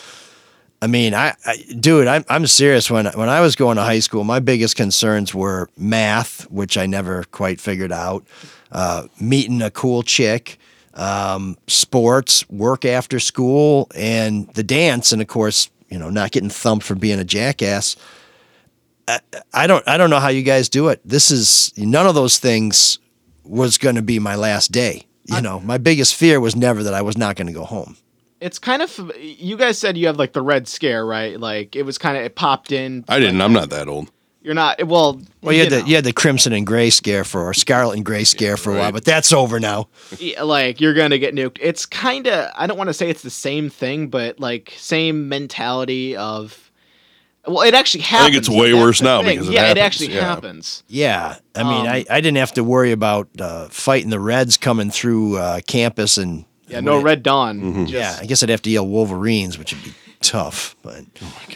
I 0.81 0.87
mean, 0.87 1.13
I, 1.13 1.35
I 1.45 1.57
dude, 1.79 2.07
I'm 2.07 2.23
I'm 2.29 2.47
serious. 2.47 2.89
When 2.89 3.05
when 3.07 3.29
I 3.29 3.41
was 3.41 3.55
going 3.55 3.75
to 3.75 3.83
high 3.83 3.99
school, 3.99 4.23
my 4.23 4.39
biggest 4.39 4.75
concerns 4.75 5.33
were 5.33 5.69
math, 5.77 6.49
which 6.49 6.77
I 6.77 6.85
never 6.85 7.25
quite 7.25 7.59
figured 7.59 7.91
out, 7.91 8.25
uh, 8.71 9.07
meeting 9.19 9.61
a 9.61 9.71
cool 9.71 10.03
chick, 10.03 10.57
um, 10.93 11.57
sports, 11.67 12.49
work 12.49 12.85
after 12.85 13.19
school, 13.19 13.89
and 13.93 14.47
the 14.53 14.63
dance, 14.63 15.11
and 15.11 15.21
of 15.21 15.27
course, 15.27 15.69
you 15.89 15.99
know, 15.99 16.09
not 16.09 16.31
getting 16.31 16.49
thumped 16.49 16.85
for 16.85 16.95
being 16.95 17.19
a 17.19 17.25
jackass. 17.25 17.97
I, 19.07 19.19
I 19.53 19.67
don't 19.67 19.85
I 19.85 19.97
don't 19.97 20.09
know 20.09 20.19
how 20.19 20.29
you 20.29 20.43
guys 20.43 20.69
do 20.69 20.87
it. 20.87 21.01
This 21.03 21.29
is 21.29 21.73
none 21.77 22.07
of 22.07 22.15
those 22.15 22.37
things 22.37 22.99
was 23.43 23.77
going 23.77 23.95
to 23.95 24.01
be 24.01 24.19
my 24.19 24.35
last 24.35 24.71
day. 24.71 25.05
You 25.25 25.41
know, 25.41 25.59
my 25.59 25.77
biggest 25.77 26.15
fear 26.15 26.39
was 26.39 26.55
never 26.55 26.81
that 26.83 26.93
I 26.95 27.03
was 27.03 27.15
not 27.15 27.35
going 27.35 27.45
to 27.47 27.53
go 27.53 27.63
home. 27.63 27.97
It's 28.41 28.59
kind 28.59 28.81
of 28.81 29.11
you 29.19 29.57
guys 29.57 29.77
said 29.77 29.97
you 29.97 30.07
have 30.07 30.17
like 30.17 30.33
the 30.33 30.41
red 30.41 30.67
scare, 30.67 31.05
right? 31.05 31.39
Like 31.39 31.75
it 31.75 31.83
was 31.83 31.97
kind 31.97 32.17
of 32.17 32.23
it 32.23 32.35
popped 32.35 32.71
in. 32.71 33.03
I 33.09 33.19
didn't. 33.19 33.37
like, 33.37 33.45
I'm 33.45 33.53
not 33.53 33.69
that 33.71 33.87
old. 33.87 34.11
You're 34.41 34.53
not. 34.53 34.81
Well, 34.87 35.21
Well, 35.41 35.53
you 35.53 35.63
had 35.63 35.71
know, 35.71 35.81
the 35.81 35.87
you 35.89 35.95
had 35.95 36.05
the 36.05 36.13
crimson 36.13 36.53
and 36.53 36.65
gray 36.65 36.89
scare 36.89 37.25
for 37.25 37.41
or 37.49 37.53
scarlet 37.53 37.97
and 37.97 38.05
gray 38.05 38.23
scare 38.23 38.55
for 38.55 38.73
a 38.73 38.77
while, 38.79 38.91
but 38.93 39.03
that's 39.03 39.33
over 39.33 39.59
now. 39.59 39.89
yeah, 40.17 40.43
like 40.43 40.79
you're 40.79 40.93
gonna 40.93 41.17
get 41.17 41.35
nuked. 41.35 41.57
It's 41.61 41.85
kind 41.85 42.25
of. 42.27 42.49
I 42.55 42.65
don't 42.65 42.77
want 42.77 42.87
to 42.87 42.93
say 42.93 43.09
it's 43.09 43.21
the 43.21 43.29
same 43.29 43.69
thing, 43.69 44.07
but 44.07 44.39
like 44.39 44.73
same 44.77 45.27
mentality 45.27 46.15
of. 46.15 46.71
Well, 47.45 47.61
it 47.63 47.73
actually 47.73 48.01
happens. 48.03 48.29
think 48.31 48.37
it's 48.37 48.49
way 48.49 48.73
worse 48.73 48.99
the 48.99 49.05
now 49.05 49.23
thing. 49.23 49.37
because 49.39 49.49
it 49.49 49.53
yeah, 49.53 49.71
it 49.71 49.77
actually 49.77 50.13
yeah. 50.13 50.21
happens. 50.21 50.83
Yeah, 50.87 51.37
I 51.55 51.63
mean, 51.63 51.81
Um, 51.81 51.87
I, 51.87 52.05
I 52.09 52.21
didn't 52.21 52.37
have 52.37 52.53
to 52.53 52.63
worry 52.63 52.91
about 52.91 53.27
uh, 53.39 53.67
fighting 53.69 54.09
the 54.09 54.19
Reds 54.19 54.55
coming 54.57 54.89
through 54.91 55.37
uh, 55.37 55.59
campus 55.67 56.17
and 56.17 56.45
Yeah, 56.69 56.79
no 56.81 57.01
red 57.01 57.23
dawn. 57.23 57.59
Mm-hmm. 57.59 57.85
Just- 57.85 57.93
yeah. 57.93 58.17
I 58.21 58.25
guess 58.25 58.43
I'd 58.43 58.49
have 58.49 58.61
to 58.63 58.69
yell 58.69 58.87
Wolverines, 58.87 59.57
which 59.57 59.73
would 59.73 59.83
be 59.83 59.93
tough. 60.21 60.75
But 60.81 61.03
oh 61.21 61.35
my 61.47 61.55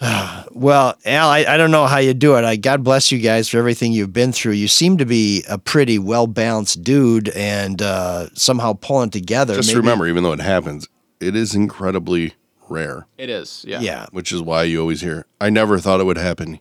well, 0.52 0.96
Al, 1.04 1.28
I, 1.28 1.44
I 1.46 1.56
don't 1.56 1.70
know 1.70 1.86
how 1.86 1.98
you 1.98 2.14
do 2.14 2.36
it. 2.36 2.44
I 2.44 2.56
God 2.56 2.82
bless 2.84 3.10
you 3.12 3.18
guys 3.20 3.48
for 3.48 3.58
everything 3.58 3.92
you've 3.92 4.12
been 4.12 4.32
through. 4.32 4.52
You 4.52 4.68
seem 4.68 4.98
to 4.98 5.06
be 5.06 5.44
a 5.48 5.56
pretty 5.58 5.98
well 5.98 6.26
balanced 6.26 6.82
dude 6.82 7.28
and 7.30 7.80
uh, 7.80 8.28
somehow 8.34 8.74
pulling 8.74 9.10
together. 9.10 9.54
Just 9.54 9.68
Maybe- 9.68 9.78
remember, 9.78 10.06
even 10.06 10.22
though 10.22 10.32
it 10.32 10.40
happens, 10.40 10.88
it 11.20 11.36
is 11.36 11.54
incredibly 11.54 12.34
rare, 12.68 13.06
It 13.18 13.28
is. 13.30 13.64
Yeah. 13.68 13.80
Yeah, 13.80 14.06
which 14.10 14.32
is 14.32 14.40
why 14.40 14.62
you 14.64 14.80
always 14.80 15.02
hear, 15.02 15.26
I 15.40 15.50
never 15.50 15.78
thought 15.78 16.00
it 16.00 16.04
would 16.04 16.16
happen 16.18 16.60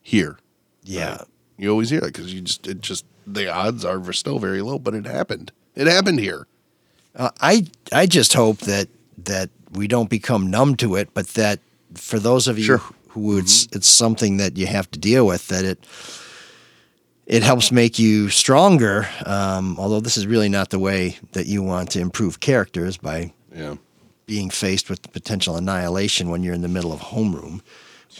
here. 0.00 0.38
yeah. 0.82 1.22
You 1.56 1.70
always 1.70 1.90
hear 1.90 2.00
that 2.00 2.12
because 2.12 2.34
you 2.34 2.40
just, 2.40 2.66
it 2.66 2.80
just, 2.80 3.04
the 3.26 3.48
odds 3.52 3.84
are 3.84 4.12
still 4.12 4.40
very 4.40 4.60
low, 4.60 4.76
but 4.78 4.92
it 4.94 5.06
happened. 5.06 5.52
It 5.76 5.86
happened 5.86 6.18
here. 6.18 6.48
Uh, 7.16 7.30
I 7.40 7.66
I 7.92 8.06
just 8.06 8.32
hope 8.34 8.58
that 8.66 8.88
that 9.24 9.50
we 9.72 9.86
don't 9.86 10.10
become 10.10 10.50
numb 10.50 10.76
to 10.76 10.96
it, 10.96 11.08
but 11.14 11.28
that 11.34 11.60
for 11.94 12.18
those 12.18 12.48
of 12.48 12.58
you 12.58 12.64
Sure. 12.64 12.82
who 13.08 13.38
it's 13.38 13.66
it's 13.72 13.86
something 13.88 14.38
that 14.38 14.56
you 14.56 14.66
have 14.66 14.90
to 14.90 14.98
deal 14.98 15.26
with, 15.26 15.46
that 15.48 15.64
it 15.64 15.78
it 17.26 17.42
helps 17.42 17.70
make 17.72 17.98
you 17.98 18.28
stronger. 18.30 19.08
Um, 19.24 19.76
although 19.78 20.00
this 20.00 20.16
is 20.16 20.26
really 20.26 20.48
not 20.48 20.70
the 20.70 20.78
way 20.78 21.16
that 21.32 21.46
you 21.46 21.62
want 21.62 21.90
to 21.92 22.00
improve 22.00 22.40
characters 22.40 22.96
by 22.98 23.32
Yeah. 23.56 23.76
being 24.26 24.50
faced 24.50 24.90
with 24.90 25.12
potential 25.12 25.56
annihilation 25.56 26.28
when 26.30 26.42
you're 26.42 26.54
in 26.54 26.62
the 26.62 26.68
middle 26.68 26.92
of 26.92 27.00
homeroom. 27.00 27.60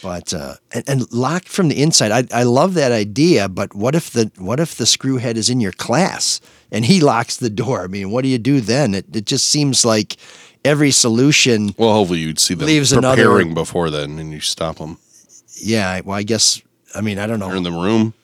But 0.03 0.35
uh, 0.35 0.55
and, 0.73 0.85
and 0.89 1.13
locked 1.13 1.49
from 1.49 1.69
the 1.69 1.81
inside, 1.83 2.11
I, 2.11 2.41
I 2.41 2.43
love 2.43 2.75
that 2.75 2.93
idea. 2.93 3.49
But 3.49 3.75
what 3.75 3.95
if 3.95 4.11
the 4.11 4.31
what 4.39 4.61
if 4.61 4.75
the 4.75 4.85
screwhead 4.85 5.37
is 5.37 5.49
in 5.49 5.61
your 5.61 5.73
class 5.73 6.41
and 6.71 6.85
he 6.85 7.01
locks 7.01 7.37
the 7.37 7.51
door? 7.51 7.85
I 7.85 7.87
mean, 7.87 8.11
what 8.11 8.23
do 8.23 8.29
you 8.29 8.39
do 8.39 8.61
then? 8.61 8.95
It 8.95 9.07
it 9.15 9.25
just 9.27 9.47
seems 9.47 9.85
like 9.85 10.17
every 10.65 10.91
solution. 10.91 11.75
Well, 11.79 11.93
hopefully 11.93 12.21
you'd 12.21 12.39
see 12.41 12.55
them 12.55 12.67
Leaves 12.67 12.93
another- 12.93 13.23
preparing 13.25 13.55
before 13.55 13.91
then, 13.91 14.19
and 14.19 14.33
you 14.33 14.41
stop 14.41 14.77
them. 14.77 14.99
Yeah, 15.57 16.01
well, 16.05 16.17
I 16.19 16.23
guess. 16.25 16.61
I 16.95 17.01
mean, 17.01 17.19
I 17.19 17.27
don't 17.27 17.39
know. 17.39 17.49
They're 17.49 17.57
in 17.57 17.63
the 17.63 17.71
room. 17.71 18.15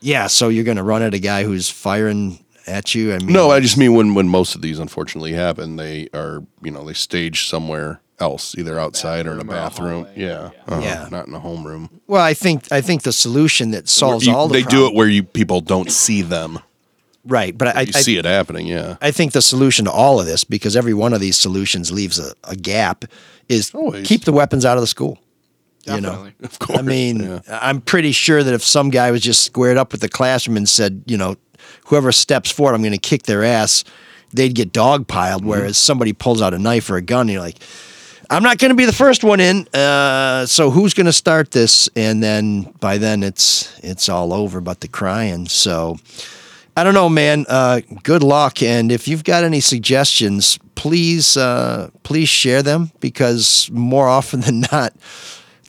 Yeah, 0.00 0.26
so 0.26 0.48
you're 0.48 0.64
going 0.64 0.76
to 0.76 0.82
run 0.82 1.02
at 1.02 1.14
a 1.14 1.18
guy 1.18 1.42
who's 1.44 1.68
firing 1.70 2.44
at 2.66 2.94
you. 2.94 3.14
I 3.14 3.18
mean, 3.18 3.32
No, 3.32 3.50
I 3.50 3.60
just 3.60 3.76
mean 3.78 3.94
when 3.94 4.14
when 4.14 4.28
most 4.28 4.54
of 4.54 4.60
these 4.62 4.78
unfortunately 4.78 5.32
happen, 5.32 5.76
they 5.76 6.08
are 6.12 6.42
you 6.62 6.70
know 6.70 6.84
they 6.84 6.92
stage 6.94 7.48
somewhere 7.48 8.00
else, 8.18 8.54
either 8.56 8.78
outside 8.78 9.26
or 9.26 9.32
in 9.34 9.40
a 9.40 9.44
Bathroom 9.44 9.48
or 9.48 9.56
a 9.56 10.04
bathroom. 10.04 10.04
hallway, 10.04 10.12
yeah, 10.16 10.50
uh-huh, 10.68 10.80
Yeah. 10.82 11.08
not 11.10 11.26
in 11.26 11.34
a 11.34 11.40
homeroom. 11.40 11.90
well, 12.06 12.22
I 12.22 12.34
think 12.34 12.70
I 12.72 12.80
think 12.80 13.02
the 13.02 13.12
solution 13.12 13.70
that 13.72 13.88
solves 13.88 14.26
You- 14.26 14.34
all 14.34 14.48
the 14.48 14.54
they 14.54 14.62
do 14.62 14.86
it 14.86 14.94
where 14.94 15.08
you 15.08 15.22
people 15.22 15.60
don't 15.60 15.90
see 15.92 16.22
them. 16.22 16.58
right, 17.26 17.56
but 17.56 17.76
I, 17.76 17.82
You 17.82 17.92
I, 17.94 18.00
see 18.00 18.16
it 18.16 18.24
happening. 18.24 18.66
Yeah, 18.66 18.96
I 19.02 19.10
think 19.10 19.32
the 19.32 19.42
solution 19.42 19.84
to 19.86 19.90
all 19.90 20.18
of 20.20 20.26
this, 20.26 20.44
because 20.44 20.76
every 20.76 20.94
one 20.94 21.12
of 21.12 21.20
these 21.20 21.36
solutions 21.36 21.90
leaves 21.92 22.18
a, 22.18 22.32
a 22.44 22.56
gap, 22.56 23.04
is 23.48 23.70
Always. 23.74 24.06
keep 24.06 24.24
the 24.24 24.32
weapons 24.32 24.64
out 24.64 24.76
of 24.76 24.80
the 24.82 24.86
school. 24.86 25.18
You 25.86 26.00
know, 26.00 26.10
Definitely. 26.10 26.34
of 26.42 26.58
course. 26.58 26.78
I 26.80 26.82
mean, 26.82 27.20
yeah. 27.22 27.40
I'm 27.48 27.80
pretty 27.80 28.10
sure 28.12 28.42
that 28.42 28.52
if 28.52 28.64
some 28.64 28.90
guy 28.90 29.10
was 29.12 29.20
just 29.22 29.44
squared 29.44 29.76
up 29.76 29.92
with 29.92 30.00
the 30.00 30.08
classroom 30.08 30.56
and 30.56 30.68
said, 30.68 31.02
you 31.06 31.16
know, 31.16 31.36
whoever 31.84 32.10
steps 32.10 32.50
forward, 32.50 32.74
I'm 32.74 32.82
going 32.82 32.90
to 32.92 32.98
kick 32.98 33.22
their 33.24 33.44
ass, 33.44 33.84
they'd 34.32 34.52
get 34.54 34.72
dogpiled. 34.72 35.06
Mm-hmm. 35.38 35.46
Whereas 35.46 35.78
somebody 35.78 36.12
pulls 36.12 36.42
out 36.42 36.54
a 36.54 36.58
knife 36.58 36.90
or 36.90 36.96
a 36.96 37.02
gun, 37.02 37.22
and 37.22 37.30
you're 37.30 37.40
like, 37.40 37.58
I'm 38.30 38.42
not 38.42 38.58
going 38.58 38.70
to 38.70 38.74
be 38.76 38.86
the 38.86 38.92
first 38.92 39.22
one 39.22 39.40
in. 39.40 39.68
Uh, 39.68 40.46
so 40.46 40.70
who's 40.70 40.94
going 40.94 41.06
to 41.06 41.12
start 41.12 41.50
this? 41.50 41.88
And 41.94 42.22
then 42.22 42.72
by 42.80 42.98
then 42.98 43.22
it's 43.22 43.78
it's 43.80 44.08
all 44.08 44.32
over 44.32 44.60
but 44.60 44.80
the 44.80 44.88
crying. 44.88 45.46
So 45.46 45.96
I 46.76 46.84
don't 46.84 46.94
know, 46.94 47.08
man. 47.08 47.46
Uh, 47.48 47.80
good 48.02 48.22
luck. 48.22 48.62
And 48.62 48.92
if 48.92 49.08
you've 49.08 49.24
got 49.24 49.44
any 49.44 49.60
suggestions, 49.60 50.58
please 50.74 51.36
uh, 51.36 51.90
please 52.02 52.28
share 52.28 52.62
them 52.62 52.90
because 53.00 53.70
more 53.72 54.08
often 54.08 54.40
than 54.42 54.64
not, 54.72 54.92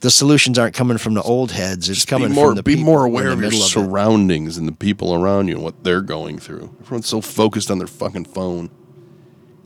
the 0.02 0.12
solutions 0.12 0.60
aren't 0.60 0.76
coming 0.76 0.98
from 0.98 1.14
the 1.14 1.22
old 1.22 1.52
heads. 1.52 1.90
It's 1.90 2.06
coming 2.06 2.32
more 2.32 2.48
from 2.48 2.56
the 2.56 2.64
be 2.64 2.74
people 2.74 2.86
Be 2.86 2.92
more 2.92 3.06
aware 3.06 3.30
of 3.30 3.42
your 3.42 3.52
surroundings 3.52 4.58
and 4.58 4.68
the 4.68 4.74
people 4.74 5.14
around 5.14 5.48
you 5.48 5.56
and 5.56 5.64
what 5.64 5.84
they're 5.84 6.02
going 6.02 6.40
through. 6.40 6.76
Everyone's 6.82 7.08
so 7.08 7.22
focused 7.22 7.72
on 7.72 7.78
their 7.78 7.88
fucking 7.88 8.26
phone. 8.26 8.70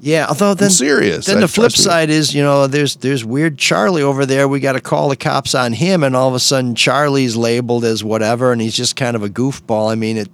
Yeah, 0.03 0.25
although 0.27 0.55
then 0.55 0.71
serious. 0.71 1.27
Then 1.27 1.37
I- 1.37 1.41
the 1.41 1.47
flip 1.47 1.71
me. 1.73 1.77
side 1.77 2.09
is, 2.09 2.33
you 2.33 2.41
know, 2.41 2.65
there's 2.67 2.95
there's 2.97 3.23
weird 3.23 3.57
Charlie 3.59 4.01
over 4.01 4.25
there. 4.25 4.47
We 4.47 4.59
got 4.59 4.73
to 4.73 4.81
call 4.81 5.09
the 5.09 5.15
cops 5.15 5.53
on 5.53 5.73
him, 5.73 6.03
and 6.03 6.15
all 6.15 6.27
of 6.27 6.33
a 6.33 6.39
sudden 6.39 6.73
Charlie's 6.75 7.35
labeled 7.35 7.85
as 7.85 8.03
whatever, 8.03 8.51
and 8.51 8.59
he's 8.61 8.75
just 8.75 8.95
kind 8.95 9.15
of 9.15 9.21
a 9.23 9.29
goofball. 9.29 9.91
I 9.91 9.95
mean, 9.95 10.17
it. 10.17 10.29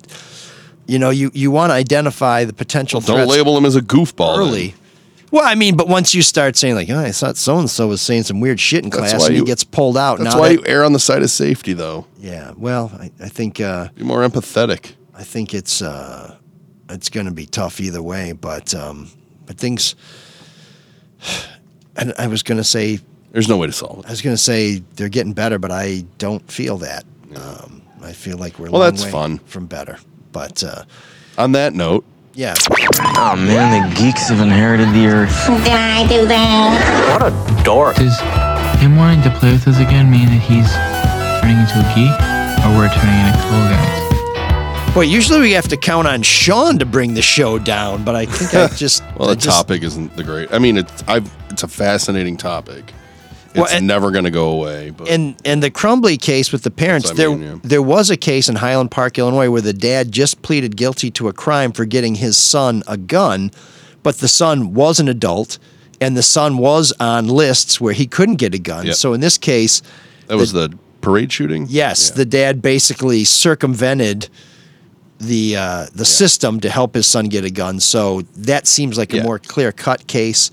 You 0.86 1.00
know, 1.00 1.10
you 1.10 1.32
you 1.34 1.52
want 1.52 1.72
to 1.72 1.74
identify 1.74 2.46
the 2.46 2.54
potential 2.54 3.02
Don't 3.02 3.28
label 3.28 3.58
him 3.58 3.66
as 3.66 3.76
a 3.76 3.82
goofball. 3.82 4.38
then. 4.38 4.48
early. 4.48 4.76
Well, 5.32 5.44
I 5.46 5.56
mean, 5.56 5.76
but 5.76 5.90
once 5.90 6.16
you 6.16 6.22
start 6.22 6.56
saying 6.56 6.76
like, 6.76 6.90
oh, 6.90 6.98
I 7.00 7.12
thought 7.12 7.36
so 7.36 7.60
and 7.60 7.70
so 7.70 7.88
was 7.90 8.02
saying 8.02 8.24
some 8.24 8.40
weird 8.40 8.62
shit 8.62 8.86
in 8.86 8.90
class, 8.90 9.12
and 9.28 9.36
he 9.36 9.44
gets 9.44 9.66
pulled 9.66 9.98
out. 9.98 10.20
That's 10.20 10.34
why 10.34 10.48
that- 10.48 10.54
you 10.54 10.64
err 10.66 10.86
on 10.86 10.94
the 10.94 11.00
side 11.00 11.22
of 11.24 11.30
safety, 11.30 11.74
though. 11.74 12.06
yeah. 12.18 12.54
Well, 12.56 12.90
I, 12.98 13.12
I 13.20 13.28
think 13.28 13.60
uh, 13.60 13.90
Be 13.96 14.06
more 14.06 14.22
empathetic. 14.26 14.94
I 15.14 15.24
think 15.24 15.54
it's 15.54 15.82
uh, 15.82 16.38
it's 16.90 17.10
going 17.10 17.26
to 17.26 17.34
be 17.34 17.46
tough 17.46 17.82
either 17.82 18.02
way. 18.02 18.32
But 18.32 18.74
um, 18.74 19.10
but 19.48 19.58
things. 19.58 19.96
And 22.00 22.14
I 22.20 22.28
was 22.28 22.44
going 22.44 22.60
to 22.60 22.64
say 22.64 23.00
There's 23.32 23.50
no 23.50 23.58
way 23.58 23.66
to 23.66 23.74
solve 23.74 23.98
it. 24.00 24.06
I 24.06 24.12
was 24.12 24.22
going 24.22 24.36
to 24.36 24.42
say 24.42 24.84
they're 24.98 25.10
getting 25.10 25.34
better, 25.34 25.58
but 25.58 25.72
I 25.72 26.06
don't 26.20 26.46
feel 26.52 26.78
that. 26.78 27.06
Um, 27.36 27.82
I 28.04 28.12
feel 28.14 28.38
like 28.38 28.60
we're 28.60 28.68
a 28.68 28.72
Well, 28.72 28.82
long 28.82 28.92
that's 28.92 29.04
way 29.06 29.10
fun. 29.12 29.40
from 29.40 29.66
better. 29.66 29.98
But 30.32 30.64
uh, 30.64 30.84
On 31.40 31.54
that 31.54 31.74
note, 31.74 32.06
yeah, 32.36 32.54
Oh 33.18 33.36
man, 33.36 33.90
the 33.90 33.96
geeks 33.96 34.30
have 34.30 34.42
inherited 34.42 34.90
the 34.94 35.08
earth. 35.08 35.48
Did 35.48 35.74
I 35.74 36.06
do 36.08 36.28
that? 36.28 37.18
What 37.20 37.34
a 37.34 37.64
dork. 37.64 37.96
Does 37.96 38.14
him 38.80 38.96
wanting 38.96 39.24
to 39.24 39.32
play 39.40 39.54
with 39.54 39.68
us 39.68 39.80
again 39.80 40.12
mean 40.12 40.28
that 40.30 40.44
he's 40.46 40.70
turning 41.42 41.58
into 41.58 41.82
a 41.82 41.88
geek, 41.98 42.14
or 42.62 42.78
we're 42.78 42.94
turning 42.94 43.26
into 43.26 43.42
cool 43.50 43.66
guys? 43.74 43.97
Boy, 44.94 45.04
usually 45.04 45.40
we 45.42 45.52
have 45.52 45.68
to 45.68 45.78
count 45.78 46.08
on 46.08 46.24
Shawn 46.24 46.80
to 46.80 46.86
bring 46.86 47.14
the 47.14 47.22
show 47.22 47.60
down, 47.60 48.04
but 48.04 48.16
I 48.16 48.26
think 48.26 48.54
I 48.56 48.68
just 48.76 49.04
well, 49.16 49.30
I 49.30 49.36
the 49.36 49.42
just- 49.42 49.56
topic 49.56 49.84
isn't 49.84 50.16
the 50.16 50.24
great. 50.24 50.52
I 50.52 50.58
mean, 50.58 50.78
it's 50.78 51.04
I've 51.08 51.32
it's 51.52 51.62
a 51.62 51.68
fascinating 51.68 52.36
topic. 52.36 52.94
It's 53.50 53.56
Well, 53.58 53.68
and- 53.70 53.86
never 53.86 54.10
going 54.10 54.24
to 54.24 54.32
go 54.32 54.50
away. 54.50 54.90
But 54.90 55.08
And 55.10 55.36
and 55.46 55.62
the 55.62 55.70
Crumbley 55.70 56.20
case 56.20 56.52
with 56.52 56.64
the 56.64 56.72
parents, 56.72 57.10
That's 57.10 57.20
what 57.20 57.26
I 57.26 57.28
there 57.30 57.38
mean, 57.38 57.48
yeah. 57.48 57.60
there 57.70 57.82
was 57.84 58.10
a 58.10 58.18
case 58.18 58.50
in 58.50 58.56
Highland 58.56 58.90
Park, 58.90 59.20
Illinois, 59.20 59.52
where 59.52 59.62
the 59.62 59.72
dad 59.74 60.12
just 60.12 60.42
pleaded 60.42 60.76
guilty 60.76 61.12
to 61.12 61.28
a 61.28 61.34
crime 61.34 61.74
for 61.74 61.86
getting 61.86 62.16
his 62.16 62.36
son 62.36 62.82
a 62.88 62.98
gun, 62.98 63.52
but 64.02 64.18
the 64.18 64.28
son 64.28 64.74
was 64.74 65.00
an 65.00 65.08
adult, 65.08 65.60
and 66.02 66.18
the 66.18 66.24
son 66.24 66.58
was 66.58 66.92
on 67.00 67.28
lists 67.28 67.80
where 67.80 67.94
he 67.94 68.08
couldn't 68.08 68.36
get 68.38 68.56
a 68.56 68.60
gun. 68.60 68.88
Yep. 68.88 68.96
So 68.96 69.14
in 69.14 69.22
this 69.22 69.38
case, 69.38 69.84
that 70.26 70.38
was 70.38 70.54
the 70.54 70.76
parade 71.02 71.32
shooting. 71.32 71.68
yes, 71.70 72.10
Yeah. 72.10 72.16
the 72.18 72.26
dad 72.26 72.62
basically 72.64 73.24
circumvented 73.26 74.28
the 75.20 75.56
uh, 75.58 75.86
the 75.94 76.06
system 76.06 76.60
to 76.62 76.70
help 76.70 76.96
his 76.96 77.08
son 77.08 77.26
get 77.26 77.44
a 77.46 77.50
gun. 77.50 77.80
So 77.80 78.22
that 78.36 78.68
seems 78.68 78.98
like 78.98 79.14
a 79.14 79.24
more 79.24 79.40
clear 79.40 79.72
cut 79.72 80.08
case 80.08 80.52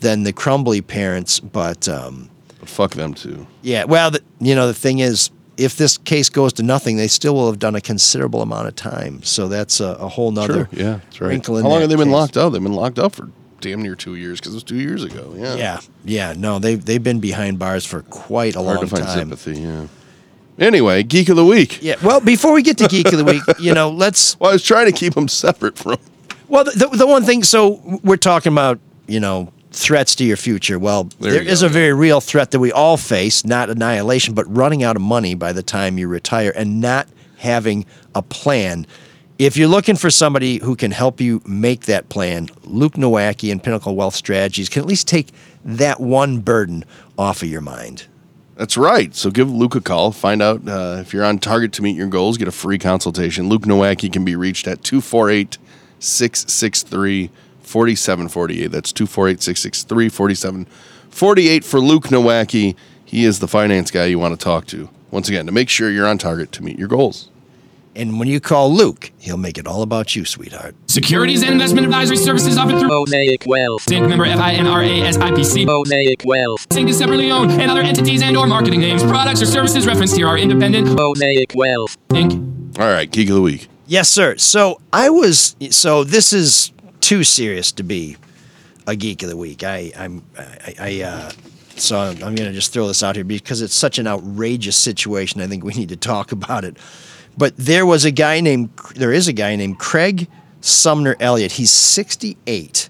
than 0.00 0.22
the 0.24 0.32
Crumbley 0.32 0.86
parents, 0.86 1.40
but. 1.40 1.88
Um, 1.88 2.30
But 2.60 2.68
fuck 2.68 2.92
them 2.94 3.14
too. 3.14 3.46
yeah, 3.62 3.84
well, 3.84 4.10
the, 4.10 4.20
you 4.40 4.54
know, 4.54 4.66
the 4.66 4.74
thing 4.74 4.98
is, 5.00 5.30
if 5.56 5.76
this 5.76 5.98
case 5.98 6.28
goes 6.30 6.52
to 6.54 6.62
nothing, 6.62 6.96
they 6.96 7.08
still 7.08 7.34
will 7.34 7.46
have 7.46 7.58
done 7.58 7.74
a 7.76 7.80
considerable 7.80 8.42
amount 8.42 8.66
of 8.68 8.74
time. 8.74 9.22
So 9.22 9.48
that's 9.48 9.80
a, 9.80 9.96
a 10.00 10.08
whole 10.08 10.30
nother 10.32 10.66
True. 10.66 10.78
Yeah, 10.84 10.92
that's 11.04 11.20
right. 11.20 11.28
wrinkle 11.28 11.56
in 11.58 11.62
How 11.64 11.70
long 11.70 11.80
have 11.80 11.90
they 11.90 11.96
been 11.96 12.08
case. 12.08 12.12
locked 12.12 12.36
up? 12.36 12.52
They've 12.52 12.62
been 12.62 12.72
locked 12.74 12.98
up 12.98 13.14
for 13.14 13.28
damn 13.60 13.82
near 13.82 13.94
two 13.94 14.14
years 14.16 14.40
because 14.40 14.52
it 14.52 14.56
was 14.56 14.64
two 14.64 14.76
years 14.80 15.04
ago. 15.04 15.32
Yeah. 15.36 15.54
Yeah, 15.56 15.80
yeah, 16.04 16.34
no, 16.36 16.58
they 16.58 16.74
they've 16.74 17.02
been 17.02 17.20
behind 17.20 17.58
bars 17.58 17.84
for 17.86 18.02
quite 18.02 18.56
a 18.56 18.62
Hard 18.62 18.76
long 18.78 18.84
to 18.88 18.90
find 18.90 19.04
time. 19.04 19.18
sympathy. 19.18 19.60
Yeah. 19.60 19.86
Anyway, 20.58 21.02
geek 21.02 21.28
of 21.28 21.36
the 21.36 21.44
week. 21.44 21.80
Yeah, 21.82 21.96
well, 22.02 22.20
before 22.20 22.52
we 22.52 22.62
get 22.62 22.78
to 22.78 22.86
geek 22.88 23.06
of 23.12 23.18
the 23.18 23.24
week, 23.24 23.42
you 23.58 23.74
know, 23.74 23.90
let's. 24.04 24.38
Well, 24.38 24.50
I 24.50 24.52
was 24.52 24.62
trying 24.62 24.86
to 24.86 24.92
keep 24.92 25.14
them 25.14 25.28
separate 25.28 25.76
from. 25.76 25.98
Well, 26.48 26.64
the, 26.64 26.70
the, 26.72 26.96
the 26.98 27.06
one 27.06 27.24
thing, 27.24 27.42
so 27.42 27.80
we're 28.04 28.16
talking 28.16 28.52
about, 28.52 28.78
you 29.08 29.18
know, 29.18 29.52
threats 29.72 30.14
to 30.16 30.24
your 30.24 30.36
future. 30.36 30.78
Well, 30.78 31.04
There 31.18 31.32
there 31.32 31.42
is 31.42 31.62
go, 31.62 31.66
a 31.66 31.70
very 31.70 31.92
real 31.92 32.20
threat 32.20 32.52
that 32.52 32.60
we 32.60 32.70
all 32.70 32.96
face, 32.96 33.44
not 33.44 33.70
annihilation, 33.70 34.34
but 34.34 34.44
running 34.54 34.82
out 34.82 34.94
of 34.94 35.02
money 35.02 35.34
by 35.34 35.52
the 35.52 35.62
time 35.62 35.98
you 35.98 36.06
retire 36.06 36.52
and 36.54 36.80
not 36.80 37.08
having 37.38 37.86
a 38.14 38.22
plan. 38.22 38.86
If 39.38 39.56
you're 39.56 39.68
looking 39.68 39.96
for 39.96 40.10
somebody 40.10 40.58
who 40.58 40.76
can 40.76 40.92
help 40.92 41.20
you 41.20 41.42
make 41.44 41.86
that 41.86 42.08
plan, 42.08 42.48
Luke 42.62 42.92
Nowacki 42.94 43.50
and 43.50 43.60
Pinnacle 43.60 43.96
Wealth 43.96 44.14
Strategies 44.14 44.68
can 44.68 44.82
at 44.82 44.86
least 44.86 45.08
take 45.08 45.28
that 45.64 45.98
one 45.98 46.38
burden 46.38 46.84
off 47.18 47.42
of 47.42 47.48
your 47.48 47.60
mind. 47.60 48.06
That's 48.56 48.76
right. 48.76 49.14
So 49.14 49.30
give 49.30 49.50
Luke 49.50 49.74
a 49.74 49.80
call. 49.80 50.12
Find 50.12 50.40
out 50.40 50.68
uh, 50.68 50.98
if 51.00 51.12
you're 51.12 51.24
on 51.24 51.38
target 51.38 51.72
to 51.74 51.82
meet 51.82 51.96
your 51.96 52.06
goals. 52.06 52.38
Get 52.38 52.46
a 52.46 52.52
free 52.52 52.78
consultation. 52.78 53.48
Luke 53.48 53.62
Nowacki 53.62 54.12
can 54.12 54.24
be 54.24 54.36
reached 54.36 54.68
at 54.68 54.84
248 54.84 55.58
663 55.98 57.30
4748. 57.62 58.66
That's 58.68 58.92
248 58.92 59.42
663 59.42 60.08
4748 60.08 61.64
for 61.64 61.80
Luke 61.80 62.04
Nowacki. 62.04 62.76
He 63.04 63.24
is 63.24 63.40
the 63.40 63.48
finance 63.48 63.90
guy 63.90 64.06
you 64.06 64.18
want 64.18 64.38
to 64.38 64.42
talk 64.42 64.66
to. 64.66 64.88
Once 65.10 65.28
again, 65.28 65.46
to 65.46 65.52
make 65.52 65.68
sure 65.68 65.90
you're 65.90 66.06
on 66.06 66.18
target 66.18 66.52
to 66.52 66.62
meet 66.62 66.78
your 66.78 66.88
goals. 66.88 67.30
And 67.96 68.18
when 68.18 68.26
you 68.26 68.40
call 68.40 68.72
Luke, 68.72 69.12
he'll 69.18 69.36
make 69.36 69.56
it 69.56 69.66
all 69.66 69.82
about 69.82 70.16
you, 70.16 70.24
sweetheart. 70.24 70.74
Securities 70.88 71.42
and 71.42 71.52
investment 71.52 71.86
advisory 71.86 72.16
services 72.16 72.58
offered 72.58 72.80
through 72.80 72.88
Mosaic 72.88 73.46
Wealth. 73.46 73.86
Inc. 73.86 74.08
member 74.08 74.26
FINRA 74.26 75.12
SIPC. 75.12 75.64
Mosaic 75.64 76.22
Wealth. 76.24 76.68
Inc. 76.70 76.88
is 76.88 76.98
separately 76.98 77.30
owned 77.30 77.52
and 77.52 77.70
other 77.70 77.82
entities 77.82 78.22
and 78.22 78.36
or 78.36 78.46
marketing 78.46 78.80
names, 78.80 79.02
products 79.04 79.40
or 79.40 79.46
services 79.46 79.86
referenced 79.86 80.16
here 80.16 80.26
are 80.26 80.38
independent. 80.38 80.88
Mosaic 80.88 81.52
Wealth. 81.54 81.96
Inc. 82.08 82.78
All 82.78 82.88
right, 82.88 83.10
Geek 83.10 83.28
of 83.28 83.36
the 83.36 83.42
Week. 83.42 83.68
Yes, 83.86 84.08
sir. 84.08 84.36
So 84.38 84.80
I 84.92 85.10
was. 85.10 85.54
So 85.70 86.02
this 86.02 86.32
is 86.32 86.72
too 87.00 87.22
serious 87.22 87.70
to 87.72 87.82
be 87.82 88.16
a 88.86 88.96
geek 88.96 89.22
of 89.22 89.28
the 89.28 89.36
week. 89.36 89.62
I, 89.62 89.92
I'm. 89.96 90.24
I. 90.36 90.74
I 90.80 91.02
uh, 91.02 91.32
so 91.76 91.98
I'm, 91.98 92.16
I'm 92.22 92.34
going 92.34 92.48
to 92.48 92.52
just 92.52 92.72
throw 92.72 92.86
this 92.86 93.02
out 93.02 93.16
here 93.16 93.24
because 93.24 93.60
it's 93.60 93.74
such 93.74 93.98
an 93.98 94.06
outrageous 94.06 94.76
situation. 94.76 95.40
I 95.40 95.46
think 95.46 95.64
we 95.64 95.74
need 95.74 95.88
to 95.90 95.96
talk 95.96 96.32
about 96.32 96.64
it. 96.64 96.76
But 97.36 97.56
there 97.56 97.84
was 97.84 98.04
a 98.04 98.10
guy 98.10 98.40
named. 98.40 98.70
There 98.94 99.12
is 99.12 99.28
a 99.28 99.32
guy 99.32 99.56
named 99.56 99.78
Craig 99.78 100.28
Sumner 100.60 101.16
Elliott. 101.18 101.52
He's 101.52 101.72
68, 101.72 102.88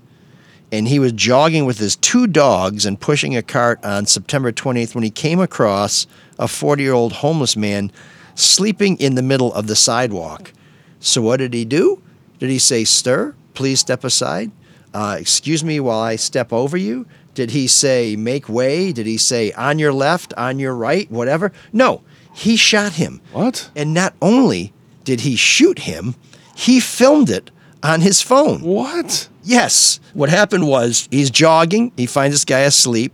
and 0.70 0.86
he 0.86 0.98
was 0.98 1.12
jogging 1.12 1.64
with 1.64 1.78
his 1.78 1.96
two 1.96 2.26
dogs 2.26 2.84
and 2.84 3.00
pushing 3.00 3.36
a 3.36 3.42
cart 3.42 3.82
on 3.84 4.06
September 4.06 4.52
20th 4.52 4.94
when 4.94 5.04
he 5.04 5.10
came 5.10 5.40
across 5.40 6.06
a 6.38 6.48
40 6.48 6.82
year 6.82 6.92
old 6.92 7.14
homeless 7.14 7.56
man 7.56 7.90
sleeping 8.34 8.96
in 8.98 9.14
the 9.14 9.22
middle 9.22 9.52
of 9.54 9.66
the 9.66 9.76
sidewalk. 9.76 10.52
So 11.00 11.22
what 11.22 11.38
did 11.38 11.54
he 11.54 11.64
do? 11.64 12.02
Did 12.38 12.50
he 12.50 12.58
say, 12.58 12.84
"Sir, 12.84 13.34
please 13.54 13.80
step 13.80 14.04
aside"? 14.04 14.50
Uh, 14.92 15.16
excuse 15.18 15.64
me 15.64 15.80
while 15.80 16.00
I 16.00 16.16
step 16.16 16.52
over 16.52 16.76
you. 16.76 17.06
Did 17.34 17.50
he 17.50 17.66
say, 17.66 18.14
"Make 18.14 18.48
way"? 18.48 18.92
Did 18.92 19.06
he 19.06 19.16
say, 19.16 19.52
"On 19.52 19.78
your 19.78 19.92
left, 19.92 20.34
on 20.34 20.58
your 20.58 20.74
right"? 20.74 21.10
Whatever. 21.10 21.50
No, 21.72 22.02
he 22.34 22.56
shot 22.56 22.94
him. 22.94 23.20
What? 23.32 23.70
And 23.74 23.94
not 23.94 24.14
only 24.20 24.72
did 25.04 25.20
he 25.20 25.36
shoot 25.36 25.80
him, 25.80 26.16
he 26.56 26.80
filmed 26.80 27.30
it 27.30 27.50
on 27.82 28.00
his 28.00 28.20
phone. 28.20 28.60
What? 28.62 29.28
Yes. 29.42 30.00
What 30.14 30.28
happened 30.28 30.66
was 30.66 31.08
he's 31.10 31.30
jogging. 31.30 31.92
He 31.96 32.06
finds 32.06 32.34
this 32.34 32.44
guy 32.44 32.60
asleep. 32.60 33.12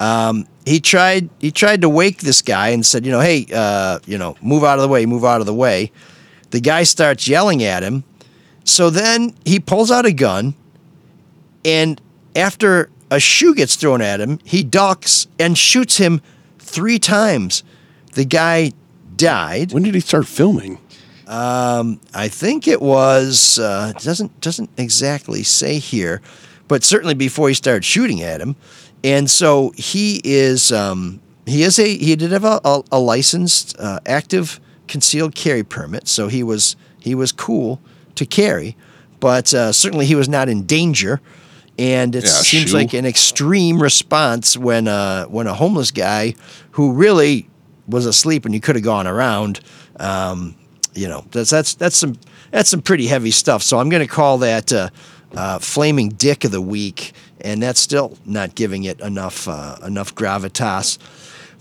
Um, 0.00 0.46
he 0.64 0.80
tried 0.80 1.30
he 1.40 1.50
tried 1.50 1.80
to 1.80 1.88
wake 1.88 2.18
this 2.18 2.42
guy 2.42 2.68
and 2.68 2.84
said, 2.84 3.04
you 3.06 3.10
know, 3.10 3.20
hey, 3.20 3.46
uh, 3.52 3.98
you 4.06 4.18
know, 4.18 4.36
move 4.42 4.64
out 4.64 4.78
of 4.78 4.82
the 4.82 4.88
way, 4.88 5.06
move 5.06 5.24
out 5.24 5.40
of 5.40 5.46
the 5.46 5.54
way. 5.54 5.90
The 6.50 6.60
guy 6.60 6.84
starts 6.84 7.26
yelling 7.26 7.62
at 7.64 7.82
him. 7.82 8.04
So 8.64 8.90
then 8.90 9.34
he 9.44 9.60
pulls 9.60 9.90
out 9.90 10.04
a 10.04 10.12
gun, 10.12 10.54
and 11.64 12.00
after 12.36 12.90
a 13.10 13.18
shoe 13.18 13.54
gets 13.54 13.76
thrown 13.76 14.02
at 14.02 14.20
him, 14.20 14.38
he 14.44 14.62
ducks 14.62 15.26
and 15.38 15.56
shoots 15.56 15.96
him 15.96 16.20
three 16.58 16.98
times. 16.98 17.64
The 18.18 18.24
guy 18.24 18.72
died. 19.16 19.72
When 19.72 19.84
did 19.84 19.94
he 19.94 20.00
start 20.00 20.26
filming? 20.26 20.78
Um, 21.28 22.00
I 22.12 22.26
think 22.26 22.66
it 22.66 22.82
was 22.82 23.60
uh, 23.60 23.92
doesn't 24.02 24.40
doesn't 24.40 24.70
exactly 24.76 25.44
say 25.44 25.78
here, 25.78 26.20
but 26.66 26.82
certainly 26.82 27.14
before 27.14 27.46
he 27.48 27.54
started 27.54 27.84
shooting 27.84 28.20
at 28.20 28.40
him, 28.40 28.56
and 29.04 29.30
so 29.30 29.72
he 29.76 30.20
is 30.24 30.72
um, 30.72 31.20
he 31.46 31.62
is 31.62 31.78
a 31.78 31.96
he 31.96 32.16
did 32.16 32.32
have 32.32 32.44
a, 32.44 32.60
a, 32.64 32.82
a 32.90 32.98
licensed 32.98 33.76
uh, 33.78 34.00
active 34.04 34.58
concealed 34.88 35.36
carry 35.36 35.62
permit, 35.62 36.08
so 36.08 36.26
he 36.26 36.42
was 36.42 36.74
he 36.98 37.14
was 37.14 37.30
cool 37.30 37.80
to 38.16 38.26
carry, 38.26 38.76
but 39.20 39.54
uh, 39.54 39.70
certainly 39.72 40.06
he 40.06 40.16
was 40.16 40.28
not 40.28 40.48
in 40.48 40.64
danger. 40.66 41.20
And 41.78 42.16
it 42.16 42.24
Yeah, 42.24 42.30
seems 42.30 42.74
like 42.74 42.92
an 42.94 43.06
extreme 43.06 43.80
response 43.80 44.56
when 44.56 44.88
uh, 44.88 45.26
when 45.26 45.46
a 45.46 45.54
homeless 45.54 45.92
guy 45.92 46.34
who 46.72 46.92
really 46.92 47.48
was 47.88 48.06
asleep 48.06 48.44
and 48.44 48.54
you 48.54 48.60
could 48.60 48.76
have 48.76 48.84
gone 48.84 49.06
around. 49.06 49.60
Um, 49.98 50.54
you 50.94 51.08
know, 51.08 51.24
that's 51.30 51.50
that's 51.50 51.74
that's 51.74 51.96
some 51.96 52.16
that's 52.50 52.70
some 52.70 52.82
pretty 52.82 53.06
heavy 53.06 53.30
stuff. 53.30 53.62
So 53.62 53.78
I'm 53.78 53.88
going 53.88 54.06
to 54.06 54.12
call 54.12 54.38
that 54.38 54.72
uh, 54.72 54.90
uh, 55.34 55.58
flaming 55.58 56.10
dick 56.10 56.44
of 56.44 56.50
the 56.50 56.60
week, 56.60 57.12
and 57.40 57.62
that's 57.62 57.80
still 57.80 58.16
not 58.24 58.54
giving 58.54 58.84
it 58.84 59.00
enough 59.00 59.46
uh, 59.48 59.76
enough 59.86 60.14
gravitas. 60.14 60.98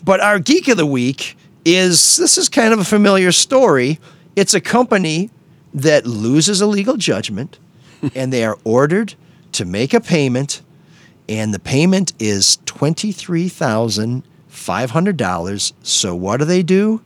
But 0.04 0.20
our 0.22 0.40
geek 0.40 0.68
of 0.68 0.78
the 0.78 0.86
week 0.86 1.36
is 1.66 2.18
this 2.18 2.38
is 2.38 2.50
kind 2.50 2.74
of 2.74 2.80
a 2.80 2.86
familiar 2.86 3.32
story. 3.32 4.00
It's 4.36 4.54
a 4.54 4.62
company 4.62 5.30
that 5.74 6.06
loses 6.06 6.62
a 6.62 6.68
legal 6.68 6.98
judgment, 6.98 7.60
and 8.16 8.32
they 8.32 8.44
are 8.46 8.58
ordered 8.64 9.16
to 9.52 9.66
make 9.66 9.94
a 9.94 10.00
payment, 10.02 10.62
and 11.28 11.54
the 11.54 11.60
payment 11.60 12.14
is 12.20 12.58
twenty 12.66 13.12
three 13.12 13.50
thousand. 13.50 14.22
dollars 14.22 14.34
$500. 14.58 15.74
So 15.84 16.16
what 16.16 16.38
do 16.38 16.46
they 16.46 16.64
do? 16.64 17.02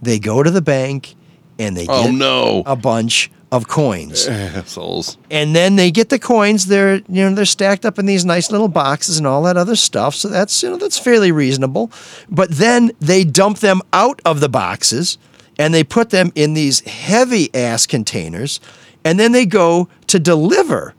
They 0.00 0.18
go 0.18 0.42
to 0.42 0.50
the 0.50 0.62
bank 0.62 1.14
and 1.58 1.76
they 1.76 1.86
oh, 1.88 2.04
get 2.04 2.14
no. 2.14 2.62
a 2.66 2.76
bunch 2.76 3.30
of 3.52 3.68
coins. 3.68 4.26
Assholes. 4.28 5.16
And 5.30 5.54
then 5.54 5.76
they 5.76 5.90
get 5.90 6.08
the 6.08 6.18
coins. 6.18 6.66
They're 6.66 6.96
you 6.96 7.04
know 7.08 7.34
they're 7.34 7.44
stacked 7.44 7.84
up 7.84 7.98
in 7.98 8.06
these 8.06 8.24
nice 8.24 8.50
little 8.50 8.68
boxes 8.68 9.18
and 9.18 9.26
all 9.26 9.42
that 9.42 9.56
other 9.56 9.76
stuff. 9.76 10.14
So 10.14 10.28
that's 10.28 10.62
you 10.62 10.70
know 10.70 10.76
that's 10.76 10.98
fairly 10.98 11.32
reasonable. 11.32 11.90
But 12.28 12.50
then 12.50 12.92
they 13.00 13.24
dump 13.24 13.58
them 13.58 13.80
out 13.92 14.20
of 14.24 14.40
the 14.40 14.48
boxes 14.48 15.18
and 15.58 15.72
they 15.72 15.84
put 15.84 16.10
them 16.10 16.32
in 16.34 16.54
these 16.54 16.80
heavy 16.80 17.54
ass 17.54 17.86
containers, 17.86 18.60
and 19.04 19.20
then 19.20 19.32
they 19.32 19.46
go 19.46 19.88
to 20.08 20.18
deliver 20.18 20.94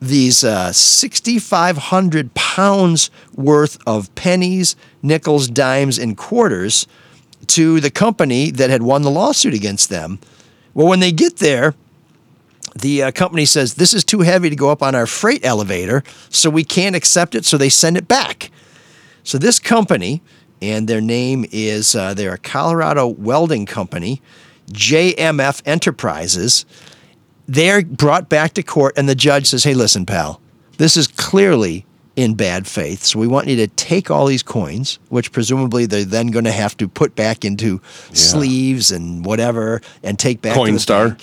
these 0.00 0.44
uh, 0.44 0.72
6,500 0.72 2.34
pounds 2.34 3.10
worth 3.34 3.78
of 3.86 4.14
pennies, 4.14 4.76
nickels, 5.02 5.48
dimes, 5.48 5.98
and 5.98 6.16
quarters 6.16 6.86
to 7.48 7.80
the 7.80 7.90
company 7.90 8.50
that 8.50 8.70
had 8.70 8.82
won 8.82 9.02
the 9.02 9.10
lawsuit 9.10 9.54
against 9.54 9.88
them. 9.88 10.18
Well, 10.74 10.86
when 10.86 11.00
they 11.00 11.12
get 11.12 11.38
there, 11.38 11.74
the 12.80 13.04
uh, 13.04 13.10
company 13.10 13.44
says 13.44 13.74
this 13.74 13.94
is 13.94 14.04
too 14.04 14.20
heavy 14.20 14.50
to 14.50 14.56
go 14.56 14.70
up 14.70 14.82
on 14.82 14.94
our 14.94 15.06
freight 15.06 15.44
elevator, 15.44 16.04
so 16.28 16.50
we 16.50 16.64
can't 16.64 16.94
accept 16.94 17.34
it, 17.34 17.44
so 17.44 17.56
they 17.56 17.68
send 17.68 17.96
it 17.96 18.06
back. 18.06 18.50
So 19.24 19.38
this 19.38 19.58
company, 19.58 20.22
and 20.62 20.88
their 20.88 21.00
name 21.00 21.44
is 21.50 21.94
uh, 21.94 22.14
they're 22.14 22.34
a 22.34 22.38
Colorado 22.38 23.06
welding 23.06 23.66
company, 23.66 24.22
JMF 24.72 25.62
Enterprises. 25.66 26.64
They're 27.48 27.82
brought 27.82 28.28
back 28.28 28.54
to 28.54 28.62
court, 28.62 28.94
and 28.96 29.08
the 29.08 29.14
judge 29.14 29.46
says, 29.48 29.64
"Hey, 29.64 29.74
listen, 29.74 30.06
pal, 30.06 30.40
this 30.76 30.96
is 30.96 31.06
clearly." 31.06 31.84
In 32.16 32.34
bad 32.34 32.66
faith. 32.66 33.04
So 33.04 33.20
we 33.20 33.28
want 33.28 33.46
you 33.46 33.54
to 33.58 33.68
take 33.68 34.10
all 34.10 34.26
these 34.26 34.42
coins, 34.42 34.98
which 35.08 35.30
presumably 35.30 35.86
they're 35.86 36.04
then 36.04 36.32
going 36.32 36.46
to 36.46 36.50
have 36.50 36.76
to 36.78 36.88
put 36.88 37.14
back 37.14 37.44
into 37.44 37.80
sleeves 38.12 38.90
and 38.90 39.24
whatever 39.24 39.80
and 40.02 40.18
take 40.18 40.42
back 40.42 40.56
Coinstar. 40.56 41.16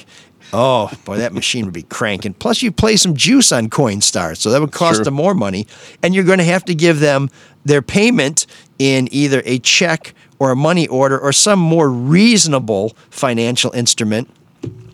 Oh, 0.54 0.90
boy, 1.04 1.18
that 1.18 1.34
machine 1.34 1.66
would 1.66 1.74
be 1.74 1.84
cranking. 1.84 2.34
Plus, 2.34 2.62
you 2.62 2.72
play 2.72 2.96
some 2.96 3.14
juice 3.14 3.52
on 3.52 3.68
Coinstar, 3.70 4.38
so 4.38 4.50
that 4.52 4.62
would 4.62 4.72
cost 4.72 4.96
Sure. 4.96 5.04
them 5.04 5.16
more 5.16 5.34
money. 5.34 5.68
And 6.02 6.16
you're 6.16 6.24
going 6.24 6.38
to 6.38 6.46
have 6.46 6.64
to 6.64 6.74
give 6.74 7.02
them 7.02 7.30
their 7.66 7.82
payment 7.82 8.46
in 8.80 9.10
either 9.12 9.42
a 9.46 9.60
check 9.60 10.14
or 10.40 10.52
a 10.52 10.56
money 10.56 10.88
order 10.88 11.20
or 11.20 11.34
some 11.34 11.60
more 11.60 11.90
reasonable 11.90 12.96
financial 13.10 13.72
instrument. 13.74 14.30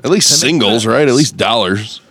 At 0.03 0.09
least 0.09 0.39
singles, 0.39 0.85
right? 0.85 1.07
At 1.07 1.13
least 1.13 1.37
dollars. 1.37 2.01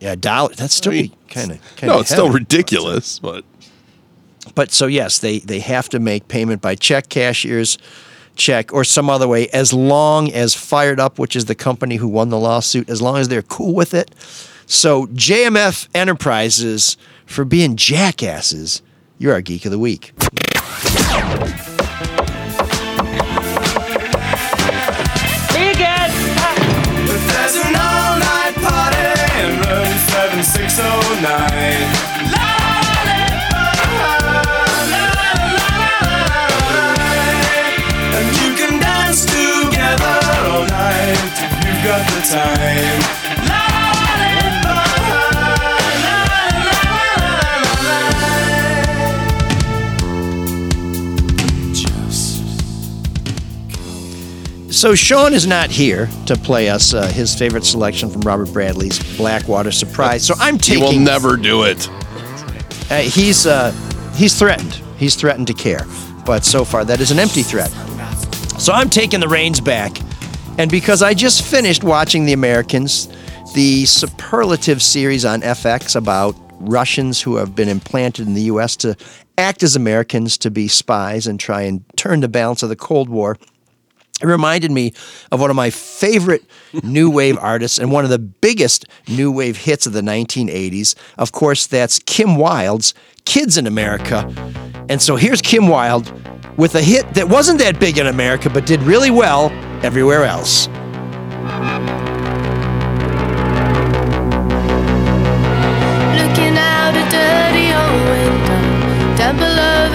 Yeah, 0.00 0.14
dollar. 0.14 0.54
That's 0.54 0.74
still 0.74 0.92
kind 1.28 1.52
of 1.52 1.82
No, 1.82 2.00
it's 2.00 2.10
still 2.10 2.30
ridiculous, 2.30 3.18
but 3.18 3.44
But 4.54 4.72
so 4.72 4.86
yes, 4.86 5.18
they 5.18 5.40
they 5.40 5.60
have 5.60 5.88
to 5.90 5.98
make 5.98 6.28
payment 6.28 6.62
by 6.62 6.74
check, 6.74 7.08
cashier's 7.08 7.78
check, 8.36 8.72
or 8.72 8.84
some 8.84 9.10
other 9.10 9.26
way, 9.26 9.48
as 9.48 9.72
long 9.72 10.30
as 10.32 10.54
Fired 10.54 11.00
Up, 11.00 11.18
which 11.18 11.34
is 11.34 11.46
the 11.46 11.56
company 11.56 11.96
who 11.96 12.06
won 12.06 12.28
the 12.28 12.38
lawsuit, 12.38 12.88
as 12.88 13.02
long 13.02 13.16
as 13.16 13.28
they're 13.28 13.42
cool 13.42 13.74
with 13.74 13.92
it. 13.94 14.14
So 14.66 15.06
JMF 15.08 15.88
Enterprises 15.94 16.96
for 17.26 17.44
being 17.44 17.74
jackasses. 17.76 18.82
You're 19.18 19.32
our 19.32 19.40
geek 19.40 19.64
of 19.64 19.72
the 19.72 19.78
week. 19.78 20.12
If 41.40 41.64
you've 41.66 41.84
got 41.84 42.06
the 42.06 42.20
time. 42.22 43.17
So 54.78 54.94
Shawn 54.94 55.34
is 55.34 55.44
not 55.44 55.72
here 55.72 56.08
to 56.26 56.36
play 56.36 56.68
us 56.68 56.94
uh, 56.94 57.08
his 57.08 57.34
favorite 57.34 57.64
selection 57.64 58.10
from 58.10 58.20
Robert 58.20 58.52
Bradley's 58.52 59.16
Blackwater 59.16 59.72
Surprise. 59.72 60.24
So 60.24 60.34
I'm 60.38 60.56
taking. 60.56 60.84
he 60.84 60.96
will 60.96 61.04
never 61.04 61.36
do 61.36 61.64
it. 61.64 61.88
Uh, 62.88 62.98
he's 62.98 63.44
uh, 63.44 63.72
he's 64.14 64.38
threatened. 64.38 64.74
He's 64.96 65.16
threatened 65.16 65.48
to 65.48 65.52
care, 65.52 65.84
but 66.24 66.44
so 66.44 66.64
far 66.64 66.84
that 66.84 67.00
is 67.00 67.10
an 67.10 67.18
empty 67.18 67.42
threat. 67.42 67.70
So 68.60 68.72
I'm 68.72 68.88
taking 68.88 69.18
the 69.18 69.26
reins 69.26 69.60
back, 69.60 69.98
and 70.58 70.70
because 70.70 71.02
I 71.02 71.12
just 71.12 71.42
finished 71.42 71.82
watching 71.82 72.24
The 72.24 72.32
Americans, 72.32 73.08
the 73.56 73.84
superlative 73.84 74.80
series 74.80 75.24
on 75.24 75.40
FX 75.40 75.96
about 75.96 76.36
Russians 76.60 77.20
who 77.20 77.34
have 77.34 77.56
been 77.56 77.68
implanted 77.68 78.28
in 78.28 78.34
the 78.34 78.42
U.S. 78.42 78.76
to 78.76 78.96
act 79.38 79.64
as 79.64 79.74
Americans, 79.74 80.38
to 80.38 80.52
be 80.52 80.68
spies, 80.68 81.26
and 81.26 81.40
try 81.40 81.62
and 81.62 81.84
turn 81.96 82.20
the 82.20 82.28
balance 82.28 82.62
of 82.62 82.68
the 82.68 82.76
Cold 82.76 83.08
War. 83.08 83.36
It 84.20 84.26
reminded 84.26 84.70
me 84.70 84.92
of 85.30 85.40
one 85.40 85.50
of 85.50 85.56
my 85.56 85.70
favorite 85.70 86.44
new 86.82 87.10
wave 87.10 87.38
artists 87.40 87.78
and 87.78 87.92
one 87.92 88.04
of 88.04 88.10
the 88.10 88.18
biggest 88.18 88.86
new 89.08 89.30
wave 89.30 89.56
hits 89.58 89.86
of 89.86 89.92
the 89.92 90.00
1980s. 90.00 90.94
Of 91.16 91.32
course, 91.32 91.66
that's 91.66 91.98
Kim 92.00 92.36
Wilde's 92.36 92.94
Kids 93.24 93.58
in 93.58 93.66
America. 93.66 94.32
And 94.88 95.02
so 95.02 95.16
here's 95.16 95.42
Kim 95.42 95.68
Wilde 95.68 96.10
with 96.56 96.74
a 96.74 96.82
hit 96.82 97.14
that 97.14 97.28
wasn't 97.28 97.58
that 97.58 97.78
big 97.78 97.98
in 97.98 98.06
America 98.06 98.48
but 98.48 98.64
did 98.66 98.80
really 98.82 99.10
well 99.10 99.50
everywhere 99.84 100.24
else. 100.24 100.68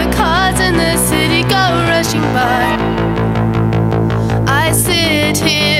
The 0.03 0.11
cars 0.11 0.59
in 0.59 0.76
the 0.76 0.97
city 0.97 1.43
go 1.43 1.55
rushing 1.88 2.21
by. 2.34 2.83
Sit 5.34 5.48
here 5.48 5.72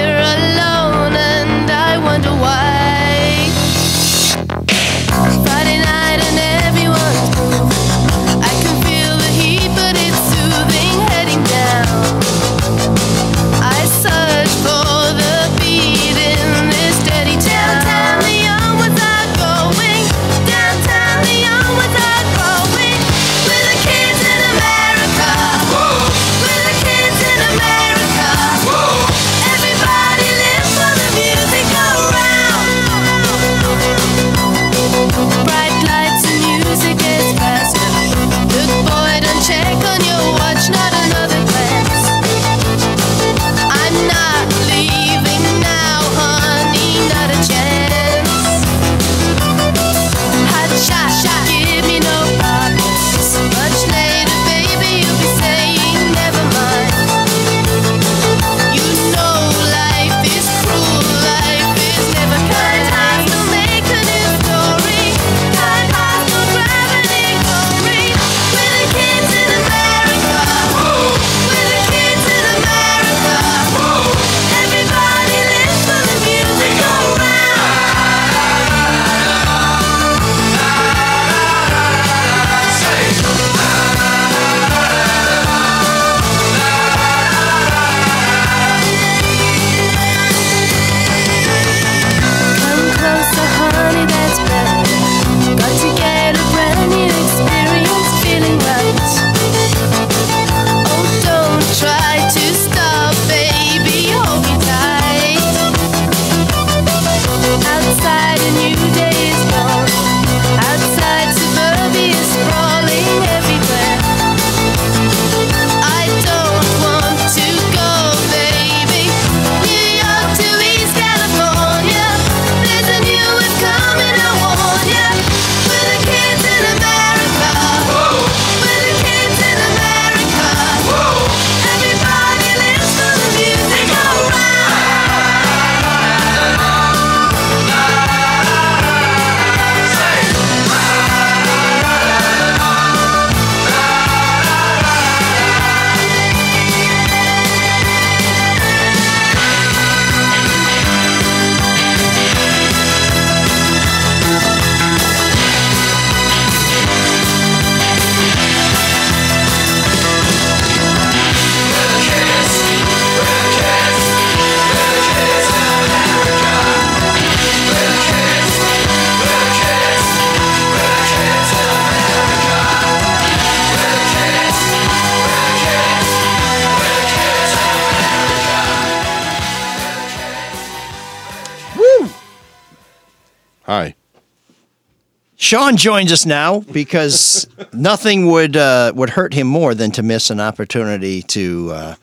Shawn 185.54 185.78
joins 185.78 186.12
us 186.12 186.26
now 186.26 186.62
because 186.62 187.46
nothing 187.74 188.26
would 188.26 188.58
uh, 188.58 188.92
would 188.96 189.12
hurt 189.12 189.36
him 189.36 189.46
more 189.46 189.76
than 189.76 189.92
to 189.92 190.02
miss 190.02 190.32
an 190.32 190.40
opportunity 190.40 191.22
to 191.22 191.72
uh, 191.72 191.96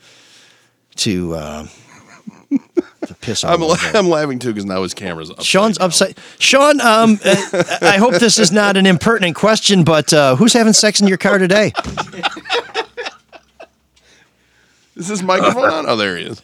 to 0.95 1.33
uh, 1.33 1.67
to 3.07 3.13
piss 3.15 3.43
all 3.43 3.53
I'm, 3.53 3.59
la- 3.59 3.75
I'm 3.93 4.07
laughing 4.07 4.39
too 4.39 4.53
because 4.53 4.63
now 4.63 4.81
his 4.83 4.93
camera's 4.93 5.31
up. 5.31 5.41
Shawn's 5.41 5.77
upside. 5.79 6.17
Shawn, 6.39 6.79
um, 6.79 7.19
uh, 7.25 7.63
I 7.81 7.97
hope 7.97 8.13
this 8.21 8.39
is 8.39 8.53
not 8.53 8.77
an 8.77 8.85
impertinent 8.85 9.35
question, 9.35 9.83
but 9.83 10.13
uh, 10.13 10.37
who's 10.37 10.53
having 10.53 10.71
sex 10.71 11.01
in 11.01 11.09
your 11.09 11.17
car 11.17 11.37
today? 11.37 11.73
This 14.95 14.95
is 14.95 15.07
this 15.09 15.21
microphone 15.21 15.69
on? 15.69 15.89
Oh, 15.89 15.97
there 15.97 16.15
he 16.15 16.23
is. 16.23 16.41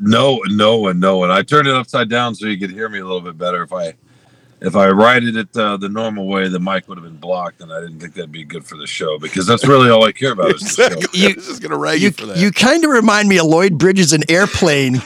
No, 0.00 0.40
no, 0.46 0.88
and 0.88 0.98
no, 0.98 1.22
and 1.22 1.32
I 1.32 1.42
turned 1.42 1.68
it 1.68 1.74
upside 1.76 2.08
down 2.08 2.34
so 2.34 2.46
you 2.48 2.58
could 2.58 2.72
hear 2.72 2.88
me 2.88 2.98
a 2.98 3.04
little 3.04 3.20
bit 3.20 3.38
better. 3.38 3.62
If 3.62 3.72
I, 3.72 3.94
if 4.60 4.74
I 4.74 4.88
righted 4.88 5.36
it 5.36 5.56
uh, 5.56 5.76
the 5.76 5.88
normal 5.88 6.26
way, 6.26 6.48
the 6.48 6.58
mic 6.58 6.88
would 6.88 6.98
have 6.98 7.04
been 7.04 7.16
blocked, 7.16 7.60
and 7.60 7.72
I 7.72 7.80
didn't 7.80 8.00
think 8.00 8.14
that'd 8.14 8.32
be 8.32 8.44
good 8.44 8.64
for 8.64 8.76
the 8.76 8.86
show 8.86 9.18
because 9.18 9.46
that's 9.46 9.66
really 9.66 9.90
all 9.90 10.04
I 10.04 10.12
care 10.12 10.32
about 10.32 10.54
is 10.54 10.76
the 10.76 10.90
show. 10.90 11.18
You, 11.18 11.34
just 11.34 11.62
gonna 11.62 11.78
rag 11.78 12.00
you, 12.00 12.10
for 12.10 12.26
that. 12.26 12.38
you 12.38 12.50
kind 12.50 12.84
of 12.84 12.90
remind 12.90 13.28
me 13.28 13.38
of 13.38 13.46
Lloyd 13.46 13.78
Bridges 13.78 14.12
in 14.12 14.28
Airplane. 14.30 15.02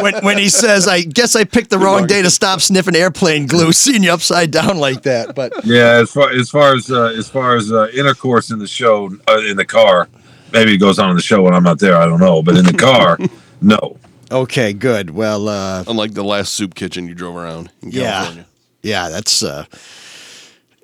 when, 0.00 0.14
when 0.24 0.38
he 0.38 0.48
says, 0.48 0.86
"I 0.86 1.02
guess 1.02 1.34
I 1.34 1.42
picked 1.42 1.70
the 1.70 1.78
wrong 1.78 2.06
day 2.06 2.22
to 2.22 2.30
stop 2.30 2.60
sniffing 2.60 2.94
airplane 2.94 3.46
glue," 3.46 3.72
seeing 3.72 4.04
you 4.04 4.12
upside 4.12 4.52
down 4.52 4.78
like 4.78 5.02
that. 5.02 5.34
But 5.34 5.52
Yeah, 5.64 6.00
as 6.02 6.12
far 6.12 6.30
as 6.30 6.50
far 6.50 6.74
as 6.74 6.90
uh, 6.90 7.12
as 7.16 7.28
far 7.28 7.56
as 7.56 7.72
uh, 7.72 7.88
intercourse 7.92 8.50
in 8.50 8.60
the 8.60 8.68
show 8.68 9.10
uh, 9.28 9.38
in 9.38 9.56
the 9.56 9.64
car, 9.64 10.08
maybe 10.52 10.74
it 10.74 10.78
goes 10.78 11.00
on 11.00 11.10
in 11.10 11.16
the 11.16 11.22
show 11.22 11.42
when 11.42 11.52
I'm 11.52 11.64
not 11.64 11.80
there. 11.80 11.96
I 11.96 12.06
don't 12.06 12.20
know, 12.20 12.42
but 12.42 12.56
in 12.56 12.64
the 12.64 12.74
car, 12.74 13.18
no. 13.60 13.98
Okay, 14.30 14.72
good. 14.72 15.10
Well, 15.10 15.48
uh, 15.48 15.84
Unlike 15.86 16.14
the 16.14 16.24
last 16.24 16.52
soup 16.54 16.74
kitchen 16.74 17.06
you 17.08 17.14
drove 17.14 17.36
around 17.36 17.70
in 17.82 17.90
yeah, 17.90 18.10
California. 18.12 18.46
yeah, 18.82 19.08
that's. 19.08 19.42
Uh, 19.42 19.64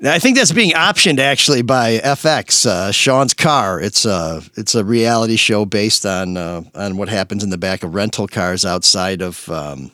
I 0.02 0.18
think 0.18 0.38
that's 0.38 0.52
being 0.52 0.72
optioned 0.72 1.18
actually 1.18 1.60
by 1.60 1.98
FX. 1.98 2.64
Uh, 2.64 2.90
Shawn's 2.90 3.34
car. 3.34 3.80
It's 3.80 4.04
a 4.06 4.42
it's 4.56 4.74
a 4.74 4.84
reality 4.84 5.36
show 5.36 5.64
based 5.66 6.06
on 6.06 6.36
uh, 6.36 6.62
on 6.74 6.96
what 6.96 7.08
happens 7.08 7.44
in 7.44 7.50
the 7.50 7.58
back 7.58 7.82
of 7.82 7.94
rental 7.94 8.26
cars 8.26 8.64
outside 8.64 9.20
of 9.20 9.48
um, 9.50 9.90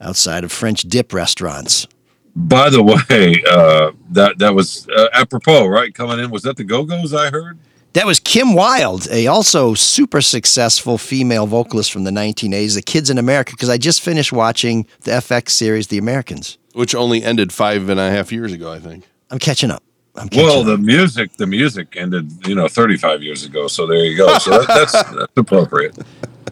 outside 0.00 0.42
of 0.44 0.52
French 0.52 0.82
dip 0.82 1.12
restaurants. 1.12 1.86
By 2.34 2.70
the 2.70 2.82
way, 3.10 3.42
uh, 3.50 3.92
that 4.10 4.38
that 4.38 4.54
was 4.54 4.88
uh, 4.88 5.08
apropos, 5.12 5.66
right? 5.66 5.92
Coming 5.94 6.18
in, 6.18 6.30
was 6.30 6.42
that 6.44 6.56
the 6.56 6.64
Go 6.64 6.84
Go's? 6.84 7.12
I 7.12 7.30
heard. 7.30 7.58
That 7.94 8.06
was 8.06 8.20
Kim 8.20 8.54
Wilde, 8.54 9.08
a 9.10 9.26
also 9.26 9.74
super 9.74 10.20
successful 10.20 10.96
female 10.96 11.48
vocalist 11.48 11.90
from 11.90 12.04
the 12.04 12.12
1980s, 12.12 12.76
The 12.76 12.82
Kids 12.82 13.10
in 13.10 13.18
America, 13.18 13.52
because 13.52 13.68
I 13.68 13.78
just 13.78 14.00
finished 14.00 14.32
watching 14.32 14.86
the 15.00 15.10
FX 15.10 15.50
series 15.50 15.88
The 15.88 15.98
Americans. 15.98 16.56
Which 16.72 16.94
only 16.94 17.24
ended 17.24 17.52
five 17.52 17.88
and 17.88 17.98
a 17.98 18.08
half 18.08 18.30
years 18.30 18.52
ago, 18.52 18.70
I 18.72 18.78
think. 18.78 19.08
I'm 19.28 19.40
catching 19.40 19.72
up. 19.72 19.82
I'm 20.20 20.28
catching 20.28 20.44
Well, 20.46 20.60
up. 20.60 20.66
the 20.66 20.78
music, 20.78 21.32
the 21.36 21.46
music 21.46 21.96
ended, 21.96 22.46
you 22.46 22.54
know, 22.54 22.68
35 22.68 23.22
years 23.22 23.44
ago. 23.44 23.66
So 23.68 23.86
there 23.86 24.04
you 24.04 24.16
go. 24.16 24.38
So 24.38 24.50
that, 24.50 24.66
that's 24.68 24.92
that's 25.12 25.32
appropriate. 25.36 25.96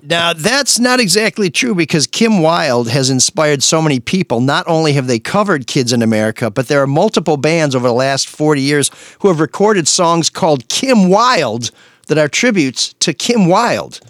Now, 0.03 0.33
that's 0.33 0.79
not 0.79 1.01
exactly 1.01 1.51
true 1.51 1.75
because 1.75 2.07
Kim 2.07 2.41
Wilde 2.41 2.89
has 2.89 3.11
inspired 3.11 3.63
so 3.63 3.83
many 3.83 4.01
people. 4.01 4.41
Not 4.41 4.67
only 4.67 4.95
have 4.95 5.07
they 5.07 5.19
covered 5.19 5.67
Kids 5.67 5.93
in 5.93 6.01
America, 6.01 6.51
but 6.51 6.69
there 6.69 6.83
are 6.83 6.87
multiple 6.87 7.37
bands 7.37 7.75
over 7.75 7.87
the 7.87 7.93
last 7.95 8.27
40 8.27 8.63
years 8.63 8.91
who 9.21 9.29
have 9.29 9.39
recorded 9.39 9.87
songs 9.87 10.31
called 10.31 10.67
Kim 10.69 11.11
Wilde 11.11 11.71
that 12.07 12.17
are 12.17 12.29
tributes 12.29 12.95
to 13.01 13.13
Kim 13.13 13.49
Wilde. 13.49 14.01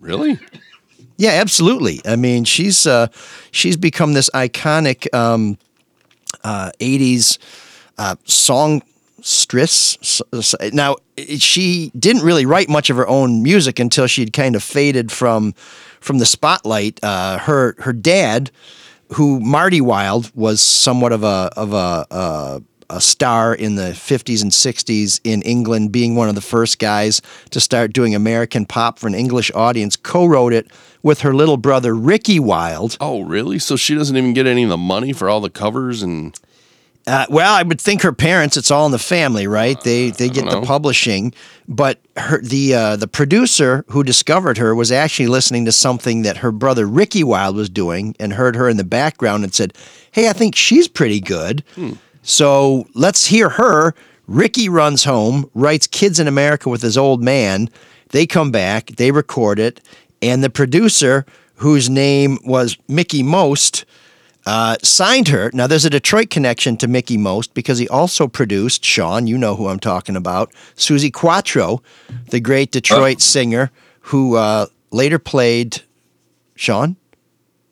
Really? 0.00 0.38
Yeah, 1.18 1.32
absolutely. 1.32 2.00
I 2.06 2.16
mean, 2.16 2.44
she's 2.44 2.86
uh, 2.86 3.08
she's 3.50 3.76
become 3.76 4.14
this 4.14 4.30
iconic 4.30 5.12
um, 5.14 5.58
uh, 6.42 6.70
'80s 6.80 7.36
uh, 7.98 8.16
songstress. 8.24 8.88
S- 9.22 10.20
s- 10.32 10.54
Now, 10.72 10.96
she 11.38 11.90
didn't 11.98 12.22
really 12.22 12.44
write 12.46 12.68
much 12.68 12.90
of 12.90 12.96
her 12.96 13.06
own 13.06 13.42
music 13.42 13.78
until 13.78 14.06
she'd 14.06 14.32
kind 14.32 14.56
of 14.56 14.62
faded 14.62 15.10
from 15.12 15.54
from 16.00 16.18
the 16.18 16.26
spotlight. 16.26 16.98
Uh, 17.02 17.38
her 17.38 17.74
her 17.78 17.92
dad, 17.92 18.50
who 19.14 19.38
Marty 19.40 19.80
Wilde 19.80 20.30
was 20.34 20.60
somewhat 20.60 21.12
of 21.12 21.22
a 21.24 21.50
of 21.56 21.72
a. 21.72 22.06
Uh, 22.10 22.60
a 22.90 23.00
star 23.00 23.54
in 23.54 23.76
the 23.76 23.92
50s 23.92 24.42
and 24.42 24.50
60s 24.50 25.18
in 25.24 25.40
England, 25.42 25.92
being 25.92 26.14
one 26.14 26.28
of 26.28 26.34
the 26.34 26.42
first 26.42 26.78
guys 26.78 27.22
to 27.48 27.58
start 27.58 27.94
doing 27.94 28.14
American 28.14 28.66
pop 28.66 28.98
for 28.98 29.06
an 29.06 29.14
English 29.14 29.50
audience, 29.54 29.96
co 29.96 30.26
wrote 30.26 30.52
it 30.52 30.70
with 31.02 31.22
her 31.22 31.32
little 31.34 31.56
brother, 31.56 31.94
Ricky 31.94 32.38
Wilde. 32.38 32.98
Oh, 33.00 33.22
really? 33.22 33.58
So 33.58 33.76
she 33.76 33.94
doesn't 33.94 34.14
even 34.14 34.34
get 34.34 34.46
any 34.46 34.62
of 34.64 34.68
the 34.68 34.76
money 34.76 35.14
for 35.14 35.30
all 35.30 35.40
the 35.40 35.48
covers 35.48 36.02
and. 36.02 36.38
Uh, 37.06 37.26
well, 37.28 37.52
I 37.52 37.62
would 37.62 37.80
think 37.80 38.02
her 38.02 38.12
parents. 38.12 38.56
It's 38.56 38.70
all 38.70 38.86
in 38.86 38.92
the 38.92 38.98
family, 38.98 39.46
right? 39.48 39.80
They 39.82 40.10
they 40.10 40.28
get 40.28 40.44
the 40.44 40.60
know. 40.60 40.62
publishing, 40.62 41.34
but 41.66 42.00
her 42.16 42.40
the 42.40 42.74
uh, 42.74 42.96
the 42.96 43.08
producer 43.08 43.84
who 43.88 44.04
discovered 44.04 44.58
her 44.58 44.74
was 44.74 44.92
actually 44.92 45.26
listening 45.26 45.64
to 45.64 45.72
something 45.72 46.22
that 46.22 46.36
her 46.38 46.52
brother 46.52 46.86
Ricky 46.86 47.24
Wilde 47.24 47.56
was 47.56 47.68
doing, 47.68 48.14
and 48.20 48.32
heard 48.32 48.54
her 48.54 48.68
in 48.68 48.76
the 48.76 48.84
background 48.84 49.42
and 49.42 49.52
said, 49.52 49.74
"Hey, 50.12 50.28
I 50.28 50.32
think 50.32 50.54
she's 50.54 50.86
pretty 50.86 51.20
good." 51.20 51.64
So 52.22 52.86
let's 52.94 53.26
hear 53.26 53.48
her. 53.48 53.94
Ricky 54.28 54.68
runs 54.68 55.02
home, 55.02 55.50
writes 55.54 55.88
"Kids 55.88 56.20
in 56.20 56.28
America" 56.28 56.68
with 56.68 56.82
his 56.82 56.96
old 56.96 57.20
man. 57.20 57.68
They 58.10 58.26
come 58.26 58.52
back, 58.52 58.92
they 58.96 59.10
record 59.10 59.58
it, 59.58 59.80
and 60.20 60.44
the 60.44 60.50
producer, 60.50 61.26
whose 61.56 61.90
name 61.90 62.38
was 62.44 62.76
Mickie 62.86 63.24
Most 63.24 63.86
uh, 64.46 64.76
signed 64.82 65.28
her. 65.28 65.50
Now, 65.52 65.66
there's 65.66 65.84
a 65.84 65.90
Detroit 65.90 66.30
connection 66.30 66.76
to 66.78 66.88
Mickie 66.88 67.18
Most 67.18 67.54
because 67.54 67.78
he 67.78 67.88
also 67.88 68.26
produced, 68.26 68.84
Shawn, 68.84 69.26
you 69.26 69.38
know 69.38 69.54
who 69.56 69.68
I'm 69.68 69.78
talking 69.78 70.16
about, 70.16 70.52
Suzi 70.76 71.12
Quatro, 71.12 71.82
the 72.30 72.40
great 72.40 72.72
Detroit 72.72 73.20
singer 73.20 73.70
who 74.00 74.36
uh, 74.36 74.66
later 74.90 75.18
played 75.18 75.82
Shawn. 76.54 76.96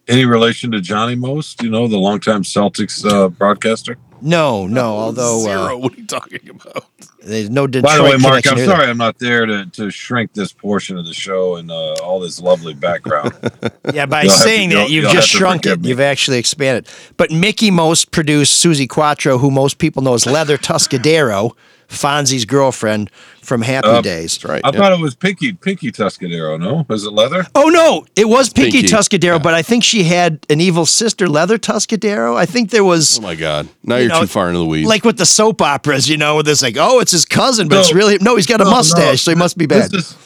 Any 0.09 0.25
relation 0.25 0.71
to 0.73 0.81
Johnny 0.81 1.15
Most? 1.15 1.63
You 1.63 1.71
know, 1.71 1.87
the 1.87 1.99
longtime 1.99 2.43
Celtics 2.43 3.05
uh, 3.09 3.29
broadcaster. 3.29 3.97
No, 4.23 4.67
no, 4.67 4.97
although 4.99 5.41
Zero. 5.41 5.75
uh, 5.75 5.77
What 5.79 5.93
are 5.95 5.97
you 6.01 6.07
talking 6.07 6.49
about? 6.51 6.85
there's 7.23 7.51
no 7.51 7.67
Detroit 7.67 7.91
By 7.91 7.97
the 7.99 8.03
way, 8.05 8.17
Mark, 8.17 8.47
I'm 8.51 8.59
sorry 8.59 8.87
I'm 8.87 8.97
not 8.97 9.19
there 9.19 9.45
to, 9.45 9.67
to 9.67 9.91
shrink 9.91 10.33
this 10.33 10.53
portion 10.53 10.97
of 10.97 11.05
the 11.05 11.13
show 11.13 11.57
and 11.57 11.71
uh, 11.71 11.95
all 12.03 12.19
this 12.21 12.41
lovely 12.41 12.75
background. 12.75 13.33
Yeah, 13.93 14.07
by 14.07 14.23
You'll 14.23 14.31
have 14.31 14.41
to- 14.41 14.45
saying 14.49 14.71
that, 14.71 14.91
you've 14.91 15.11
just 15.11 15.29
shrunk 15.29 15.67
it. 15.67 15.81
me. 15.81 15.89
You've 15.89 16.01
actually 16.01 16.39
expanded. 16.39 16.87
But 17.17 17.33
Mickie 17.33 17.73
Most 17.73 18.13
produced 18.13 18.65
Suzi 18.65 18.89
Quatro, 18.89 19.37
who 19.39 19.51
most 19.51 19.79
people 19.79 20.01
know 20.03 20.15
as 20.15 20.27
Leather 20.27 20.57
Tuscadero, 20.57 21.53
Fonzie's 21.91 22.45
girlfriend 22.45 23.11
from 23.43 23.63
Happy 23.63 23.89
Uh, 23.89 24.01
Days. 24.01 24.45
Right. 24.45 24.61
I 24.65 24.71
yeah. 24.73 24.79
thought 24.79 24.93
it 24.93 25.01
was 25.01 25.17
Pinky 25.17 25.53
Pinky 25.53 25.91
Tuscadero. 25.91 26.59
No, 26.59 26.87
was 26.89 27.05
it 27.05 27.13
leather? 27.13 27.45
Oh 27.57 27.69
no, 27.69 28.07
it 28.15 28.27
was 28.29 28.49
Pinky, 28.49 28.83
Pinky, 28.83 28.89
Tuscadero, 28.89 29.43
but 29.43 29.55
I 29.55 29.63
think 29.63 29.83
she 29.83 30.05
had 30.05 30.47
an 30.49 30.61
evil 30.61 30.87
sister, 30.87 31.29
Leather 31.29 31.59
Tuscadero. 31.59 32.37
I 32.37 32.47
think 32.47 32.71
there 32.71 32.85
was 32.85 33.19
Oh 33.19 33.23
my 33.23 33.35
God! 33.35 33.69
Now 33.83 33.97
You 33.97 34.03
you're 34.05 34.11
know, 34.13 34.21
too 34.21 34.27
far 34.29 34.47
into 34.49 34.61
the 34.61 34.67
weeds. 34.67 34.89
like 34.89 35.05
with 35.05 35.19
the 35.19 35.27
soap 35.27 35.61
operas, 35.61 36.09
you 36.09 36.17
know, 36.17 36.37
with 36.37 36.47
this 36.47 36.63
like, 36.63 36.77
oh, 36.79 37.01
it's 37.01 37.13
his 37.13 37.25
cousin, 37.25 37.67
but 37.69 37.79
it's 37.79 37.93
really 37.93 38.19
no, 38.21 38.37
he's 38.37 38.47
got 38.47 38.61
a 38.61 38.65
No, 38.65 38.71
no. 38.71 38.77
mustache, 38.77 39.23
so 39.23 39.33
he 39.33 39.37
must 39.37 39.59
be 39.59 39.67
bad. 39.67 39.91
This 39.91 40.13
is 40.13 40.17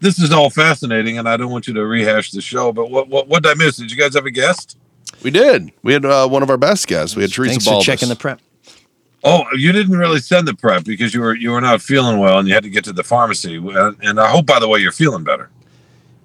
this 0.00 0.18
is 0.18 0.32
all 0.32 0.50
fascinating, 0.50 1.18
and 1.18 1.28
I 1.28 1.36
don't 1.36 1.52
want 1.52 1.68
you 1.68 1.74
to 1.74 1.86
rehash 1.86 2.32
the 2.32 2.40
show. 2.40 2.72
But 2.72 2.90
what 2.90 3.06
what 3.08 3.28
what 3.28 3.44
did 3.44 3.50
I 3.50 3.54
miss? 3.54 3.76
Did 3.76 3.92
you 3.92 3.96
guys 3.96 4.14
have 4.14 4.26
a 4.26 4.30
guest? 4.32 4.76
we 5.22 5.30
did. 5.30 5.70
We 5.84 5.92
had 5.92 6.04
uh, 6.04 6.26
one 6.26 6.42
of 6.42 6.50
our 6.50 6.56
best 6.56 6.88
guests. 6.88 7.14
We 7.14 7.22
had 7.22 7.30
Tresa 7.30 7.46
Thanks 7.50 7.64
Baldas. 7.68 7.78
for 7.78 7.84
checking 7.84 8.08
the 8.08 8.16
prep. 8.16 8.40
Oh, 9.24 9.44
you 9.56 9.70
didn't 9.72 9.96
really 9.96 10.18
send 10.18 10.48
the 10.48 10.54
prep 10.54 10.84
because 10.84 11.14
you 11.14 11.20
were 11.20 11.34
you 11.34 11.50
were 11.50 11.60
not 11.60 11.80
feeling 11.80 12.18
well, 12.18 12.38
and 12.38 12.48
you 12.48 12.54
had 12.54 12.64
to 12.64 12.70
get 12.70 12.84
to 12.84 12.92
the 12.92 13.04
pharmacy. 13.04 13.56
And, 13.56 13.96
and 14.02 14.18
I 14.20 14.28
hope, 14.28 14.46
by 14.46 14.58
the 14.58 14.68
way, 14.68 14.80
you're 14.80 14.90
feeling 14.92 15.22
better. 15.24 15.48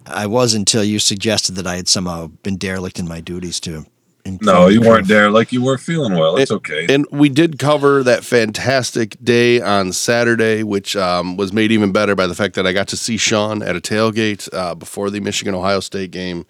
I 0.08 0.26
was 0.26 0.54
until 0.54 0.84
you 0.84 1.00
suggested 1.00 1.56
that 1.56 1.68
I 1.68 1.76
had 1.76 1.88
somehow 1.88 2.28
been 2.44 2.58
derelict 2.58 2.98
in 2.98 3.08
my 3.08 3.20
duties 3.22 3.60
to. 3.62 3.86
in- 4.26 4.40
No, 4.42 4.68
you 4.68 4.82
weren't 4.82 5.08
there. 5.08 5.30
Like 5.30 5.52
you 5.52 5.62
weren't 5.64 5.82
feeling 5.82 6.14
well. 6.16 6.38
It's 6.38 6.50
It- 6.50 6.56
okay. 6.56 6.86
And 6.90 7.06
we 7.12 7.30
did 7.30 7.60
cover 7.60 8.04
that 8.04 8.24
fantastic 8.24 9.16
day 9.24 9.62
on 9.62 9.92
Saturday, 9.92 10.64
which 10.64 10.96
um, 10.96 11.38
was 11.38 11.52
made 11.54 11.72
even 11.72 11.92
better 11.92 12.16
by 12.16 12.26
the 12.26 12.36
fact 12.36 12.56
that 12.56 12.66
I 12.66 12.74
got 12.74 12.88
to 12.90 12.98
see 12.98 13.18
Shawn 13.18 13.62
at 13.62 13.76
a 13.76 13.82
tailgate 13.82 14.48
uh, 14.54 14.74
before 14.76 15.10
the 15.10 15.20
Michigan 15.20 15.54
Ohio 15.54 15.82
State 15.82 16.12
game. 16.12 16.46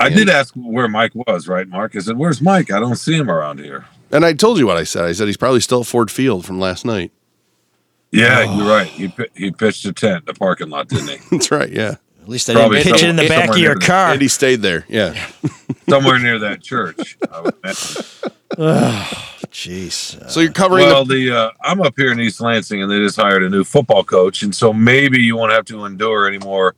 I 0.00 0.10
did 0.10 0.28
ask 0.28 0.52
where 0.54 0.86
Mike 0.86 1.12
was, 1.14 1.48
right, 1.48 1.66
Mark? 1.68 1.96
I 1.96 2.00
said, 2.00 2.16
"Where's 2.18 2.40
Mike? 2.40 2.70
I 2.70 2.78
don't 2.78 2.94
see 2.96 3.14
him 3.16 3.28
around 3.30 3.58
here." 3.58 3.84
And 4.10 4.24
I 4.24 4.32
told 4.32 4.58
you 4.58 4.66
what 4.66 4.76
I 4.76 4.84
said. 4.84 5.04
I 5.04 5.12
said 5.12 5.26
he's 5.26 5.36
probably 5.36 5.60
still 5.60 5.80
at 5.80 5.86
Ford 5.86 6.10
Field 6.10 6.44
from 6.46 6.58
last 6.58 6.84
night. 6.84 7.12
Yeah, 8.10 8.56
you're 8.56 8.66
right. 8.68 8.86
He 8.86 9.12
he 9.34 9.50
pitched 9.50 9.84
a 9.84 9.92
tent 9.92 10.20
in 10.20 10.24
the 10.26 10.34
parking 10.34 10.70
lot, 10.70 10.88
didn't 10.88 11.08
he? 11.08 11.16
That's 11.30 11.50
right. 11.50 11.70
Yeah. 11.70 11.96
At 12.22 12.28
least 12.28 12.48
I 12.50 12.54
Probably 12.54 12.78
didn't 12.82 12.92
pitch 12.92 13.02
it 13.04 13.08
in 13.10 13.16
the 13.16 13.28
back 13.28 13.50
of 13.50 13.58
your 13.58 13.74
car. 13.76 14.12
And 14.12 14.20
he 14.20 14.28
stayed 14.28 14.60
there. 14.62 14.84
Yeah. 14.88 15.14
Somewhere 15.88 16.18
near 16.18 16.38
that 16.40 16.62
church. 16.62 17.16
I. 17.30 17.50
Jeez. 19.50 20.20
Uh, 20.20 20.28
So 20.28 20.40
you're 20.40 20.52
covering 20.52 20.86
Well, 20.86 21.04
the. 21.04 21.28
the 21.30 21.36
uh, 21.36 21.50
I'm 21.62 21.80
up 21.80 21.94
here 21.96 22.12
in 22.12 22.20
East 22.20 22.40
Lansing, 22.40 22.82
and 22.82 22.90
they 22.90 22.98
just 22.98 23.16
hired 23.16 23.42
a 23.42 23.48
new 23.48 23.64
football 23.64 24.04
coach, 24.04 24.42
and 24.42 24.54
so 24.54 24.72
maybe 24.72 25.20
you 25.20 25.36
won't 25.36 25.52
have 25.52 25.64
to 25.66 25.84
endure 25.84 26.26
anymore. 26.28 26.74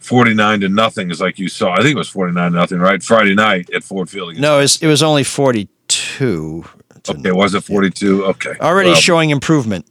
49 0.00 0.60
to 0.62 0.68
nothing, 0.68 1.10
is 1.10 1.20
like 1.20 1.38
you 1.38 1.48
saw. 1.48 1.72
I 1.74 1.76
think 1.76 1.94
it 1.94 1.96
was 1.98 2.08
49 2.08 2.50
to 2.52 2.56
nothing, 2.58 2.78
right? 2.80 3.02
Friday 3.02 3.34
night 3.34 3.70
at 3.72 3.84
Ford 3.84 4.10
Field. 4.10 4.36
no, 4.36 4.58
it 4.58 4.62
was, 4.62 4.82
it 4.82 4.88
was 4.88 5.02
only 5.02 5.22
42 5.22 5.68
42. 5.94 6.64
Okay, 7.08 7.32
was 7.32 7.54
it 7.54 7.64
42? 7.64 8.24
Okay. 8.26 8.54
Already 8.60 8.90
Well, 8.90 9.00
showing 9.00 9.30
improvement. 9.30 9.86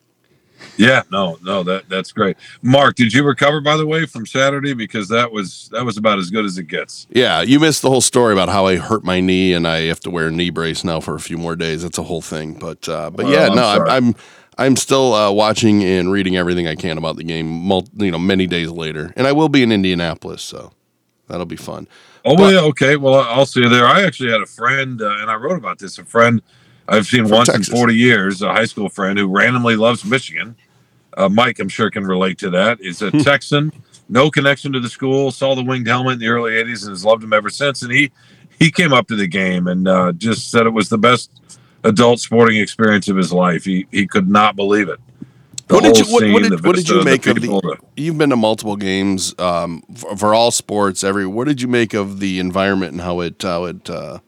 Yeah, 0.77 1.03
no, 1.11 1.37
no, 1.43 1.63
that 1.63 1.89
that's 1.89 2.11
great. 2.11 2.37
Mark, 2.61 2.95
did 2.95 3.13
you 3.13 3.23
recover 3.23 3.61
by 3.61 3.75
the 3.75 3.85
way 3.85 4.05
from 4.05 4.25
Saturday? 4.25 4.73
Because 4.73 5.09
that 5.09 5.31
was 5.31 5.69
that 5.73 5.85
was 5.85 5.97
about 5.97 6.17
as 6.17 6.29
good 6.29 6.45
as 6.45 6.57
it 6.57 6.63
gets. 6.63 7.07
Yeah, 7.09 7.41
you 7.41 7.59
missed 7.59 7.81
the 7.81 7.89
whole 7.89 8.01
story 8.01 8.31
about 8.33 8.47
how 8.47 8.67
I 8.67 8.77
hurt 8.77 9.03
my 9.03 9.19
knee 9.19 9.53
and 9.53 9.67
I 9.67 9.81
have 9.81 9.99
to 10.01 10.09
wear 10.09 10.27
a 10.27 10.31
knee 10.31 10.49
brace 10.49 10.83
now 10.83 10.99
for 10.99 11.15
a 11.15 11.19
few 11.19 11.37
more 11.37 11.55
days. 11.55 11.83
That's 11.83 11.97
a 11.97 12.03
whole 12.03 12.21
thing. 12.21 12.53
But 12.53 12.87
uh, 12.87 13.09
but 13.11 13.25
Oh, 13.25 13.29
yeah, 13.31 13.47
I'm 13.47 13.55
no, 13.55 13.63
I'm. 13.63 13.87
I'm 13.89 14.15
I'm 14.57 14.75
still 14.75 15.13
uh, 15.13 15.31
watching 15.31 15.83
and 15.83 16.11
reading 16.11 16.37
everything 16.37 16.67
I 16.67 16.75
can 16.75 16.97
about 16.97 17.15
the 17.15 17.23
game. 17.23 17.47
Mul- 17.47 17.87
you 17.97 18.11
know, 18.11 18.19
many 18.19 18.47
days 18.47 18.69
later, 18.69 19.13
and 19.15 19.27
I 19.27 19.31
will 19.31 19.49
be 19.49 19.63
in 19.63 19.71
Indianapolis, 19.71 20.41
so 20.41 20.71
that'll 21.27 21.45
be 21.45 21.55
fun. 21.55 21.87
Oh 22.25 22.35
But- 22.37 22.53
yeah, 22.53 22.59
okay. 22.61 22.95
Well, 22.97 23.15
I'll 23.15 23.45
see 23.45 23.61
you 23.61 23.69
there. 23.69 23.85
I 23.85 24.03
actually 24.03 24.31
had 24.31 24.41
a 24.41 24.45
friend, 24.45 25.01
uh, 25.01 25.17
and 25.19 25.29
I 25.31 25.35
wrote 25.35 25.57
about 25.57 25.79
this. 25.79 25.97
A 25.97 26.05
friend 26.05 26.41
I've 26.87 27.05
seen 27.07 27.27
once 27.29 27.47
Texas. 27.47 27.69
in 27.69 27.75
forty 27.75 27.95
years, 27.95 28.41
a 28.41 28.51
high 28.53 28.65
school 28.65 28.89
friend 28.89 29.17
who 29.17 29.27
randomly 29.27 29.75
loves 29.75 30.05
Michigan. 30.05 30.55
Uh, 31.17 31.29
Mike, 31.29 31.59
I'm 31.59 31.69
sure 31.69 31.89
can 31.89 32.05
relate 32.05 32.37
to 32.39 32.49
that. 32.51 32.79
Is 32.81 33.01
a 33.01 33.11
Texan, 33.11 33.71
no 34.07 34.29
connection 34.29 34.71
to 34.73 34.79
the 34.79 34.89
school. 34.89 35.31
Saw 35.31 35.55
the 35.55 35.63
winged 35.63 35.87
helmet 35.87 36.13
in 36.13 36.19
the 36.19 36.27
early 36.27 36.51
'80s 36.53 36.83
and 36.83 36.91
has 36.91 37.03
loved 37.03 37.23
him 37.23 37.33
ever 37.33 37.49
since. 37.49 37.81
And 37.81 37.91
he 37.91 38.11
he 38.59 38.71
came 38.71 38.93
up 38.93 39.07
to 39.07 39.15
the 39.15 39.27
game 39.27 39.67
and 39.67 39.87
uh, 39.87 40.11
just 40.13 40.51
said 40.51 40.65
it 40.67 40.69
was 40.71 40.89
the 40.89 40.97
best 40.97 41.31
adult 41.83 42.19
sporting 42.19 42.57
experience 42.59 43.07
of 43.09 43.17
his 43.17 43.33
life. 43.33 43.63
He 43.65 43.87
he 43.91 44.05
could 44.05 44.29
not 44.29 44.55
believe 44.55 44.87
it. 44.89 44.99
What 45.71 45.83
did 45.83 45.97
you 45.97 46.05
what, 46.05 46.23
what 46.31 46.43
did, 46.43 46.65
what 46.65 46.75
did 46.75 46.89
you 46.89 47.03
make 47.03 47.25
of 47.27 47.35
the? 47.35 47.41
people, 47.41 47.61
the- 47.61 47.77
You've 47.95 48.17
been 48.17 48.29
to 48.31 48.35
multiple 48.35 48.75
games 48.75 49.37
um, 49.39 49.83
for, 49.95 50.17
for 50.17 50.35
all 50.35 50.51
sports. 50.51 51.03
Every 51.03 51.25
what 51.25 51.47
did 51.47 51.61
you 51.61 51.67
make 51.67 51.93
of 51.93 52.19
the 52.19 52.39
environment 52.39 52.93
and 52.93 53.01
how 53.01 53.21
it 53.21 53.41
how 53.41 53.65
it 53.65 53.89
uh, 53.89 54.19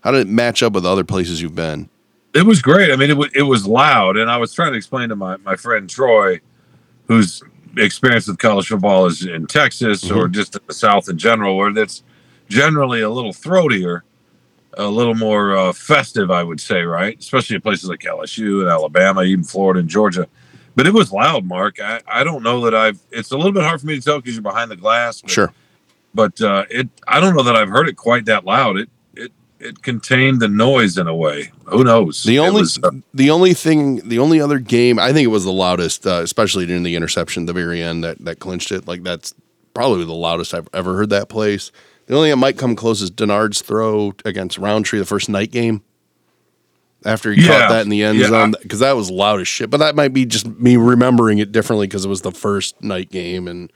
how 0.00 0.10
did 0.12 0.22
it 0.22 0.28
match 0.28 0.62
up 0.62 0.72
with 0.74 0.84
other 0.84 1.04
places 1.04 1.40
you've 1.40 1.54
been? 1.54 1.88
It 2.34 2.44
was 2.44 2.60
great. 2.60 2.90
I 2.90 2.96
mean, 2.96 3.10
it 3.10 3.16
was 3.16 3.30
it 3.34 3.42
was 3.42 3.66
loud, 3.66 4.16
and 4.16 4.30
I 4.30 4.36
was 4.36 4.52
trying 4.52 4.72
to 4.72 4.76
explain 4.76 5.08
to 5.10 5.16
my 5.16 5.36
my 5.38 5.56
friend 5.56 5.88
Troy, 5.88 6.40
whose 7.06 7.42
experience 7.76 8.26
with 8.26 8.38
college 8.38 8.68
football 8.68 9.06
is 9.06 9.24
in 9.24 9.46
Texas 9.46 10.10
or 10.10 10.28
just 10.28 10.54
in 10.54 10.62
the 10.66 10.74
South 10.74 11.08
in 11.08 11.18
general, 11.18 11.56
where 11.56 11.72
that's 11.72 12.02
generally 12.48 13.00
a 13.02 13.10
little 13.10 13.32
throatier, 13.32 14.02
a 14.74 14.86
little 14.86 15.14
more 15.14 15.56
uh, 15.56 15.72
festive, 15.72 16.30
I 16.30 16.42
would 16.42 16.60
say, 16.60 16.82
right? 16.82 17.18
Especially 17.18 17.56
in 17.56 17.62
places 17.62 17.88
like 17.88 18.00
LSU 18.00 18.60
and 18.60 18.68
Alabama, 18.68 19.22
even 19.22 19.44
Florida 19.44 19.80
and 19.80 19.88
Georgia. 19.88 20.28
But 20.76 20.86
it 20.86 20.92
was 20.94 21.12
loud, 21.12 21.44
Mark. 21.44 21.80
I, 21.80 22.00
I 22.06 22.24
don't 22.24 22.42
know 22.42 22.62
that 22.62 22.74
I've. 22.74 22.98
It's 23.10 23.30
a 23.30 23.36
little 23.36 23.52
bit 23.52 23.62
hard 23.62 23.80
for 23.80 23.86
me 23.86 23.96
to 23.96 24.00
tell 24.02 24.20
because 24.20 24.34
you're 24.34 24.42
behind 24.42 24.70
the 24.70 24.76
glass. 24.76 25.20
But, 25.20 25.30
Sure. 25.30 25.52
but 26.14 26.40
uh, 26.40 26.64
it. 26.70 26.88
I 27.06 27.20
don't 27.20 27.36
know 27.36 27.42
that 27.44 27.54
I've 27.56 27.68
heard 27.68 27.88
it 27.88 27.96
quite 27.96 28.24
that 28.26 28.44
loud. 28.44 28.76
It 28.78 28.88
it 29.14 29.32
it 29.60 29.82
contained 29.82 30.40
the 30.40 30.48
noise 30.48 30.98
in 30.98 31.06
a 31.06 31.14
way. 31.14 31.52
Who 31.66 31.84
knows? 31.84 32.24
The 32.24 32.40
only 32.40 32.62
was, 32.62 32.78
uh, 32.82 32.90
the 33.12 33.30
only 33.30 33.54
thing 33.54 33.96
the 34.08 34.18
only 34.18 34.40
other 34.40 34.58
game 34.58 34.98
I 34.98 35.12
think 35.12 35.24
it 35.24 35.28
was 35.28 35.44
the 35.44 35.52
loudest, 35.52 36.06
uh, 36.06 36.20
especially 36.22 36.66
during 36.66 36.82
the 36.82 36.96
interception 36.96 37.44
at 37.44 37.46
the 37.46 37.52
very 37.52 37.80
end 37.82 38.02
that 38.02 38.18
that 38.24 38.40
clinched 38.40 38.72
it. 38.72 38.88
Like 38.88 39.04
that's 39.04 39.32
probably 39.74 40.04
the 40.04 40.12
loudest 40.12 40.54
I've 40.54 40.68
ever 40.72 40.96
heard 40.96 41.10
that 41.10 41.28
place. 41.28 41.70
The 42.06 42.14
only 42.16 42.26
thing 42.26 42.32
that 42.32 42.36
might 42.44 42.58
come 42.58 42.76
close 42.76 43.00
is 43.00 43.10
Denard's 43.10 43.62
throw 43.62 44.12
against 44.24 44.58
Roundtree 44.58 44.98
the 44.98 45.06
first 45.06 45.28
night 45.28 45.50
game. 45.50 45.82
After 47.04 47.30
he 47.32 47.42
Yeah, 47.42 47.48
caught 47.60 47.68
that 47.70 47.82
in 47.82 47.90
the 47.90 48.02
end 48.02 48.18
yeah. 48.18 48.28
zone, 48.28 48.54
because 48.62 48.78
that 48.78 48.92
was 48.96 49.10
loud 49.10 49.40
as 49.40 49.48
shit. 49.48 49.68
But 49.68 49.78
that 49.78 49.94
might 49.94 50.14
be 50.14 50.24
just 50.24 50.46
me 50.46 50.76
remembering 50.76 51.38
it 51.38 51.52
differently 51.52 51.86
because 51.86 52.04
it 52.04 52.08
was 52.08 52.22
the 52.22 52.32
first 52.32 52.82
night 52.82 53.10
game, 53.10 53.46
and 53.46 53.70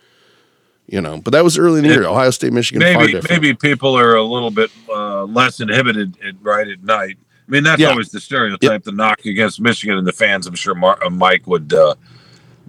you 0.87 1.01
know. 1.03 1.19
But 1.19 1.33
that 1.33 1.45
was 1.45 1.59
early 1.59 1.79
in 1.81 1.85
the 1.85 1.91
year. 1.91 2.05
Ohio 2.07 2.31
State, 2.31 2.53
Michigan, 2.55 2.81
maybe 2.81 3.21
maybe 3.29 3.53
people 3.55 3.95
are 3.99 4.15
a 4.15 4.23
little 4.23 4.51
bit 4.51 4.71
uh, 4.89 5.25
less 5.25 5.61
inhibited 5.61 6.17
at, 6.27 6.35
right 6.41 6.67
at 6.69 6.83
night. 6.83 7.19
I 7.47 7.51
mean, 7.51 7.65
that's 7.65 7.81
Yeah. 7.81 7.91
always 7.91 8.11
the 8.11 8.21
stereotype, 8.21 8.85
the 8.85 8.93
knock 8.93 9.25
against 9.27 9.61
Michigan 9.61 9.99
and 9.99 10.07
the 10.07 10.13
fans. 10.13 10.47
I'm 10.47 10.55
sure 10.55 10.75
Mar- 10.75 11.03
uh, 11.05 11.11
Mike 11.11 11.47
would 11.47 11.73
uh, 11.75 11.95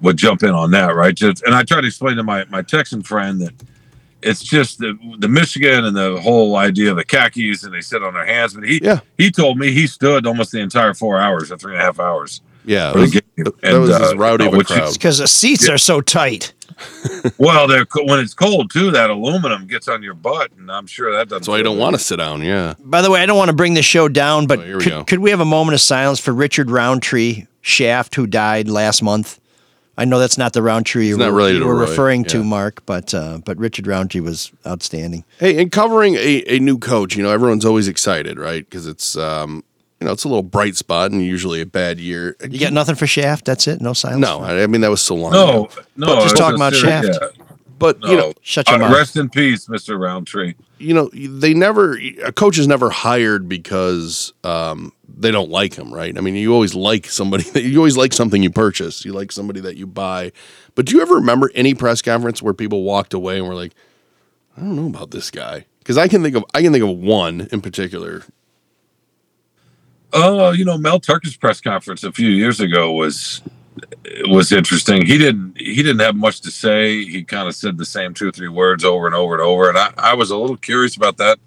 would 0.02 0.18
jump 0.18 0.44
in 0.44 0.52
on 0.52 0.72
that, 0.72 0.96
right? 0.96 1.16
Just, 1.16 1.44
and 1.44 1.54
I 1.56 1.64
try 1.64 1.80
to 1.82 1.88
explain 1.88 2.18
to 2.18 2.24
my 2.24 2.44
my 2.50 2.62
Texan 2.62 3.02
friend 3.02 3.40
that 3.42 3.54
it's 4.22 4.44
just 4.44 4.80
the 4.80 4.98
the 5.20 5.28
Michigan 5.28 5.86
and 5.86 5.96
the 5.96 6.20
whole 6.22 6.56
idea 6.56 6.92
of 6.92 6.98
the 6.98 7.06
khakis 7.06 7.64
and 7.64 7.74
they 7.74 7.82
sit 7.82 8.04
on 8.04 8.14
their 8.14 8.26
hands. 8.26 8.54
But 8.54 8.64
he 8.66 8.80
Yeah. 8.84 9.00
he 9.18 9.32
told 9.32 9.58
me 9.58 9.72
he 9.72 9.88
stood 9.88 10.26
almost 10.28 10.52
the 10.52 10.60
entire 10.60 10.94
four 10.94 11.20
hours 11.20 11.52
or 11.52 11.58
three 11.58 11.74
and 11.74 11.82
a 11.82 11.86
half 11.86 12.00
hours. 12.00 12.42
Yeah, 12.66 12.90
it 12.92 12.96
was- 12.96 13.12
game. 13.12 13.22
that 13.38 13.54
And, 13.64 13.82
was 13.82 13.90
as 13.90 14.12
uh, 14.12 14.18
rowdy 14.18 14.46
of 14.46 14.54
a 14.54 14.58
which 14.58 14.70
is- 14.70 14.76
crowd. 14.78 14.94
Because 14.94 15.18
the 15.20 15.28
seats 15.28 15.68
are 15.70 15.78
so 15.78 16.02
tight. 16.02 16.54
well, 17.38 17.68
they're 17.68 17.86
when 18.06 18.20
it's 18.20 18.34
cold 18.34 18.72
too. 18.72 18.92
That 18.92 19.10
aluminum 19.10 19.66
gets 19.68 19.88
on 19.88 20.02
your 20.04 20.14
butt, 20.14 20.52
and 20.58 20.72
I'm 20.72 20.88
sure 20.88 21.12
that 21.12 21.28
doesn't. 21.30 21.40
That's 21.42 21.48
why 21.48 21.58
you 21.58 21.64
don't 21.64 21.78
want 21.78 21.96
to 21.96 22.02
sit 22.02 22.18
down. 22.18 22.42
Yeah. 22.42 22.76
By 22.80 23.02
the 23.02 23.12
way, 23.12 23.22
I 23.22 23.26
don't 23.26 23.38
want 23.38 23.50
to 23.50 23.56
bring 23.56 23.74
the 23.74 23.82
show 23.82 24.08
down, 24.08 24.48
but 24.48 24.60
Oh, 24.60 24.62
here 24.64 24.78
we 24.78 24.84
could, 24.84 24.90
go. 24.92 25.04
could 25.04 25.20
we 25.20 25.30
have 25.32 25.40
a 25.42 25.46
moment 25.46 25.74
of 25.76 25.82
silence 25.82 26.20
for 26.20 26.32
Richard 26.34 26.70
Roundtree 26.70 27.48
Shaft, 27.62 28.16
who 28.16 28.28
died 28.28 28.70
last 28.70 29.02
month? 29.04 29.40
I 30.00 30.06
know 30.06 30.18
that's 30.18 30.38
not 30.38 30.54
the 30.54 30.62
Roundtree 30.62 31.10
you 31.10 31.18
not 31.18 31.32
were, 31.32 31.38
related 31.38 31.56
you 31.56 31.64
to 31.64 31.68
were 31.68 31.76
Roy, 31.76 31.90
referring 31.90 32.24
to, 32.26 32.38
yeah. 32.38 32.44
Mark, 32.46 32.86
but 32.86 33.14
uh, 33.14 33.40
but 33.44 33.58
Richard 33.58 33.86
Roundtree 33.86 34.22
was 34.22 34.50
outstanding. 34.66 35.26
Hey, 35.40 35.62
and 35.62 35.70
covering 35.72 36.16
a, 36.16 36.44
a 36.48 36.60
new 36.60 36.78
coach, 36.78 37.18
you 37.18 37.24
know, 37.24 37.32
everyone's 37.32 37.66
always 37.66 37.90
excited, 37.90 38.40
right? 38.40 38.64
Because 38.64 38.88
it's 38.88 39.18
um, 39.18 39.62
you 40.00 40.08
know, 40.08 40.14
it's 40.14 40.24
a 40.24 40.30
little 40.30 40.42
bright 40.42 40.78
spot 40.78 41.12
and 41.12 41.22
usually 41.22 41.60
a 41.60 41.66
bad 41.66 42.00
year. 42.00 42.38
You 42.50 42.60
got 42.60 42.72
nothing 42.72 42.96
for 42.96 43.08
Shaft? 43.08 43.44
That's 43.44 43.68
it? 43.68 43.82
No 43.82 43.92
silence? 43.92 44.22
No, 44.22 44.40
I, 44.40 44.64
I 44.64 44.68
mean 44.68 44.80
that 44.82 44.90
was 44.90 45.02
so 45.02 45.16
long. 45.16 45.34
No, 45.34 45.66
ago. 45.66 45.82
no. 45.98 46.08
But 46.08 46.22
just 46.24 46.38
talking 46.38 46.56
about 46.56 46.74
Shaft. 46.74 47.10
yeah. 47.22 47.46
But 47.80 48.00
No. 48.02 48.10
you 48.12 48.18
know, 48.18 48.34
Shut 48.42 48.68
your 48.68 48.76
Uh, 48.76 48.80
mouth. 48.80 48.94
rest 48.94 49.16
in 49.16 49.30
peace, 49.30 49.68
Mr. 49.68 49.98
Roundtree. 50.00 50.54
you 50.80 50.94
know, 50.94 51.10
they 51.14 51.54
never 51.54 51.98
a 52.24 52.32
coach 52.32 52.58
is 52.60 52.68
never 52.68 52.90
hired 52.90 53.48
because 53.50 54.34
um, 54.44 54.92
they 55.18 55.32
don't 55.32 55.50
like 55.50 55.74
him, 55.74 55.94
right? 55.94 56.16
I 56.18 56.22
mean, 56.22 56.36
you 56.36 56.54
always 56.54 56.76
like 56.76 57.08
somebody 57.08 57.44
that 57.52 57.64
you 57.64 57.78
always 57.78 57.98
like 57.98 58.14
something 58.14 58.44
you 58.44 58.50
purchase. 58.52 59.04
You 59.06 59.14
like 59.14 59.32
somebody 59.32 59.62
that 59.62 59.78
you 59.78 59.88
buy. 59.88 60.32
But 60.76 60.86
do 60.86 60.96
you 60.96 61.02
ever 61.02 61.16
remember 61.16 61.50
any 61.56 61.74
press 61.74 62.02
conference 62.02 62.42
where 62.42 62.54
people 62.54 62.84
walked 62.84 63.14
away 63.14 63.38
and 63.40 63.48
were 63.48 63.56
like, 63.56 63.74
"I 64.58 64.62
don't 64.62 64.76
know 64.76 64.88
about 64.88 65.12
this 65.12 65.32
guy"? 65.32 65.66
Because 65.80 65.98
I 65.98 66.08
can 66.08 66.22
think 66.22 66.36
of 66.36 66.44
I 66.54 66.62
can 66.62 66.72
think 66.74 66.84
of 66.84 66.98
one 66.98 67.48
in 67.52 67.62
particular. 67.62 68.24
Oh, 70.12 70.52
you 70.52 70.66
know, 70.66 70.78
Mel 70.78 71.00
Tucker's 71.00 71.38
press 71.38 71.62
conference 71.62 72.04
a 72.04 72.12
few 72.12 72.30
years 72.30 72.60
ago 72.60 72.92
was 72.92 73.42
was 74.28 74.52
interesting. 74.52 75.06
He 75.06 75.18
didn't 75.18 75.60
he 75.60 75.78
didn't 75.78 76.00
have 76.00 76.16
much 76.16 76.42
to 76.42 76.52
say. 76.52 77.04
He 77.04 77.24
kind 77.24 77.48
of 77.48 77.56
said 77.56 77.78
the 77.78 77.86
same 77.86 78.14
two 78.14 78.28
or 78.30 78.32
three 78.32 78.48
words 78.48 78.84
over 78.84 79.06
and 79.06 79.16
over 79.16 79.34
and 79.34 79.42
over. 79.42 79.70
And 79.70 79.78
I, 79.78 79.92
I 79.98 80.14
was 80.14 80.32
a 80.32 80.38
little 80.38 80.58
curious 80.58 80.96
about 80.96 81.18
that, 81.18 81.40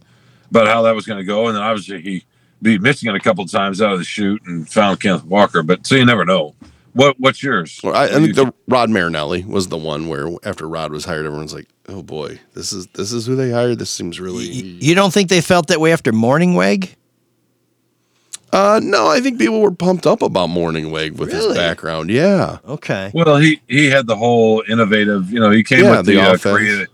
about 0.51 0.67
how 0.67 0.83
that 0.83 0.95
was 0.95 1.07
going 1.07 1.19
to 1.19 1.25
go. 1.25 1.47
And 1.47 1.57
then 1.57 1.63
obviously 1.63 2.01
he 2.01 2.25
beat 2.61 2.81
Michigan 2.81 3.15
a 3.15 3.21
couple 3.21 3.45
of 3.45 3.51
times 3.51 3.83
out 3.83 3.93
of 3.93 3.99
the 3.99 4.05
shoot 4.05 4.43
and 4.47 4.69
found 4.69 5.01
Kenneth 5.01 5.25
Walker. 5.25 5.63
But 5.63 5.87
so 5.87 5.95
you 5.95 6.05
never 6.05 6.25
know. 6.25 6.55
What 6.95 7.19
what's 7.19 7.43
yours? 7.43 7.81
Well, 7.83 7.95
I, 7.95 8.05
I 8.05 8.09
think 8.09 8.35
the 8.35 8.53
Rod 8.69 8.91
Marinelli 8.91 9.45
was 9.45 9.69
the 9.69 9.79
one 9.79 10.09
where 10.09 10.29
after 10.45 10.69
Rod 10.69 10.93
was 10.93 11.07
hired, 11.07 11.25
everyone's 11.25 11.55
like, 11.55 11.67
"Oh 11.89 12.03
boy, 12.03 12.39
this 12.53 12.71
is 12.71 12.87
this 12.89 13.13
is 13.13 13.25
who 13.25 13.35
they 13.35 13.51
hired. 13.51 13.79
This 13.79 13.91
seems 13.91 14.21
really." 14.21 14.45
You 14.45 14.95
don't 14.95 15.11
think 15.13 15.31
they 15.31 15.41
felt 15.41 15.69
that 15.69 15.81
way 15.81 15.95
after 15.95 16.13
Mornhinweg? 16.13 16.95
Uh, 18.53 18.81
no, 18.83 19.09
I 19.09 19.21
think 19.21 19.39
people 19.39 19.61
were 19.63 19.71
pumped 19.71 20.07
up 20.07 20.21
about 20.21 20.51
Mornhinweg 20.51 21.17
with 21.17 21.33
his 21.33 21.47
background. 21.55 22.11
Yeah, 22.11 22.59
Okay. 22.69 23.11
Well, 23.15 23.39
he 23.39 23.61
he 23.67 23.87
had 23.87 24.07
the 24.07 24.17
whole 24.17 24.63
innovative. 24.69 25.33
You 25.33 25.41
know, 25.41 25.51
he 25.51 25.63
came 25.63 25.85
Yeah, 25.85 25.97
with 25.99 26.07
the 26.07 26.17
the, 26.17 26.21
uh, 26.23 26.37
creative 26.39 26.89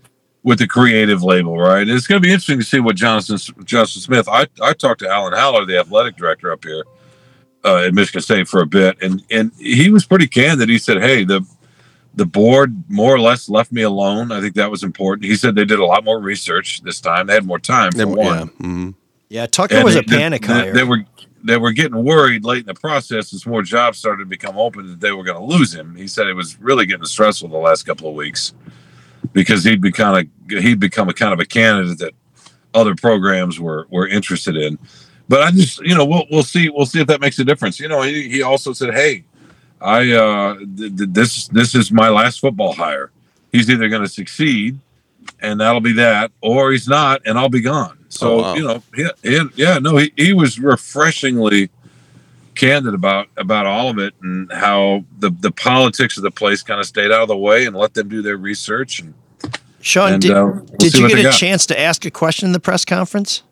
with 0.45 0.61
the 0.61 0.69
creative 0.69 1.23
label, 1.25 1.59
right? 1.59 1.87
It's 1.89 2.07
going 2.07 2.23
to 2.23 2.25
be 2.27 2.31
interesting 2.33 2.61
to 2.61 2.65
see 2.65 2.79
what 2.79 2.95
Jonathan 2.95 3.39
Justin 3.65 4.03
Smith. 4.03 4.29
I 4.29 4.47
I 4.63 4.73
talked 4.73 5.01
to 5.01 5.09
Alan 5.09 5.33
Haller, 5.33 5.65
the 5.65 5.79
athletic 5.79 6.17
director 6.17 6.53
up 6.53 6.65
here 6.65 6.85
uh, 7.65 7.79
at 7.87 7.93
Michigan 7.95 8.23
State 8.23 8.47
for 8.47 8.63
a 8.63 8.67
bit, 8.67 8.97
and 9.03 9.23
and 9.31 9.51
he 9.59 9.91
was 9.91 10.07
pretty 10.07 10.29
candid. 10.29 10.69
He 10.69 10.79
said, 10.79 11.03
"Hey, 11.03 11.25
the 11.25 11.45
the 12.15 12.25
board 12.27 12.85
more 12.89 13.13
or 13.13 13.19
less 13.21 13.49
left 13.49 13.73
me 13.73 13.83
alone. 13.83 14.31
I 14.31 14.41
think 14.41 14.55
that 14.55 14.71
was 14.71 14.85
important." 14.85 15.25
He 15.25 15.35
said 15.35 15.57
they 15.57 15.65
did 15.65 15.81
a 15.81 15.85
lot 15.85 16.05
more 16.05 16.21
research 16.21 16.83
this 16.83 17.01
time. 17.01 17.27
They 17.27 17.35
had 17.35 17.47
more 17.47 17.59
time 17.59 17.91
for 17.91 17.99
They- 17.99 18.05
one. 18.05 18.51
yeah, 18.61 18.67
mhm. 18.67 18.95
Yeah, 19.31 19.47
Tucker 19.47 19.75
And 19.75 19.85
was 19.85 19.95
they- 19.95 20.01
a 20.01 20.05
panic 20.05 20.47
they, 20.47 20.53
hire. 20.55 20.73
They 20.73 20.85
were 20.85 21.05
they 21.45 21.57
were 21.57 21.73
getting 21.73 22.03
worried 22.03 22.45
late 22.45 22.61
in 22.61 22.67
the 22.67 22.75
process 22.75 23.33
as 23.33 23.47
more 23.47 23.63
jobs 23.63 23.99
started 23.99 24.19
to 24.19 24.27
become 24.27 24.59
open 24.59 24.87
that 24.89 25.01
they 25.01 25.13
were 25.13 25.25
going 25.25 25.39
to 25.39 25.57
lose 25.57 25.75
him. 25.75 25.95
He 25.95 26.07
said 26.07 26.27
it 26.27 26.35
was 26.35 26.61
really 26.61 26.87
getting 26.87 27.05
stressful 27.05 27.49
the 27.49 27.57
last 27.57 27.85
couple 27.85 28.09
of 28.09 28.15
weeks 28.15 28.55
because 29.33 29.65
he'd 29.65 29.81
be 29.81 29.93
kind 29.93 30.29
of 30.49 30.63
he'd 30.63 30.81
become 30.81 31.09
a 31.09 31.15
kind 31.15 31.33
of 31.33 31.41
a 31.41 31.45
candidate 31.45 31.99
that 31.99 32.15
other 32.75 32.95
programs 32.95 33.61
were 33.61 33.87
were 33.91 34.09
interested 34.09 34.57
in. 34.57 34.79
But 35.29 35.43
I 35.43 35.51
just 35.51 35.81
you 35.81 35.95
know 35.95 36.05
we'll 36.05 36.27
we'll 36.31 36.43
see 36.43 36.69
we'll 36.69 36.87
see 36.87 37.01
if 37.01 37.07
that 37.09 37.21
makes 37.21 37.39
a 37.39 37.45
difference. 37.45 37.79
You 37.79 37.89
know 37.89 38.03
he, 38.03 38.29
he 38.29 38.43
also 38.43 38.73
said 38.73 38.95
hey 38.95 39.25
I 39.81 40.13
uh 40.13 40.59
th- 40.77 40.97
th- 40.97 41.11
this 41.13 41.49
this 41.49 41.75
is 41.75 41.93
my 41.93 42.09
last 42.09 42.41
football 42.41 42.73
hire. 42.73 43.11
He's 43.53 43.71
either 43.71 43.89
going 43.89 44.03
to 44.03 44.09
succeed 44.09 44.79
and 45.41 45.61
that'll 45.61 45.81
be 45.81 45.93
that, 45.95 46.33
or 46.41 46.73
he's 46.73 46.89
not, 46.89 47.23
and 47.27 47.39
I'll 47.39 47.49
be 47.49 47.61
gone. 47.61 47.98
So 48.09 48.31
Oh, 48.39 48.43
wow. 48.43 48.55
you 48.55 48.63
know, 48.65 48.83
yeah, 48.97 49.09
yeah, 49.23 49.43
yeah, 49.55 49.79
no, 49.79 49.97
he, 49.99 50.13
he 50.17 50.33
was 50.33 50.59
refreshingly 50.59 51.71
candid 52.55 52.93
about 52.95 53.29
about 53.37 53.67
all 53.67 53.89
of 53.91 53.99
it 53.99 54.15
and 54.23 54.51
how 54.53 55.05
the 55.21 55.31
the 55.31 55.53
politics 55.53 56.17
of 56.17 56.23
the 56.25 56.31
place 56.31 56.63
kind 56.63 56.81
of 56.81 56.87
stayed 56.87 57.13
out 57.13 57.23
of 57.23 57.29
the 57.29 57.37
way 57.37 57.67
and 57.67 57.77
let 57.77 57.95
them 57.95 58.09
do 58.09 58.21
their 58.23 58.37
research. 58.37 59.01
And 59.01 59.15
Shawn, 59.81 60.15
and, 60.15 60.23
did, 60.23 60.33
uh, 60.33 60.47
we'll 60.47 60.65
did 60.79 60.95
you 60.95 61.09
get 61.09 61.19
a 61.21 61.23
got. 61.25 61.35
chance 61.35 61.67
to 61.67 61.79
ask 61.79 62.05
a 62.05 62.11
question 62.11 62.47
in 62.47 62.53
the 62.53 62.61
press 62.61 62.85
conference? 62.85 63.43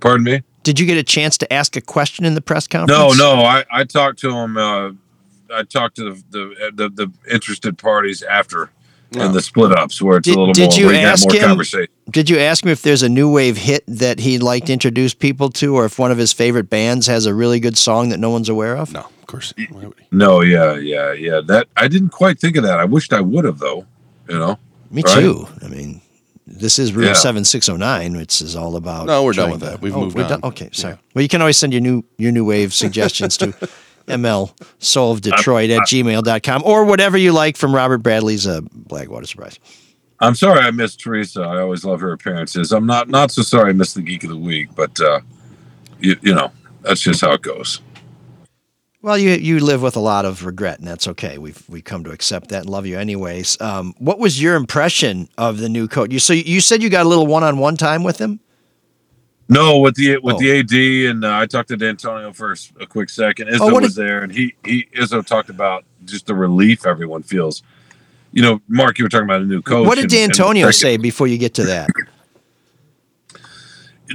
pardon 0.00 0.24
me. 0.24 0.42
Did 0.62 0.78
you 0.78 0.86
get 0.86 0.98
a 0.98 1.02
chance 1.02 1.38
to 1.38 1.52
ask 1.52 1.76
a 1.76 1.80
question 1.80 2.24
in 2.24 2.34
the 2.34 2.40
press 2.40 2.66
conference? 2.68 3.18
no. 3.18 3.36
No. 3.36 3.42
I, 3.42 3.64
I 3.70 3.84
talked 3.84 4.18
to 4.20 4.30
him. 4.30 4.56
Uh, 4.56 4.90
I 5.52 5.62
talked 5.62 5.96
to 5.96 6.04
the, 6.04 6.22
the 6.30 6.72
the 6.74 6.88
the 6.90 7.12
interested 7.32 7.78
parties 7.78 8.22
after 8.22 8.70
and 9.16 9.34
the 9.34 9.40
split 9.40 9.72
ups 9.72 10.02
where 10.02 10.18
it's 10.18 10.26
Did, 10.26 10.36
a 10.36 10.38
little 10.38 10.52
did 10.52 10.70
more. 10.70 10.78
you 10.78 10.86
we 10.88 10.92
got 10.94 11.04
ask 11.04 11.24
more 11.26 11.34
him? 11.40 11.58
Conversation. 12.08 12.26
Did 12.26 12.30
you 12.30 12.38
ask 12.38 12.64
him 12.64 12.70
if 12.70 12.82
there's 12.82 13.02
a 13.02 13.08
new 13.08 13.30
wave 13.32 13.56
hit 13.56 13.84
that 13.86 14.18
he'd 14.20 14.42
like 14.42 14.66
to 14.66 14.72
introduce 14.72 15.14
people 15.14 15.50
to, 15.50 15.76
or 15.76 15.84
if 15.84 15.98
one 15.98 16.10
of 16.10 16.18
his 16.18 16.32
favorite 16.32 16.68
bands 16.70 17.06
has 17.06 17.26
a 17.26 17.34
really 17.34 17.60
good 17.60 17.76
song 17.76 18.08
that 18.10 18.18
no 18.18 18.30
one's 18.30 18.48
aware 18.48 18.76
of? 18.76 18.92
No, 18.92 19.00
of 19.00 19.26
course. 19.26 19.54
No, 20.10 20.40
yeah, 20.40 20.76
yeah, 20.76 21.12
yeah. 21.12 21.40
That 21.44 21.68
I 21.76 21.88
didn't 21.88 22.10
quite 22.10 22.38
think 22.38 22.56
of 22.56 22.64
that. 22.64 22.78
I 22.78 22.84
wished 22.84 23.12
I 23.12 23.20
would 23.20 23.44
have 23.44 23.58
though. 23.58 23.86
You 24.28 24.38
know. 24.38 24.58
Me 24.90 25.02
Right? 25.04 25.20
too. 25.20 25.46
I 25.62 25.68
mean, 25.68 26.00
this 26.46 26.78
is 26.78 26.92
Room 26.94 27.06
Yeah. 27.08 27.12
Seven 27.12 27.44
Six 27.44 27.66
Zero 27.66 27.76
Nine, 27.76 28.16
which 28.16 28.40
is 28.40 28.56
all 28.56 28.76
about. 28.76 29.06
No, 29.06 29.22
we're 29.24 29.34
done 29.34 29.50
with 29.50 29.60
that. 29.60 29.80
We've 29.82 29.94
oh, 29.94 30.00
moved 30.02 30.16
we're 30.16 30.24
on. 30.24 30.28
done? 30.30 30.40
Okay, 30.44 30.70
sorry. 30.72 30.96
Well, 31.14 31.22
you 31.22 31.28
can 31.28 31.40
always 31.42 31.56
send 31.58 31.72
your 31.72 31.82
new 31.82 32.04
your 32.16 32.32
new 32.32 32.44
wave 32.44 32.72
suggestions 32.72 33.36
to 33.38 33.54
ml 34.08 34.52
soul 34.78 35.12
of 35.12 35.20
detroit 35.20 35.68
at 35.68 35.80
gmail.com 35.82 36.62
or 36.64 36.86
whatever 36.86 37.18
you 37.18 37.30
like 37.30 37.58
from 37.58 37.74
robert 37.74 37.98
bradley's 37.98 38.46
uh, 38.46 38.62
blackwater 38.72 39.26
surprise 39.26 39.58
I'm 40.20 40.34
sorry 40.34 40.60
I 40.60 40.70
missed 40.70 41.00
Tresa. 41.00 41.46
I 41.46 41.60
always 41.60 41.84
love 41.84 42.00
her 42.00 42.12
appearances. 42.12 42.72
I'm 42.72 42.86
not 42.86 43.08
not 43.08 43.30
so 43.30 43.42
sorry 43.42 43.70
I 43.70 43.72
missed 43.72 43.94
the 43.94 44.02
Geek 44.02 44.24
of 44.24 44.30
the 44.30 44.36
Week, 44.36 44.68
but 44.74 44.98
uh, 45.00 45.20
you 46.00 46.16
you 46.22 46.34
know 46.34 46.50
that's 46.82 47.00
just 47.00 47.20
how 47.20 47.32
it 47.32 47.42
goes. 47.42 47.80
well 49.02 49.16
you 49.18 49.30
you 49.30 49.60
live 49.60 49.80
with 49.82 49.96
a 49.96 50.00
lot 50.00 50.24
of 50.24 50.44
regret 50.44 50.78
and 50.78 50.86
that's 50.88 51.06
okay 51.08 51.38
we've 51.38 51.62
we 51.68 51.80
come 51.82 52.02
to 52.04 52.10
accept 52.10 52.48
that 52.48 52.62
and 52.62 52.70
love 52.70 52.84
you 52.86 52.98
anyways 52.98 53.60
um, 53.60 53.94
what 53.98 54.18
was 54.18 54.40
your 54.42 54.54
impression 54.56 55.28
of 55.38 55.58
the 55.58 55.68
new 55.68 55.86
coach 55.88 56.12
you 56.12 56.18
so 56.18 56.32
you 56.32 56.60
said 56.60 56.82
you 56.82 56.88
got 56.90 57.04
a 57.06 57.08
little 57.08 57.26
one-on-one 57.26 57.76
time 57.76 58.02
with 58.04 58.18
him 58.20 58.38
No, 59.48 59.78
with 59.78 59.94
the 59.96 60.18
with 60.18 60.36
Oh. 60.36 60.38
the 60.40 60.58
AD, 60.58 61.10
and 61.10 61.24
uh, 61.24 61.38
I 61.38 61.46
talked 61.46 61.68
to 61.70 61.76
Dantonio 61.76 62.34
for 62.34 62.54
a 62.82 62.86
quick 62.86 63.08
second. 63.08 63.48
Izzo 63.48 63.60
Oh, 63.72 63.80
was 63.80 63.94
did- 63.94 64.04
there, 64.04 64.22
and 64.22 64.30
he 64.32 64.54
he 64.64 64.86
Izzo 64.96 65.24
talked 65.24 65.48
about 65.50 65.84
just 66.04 66.26
the 66.26 66.34
relief 66.34 66.84
everyone 66.86 67.22
feels. 67.22 67.62
You 68.32 68.42
know, 68.42 68.60
Mark, 68.68 68.98
you 68.98 69.04
were 69.04 69.08
talking 69.08 69.24
about 69.24 69.42
a 69.42 69.46
new 69.46 69.62
coach. 69.62 69.86
what 69.86 69.94
did 69.96 70.04
and- 70.12 70.12
and 70.12 70.32
dantonio 70.32 70.66
the- 70.66 70.72
say 70.72 70.96
before 70.96 71.26
you 71.26 71.38
get 71.38 71.54
to 71.54 71.64
that 71.64 71.88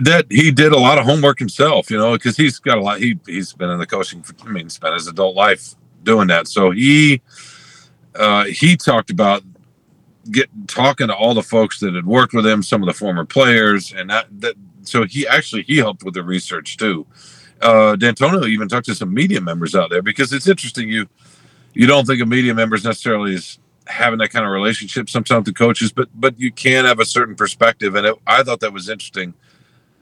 That 0.02 0.26
he 0.30 0.52
did 0.52 0.72
a 0.72 0.78
lot 0.80 0.98
of 0.98 1.06
homework 1.06 1.38
himself. 1.40 1.92
You 1.92 1.98
know, 1.98 2.14
because 2.14 2.36
he's 2.36 2.58
got 2.60 2.78
a 2.78 2.82
lot. 2.82 3.00
He 3.00 3.20
he's 3.28 3.54
been 3.54 3.70
in 3.70 3.78
the 3.80 3.86
coaching. 3.86 4.24
For, 4.24 4.34
I 4.48 4.52
mean, 4.52 4.70
spent 4.70 4.94
his 4.96 5.08
adult 5.08 5.36
life 5.36 5.76
doing 6.04 6.28
that. 6.30 6.48
So 6.48 6.72
he 6.72 7.22
uh, 8.16 8.46
he 8.46 8.76
talked 8.76 9.12
about 9.12 9.44
get 10.32 10.50
talking 10.68 11.08
to 11.08 11.16
all 11.16 11.34
the 11.34 11.44
folks 11.44 11.80
that 11.80 11.94
had 11.94 12.06
worked 12.08 12.34
with 12.34 12.46
him, 12.46 12.64
some 12.64 12.82
of 12.82 12.88
the 12.88 12.94
former 12.94 13.24
players, 13.26 13.94
and 13.96 14.10
that 14.10 14.28
that. 14.40 14.56
So 14.82 15.06
he 15.06 15.28
actually 15.28 15.62
he 15.64 15.78
helped 15.78 16.04
with 16.04 16.16
the 16.16 16.24
research 16.24 16.78
too. 16.78 17.06
Uh, 17.62 17.96
Dantonio 17.96 18.48
even 18.48 18.68
talked 18.68 18.88
to 18.88 18.96
some 18.96 19.14
media 19.14 19.42
members 19.42 19.76
out 19.76 19.90
there 19.92 20.02
because 20.02 20.34
it's 20.34 20.48
interesting. 20.48 20.90
You 20.90 21.08
you 21.76 21.86
don't 21.86 22.06
think 22.06 22.20
of 22.22 22.28
media 22.28 22.54
members 22.56 22.84
necessarily 22.84 23.36
as 23.36 23.60
having 23.88 24.20
that 24.20 24.30
kind 24.30 24.46
of 24.46 24.52
relationship 24.52 25.10
sometimes 25.10 25.46
with 25.46 25.56
coaches, 25.58 25.92
but 25.92 26.10
but 26.16 26.40
you 26.40 26.52
can 26.52 26.86
have 26.86 27.00
a 27.00 27.06
certain 27.06 27.36
perspective, 27.36 27.96
and 27.96 28.06
it, 28.08 28.16
I 28.26 28.44
thought 28.44 28.60
that 28.62 28.74
was 28.74 28.90
interesting 28.90 29.34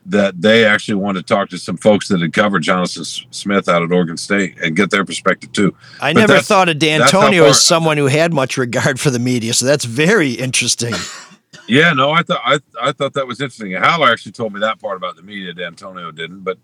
that 0.07 0.41
they 0.41 0.65
actually 0.65 0.95
wanted 0.95 1.27
to 1.27 1.33
talk 1.33 1.49
to 1.49 1.59
some 1.59 1.77
folks 1.77 2.07
that 2.07 2.21
had 2.21 2.33
covered 2.33 2.63
Jonathan 2.63 3.03
Smith 3.05 3.69
out 3.69 3.83
at 3.83 3.91
Oregon 3.91 4.17
State 4.17 4.57
and 4.59 4.75
get 4.75 4.89
their 4.89 5.05
perspective 5.05 5.51
too. 5.51 5.75
i 6.01 6.11
But 6.11 6.21
never 6.21 6.39
thought 6.39 6.69
of 6.69 6.77
dantonio 6.77 7.41
far- 7.41 7.49
as 7.49 7.61
someone 7.61 7.97
who 7.97 8.07
had 8.07 8.33
much 8.33 8.57
regard 8.57 8.99
for 8.99 9.11
the 9.11 9.19
media 9.19 9.53
so 9.53 9.67
that's 9.67 9.85
very 9.85 10.31
interesting 10.31 10.93
Yeah, 11.67 11.93
no, 11.93 12.11
I 12.11 12.23
thought 12.23 12.41
I 12.43 12.59
I 12.81 12.91
thought 12.91 13.13
that 13.13 13.27
was 13.27 13.39
interesting. 13.39 13.73
Haller 13.73 14.11
actually 14.11 14.31
told 14.33 14.53
me 14.53 14.59
that 14.61 14.79
part 14.81 14.97
about 14.97 15.15
the 15.15 15.21
media. 15.21 15.53
Dantonio 15.53 16.13
didn't, 16.13 16.41
but 16.41 16.57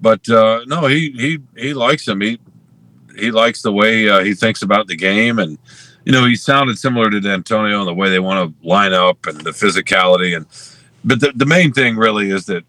but 0.00 0.28
uh, 0.28 0.60
no, 0.66 0.86
he 0.86 1.10
he 1.12 1.38
he 1.56 1.74
likes 1.74 2.06
him. 2.06 2.20
He 2.20 2.38
he 3.16 3.30
likes 3.30 3.62
the 3.62 3.72
way 3.72 4.08
uh, 4.08 4.24
he 4.24 4.34
thinks 4.34 4.62
about 4.62 4.88
the 4.88 4.96
game, 4.96 5.38
and 5.38 5.58
you 6.06 6.12
know, 6.12 6.24
he 6.24 6.36
sounded 6.36 6.78
similar 6.78 7.10
to 7.10 7.20
Dantonio 7.20 7.80
in 7.80 7.86
the 7.86 7.92
way 7.92 8.08
they 8.08 8.20
want 8.20 8.48
to 8.48 8.66
line 8.66 8.92
up 8.92 9.26
and 9.26 9.40
the 9.40 9.50
physicality. 9.50 10.36
And 10.36 10.46
but 11.04 11.20
the 11.20 11.32
the 11.34 11.44
main 11.44 11.72
thing 11.72 11.96
really 11.96 12.30
is 12.30 12.46
that 12.46 12.64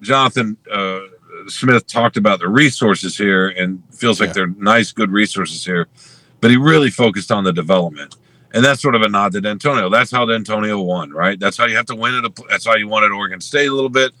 Jonathan 0.00 0.56
uh, 0.72 1.00
Smith 1.46 1.86
talked 1.86 2.16
about 2.16 2.40
the 2.40 2.48
resources 2.48 3.18
here 3.18 3.50
and 3.50 3.82
feels 3.92 4.18
like 4.18 4.32
they're 4.32 4.46
nice, 4.46 4.92
good 4.92 5.10
resources 5.10 5.62
here, 5.62 5.88
but 6.40 6.50
he 6.50 6.56
really 6.56 6.90
focused 6.90 7.30
on 7.30 7.44
the 7.44 7.52
development. 7.52 8.16
And 8.52 8.64
that's 8.64 8.80
sort 8.80 8.94
of 8.94 9.02
a 9.02 9.08
nod 9.08 9.32
to 9.32 9.42
Dantonio. 9.42 9.92
That's 9.92 10.10
how 10.10 10.24
Dantonio 10.24 10.84
won, 10.84 11.12
right? 11.12 11.38
That's 11.38 11.58
how 11.58 11.66
you 11.66 11.76
have 11.76 11.86
to 11.86 11.94
win 11.94 12.14
at. 12.14 12.24
A, 12.24 12.32
that's 12.48 12.66
how 12.66 12.76
you 12.76 12.88
won 12.88 13.04
at 13.04 13.10
Oregon 13.10 13.42
State 13.42 13.68
a 13.68 13.74
little 13.74 13.90
bit. 13.90 14.12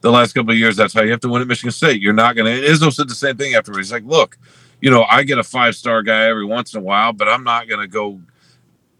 The 0.00 0.10
last 0.10 0.32
couple 0.32 0.50
of 0.50 0.58
years, 0.58 0.76
that's 0.76 0.92
how 0.92 1.02
you 1.02 1.12
have 1.12 1.20
to 1.20 1.28
win 1.28 1.40
at 1.40 1.48
Michigan 1.48 1.70
State. 1.70 2.02
You're 2.02 2.12
not 2.12 2.34
going 2.34 2.46
to. 2.46 2.68
Izzo 2.68 2.92
said 2.92 3.08
the 3.08 3.14
same 3.14 3.36
thing 3.36 3.54
afterwards. 3.54 3.88
He's 3.88 3.92
like, 3.92 4.04
"Look, 4.04 4.36
you 4.80 4.90
know, 4.90 5.04
I 5.04 5.22
get 5.24 5.38
a 5.38 5.44
five 5.44 5.74
star 5.74 6.02
guy 6.02 6.28
every 6.28 6.44
once 6.44 6.74
in 6.74 6.80
a 6.80 6.82
while, 6.82 7.12
but 7.12 7.28
I'm 7.28 7.44
not 7.44 7.68
going 7.68 7.80
to 7.80 7.88
go 7.88 8.20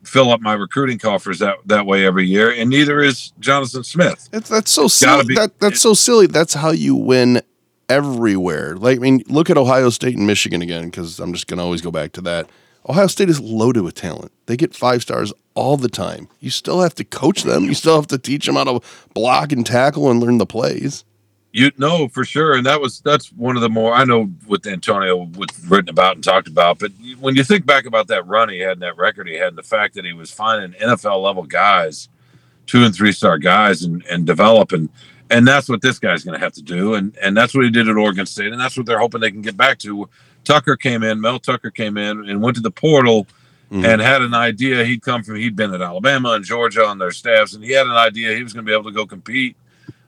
fill 0.05 0.31
up 0.31 0.41
my 0.41 0.55
recruiting 0.55 0.99
coffers 0.99 1.39
that 1.41 1.57
that 1.67 1.87
way 1.87 2.07
every 2.07 2.27
year, 2.27 2.51
and 2.51 2.71
neither 2.71 3.01
is 3.01 3.33
Jonathan 3.41 3.85
Smith. 3.85 4.29
It's, 4.33 4.49
that's 4.49 4.71
so 4.71 4.89
silly. 4.89 5.27
be- 5.27 5.35
that, 5.35 5.59
that's 5.61 5.81
so 5.81 5.95
silly. 5.95 6.27
That's 6.27 6.55
how 6.55 6.71
you 6.71 6.97
win 6.97 7.43
everywhere. 7.89 8.77
Like, 8.77 8.99
I 8.99 9.01
mean, 9.01 9.23
look 9.29 9.51
at 9.51 9.59
Ohio 9.59 9.91
State 9.91 10.17
and 10.17 10.27
Michigan 10.27 10.63
again, 10.63 10.87
because 10.87 11.19
I'm 11.19 11.33
just 11.33 11.47
going 11.47 11.59
to 11.59 11.65
always 11.65 11.81
go 11.81 11.91
back 11.91 12.13
to 12.13 12.21
that. 12.23 12.49
Ohio 12.89 13.07
State 13.07 13.29
is 13.29 13.41
loaded 13.41 13.83
with 13.83 13.95
talent. 13.95 14.33
They 14.47 14.57
get 14.57 14.75
five 14.75 15.03
stars 15.03 15.33
all 15.55 15.77
the 15.77 15.89
time. 15.89 16.29
You 16.41 16.51
still 16.51 16.81
have 16.81 16.95
to 16.95 17.05
coach 17.05 17.43
them. 17.43 17.65
You 17.65 17.75
still 17.75 17.97
have 17.97 18.07
to 18.09 18.19
teach 18.19 18.47
them 18.47 18.55
how 18.55 18.65
to 18.65 18.81
block 19.15 19.53
and 19.53 19.67
tackle 19.67 20.11
and 20.11 20.21
learn 20.21 20.39
the 20.39 20.47
plays. 20.47 21.05
You 21.51 21.71
know 21.79 22.09
for 22.09 22.27
sure, 22.27 22.57
and 22.57 22.67
that 22.67 22.81
was 22.81 23.01
that's 23.01 23.33
one 23.33 23.57
of 23.57 23.63
the 23.63 23.71
more 23.71 23.95
I 23.95 24.05
know 24.05 24.27
what 24.47 24.67
Antonio 24.67 25.17
was 25.17 25.49
written 25.67 25.89
about 25.89 26.17
and 26.17 26.23
talked 26.23 26.47
about. 26.47 26.79
But 26.79 26.93
when 27.19 27.37
you 27.37 27.45
think 27.45 27.65
back 27.65 27.87
about 27.87 28.09
that 28.09 28.27
run 28.27 28.51
he 28.51 28.59
had 28.59 28.73
and 28.73 28.83
that 28.83 28.99
record 28.99 29.27
he 29.27 29.35
had, 29.35 29.49
and 29.49 29.59
the 29.59 29.63
fact 29.63 29.95
that 29.95 30.05
he 30.05 30.13
was 30.13 30.31
finding 30.31 30.79
NFL 30.79 31.23
level 31.23 31.45
guys, 31.45 32.11
two 32.67 32.85
and 32.85 32.95
three 32.95 33.13
star 33.13 33.39
guys, 33.39 33.83
and 33.83 34.05
and 34.11 34.27
developing, 34.27 34.91
and 35.31 35.49
that's 35.49 35.71
what 35.71 35.81
this 35.81 35.99
guy's 35.99 36.23
going 36.23 36.39
to 36.39 36.45
have 36.45 36.53
to 36.53 36.63
do, 36.63 36.95
and 36.95 37.17
and 37.23 37.35
that's 37.35 37.55
what 37.55 37.65
he 37.65 37.71
did 37.71 37.89
at 37.89 37.97
Oregon 37.97 38.27
State, 38.27 38.53
and 38.53 38.61
that's 38.61 38.77
what 38.77 38.85
they're 38.85 38.99
hoping 38.99 39.23
they 39.23 39.31
can 39.31 39.43
get 39.43 39.57
back 39.57 39.79
to. 39.79 40.07
Tucker 40.45 40.77
came 40.77 41.03
in, 41.03 41.19
Mel 41.19 41.39
Tucker 41.39 41.71
came 41.71 41.97
in, 41.97 42.29
and 42.29 42.43
went 42.43 42.57
to 42.57 42.63
the 42.63 42.71
portal. 42.71 43.27
Mm-hmm. 43.71 43.85
And 43.85 44.01
had 44.01 44.23
an 44.23 44.33
idea. 44.33 44.83
He'd 44.83 45.03
come 45.03 45.23
from. 45.23 45.37
He'd 45.37 45.55
been 45.55 45.75
at 45.75 45.83
Alabama 45.83 46.31
and 46.31 46.43
Georgia 46.43 46.87
on 46.87 46.97
their 46.97 47.11
staffs, 47.11 47.53
and 47.53 47.63
he 47.63 47.73
had 47.73 47.87
an 47.87 47.93
idea 47.93 48.35
he 48.35 48.43
was 48.43 48.55
going 48.55 48.65
to 48.65 48.67
be 48.67 48.73
able 48.73 48.85
to 48.85 48.93
go 48.93 49.05
compete 49.05 49.57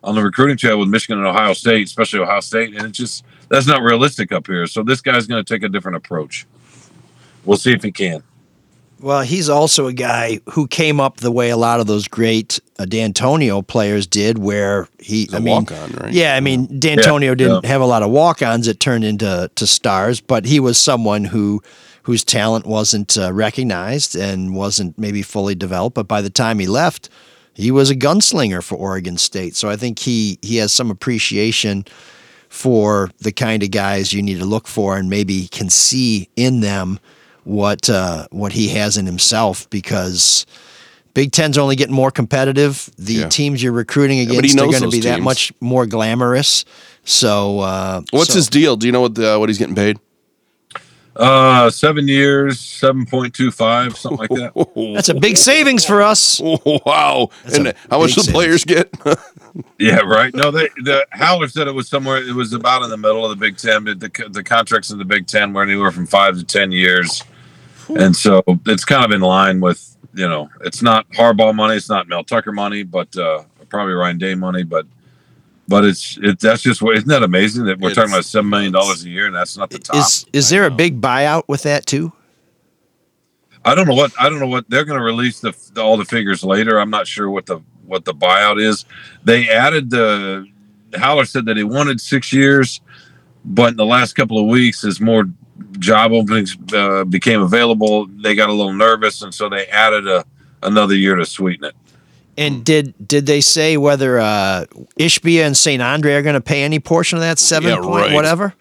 on 0.02 0.14
the 0.14 0.22
recruiting 0.22 0.56
trail 0.56 0.78
with 0.78 0.88
Michigan 0.88 1.18
and 1.18 1.26
Ohio 1.26 1.52
State, 1.52 1.86
especially 1.86 2.20
Ohio 2.20 2.40
State, 2.40 2.74
and 2.74 2.86
it's 2.86 2.98
just 2.98 3.24
that's 3.48 3.66
not 3.66 3.82
realistic 3.82 4.32
up 4.32 4.46
here. 4.46 4.66
So 4.66 4.82
this 4.82 5.00
guy's 5.00 5.26
going 5.26 5.44
to 5.44 5.54
take 5.54 5.62
a 5.62 5.68
different 5.68 5.96
approach. 5.96 6.46
We'll 7.44 7.58
see 7.58 7.72
if 7.72 7.82
he 7.82 7.92
can. 7.92 8.22
Well, 9.00 9.22
he's 9.22 9.48
also 9.48 9.86
a 9.86 9.94
guy 9.94 10.40
who 10.50 10.66
came 10.68 11.00
up 11.00 11.18
the 11.18 11.32
way 11.32 11.48
a 11.48 11.56
lot 11.56 11.80
of 11.80 11.86
those 11.86 12.06
great 12.06 12.60
uh, 12.78 12.84
Dantonio 12.84 13.66
players 13.66 14.06
did, 14.06 14.36
where 14.36 14.88
he, 14.98 15.26
a 15.32 15.36
I 15.36 15.38
mean, 15.38 15.54
walk-on, 15.54 15.90
right? 15.92 16.12
yeah, 16.12 16.36
I 16.36 16.40
mean, 16.40 16.68
Dantonio 16.68 17.22
Yeah, 17.28 17.34
didn't 17.34 17.64
yeah. 17.64 17.70
have 17.70 17.80
a 17.80 17.86
lot 17.86 18.02
of 18.02 18.10
walk-ons 18.10 18.66
that 18.66 18.78
turned 18.78 19.04
into 19.04 19.50
to 19.54 19.66
stars, 19.66 20.20
but 20.20 20.44
he 20.44 20.60
was 20.60 20.76
someone 20.76 21.24
who 21.24 21.62
whose 22.02 22.24
talent 22.24 22.66
wasn't 22.66 23.16
uh, 23.16 23.32
recognized 23.32 24.16
and 24.16 24.54
wasn't 24.54 24.98
maybe 24.98 25.22
fully 25.22 25.54
developed. 25.54 25.94
But 25.94 26.08
by 26.08 26.20
the 26.20 26.30
time 26.30 26.58
he 26.58 26.66
left, 26.66 27.08
he 27.60 27.70
was 27.70 27.90
a 27.90 27.94
gunslinger 27.96 28.62
for 28.62 28.76
Oregon 28.76 29.16
State. 29.18 29.54
So 29.56 29.68
I 29.68 29.76
think 29.76 29.98
he 29.98 30.38
he 30.42 30.56
has 30.56 30.72
some 30.72 30.90
appreciation 30.90 31.84
for 32.48 33.10
the 33.20 33.32
kind 33.32 33.62
of 33.62 33.70
guys 33.70 34.12
you 34.12 34.22
need 34.22 34.38
to 34.38 34.44
look 34.44 34.66
for, 34.66 34.96
and 34.96 35.08
maybe 35.08 35.46
can 35.48 35.70
see 35.70 36.28
in 36.36 36.60
them 36.60 36.98
what 37.44 37.88
uh, 37.88 38.26
what 38.30 38.52
he 38.52 38.68
has 38.68 38.96
in 38.96 39.06
himself 39.06 39.68
because. 39.70 40.46
Big 41.12 41.32
Ten's 41.32 41.58
only 41.58 41.74
getting 41.74 41.94
more 41.94 42.12
competitive. 42.12 42.88
The 42.96 43.12
Yeah. 43.14 43.28
teams 43.28 43.60
you're 43.60 43.72
recruiting 43.72 44.18
Yeah, 44.18 44.24
against 44.38 44.56
are 44.56 44.66
going 44.66 44.80
to 44.82 44.90
be 44.90 45.00
that 45.00 45.20
much 45.20 45.52
more 45.60 45.84
glamorous. 45.84 46.64
So, 47.04 47.58
uh, 47.58 48.02
What's 48.12 48.28
so- 48.30 48.36
his 48.36 48.48
deal? 48.48 48.76
Do 48.76 48.86
you 48.86 48.92
know 48.92 49.00
what 49.00 49.16
the, 49.16 49.36
what 49.36 49.48
he's 49.48 49.58
getting 49.58 49.74
paid? 49.74 49.98
Uh, 51.16 51.68
seven 51.68 52.06
years, 52.06 52.60
seven 52.60 53.04
point 53.04 53.34
two 53.34 53.50
five, 53.50 53.96
something 53.96 54.18
like 54.18 54.30
that. 54.30 54.92
That's 54.94 55.08
a 55.08 55.14
big 55.14 55.36
savings 55.36 55.84
for 55.84 56.02
us. 56.02 56.40
wow! 56.40 57.28
That's 57.44 57.58
and 57.58 57.74
how 57.90 57.98
much 57.98 58.14
big 58.14 58.24
do 58.24 58.30
the 58.30 58.32
players 58.32 58.64
get? 58.64 58.94
yeah, 59.78 60.00
right. 60.00 60.32
No, 60.34 60.50
they 60.50 60.68
the 60.84 61.04
Haller 61.12 61.48
said 61.48 61.66
it 61.66 61.74
was 61.74 61.88
somewhere. 61.88 62.18
It 62.18 62.34
was 62.34 62.52
about 62.52 62.82
in 62.82 62.90
the 62.90 62.96
middle 62.96 63.24
of 63.24 63.30
the 63.30 63.36
Big 63.36 63.56
Ten. 63.56 63.84
But 63.84 63.98
the 63.98 64.28
the 64.30 64.44
contracts 64.44 64.90
in 64.90 64.98
the 64.98 65.04
Big 65.04 65.26
Ten 65.26 65.52
were 65.52 65.62
anywhere 65.62 65.90
from 65.90 66.06
five 66.06 66.36
to 66.36 66.44
ten 66.44 66.70
years, 66.70 67.24
and 67.88 68.14
so 68.14 68.42
it's 68.66 68.84
kind 68.84 69.04
of 69.04 69.10
in 69.10 69.20
line 69.20 69.60
with 69.60 69.90
you 70.14 70.28
know, 70.28 70.48
it's 70.62 70.82
not 70.82 71.08
Harbaugh 71.10 71.54
money, 71.54 71.76
it's 71.76 71.88
not 71.88 72.08
Mel 72.08 72.24
Tucker 72.24 72.52
money, 72.52 72.82
but 72.82 73.14
uh, 73.16 73.42
probably 73.68 73.94
Ryan 73.94 74.18
Day 74.18 74.34
money, 74.34 74.62
but. 74.62 74.86
But 75.70 75.84
it's 75.84 76.18
it. 76.20 76.40
That's 76.40 76.62
just 76.62 76.82
what 76.82 76.96
isn't 76.96 77.08
that 77.08 77.22
amazing 77.22 77.64
that 77.66 77.78
we're 77.78 77.94
talking 77.94 78.10
about 78.10 78.24
seven 78.24 78.50
million 78.50 78.72
dollars 78.72 79.04
a 79.04 79.08
year 79.08 79.26
and 79.26 79.34
that's 79.34 79.56
not 79.56 79.70
the 79.70 79.78
top. 79.78 79.94
is 79.94 80.26
is 80.32 80.50
there 80.50 80.66
a 80.66 80.70
big 80.70 81.00
buyout 81.00 81.44
with 81.46 81.62
that 81.62 81.86
too? 81.86 82.12
I 83.64 83.76
don't 83.76 83.86
know 83.86 83.94
what 83.94 84.12
I 84.18 84.28
don't 84.28 84.40
know 84.40 84.48
what 84.48 84.68
they're 84.68 84.84
going 84.84 84.98
to 84.98 85.04
release 85.04 85.38
the, 85.38 85.54
the 85.74 85.80
all 85.80 85.96
the 85.96 86.04
figures 86.04 86.42
later. 86.42 86.80
I'm 86.80 86.90
not 86.90 87.06
sure 87.06 87.30
what 87.30 87.46
the 87.46 87.60
what 87.86 88.04
the 88.04 88.12
buyout 88.12 88.60
is. 88.60 88.84
They 89.22 89.48
added 89.48 89.90
the 89.90 90.44
Haller 90.98 91.24
said 91.24 91.44
that 91.46 91.56
he 91.56 91.62
wanted 91.62 92.00
six 92.00 92.32
years, 92.32 92.80
but 93.44 93.70
in 93.70 93.76
the 93.76 93.86
last 93.86 94.14
couple 94.14 94.40
of 94.40 94.46
weeks, 94.46 94.82
as 94.82 95.00
more 95.00 95.26
job 95.78 96.10
openings 96.10 96.56
uh, 96.72 97.04
became 97.04 97.42
available, 97.42 98.08
they 98.08 98.34
got 98.34 98.48
a 98.48 98.52
little 98.52 98.72
nervous, 98.72 99.22
and 99.22 99.32
so 99.32 99.48
they 99.48 99.66
added 99.66 100.08
a 100.08 100.24
another 100.64 100.96
year 100.96 101.14
to 101.14 101.24
sweeten 101.24 101.66
it. 101.66 101.76
And 102.38 102.64
did 102.64 102.94
did 103.06 103.26
they 103.26 103.40
say 103.40 103.76
whether 103.76 104.18
uh, 104.18 104.64
Ishbia 104.98 105.44
and 105.46 105.56
St. 105.56 105.82
Andre 105.82 106.14
are 106.14 106.22
going 106.22 106.34
to 106.34 106.40
pay 106.40 106.62
any 106.62 106.78
portion 106.80 107.18
of 107.18 107.22
that 107.22 107.38
seven 107.38 107.68
Yeah, 107.70 107.80
point 107.80 108.06
right. 108.06 108.14
whatever? 108.14 108.54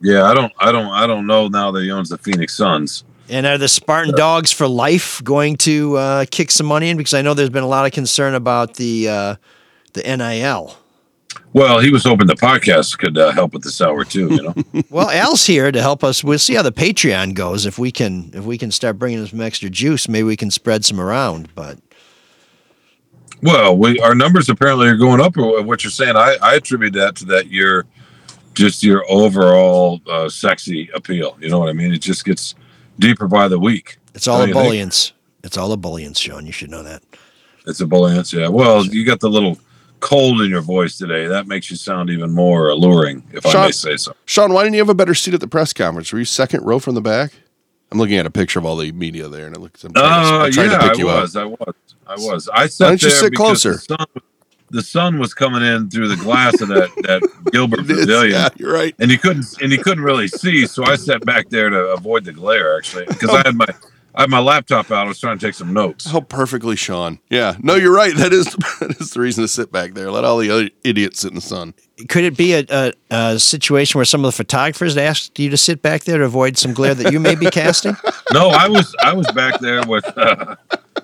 Yeah, 0.00 0.24
I 0.24 0.34
don't, 0.34 0.52
I 0.60 0.70
don't, 0.70 0.86
I 0.88 1.06
don't 1.08 1.26
know 1.26 1.48
now 1.48 1.70
that 1.72 1.82
he 1.82 1.90
owns 1.90 2.08
the 2.08 2.18
Phoenix 2.18 2.56
Suns. 2.56 3.02
And 3.28 3.46
are 3.46 3.58
the 3.58 3.66
Spartan 3.68 4.14
Dogs 4.14 4.52
for 4.52 4.68
life 4.68 5.20
going 5.24 5.56
to 5.58 5.96
uh, 5.96 6.24
kick 6.30 6.50
some 6.50 6.66
money 6.66 6.88
in? 6.88 6.96
Because 6.96 7.14
I 7.14 7.22
know 7.22 7.34
there's 7.34 7.50
been 7.50 7.64
a 7.64 7.68
lot 7.68 7.84
of 7.84 7.92
concern 7.92 8.34
about 8.34 8.74
the 8.74 9.08
uh, 9.08 9.36
the 9.94 10.02
NIL. 10.02 10.76
Well, 11.52 11.80
he 11.80 11.90
was 11.90 12.04
hoping 12.04 12.26
the 12.26 12.34
podcast 12.34 12.98
could 12.98 13.18
uh, 13.18 13.32
help 13.32 13.52
with 13.54 13.62
this 13.64 13.80
hour 13.80 14.04
too. 14.04 14.28
You 14.34 14.42
know. 14.42 14.82
Well, 14.90 15.10
Al's 15.10 15.44
here 15.46 15.70
to 15.72 15.80
help 15.82 16.04
us. 16.04 16.22
We'll 16.22 16.38
see 16.38 16.54
how 16.54 16.62
the 16.62 16.72
Patreon 16.72 17.34
goes. 17.34 17.66
If 17.66 17.78
we 17.78 17.90
can, 17.90 18.30
if 18.34 18.44
we 18.44 18.56
can 18.58 18.70
start 18.70 18.98
bringing 18.98 19.24
some 19.26 19.40
extra 19.40 19.68
juice, 19.68 20.08
maybe 20.08 20.24
we 20.24 20.36
can 20.36 20.50
spread 20.50 20.84
some 20.84 21.00
around. 21.00 21.54
But 21.54 21.78
Well, 23.42 23.76
we 23.76 24.00
our 24.00 24.14
numbers 24.14 24.48
apparently 24.48 24.88
are 24.88 24.96
going 24.96 25.20
up. 25.20 25.36
What 25.36 25.84
you're 25.84 25.90
saying, 25.90 26.16
I, 26.16 26.36
I 26.42 26.54
attribute 26.56 26.94
that 26.94 27.16
to 27.16 27.24
that 27.26 27.50
your 27.50 27.86
just 28.54 28.82
your 28.82 29.04
overall 29.08 30.00
uh, 30.08 30.28
sexy 30.28 30.90
appeal. 30.94 31.36
You 31.40 31.48
know 31.48 31.58
what 31.60 31.68
I 31.68 31.72
mean? 31.72 31.92
It 31.92 31.98
just 31.98 32.24
gets 32.24 32.54
deeper 32.98 33.28
by 33.28 33.48
the 33.48 33.58
week. 33.58 33.98
it's 34.14 34.26
all 34.26 34.38
Don't 34.38 34.54
think? 34.54 34.56
ebullience. 34.56 35.12
It's 35.44 35.56
all 35.56 35.76
ebullience, 35.76 36.18
Shawn. 36.18 36.46
You 36.46 36.52
should 36.52 36.70
know 36.70 36.82
that. 36.82 37.02
It's 37.66 37.80
a 37.80 37.86
ebullience. 37.86 38.32
Yeah. 38.32 38.48
Well, 38.48 38.84
you 38.84 39.04
got 39.06 39.20
the 39.20 39.30
little 39.30 39.56
cold 40.00 40.40
in 40.42 40.50
your 40.50 40.60
voice 40.60 40.98
today. 40.98 41.26
That 41.28 41.46
makes 41.46 41.70
you 41.70 41.76
sound 41.76 42.10
even 42.10 42.32
more 42.32 42.68
alluring, 42.70 43.22
if 43.32 43.46
I 43.46 43.66
may 43.66 43.70
say 43.70 43.96
so. 43.96 44.14
Shawn, 44.24 44.52
why 44.52 44.64
didn't 44.64 44.74
you 44.74 44.80
have 44.80 44.88
a 44.88 44.94
better 44.94 45.14
seat 45.14 45.34
at 45.34 45.40
the 45.40 45.48
press 45.48 45.72
conference? 45.72 46.12
Were 46.12 46.18
you 46.18 46.24
second 46.24 46.64
row 46.64 46.78
from 46.78 46.94
the 46.94 47.00
back? 47.00 47.32
I'm 47.90 47.98
looking 47.98 48.16
at 48.18 48.26
a 48.26 48.30
picture 48.30 48.58
of 48.58 48.66
all 48.66 48.76
the 48.76 48.92
media 48.92 49.28
there, 49.28 49.46
and 49.46 49.56
it 49.56 49.60
looks. 49.60 49.82
I'm 49.84 49.92
trying, 49.92 50.04
to, 50.04 50.34
Uh, 50.34 50.44
I'm 50.44 50.52
trying 50.52 50.70
yeah, 50.70 50.78
to 50.78 50.82
pick 50.88 50.96
I 50.96 50.98
you 50.98 51.06
was, 51.06 51.36
up. 51.36 51.42
I 51.42 51.46
was. 51.46 51.74
I 52.06 52.14
was. 52.16 52.48
I 52.52 52.66
sat 52.66 52.88
don't 52.88 53.02
you 53.02 53.10
sit 53.10 53.34
closer? 53.34 53.72
The 53.74 53.78
sun, 53.78 54.06
the 54.70 54.82
sun 54.82 55.18
was 55.18 55.32
coming 55.32 55.62
in 55.62 55.88
through 55.88 56.08
the 56.08 56.16
glass 56.16 56.60
of 56.60 56.68
that 56.68 56.90
that 57.04 57.22
Gilbert 57.52 57.86
Pavilion. 57.86 58.32
yeah, 58.32 58.48
you're 58.56 58.72
right. 58.72 58.94
and 58.98 59.10
you 59.10 59.18
couldn't 59.18 59.46
and 59.62 59.72
you 59.72 59.78
couldn't 59.82 60.04
really 60.04 60.28
see. 60.28 60.66
So 60.66 60.84
I 60.84 60.96
sat 60.96 61.24
back 61.24 61.48
there 61.48 61.70
to 61.70 61.78
avoid 61.94 62.24
the 62.24 62.32
glare, 62.32 62.76
actually, 62.76 63.06
because 63.06 63.30
I 63.32 63.42
had 63.46 63.54
my 63.56 63.66
I 64.14 64.22
had 64.22 64.30
my 64.30 64.40
laptop 64.40 64.90
out. 64.90 65.04
I 65.06 65.08
was 65.08 65.20
trying 65.20 65.38
to 65.38 65.46
take 65.46 65.54
some 65.54 65.72
notes. 65.72 66.10
How 66.10 66.20
perfectly, 66.20 66.74
Shawn. 66.76 67.20
Yeah, 67.30 67.56
no, 67.60 67.76
you're 67.76 67.94
right. 67.94 68.16
That 68.16 68.32
is 68.32 68.46
that 68.80 68.96
is 69.00 69.10
the 69.10 69.20
reason 69.20 69.44
to 69.44 69.48
sit 69.48 69.70
back 69.70 69.94
there. 69.94 70.10
Let 70.10 70.24
all 70.24 70.38
the 70.38 70.50
other 70.50 70.70
idiots 70.82 71.20
sit 71.20 71.28
in 71.28 71.34
the 71.36 71.40
sun. 71.40 71.74
Could 72.08 72.24
it 72.24 72.36
be 72.36 72.54
a, 72.54 72.64
a, 72.70 72.92
a 73.10 73.38
situation 73.38 73.98
where 73.98 74.04
some 74.04 74.24
of 74.24 74.28
the 74.28 74.36
photographers 74.36 74.96
asked 74.96 75.38
you 75.38 75.50
to 75.50 75.56
sit 75.56 75.82
back 75.82 76.04
there 76.04 76.18
to 76.18 76.24
avoid 76.24 76.56
some 76.56 76.72
glare 76.72 76.94
that 76.94 77.12
you 77.12 77.20
may 77.20 77.34
be 77.34 77.46
casting? 77.46 77.96
No, 78.30 78.48
I 78.50 78.68
was 78.68 78.94
I 79.02 79.14
was 79.14 79.26
back 79.32 79.58
there 79.58 79.82
with 79.86 80.04
uh, 80.18 80.54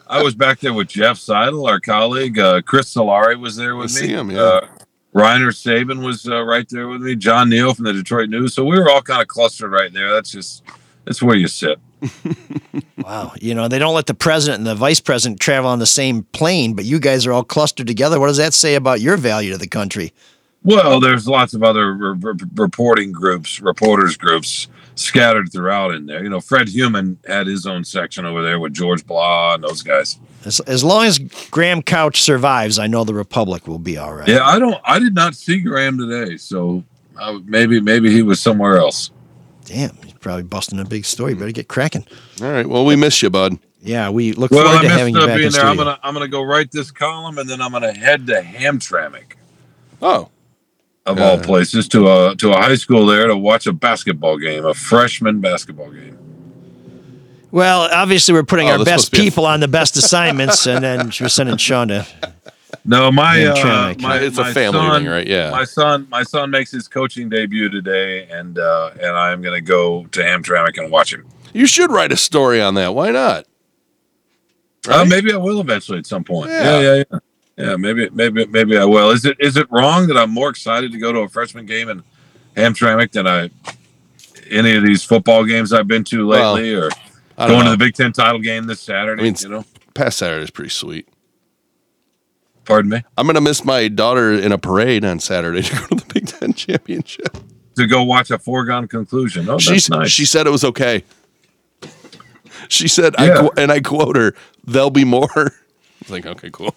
I 0.09 0.23
was 0.23 0.35
back 0.35 0.61
there 0.61 0.75
with 0.75 0.89
Jeff 0.89 1.17
Seidel, 1.17 1.67
our 1.67 1.81
colleague. 1.81 2.39
Uh, 2.39 2.61
Chris 2.61 2.93
Solari 2.95 3.41
was 3.41 3.57
there 3.57 3.77
with 3.77 3.97
I 3.97 4.01
me. 4.01 4.07
see 4.09 4.13
him, 4.13 4.31
yeah. 4.31 4.41
Uh, 4.43 4.67
Rainer 5.15 5.51
Sabin 5.51 6.03
was 6.03 6.29
uh, 6.29 6.43
right 6.43 6.69
there 6.69 6.87
with 6.87 7.01
me. 7.01 7.17
John 7.17 7.49
Neal 7.49 7.73
from 7.73 7.87
the 7.87 7.95
Detroit 7.95 8.29
News. 8.29 8.53
So 8.53 8.63
we 8.67 8.79
were 8.79 8.91
all 8.91 9.01
kind 9.01 9.23
of 9.23 9.29
clustered 9.29 9.71
right 9.73 9.91
there. 9.91 10.13
That's 10.13 10.31
just 10.33 10.65
that's 11.07 11.23
where 11.23 11.35
you 11.35 11.49
sit. 11.49 11.79
Wow. 13.05 13.33
You 13.39 13.55
know, 13.55 13.69
they 13.69 13.79
don't 13.79 13.95
let 13.95 14.07
the 14.07 14.15
president 14.15 14.59
and 14.61 14.67
the 14.67 14.75
vice 14.75 15.01
president 15.01 15.39
travel 15.39 15.69
on 15.69 15.79
the 15.79 15.87
same 15.87 16.23
plane, 16.33 16.73
but 16.75 16.85
you 16.87 16.99
guys 16.99 17.27
are 17.27 17.33
all 17.33 17.45
clustered 17.45 17.87
together. 17.87 18.19
What 18.19 18.29
does 18.29 18.39
that 18.39 18.55
say 18.55 18.77
about 18.77 19.01
your 19.03 19.17
value 19.19 19.53
to 19.53 19.59
the 19.59 19.67
country? 19.67 20.13
Well, 20.63 21.01
there's 21.01 21.29
lots 21.29 21.53
of 21.53 21.63
other 21.63 21.93
re- 21.93 22.19
re- 22.19 22.49
reporting 22.55 23.13
groups, 23.13 23.61
reporters 23.61 24.17
groups 24.17 24.69
scattered 24.95 25.53
throughout 25.53 25.93
in 25.93 26.07
there. 26.07 26.23
You 26.23 26.31
know, 26.31 26.41
Fred 26.41 26.69
Human 26.69 27.19
had 27.27 27.47
his 27.47 27.67
own 27.67 27.85
section 27.85 28.25
over 28.25 28.43
there 28.43 28.59
with 28.59 28.73
George 28.73 29.05
Blaha 29.07 29.57
and 29.57 29.65
those 29.65 29.83
guys. 29.83 30.19
As, 30.47 30.61
as 30.61 30.83
long 30.83 31.05
as 31.05 31.19
Graham 31.51 31.83
Couch 31.83 32.23
survives, 32.23 32.79
I 32.79 32.87
know 32.87 33.05
the 33.05 33.15
Republic 33.15 33.69
will 33.69 33.79
be 33.79 33.99
all 33.99 34.15
right. 34.15 34.29
Yeah, 34.29 34.47
I 34.47 34.59
don't. 34.59 34.81
I 34.85 34.99
did 34.99 35.15
not 35.15 35.35
see 35.35 35.61
Graham 35.61 35.99
today, 35.99 36.39
so 36.39 36.85
uh, 37.19 37.39
maybe 37.45 37.81
maybe 37.81 38.11
he 38.11 38.23
was 38.23 38.41
somewhere 38.41 38.79
else. 38.79 39.11
Damn, 39.65 39.97
probably 40.25 40.43
busting 40.43 40.81
a 40.81 40.85
big 40.85 41.05
story. 41.05 41.35
Better 41.35 41.53
get 41.53 41.69
cracking. 41.69 42.05
All 42.43 42.51
right. 42.51 42.67
Well, 42.67 42.85
we 42.85 42.97
miss 42.97 43.23
you, 43.23 43.31
bud. 43.31 43.59
Yeah, 43.81 44.09
we 44.11 44.33
look 44.33 44.51
Well, 44.51 44.63
forward 44.65 44.79
I 44.79 44.83
to 44.83 44.89
messed 44.89 44.99
having 44.99 45.15
you 45.15 45.21
up 45.21 45.27
back 45.29 45.37
being 45.37 45.47
in 45.49 45.53
there. 45.53 45.65
I'm 45.67 45.77
gonna 45.77 45.99
I'm 46.03 46.15
gonna 46.15 46.27
go 46.27 46.43
write 46.43 46.73
this 46.73 46.91
column 46.91 47.39
and 47.39 47.49
then 47.49 47.61
I'm 47.61 47.71
gonna 47.71 47.93
head 47.93 48.27
to 48.29 48.41
Hamtramck 48.41 49.35
Oh, 50.03 50.31
of 51.07 51.19
Yeah. 51.19 51.25
all 51.25 51.37
uh, 51.39 51.43
places 51.43 51.87
to 51.89 52.09
a 52.09 52.35
to 52.37 52.51
a 52.53 52.57
high 52.57 52.75
school 52.77 53.05
there 53.07 53.27
to 53.27 53.37
watch 53.37 53.67
a 53.67 53.73
basketball 53.75 54.39
game, 54.39 54.65
a 54.65 54.73
freshman 54.75 55.41
basketball 55.41 55.91
game. 55.91 56.17
Well, 57.51 57.89
obviously, 57.93 58.35
we're 58.35 58.43
putting 58.43 58.69
Oh, 58.69 58.73
our 58.73 58.79
best 58.79 58.89
must 58.91 59.13
be 59.13 59.19
a- 59.19 59.21
people 59.23 59.47
on 59.47 59.61
the 59.61 59.69
best 59.69 59.97
assignments, 59.97 60.67
and 60.67 60.83
then 60.83 61.13
we're 61.21 61.29
sending 61.29 61.57
Shawn 61.59 61.89
to. 61.89 62.07
No, 62.85 63.11
my 63.13 63.45
uh, 63.47 63.95
my 64.01 64.19
It's 64.19 64.39
a 64.39 64.45
family 64.45 64.79
son, 64.81 65.05
ring, 65.05 65.13
right? 65.13 65.27
Yeah. 65.27 65.51
My 65.51 65.65
son 65.65 66.07
my 66.11 66.23
son 66.23 66.51
makes 66.51 66.71
his 66.71 66.89
coaching 66.89 67.29
debut 67.29 67.69
today, 67.69 68.27
and 68.31 68.59
uh, 68.59 68.91
and 68.95 69.17
I'm 69.17 69.43
gonna 69.43 69.61
go 69.61 70.07
to 70.07 70.21
Hamtramck 70.21 70.79
and 70.79 70.91
watch 70.91 71.13
him. 71.13 71.27
you 71.53 71.67
should 71.67 71.91
write 71.91 72.13
a 72.13 72.17
story 72.17 72.61
on 72.61 72.75
that. 72.75 72.95
Why 72.95 73.11
not? 73.11 73.47
Uh, 74.89 75.05
maybe 75.05 75.33
I 75.33 75.37
will 75.37 75.61
eventually 75.61 75.99
at 75.99 76.07
some 76.07 76.25
point. 76.25 76.51
Yeah. 76.51 76.81
Yeah, 76.81 76.81
yeah, 76.97 77.05
yeah. 77.11 77.19
Yeah, 77.57 77.77
maybe, 77.77 78.11
maybe, 78.11 78.47
maybe 78.47 78.77
I 78.77 78.85
will. 78.85 79.11
Is 79.11 79.25
it 79.25 79.37
is 79.39 79.57
it 79.57 79.71
wrong 79.71 80.09
that 80.09 80.17
I'm 80.19 80.31
more 80.31 80.51
excited 80.51 80.91
to 80.91 80.99
go 80.99 81.13
to 81.13 81.21
a 81.21 81.29
freshman 81.29 81.67
game 81.67 81.89
in 81.89 82.03
Hamtramck 82.57 83.13
than 83.13 83.29
I 83.29 83.51
any 84.51 84.77
of 84.77 84.83
these 84.85 85.05
football 85.05 85.45
games 85.45 85.73
I've 85.73 85.87
been 85.87 86.03
to 86.05 86.27
Well, 86.27 86.55
lately, 86.55 86.75
or 86.75 86.91
I 87.39 87.47
don't 87.47 87.57
going 87.57 87.65
to 87.67 87.71
the 87.71 87.77
Big 87.77 87.95
Ten 87.95 88.13
title 88.13 88.41
game 88.41 88.67
this 88.67 88.81
Saturday? 88.81 89.23
I 89.23 89.25
mean, 89.25 89.37
you 89.41 89.49
know, 89.49 89.65
Past 89.95 90.19
Saturday 90.19 90.43
is 90.43 90.51
pretty 90.51 90.71
sweet. 90.71 91.09
Pardon 92.65 92.91
me, 92.91 93.03
I'm 93.17 93.27
gonna 93.27 93.41
miss 93.41 93.65
my 93.65 93.89
daughter 93.89 94.33
in 94.33 94.53
a 94.53 94.59
parade 94.59 95.05
on 95.05 95.21
Saturday 95.21 95.63
to 95.69 95.75
go 95.75 95.87
to 95.87 95.95
the 95.97 96.15
Big 96.15 96.27
Ten 96.27 96.53
championship. 96.53 97.37
to 97.77 97.87
go 97.87 98.03
watch 98.03 98.31
a 98.31 98.39
foregone 98.39 98.89
conclusion. 98.89 99.49
Oh, 99.49 99.53
that's 99.53 99.65
She's, 99.65 99.91
nice. 99.91 100.11
She 100.11 100.25
said 100.25 100.47
it 100.47 100.51
was 100.51 100.65
okay. 100.65 101.03
She 102.69 102.89
said, 102.89 103.15
I 103.19 103.27
Yeah. 103.27 103.41
qu- 103.41 103.51
and 103.57 103.71
I 103.73 103.81
quote 103.81 104.17
her, 104.17 104.35
"There'll 104.65 104.91
be 104.91 105.05
more." 105.05 105.29
I 105.37 105.51
was 106.01 106.11
like, 106.11 106.27
okay, 106.27 106.51
cool. 106.51 106.75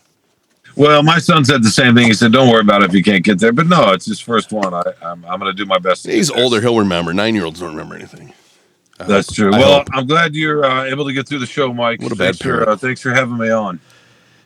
well, 0.76 1.02
my 1.04 1.18
son 1.20 1.46
said 1.46 1.64
the 1.64 1.70
same 1.70 1.96
thing. 1.96 2.08
He 2.08 2.14
said, 2.14 2.32
"Don't 2.34 2.50
worry 2.50 2.62
about 2.62 2.82
it 2.84 2.90
if 2.90 2.96
you 2.96 3.04
can't 3.04 3.24
get 3.24 3.40
there." 3.40 3.54
But 3.54 3.68
no, 3.68 3.92
it's 3.92 4.06
his 4.06 4.20
first 4.20 4.52
one. 4.52 4.74
I, 4.74 4.82
I'm, 5.02 5.24
I'm 5.26 5.40
going 5.40 5.52
to 5.52 5.54
do 5.54 5.66
my 5.66 5.78
best. 5.78 6.04
to 6.04 6.12
He's 6.12 6.30
older; 6.30 6.60
he'll 6.62 6.78
remember. 6.78 7.14
Nine 7.14 7.36
year 7.36 7.46
olds 7.46 7.60
don't 7.62 7.70
remember 7.72 7.96
anything. 7.96 8.34
I 9.00 9.06
That's 9.06 9.28
hope- 9.30 9.36
true. 9.36 9.54
I 9.54 9.60
well, 9.60 9.74
hope. 9.80 9.88
I'm 9.94 10.08
glad 10.08 10.36
you're 10.36 10.66
uh, 10.66 10.84
able 10.86 11.06
to 11.06 11.14
get 11.14 11.28
through 11.28 11.40
the 11.40 11.46
show, 11.46 11.74
Mike. 11.74 12.02
What 12.02 12.12
a 12.12 12.16
bad 12.16 12.36
thanks 12.36 12.40
for, 12.40 12.68
uh, 12.70 12.76
thanks 12.76 13.00
for 13.02 13.12
having 13.14 13.38
me 13.38 13.50
on. 13.50 13.80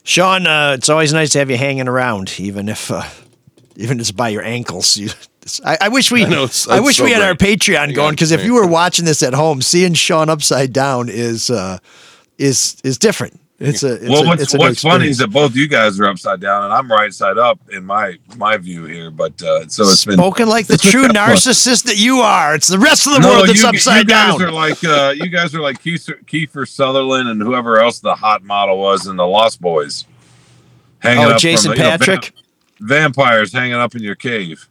Shawn, 0.03 0.47
uh, 0.47 0.73
it's 0.77 0.89
always 0.89 1.13
nice 1.13 1.31
to 1.31 1.39
have 1.39 1.49
you 1.49 1.57
hanging 1.57 1.87
around, 1.87 2.39
even 2.39 2.69
if, 2.69 2.89
uh, 2.91 3.03
even 3.75 3.97
if 3.97 4.01
it's 4.01 4.11
by 4.11 4.29
your 4.29 4.43
ankles. 4.43 4.97
You, 5.01 5.09
I, 5.65 5.77
I 5.81 5.89
wish 5.89 6.11
we, 6.11 6.23
I 6.23 6.29
know, 6.29 6.47
I 6.69 6.79
wish 6.81 6.97
so 6.97 7.03
we 7.03 7.11
had 7.11 7.23
our. 7.23 7.33
Patreon 7.33 7.95
going 7.95 8.11
because 8.11 8.29
if 8.29 8.45
you 8.45 8.53
were 8.53 8.67
watching 8.67 9.05
this 9.05 9.23
at 9.23 9.33
home, 9.33 9.63
seeing 9.63 9.95
Shawn 9.95 10.29
upside 10.29 10.71
down 10.71 11.09
is, 11.09 11.49
uh, 11.49 11.79
is, 12.37 12.77
is 12.83 12.99
different. 12.99 13.39
It's 13.63 13.83
a, 13.83 13.93
it's 13.95 14.09
well, 14.09 14.23
a, 14.23 14.27
what's 14.27 14.41
it's 14.41 14.53
a 14.55 14.57
new 14.57 14.63
what's 14.63 14.81
funny 14.81 15.07
is 15.07 15.19
that 15.19 15.27
both 15.27 15.55
you 15.55 15.67
guys 15.67 15.99
are 15.99 16.05
upside 16.07 16.41
down, 16.41 16.63
and 16.63 16.73
I'm 16.73 16.91
right 16.91 17.13
side 17.13 17.37
up 17.37 17.59
in 17.71 17.85
my 17.85 18.17
my 18.35 18.57
view 18.57 18.85
here. 18.85 19.11
But 19.11 19.39
uh, 19.43 19.67
so 19.67 19.83
it's 19.83 20.03
been 20.03 20.15
spoken 20.17 20.49
like 20.49 20.65
the 20.65 20.77
true 20.91 21.07
narcissist 21.07 21.83
that 21.83 21.97
you 21.99 22.21
are. 22.21 22.55
It's 22.55 22.67
the 22.67 22.79
rest 22.79 23.05
of 23.05 23.13
the 23.13 23.19
No, 23.19 23.29
world 23.29 23.49
that's 23.49 23.61
you, 23.61 23.69
upside 23.69 23.99
you 24.09 24.15
guys 24.15 24.37
down. 24.37 24.41
are 24.41 24.51
like 24.51 24.83
uh, 24.83 25.13
you 25.15 25.29
guys 25.29 25.53
are 25.53 25.61
like 25.61 25.81
Kiefer, 25.83 26.25
Kiefer 26.25 26.67
Sutherland 26.67 27.29
and 27.29 27.39
whoever 27.41 27.79
else 27.79 27.99
the 27.99 28.15
hot 28.15 28.43
model 28.43 28.79
was 28.79 29.05
in 29.05 29.15
the 29.15 29.27
Lost 29.27 29.61
Boys. 29.61 30.05
Hanging 30.99 31.23
Oh, 31.25 31.27
up 31.27 31.31
from 31.33 31.39
Jason 31.41 31.71
the- 31.71 31.77
you 31.77 31.83
know, 31.83 31.89
Patric? 31.97 32.21
vamp- 32.23 32.35
vampires 32.79 33.53
hanging 33.53 33.73
up 33.75 33.95
in 33.95 34.01
your 34.01 34.15
cave. 34.15 34.67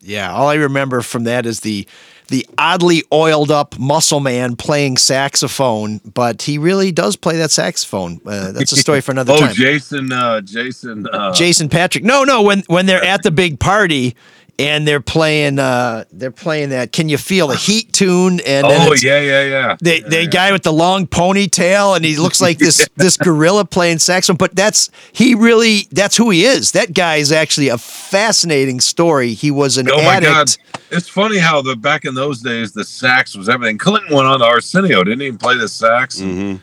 Yeah, 0.00 0.32
all 0.32 0.48
I 0.48 0.54
remember 0.54 1.02
from 1.02 1.24
that 1.24 1.46
is 1.46 1.60
the 1.60 1.86
the 2.28 2.46
oddly 2.56 3.02
oiled 3.12 3.50
up 3.50 3.78
muscle 3.78 4.20
man 4.20 4.56
playing 4.56 4.96
saxophone, 4.96 5.98
but 5.98 6.42
he 6.42 6.58
really 6.58 6.92
does 6.92 7.16
play 7.16 7.36
that 7.38 7.50
saxophone. 7.50 8.20
Uh, 8.24 8.52
that's 8.52 8.72
a 8.72 8.76
story 8.76 9.00
for 9.00 9.12
another 9.12 9.32
oh, 9.36 9.38
time. 9.40 9.54
Jason, 9.54 10.12
uh, 10.12 10.40
Jason, 10.40 11.06
uh, 11.08 11.32
Jason 11.32 11.68
Patric. 11.68 12.04
No, 12.04 12.24
no, 12.24 12.42
when 12.42 12.62
when 12.66 12.86
they're 12.86 13.04
at 13.04 13.22
the 13.22 13.30
big 13.30 13.58
party 13.58 14.14
and 14.58 14.86
they're 14.86 15.00
playing 15.00 15.58
uh 15.58 16.04
they're 16.12 16.30
playing 16.30 16.70
that 16.70 16.92
Can 16.92 17.08
You 17.08 17.18
Feel 17.18 17.48
the 17.48 17.56
Heat 17.56 17.92
tune 17.92 18.40
and 18.40 18.66
Oh 18.66 18.92
it's 18.92 19.02
yeah, 19.02 19.20
yeah, 19.20 19.44
yeah. 19.44 19.76
the, 19.80 20.00
the 20.00 20.26
guy 20.26 20.52
with 20.52 20.62
the 20.62 20.72
long 20.72 21.06
ponytail 21.06 21.96
and 21.96 22.04
he 22.04 22.16
looks 22.16 22.40
like 22.40 22.58
this 22.58 22.88
this 22.96 23.16
gorilla 23.16 23.64
playing 23.64 23.98
saxophone 23.98 24.36
but 24.36 24.54
that's 24.54 24.90
he 25.12 25.34
really 25.34 25.88
that's 25.90 26.16
who 26.16 26.30
he 26.30 26.44
is 26.44 26.72
that 26.72 26.94
guy 26.94 27.16
is 27.16 27.30
actually 27.32 27.68
a 27.68 27.78
fascinating 27.78 28.80
story 28.80 29.34
he 29.34 29.50
was 29.50 29.76
an 29.76 29.88
Oh 29.90 30.02
my 30.02 30.20
God! 30.20 30.54
It's 30.90 31.08
funny 31.08 31.38
how 31.38 31.62
the 31.62 31.76
back 31.76 32.04
in 32.04 32.14
those 32.14 32.40
days 32.40 32.72
the 32.72 32.84
sax 32.84 33.36
was 33.36 33.48
everything. 33.48 33.78
Clinton 33.78 34.14
went 34.14 34.28
on 34.28 34.40
to 34.40 34.44
Arsenio, 34.44 35.02
didn't 35.02 35.22
even 35.22 35.38
play 35.38 35.56
the 35.56 35.68
sax. 35.68 36.20
Mm-hmm. 36.20 36.62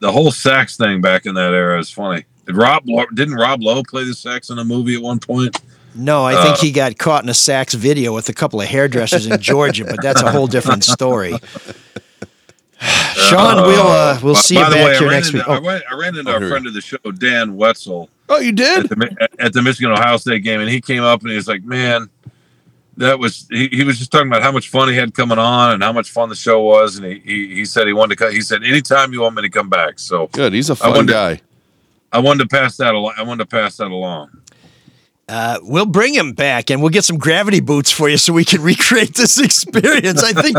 The 0.00 0.12
whole 0.12 0.30
sax 0.30 0.76
thing 0.76 1.00
back 1.00 1.26
in 1.26 1.34
that 1.34 1.52
era 1.52 1.78
is 1.78 1.90
funny. 1.90 2.24
Did 2.46 2.56
Rob 2.56 2.84
didn't 3.14 3.34
Rob 3.34 3.62
Lowe 3.62 3.82
play 3.82 4.04
the 4.04 4.14
sax 4.14 4.50
in 4.50 4.58
a 4.58 4.64
movie 4.64 4.94
at 4.94 5.02
one 5.02 5.18
point? 5.18 5.60
No, 5.94 6.24
I 6.24 6.34
think 6.42 6.56
Uh, 6.56 6.60
he 6.62 6.72
got 6.72 6.96
caught 6.98 7.22
in 7.22 7.28
a 7.28 7.32
Saks 7.34 7.74
video 7.74 8.14
with 8.14 8.28
a 8.28 8.32
couple 8.32 8.60
of 8.60 8.66
hairdressers 8.68 9.26
in 9.26 9.40
Georgia, 9.40 9.84
but 9.84 10.00
that's 10.02 10.22
a 10.22 10.30
whole 10.30 10.46
different 10.46 10.84
story. 10.84 11.34
Shawn, 13.14 13.56
we'll 13.66 13.86
uh, 13.86 14.18
we'll 14.22 14.34
by- 14.34 14.40
see 14.40 14.56
you 14.56 14.62
by 14.62 14.70
the 14.70 14.74
back 14.76 14.84
way, 14.86 14.90
I 14.90 14.98
here 14.98 15.08
ran 15.08 15.10
next 15.16 15.26
into- 15.28 15.38
week. 15.38 15.48
I, 15.48 15.56
Oh, 15.56 15.60
went, 15.60 15.84
I 15.90 15.94
ran 15.94 16.16
into 16.16 16.32
Oh, 16.32 16.36
a 16.44 16.48
friend 16.48 16.66
of 16.66 16.74
the 16.74 16.80
show, 16.80 16.96
Dan 17.18 17.56
Wetzel, 17.56 18.08
Oh, 18.28 18.38
you 18.38 18.52
did? 18.52 18.90
at 18.90 18.98
the, 18.98 19.28
at 19.38 19.52
the 19.52 19.62
Michigan 19.62 19.92
Ohio 19.92 20.16
State 20.16 20.42
game, 20.42 20.60
and 20.60 20.68
he 20.68 20.80
came 20.80 21.02
up 21.02 21.20
and 21.20 21.30
he 21.30 21.36
was 21.36 21.46
like, 21.46 21.62
"Man, 21.62 22.08
that 22.96 23.18
was." 23.18 23.46
He, 23.50 23.68
he 23.68 23.84
was 23.84 23.98
just 23.98 24.10
talking 24.10 24.26
about 24.28 24.42
how 24.42 24.50
much 24.50 24.68
fun 24.70 24.88
he 24.88 24.96
had 24.96 25.14
coming 25.14 25.38
on 25.38 25.72
and 25.72 25.82
how 25.82 25.92
much 25.92 26.10
fun 26.10 26.28
the 26.30 26.34
show 26.34 26.60
was, 26.62 26.96
and 26.96 27.06
he 27.06 27.20
he, 27.24 27.54
he 27.56 27.64
said 27.66 27.86
he 27.86 27.92
wanted 27.92 28.16
to. 28.18 28.24
co- 28.24 28.30
He 28.30 28.40
said, 28.40 28.64
"Anytime 28.64 29.12
you 29.12 29.20
want 29.20 29.36
me 29.36 29.42
to 29.42 29.50
come 29.50 29.68
back." 29.68 29.98
So 29.98 30.28
Good. 30.28 30.52
He's 30.54 30.70
a 30.70 30.72
I 30.72 30.76
fun 30.76 30.90
wanted- 30.92 31.08
guy. 31.12 31.40
I 32.14 32.18
wanted 32.18 32.48
to 32.48 32.48
pass 32.48 32.76
that 32.78 32.94
along. 32.94 33.14
I 33.16 33.22
wanted 33.22 33.44
to 33.48 33.56
pass 33.56 33.76
that 33.78 33.90
along. 33.90 34.30
Uh, 35.32 35.58
we'll 35.62 35.86
bring 35.86 36.12
him 36.14 36.32
back, 36.34 36.70
and 36.70 36.82
we'll 36.82 36.90
get 36.90 37.04
some 37.04 37.16
gravity 37.16 37.60
boots 37.60 37.90
for 37.90 38.06
you 38.08 38.18
so 38.18 38.34
we 38.34 38.44
can 38.44 38.60
recreate 38.72 39.14
this 39.14 39.40
experience. 39.40 40.22
I 40.22 40.32
think, 40.34 40.58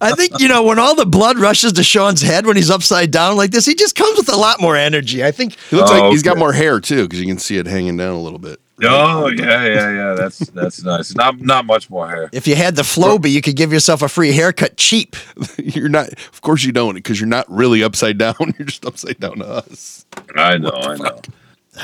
I 0.00 0.12
think 0.12 0.38
you 0.38 0.46
know 0.46 0.62
when 0.62 0.78
all 0.78 0.94
the 0.94 1.06
blood 1.06 1.38
rushes 1.38 1.72
to 1.72 1.82
Shawn's 1.82 2.22
head 2.22 2.46
when 2.46 2.54
he's 2.56 2.70
upside 2.70 3.10
down 3.10 3.36
like 3.36 3.50
this, 3.50 3.66
he 3.66 3.74
just 3.74 3.96
comes 3.96 4.16
with 4.16 4.32
a 4.32 4.36
lot 4.36 4.60
more 4.60 4.76
energy. 4.76 5.24
I 5.24 5.32
think 5.32 5.56
He 5.70 5.76
looks 5.76 5.90
Oh, 5.90 5.94
like 6.00 6.12
he's 6.12 6.22
got 6.22 6.38
more 6.38 6.52
hair 6.52 6.78
too, 6.78 7.02
because 7.08 7.20
you 7.20 7.26
can 7.26 7.38
see 7.38 7.56
it 7.58 7.66
hanging 7.66 7.96
down 7.96 8.14
a 8.14 8.20
little 8.20 8.38
bit. 8.38 8.60
Oh 8.84 9.28
yeah, 9.28 9.64
yeah, 9.66 9.90
yeah. 9.92 10.14
That's 10.14 10.38
that's 10.50 10.82
nice. 10.82 11.14
Not 11.14 11.40
not 11.40 11.66
much 11.66 11.88
more 11.90 12.08
hair. 12.08 12.30
if 12.32 12.46
you 12.48 12.54
had 12.56 12.74
the 12.76 12.82
Flowbee, 12.82 13.30
you 13.30 13.40
could 13.42 13.56
give 13.56 13.72
yourself 13.72 14.02
a 14.02 14.08
free 14.08 14.32
haircut 14.32 14.76
cheap. 14.76 15.14
you're 15.58 15.88
not. 15.88 16.12
Of 16.12 16.40
course, 16.42 16.64
you 16.64 16.72
don't, 16.72 16.94
because 16.94 17.20
you're 17.20 17.28
not 17.28 17.48
really 17.50 17.82
upside 17.84 18.18
down. 18.18 18.34
You're 18.58 18.66
just 18.66 18.84
upside 18.84 19.18
down 19.20 19.38
to 19.38 19.46
us. 19.46 20.04
I 20.36 20.58
know, 20.58 20.70
I 20.70 20.96
know. 20.96 21.20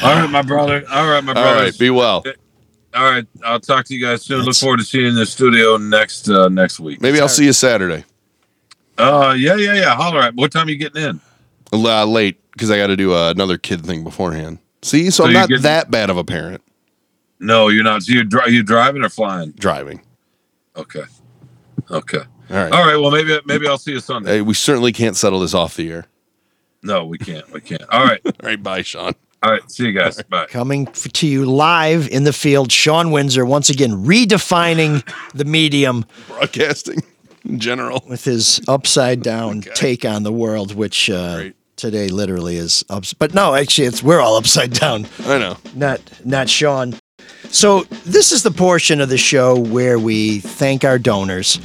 All 0.02 0.15
right, 0.20 0.31
my 0.31 0.43
brother. 0.43 0.85
All 0.90 1.09
right, 1.09 1.23
my 1.24 1.32
brother. 1.32 1.62
right. 1.62 1.78
Be 1.78 1.90
well. 1.90 2.23
All 2.94 3.10
right, 3.10 3.27
I'll 3.44 3.60
talk 3.60 3.85
to 3.86 3.94
you 3.94 4.05
guys 4.05 4.23
soon. 4.23 4.43
Look 4.44 4.56
forward 4.56 4.78
to 4.78 4.85
seeing 4.85 5.05
you 5.05 5.10
in 5.10 5.16
the 5.16 5.27
studio 5.27 5.77
next 5.77 6.28
uh, 6.28 6.48
next 6.48 6.81
week. 6.81 7.01
Maybe 7.01 7.20
I'll 7.20 7.28
see 7.28 7.44
you 7.44 7.52
Saturday. 7.52 8.05
Uh, 8.97 9.35
yeah, 9.39 9.55
yeah, 9.56 9.74
yeah. 9.74 9.94
Holler 9.94 10.20
at. 10.20 10.35
What 10.35 10.52
time 10.52 10.66
are 10.66 10.70
you 10.70 10.77
getting 10.77 11.02
in? 11.02 11.20
Uh, 11.73 12.05
late 12.06 12.40
because 12.52 12.70
I 12.70 12.77
got 12.78 12.89
to 12.89 12.97
do 12.97 13.15
uh, 13.15 13.31
another 13.31 13.56
kid 13.59 13.85
thing 13.85 14.02
beforehand. 14.05 14.59
See, 14.82 15.05
so, 15.10 15.10
So 15.10 15.24
I'm 15.24 15.31
you're 15.31 15.40
not 15.40 15.48
getting- 15.48 15.62
that 15.62 15.90
bad 15.90 16.09
of 16.10 16.16
a 16.16 16.24
parent 16.24 16.62
No, 17.40 17.69
you're 17.69 17.85
not. 17.85 18.02
So 18.02 18.12
you're 18.12 18.24
dri- 18.24 18.52
you 18.52 18.62
driving 18.62 19.05
or 19.05 19.09
flying? 19.09 19.51
driving. 19.52 20.02
Okay. 20.77 21.02
Okay. 21.90 22.19
All 22.51 22.56
right. 22.56 22.73
All 22.73 22.86
right. 22.86 22.97
Well, 22.97 23.10
maybe 23.10 23.39
maybe 23.44 23.69
I'll 23.69 23.78
see 23.78 23.93
you 23.93 24.01
Sunday. 24.01 24.36
Hey, 24.36 24.40
we 24.40 24.55
certainly 24.55 24.93
can't 24.93 25.16
settle 25.16 25.40
this 25.40 25.55
off 25.55 25.77
the 25.77 25.90
air. 25.90 26.06
No, 26.82 27.05
we 27.05 27.19
can't. 27.19 27.51
We 27.52 27.60
can't. 27.60 27.82
All 27.90 28.05
right. 28.05 28.20
All 28.24 28.32
right. 28.43 28.62
Bye, 28.62 28.82
Shawn. 28.82 29.15
All 29.43 29.52
right. 29.52 29.70
See 29.70 29.86
you 29.86 29.93
guys. 29.93 30.20
Bye. 30.23 30.47
Coming 30.47 30.86
to 30.86 31.27
you 31.27 31.44
live 31.47 32.09
in 32.09 32.24
the 32.24 32.32
field, 32.32 32.73
Shawn 32.73 33.10
Windsor 33.12 33.47
once 33.47 33.70
again 33.70 34.05
redefining 34.05 35.09
the 35.32 35.44
medium 35.44 36.05
Broadcasting 36.27 37.02
in 37.44 37.60
general. 37.60 38.02
with 38.09 38.24
his 38.24 38.60
upside 38.66 39.23
down 39.23 39.60
take 39.60 40.05
on 40.05 40.24
the 40.24 40.32
world, 40.32 40.74
which 40.74 41.09
uh, 41.09 41.51
today 41.77 42.09
literally 42.09 42.56
is 42.56 42.85
ups. 42.90 43.15
But 43.15 43.32
no, 43.32 43.55
actually, 43.55 43.86
it's 43.86 44.02
we're 44.02 44.20
all 44.20 44.36
upside 44.36 44.73
down. 44.73 45.06
I 45.20 45.39
know. 45.39 45.56
not 45.74 46.01
not 46.24 46.48
Shawn. 46.48 46.94
So 47.51 47.82
this 48.05 48.32
is 48.32 48.43
the 48.43 48.51
portion 48.51 49.01
of 49.01 49.09
the 49.09 49.16
show 49.19 49.56
where 49.59 49.98
we 49.98 50.40
thank 50.40 50.85
our 50.85 50.98
donors. 50.98 51.59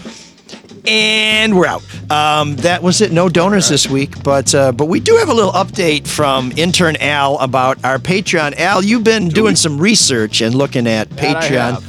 And 0.86 1.58
we're 1.58 1.66
out. 1.66 1.84
Um, 2.12 2.58
that 2.58 2.84
was 2.84 3.00
it. 3.00 3.12
No 3.14 3.30
donors 3.30 3.70
this 3.70 3.88
week, 3.90 4.22
but 4.22 4.54
uh, 4.54 4.74
but 4.74 4.86
we 4.86 5.00
do 5.00 5.16
have 5.16 5.30
a 5.30 5.34
little 5.34 5.54
update 5.54 6.06
from 6.06 6.52
intern 6.58 6.98
Al 6.98 7.40
about 7.40 7.84
our 7.86 8.00
Patreon. 8.00 8.58
Al, 8.58 8.84
you've 8.84 9.06
been 9.06 9.30
doing 9.30 9.56
some 9.56 9.78
research 9.78 10.42
and 10.42 10.54
looking 10.54 10.86
at 10.86 11.10
That 11.12 11.44
Patreon. 11.44 11.82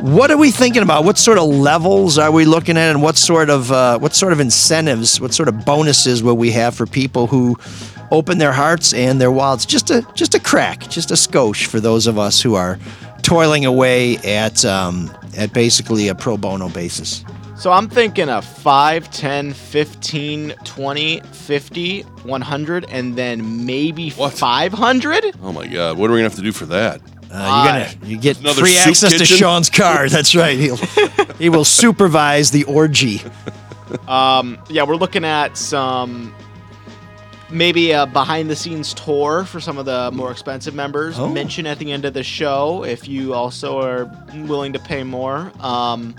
What 0.00 0.30
are 0.30 0.36
we 0.36 0.52
thinking 0.52 0.82
about? 0.82 1.04
What 1.04 1.18
sort 1.18 1.38
of 1.38 1.48
levels 1.48 2.18
are 2.18 2.30
we 2.30 2.44
looking 2.44 2.76
at, 2.76 2.90
and 2.90 3.02
what 3.02 3.16
sort 3.16 3.50
of 3.50 3.72
uh, 3.72 3.98
what 3.98 4.14
sort 4.14 4.32
of 4.32 4.38
incentives, 4.38 5.20
what 5.20 5.34
sort 5.34 5.48
of 5.48 5.64
bonuses 5.64 6.22
will 6.22 6.36
we 6.36 6.52
have 6.52 6.76
for 6.76 6.86
people 6.86 7.26
who 7.26 7.58
open 8.12 8.38
their 8.38 8.52
hearts 8.52 8.94
and 8.94 9.20
their 9.20 9.32
wallets? 9.32 9.66
Just 9.66 9.90
a 9.90 10.06
just 10.14 10.36
a 10.36 10.40
crack, 10.40 10.88
just 10.88 11.10
a 11.10 11.14
skosh 11.14 11.66
for 11.66 11.80
those 11.80 12.06
of 12.06 12.16
us 12.16 12.40
who 12.40 12.54
are 12.54 12.78
toiling 13.22 13.64
away 13.64 14.18
at 14.18 14.64
um, 14.64 15.10
at 15.36 15.52
basically 15.52 16.06
a 16.06 16.14
pro 16.14 16.36
bono 16.36 16.68
basis. 16.68 17.24
So 17.58 17.72
I'm 17.72 17.88
thinking 17.88 18.28
a 18.28 18.40
5, 18.40 19.10
10, 19.10 19.52
15, 19.52 20.54
20, 20.64 21.20
50, 21.20 22.02
100, 22.02 22.86
and 22.88 23.16
then 23.16 23.66
maybe 23.66 24.10
500? 24.10 25.36
Oh 25.42 25.52
my 25.52 25.66
God. 25.66 25.98
What 25.98 26.08
are 26.08 26.12
we 26.12 26.20
gonna 26.20 26.28
have 26.28 26.36
to 26.36 26.42
do 26.42 26.52
for 26.52 26.66
that? 26.66 27.00
Uh, 27.32 27.90
you're 27.90 27.98
gonna 27.98 28.06
you 28.08 28.16
get 28.16 28.38
Another 28.38 28.60
free 28.62 28.74
soup 28.74 28.90
access 28.90 29.18
to? 29.18 29.24
Shawn's 29.24 29.70
car. 29.70 30.08
That's 30.08 30.36
right. 30.36 30.56
He'll 30.56 30.76
he 31.38 31.48
will 31.48 31.64
supervise 31.82 32.52
the 32.52 32.62
orgy. 32.62 33.22
Um, 34.06 34.56
yeah, 34.70 34.84
we're 34.84 34.94
looking 34.94 35.24
at 35.24 35.56
some 35.56 36.32
maybe 37.50 37.90
a 37.90 38.06
behind 38.06 38.50
the 38.50 38.56
scenes 38.56 38.94
tour 38.94 39.44
for 39.44 39.58
some 39.58 39.78
of 39.78 39.84
the 39.84 40.10
more 40.12 40.30
expensive 40.30 40.74
members. 40.74 41.18
Oh. 41.18 41.28
Mention 41.28 41.66
at 41.66 41.80
the 41.80 41.90
end 41.90 42.04
of 42.04 42.14
the 42.14 42.22
show 42.22 42.84
if 42.84 43.08
you 43.08 43.34
also 43.34 43.80
are 43.80 44.04
willing 44.32 44.72
to 44.74 44.78
pay 44.78 45.02
more. 45.02 45.50
Um, 45.58 46.14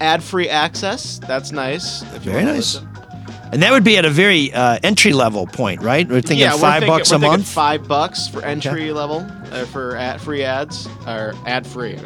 ad 0.00 0.22
free 0.22 0.48
access. 0.48 1.18
That's 1.20 1.52
nice. 1.52 2.02
if 2.02 2.22
Very 2.22 2.44
nice. 2.44 2.80
And 3.52 3.62
that 3.64 3.72
would 3.72 3.82
be 3.82 3.96
at 3.96 4.04
a 4.04 4.10
very 4.10 4.52
uh, 4.52 4.78
entry 4.84 5.12
level 5.12 5.46
point, 5.46 5.82
right? 5.82 6.08
We're 6.08 6.20
thinking 6.20 6.38
yeah, 6.38 6.54
we're 6.54 6.60
five 6.60 6.82
thinking- 6.82 6.98
bucks 6.98 7.10
we're 7.10 7.16
a 7.16 7.20
thinking 7.20 7.38
month. 7.38 7.48
Five 7.48 7.88
bucks 7.88 8.28
for 8.28 8.44
entry 8.44 8.92
level 8.92 9.26
uh, 9.50 9.64
for 9.66 9.96
ad 9.96 10.20
free 10.20 10.44
ads 10.44 10.88
or 11.06 11.34
ad 11.46 11.66
free. 11.66 11.98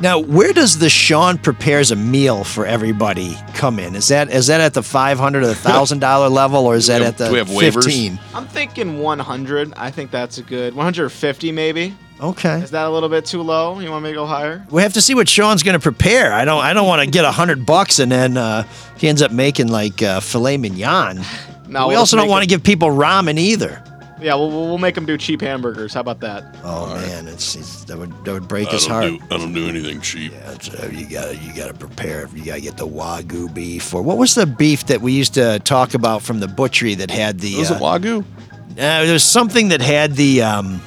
Now, 0.00 0.18
where 0.18 0.52
does 0.54 0.78
the 0.78 0.88
Shawn 0.88 1.36
prepares 1.38 1.90
a 1.90 1.96
meal 1.96 2.42
for 2.44 2.64
everybody 2.64 3.36
come 3.54 3.78
in? 3.78 3.94
Is 3.94 4.08
that 4.08 4.30
is 4.30 4.46
that 4.48 4.60
at 4.60 4.74
the 4.74 4.82
five 4.82 5.18
hundred 5.18 5.44
or 5.44 5.46
the 5.48 5.54
thousand 5.70 5.98
dollar 6.00 6.28
level, 6.28 6.66
or 6.66 6.74
is 6.74 6.86
that 6.88 7.00
have- 7.00 7.08
at 7.14 7.18
the 7.18 7.26
do 7.26 7.32
we 7.32 7.38
have 7.38 7.48
waivers? 7.48 7.84
fifteen? 7.84 8.18
I'm 8.34 8.46
thinking 8.46 8.98
100. 9.00 9.72
I 9.76 9.90
think 9.90 10.10
that's 10.10 10.38
a 10.38 10.42
good 10.42 10.74
150 10.74 11.52
maybe. 11.52 11.94
Okay. 12.20 12.60
Is 12.60 12.70
that 12.72 12.86
a 12.86 12.90
little 12.90 13.08
bit 13.08 13.24
too 13.24 13.42
low? 13.42 13.80
You 13.80 13.90
want 13.90 14.04
me 14.04 14.10
to 14.10 14.14
go 14.14 14.26
higher? 14.26 14.64
We 14.70 14.82
have 14.82 14.92
to 14.92 15.00
see 15.00 15.14
what 15.14 15.28
Shawn's 15.28 15.62
going 15.62 15.78
to 15.78 15.80
prepare. 15.80 16.32
I 16.32 16.44
don't. 16.44 16.62
I 16.62 16.74
don't 16.74 16.86
want 16.86 17.02
to 17.02 17.10
get 17.10 17.24
a 17.24 17.30
hundred 17.30 17.64
bucks 17.64 17.98
and 17.98 18.12
then 18.12 18.36
uh, 18.36 18.64
he 18.98 19.08
ends 19.08 19.22
up 19.22 19.32
making 19.32 19.68
like 19.68 20.02
uh, 20.02 20.20
filet 20.20 20.58
mignon. 20.58 21.20
No, 21.68 21.86
we 21.86 21.92
we'll 21.92 22.00
also 22.00 22.16
don't 22.16 22.28
want 22.28 22.42
to 22.42 22.48
give 22.48 22.62
people 22.62 22.88
ramen 22.88 23.38
either. 23.38 23.82
Yeah, 24.20 24.34
we'll, 24.34 24.50
we'll 24.50 24.66
we'll 24.66 24.78
make 24.78 24.94
them 24.94 25.06
do 25.06 25.16
cheap 25.16 25.40
hamburgers. 25.40 25.94
How 25.94 26.00
about 26.00 26.20
that? 26.20 26.56
Oh 26.62 26.94
man, 26.94 27.26
it's, 27.26 27.56
it's 27.56 27.84
that 27.84 27.96
would 27.96 28.12
that 28.24 28.32
would 28.32 28.48
break 28.48 28.68
I 28.68 28.72
his 28.72 28.86
heart. 28.86 29.04
do 29.04 29.18
I 29.30 29.38
don't 29.38 29.54
do 29.54 29.66
anything 29.66 30.00
cheap. 30.02 30.32
Yeah, 30.32 30.52
it's, 30.52 30.68
uh, 30.68 30.90
you 30.92 31.08
gotta 31.08 31.36
you 31.36 31.54
gotta 31.54 31.72
prepare. 31.72 32.28
You 32.34 32.44
gotta 32.44 32.60
get 32.60 32.76
the 32.76 32.86
wagyu 32.86 33.52
beef. 33.54 33.94
Or 33.94 34.02
what 34.02 34.18
was 34.18 34.34
the 34.34 34.46
beef 34.46 34.86
that 34.86 35.00
we 35.00 35.12
used 35.12 35.34
to 35.34 35.58
talk 35.60 35.94
about 35.94 36.22
from 36.22 36.40
the 36.40 36.48
butchery 36.48 36.94
that 36.96 37.10
had 37.10 37.40
the? 37.40 37.56
Was 37.56 37.70
uh, 37.70 37.76
it 37.76 37.80
wagyu? 37.80 38.24
Uh, 38.72 39.04
there's 39.04 39.24
something 39.24 39.68
that 39.68 39.80
had 39.80 40.16
the 40.16 40.42
um, 40.42 40.82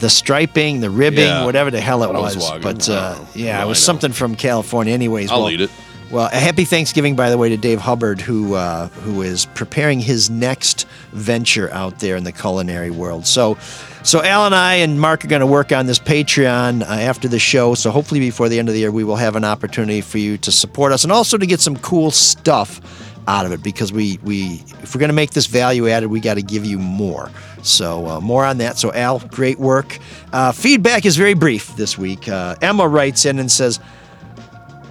the 0.00 0.10
striping, 0.10 0.80
the 0.80 0.90
ribbing, 0.90 1.24
Yeah. 1.24 1.44
whatever 1.44 1.70
the 1.70 1.80
hell 1.80 2.02
it 2.02 2.12
was. 2.12 2.36
But 2.36 2.88
I 2.88 2.92
uh, 2.94 3.14
don't 3.14 3.22
know. 3.22 3.28
yeah, 3.34 3.58
No, 3.58 3.64
it 3.64 3.68
was 3.68 3.78
I 3.78 3.80
know. 3.80 3.84
something 3.86 4.12
from 4.12 4.34
California. 4.34 4.92
Anyways, 4.94 5.30
I'll 5.30 5.40
well, 5.42 5.50
eat 5.50 5.60
it. 5.60 5.70
Well, 6.10 6.26
a 6.32 6.36
happy 6.36 6.64
Thanksgiving, 6.64 7.14
by 7.14 7.30
the 7.30 7.38
way, 7.38 7.50
to 7.50 7.56
Dave 7.56 7.78
Hubbard, 7.80 8.20
who 8.20 8.54
uh, 8.54 8.88
who 8.88 9.22
is 9.22 9.46
preparing 9.46 10.00
his 10.00 10.28
next 10.28 10.88
venture 11.12 11.70
out 11.72 12.00
there 12.00 12.16
in 12.16 12.24
the 12.24 12.32
culinary 12.32 12.90
world. 12.90 13.28
So, 13.28 13.56
so 14.02 14.20
Al 14.20 14.44
and 14.46 14.54
I 14.54 14.74
and 14.76 15.00
Mark 15.00 15.24
are 15.24 15.28
going 15.28 15.38
to 15.40 15.46
work 15.46 15.70
on 15.70 15.86
this 15.86 16.00
Patreon 16.00 16.82
uh, 16.82 16.86
after 16.86 17.28
the 17.28 17.38
show. 17.38 17.74
So 17.76 17.92
hopefully 17.92 18.18
before 18.18 18.48
the 18.48 18.58
end 18.58 18.68
of 18.68 18.74
the 18.74 18.80
year, 18.80 18.90
we 18.90 19.04
will 19.04 19.16
have 19.16 19.36
an 19.36 19.44
opportunity 19.44 20.00
for 20.00 20.18
you 20.18 20.36
to 20.38 20.50
support 20.50 20.90
us 20.90 21.04
and 21.04 21.12
also 21.12 21.38
to 21.38 21.46
get 21.46 21.60
some 21.60 21.76
cool 21.76 22.10
stuff 22.10 22.80
out 23.28 23.46
of 23.46 23.52
it 23.52 23.62
because 23.62 23.92
we 23.92 24.18
we 24.22 24.62
if 24.82 24.94
we're 24.94 25.00
going 25.00 25.08
to 25.10 25.14
make 25.14 25.30
this 25.30 25.46
value 25.46 25.88
added, 25.88 26.08
we 26.08 26.20
got 26.20 26.34
to 26.34 26.42
give 26.42 26.64
you 26.64 26.78
more. 26.78 27.30
So 27.62 28.06
uh, 28.06 28.20
more 28.20 28.44
on 28.44 28.58
that. 28.58 28.78
So 28.78 28.92
Al, 28.92 29.20
great 29.20 29.58
work. 29.58 29.98
Uh, 30.32 30.52
feedback 30.52 31.04
is 31.04 31.16
very 31.16 31.34
brief 31.34 31.74
this 31.76 31.98
week. 31.98 32.28
Uh, 32.28 32.56
Emma 32.62 32.86
writes 32.86 33.24
in 33.24 33.38
and 33.38 33.50
says 33.50 33.80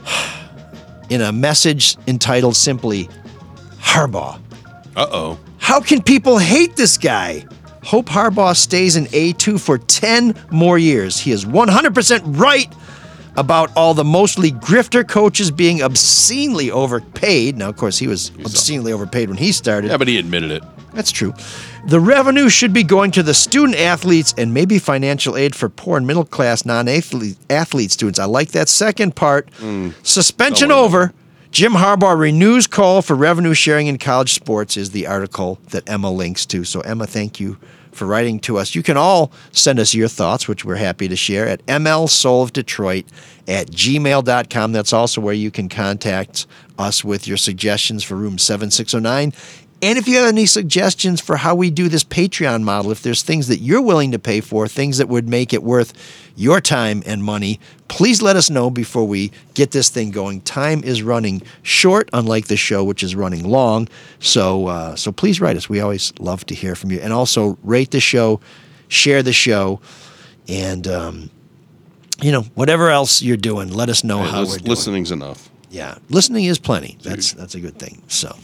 in 1.10 1.22
a 1.22 1.32
message 1.32 1.98
entitled 2.08 2.56
simply 2.56 3.10
Harbaugh. 3.80 4.40
Uh 4.96 5.08
oh. 5.12 5.40
How 5.58 5.80
can 5.80 6.02
people 6.02 6.38
hate 6.38 6.76
this 6.76 6.98
guy? 6.98 7.46
Hope 7.84 8.08
Harbaugh 8.08 8.56
stays 8.56 8.96
in 8.96 9.06
A2 9.06 9.60
for 9.60 9.78
10 9.78 10.36
more 10.52 10.78
years. 10.78 11.18
He 11.18 11.32
is 11.32 11.46
100% 11.46 12.22
right 12.40 12.72
about 13.40 13.72
all 13.74 13.94
the 13.94 14.04
mostly 14.04 14.52
grifter 14.52 15.08
coaches 15.08 15.50
being 15.50 15.82
obscenely 15.82 16.70
overpaid. 16.70 17.58
Now, 17.58 17.70
of 17.70 17.78
course, 17.78 17.98
he 17.98 18.06
was 18.06 18.32
obscenely 18.40 18.92
overpaid 18.92 19.30
when 19.30 19.38
he 19.38 19.54
started. 19.54 19.90
Yeah, 19.90 19.98
but 19.98 20.10
he 20.10 20.18
admitted 20.18 20.52
it. 20.52 20.62
That's 20.94 21.12
true. 21.12 21.34
The 21.88 22.02
revenue 22.02 22.50
should 22.50 22.74
be 22.74 22.84
going 22.84 23.12
to 23.12 23.24
the 23.24 23.34
student 23.34 23.80
athletes 23.80 24.34
and 24.38 24.54
maybe 24.54 24.78
financial 24.78 25.38
aid 25.38 25.56
for 25.56 25.70
poor 25.70 25.98
and 25.98 26.06
middle 26.06 26.26
class 26.26 26.66
non 26.66 26.90
athlete 26.90 27.92
students. 27.92 28.20
I 28.20 28.26
like 28.26 28.50
that 28.50 28.68
second 28.68 29.16
part. 29.16 29.50
Hmm. 29.56 29.92
Suspension 30.04 30.70
over. 30.72 31.14
Jim 31.52 31.74
Harbaugh 31.74 32.20
renews 32.20 32.68
call 32.68 33.02
for 33.02 33.16
revenue 33.16 33.54
sharing 33.54 33.88
in 33.88 33.98
college 33.98 34.34
sports 34.34 34.78
is 34.78 34.92
the 34.92 35.08
article 35.08 35.60
that 35.70 35.90
Emma 35.90 36.12
links 36.12 36.46
to. 36.48 36.64
So, 36.64 36.82
Emma, 36.82 37.08
thank 37.08 37.40
you 37.40 37.58
for 38.00 38.08
writing 38.08 38.40
to 38.40 38.58
us. 38.58 38.74
You 38.74 38.82
can 38.82 38.98
all 38.98 39.32
send 39.52 39.78
us 39.78 39.94
your 39.94 40.08
thoughts, 40.08 40.48
which 40.48 40.66
we're 40.66 40.76
happy 40.76 41.08
to 41.10 41.16
share 41.16 41.48
at 41.48 41.64
mlsoulofdetroit 41.68 43.06
at 43.48 43.68
gmail.com. 43.68 44.72
That's 44.72 44.94
also 44.94 45.22
where 45.22 45.34
you 45.34 45.52
can 45.52 45.70
contact 45.70 46.48
us 46.80 47.04
with 47.04 47.28
your 47.28 47.38
suggestions 47.38 48.04
for 48.04 48.16
room 48.16 48.38
7609. 48.38 49.34
And 49.82 49.98
if 49.98 50.08
you 50.10 50.18
have 50.18 50.28
any 50.28 50.46
suggestions 50.46 51.22
for 51.22 51.38
how 51.38 51.56
we 51.56 51.70
do 51.72 51.88
this 51.88 52.04
Patreon 52.04 52.64
model, 52.64 52.92
if 52.92 53.02
there's 53.02 53.24
things 53.24 53.48
that 53.48 53.60
you're 53.60 53.82
willing 53.82 54.12
to 54.12 54.20
pay 54.20 54.42
for, 54.42 54.68
things 54.68 54.98
that 54.98 55.08
would 55.08 55.30
make 55.30 55.54
it 55.54 55.64
worth 55.64 55.94
your 56.36 56.60
time 56.60 57.02
and 57.06 57.24
money, 57.24 57.62
please 57.88 58.22
let 58.22 58.36
us 58.36 58.50
know 58.50 58.70
before 58.70 59.06
we 59.08 59.32
get 59.54 59.72
this 59.72 59.90
thing 59.90 60.12
going. 60.12 60.42
Time 60.42 60.84
is 60.84 61.02
running 61.02 61.42
short, 61.64 62.10
unlike 62.12 62.48
the 62.48 62.58
show, 62.58 62.84
which 62.84 63.04
is 63.04 63.16
running 63.16 63.46
long. 63.48 63.88
So, 64.20 64.68
uh, 64.68 64.96
so 64.98 65.14
please 65.14 65.40
write 65.40 65.56
us. 65.56 65.70
We 65.70 65.80
always 65.80 66.12
love 66.20 66.46
to 66.48 66.56
hear 66.56 66.76
from 66.76 66.92
you, 66.92 67.00
and 67.00 67.14
also 67.14 67.58
rate 67.64 67.92
the 67.92 68.02
show, 68.02 68.42
share 68.90 69.24
the 69.24 69.34
show, 69.34 69.80
and 70.50 70.88
um, 70.88 71.30
you 72.22 72.34
know 72.34 72.42
whatever 72.56 72.90
else 72.90 73.22
you're 73.22 73.38
doing, 73.38 73.70
let 73.72 73.88
us 73.88 74.04
know 74.04 74.20
Yeah, 74.24 74.32
how 74.32 74.40
we're 74.46 74.58
doing. 74.58 74.70
listening's 74.70 75.12
enough. 75.12 75.50
Yeah, 75.72 76.00
listening 76.10 76.46
is 76.46 76.60
plenty. 76.60 76.98
That's 77.04 77.32
that's 77.34 77.56
a 77.56 77.60
good 77.62 77.78
thing. 77.78 78.02
So, 78.08 78.36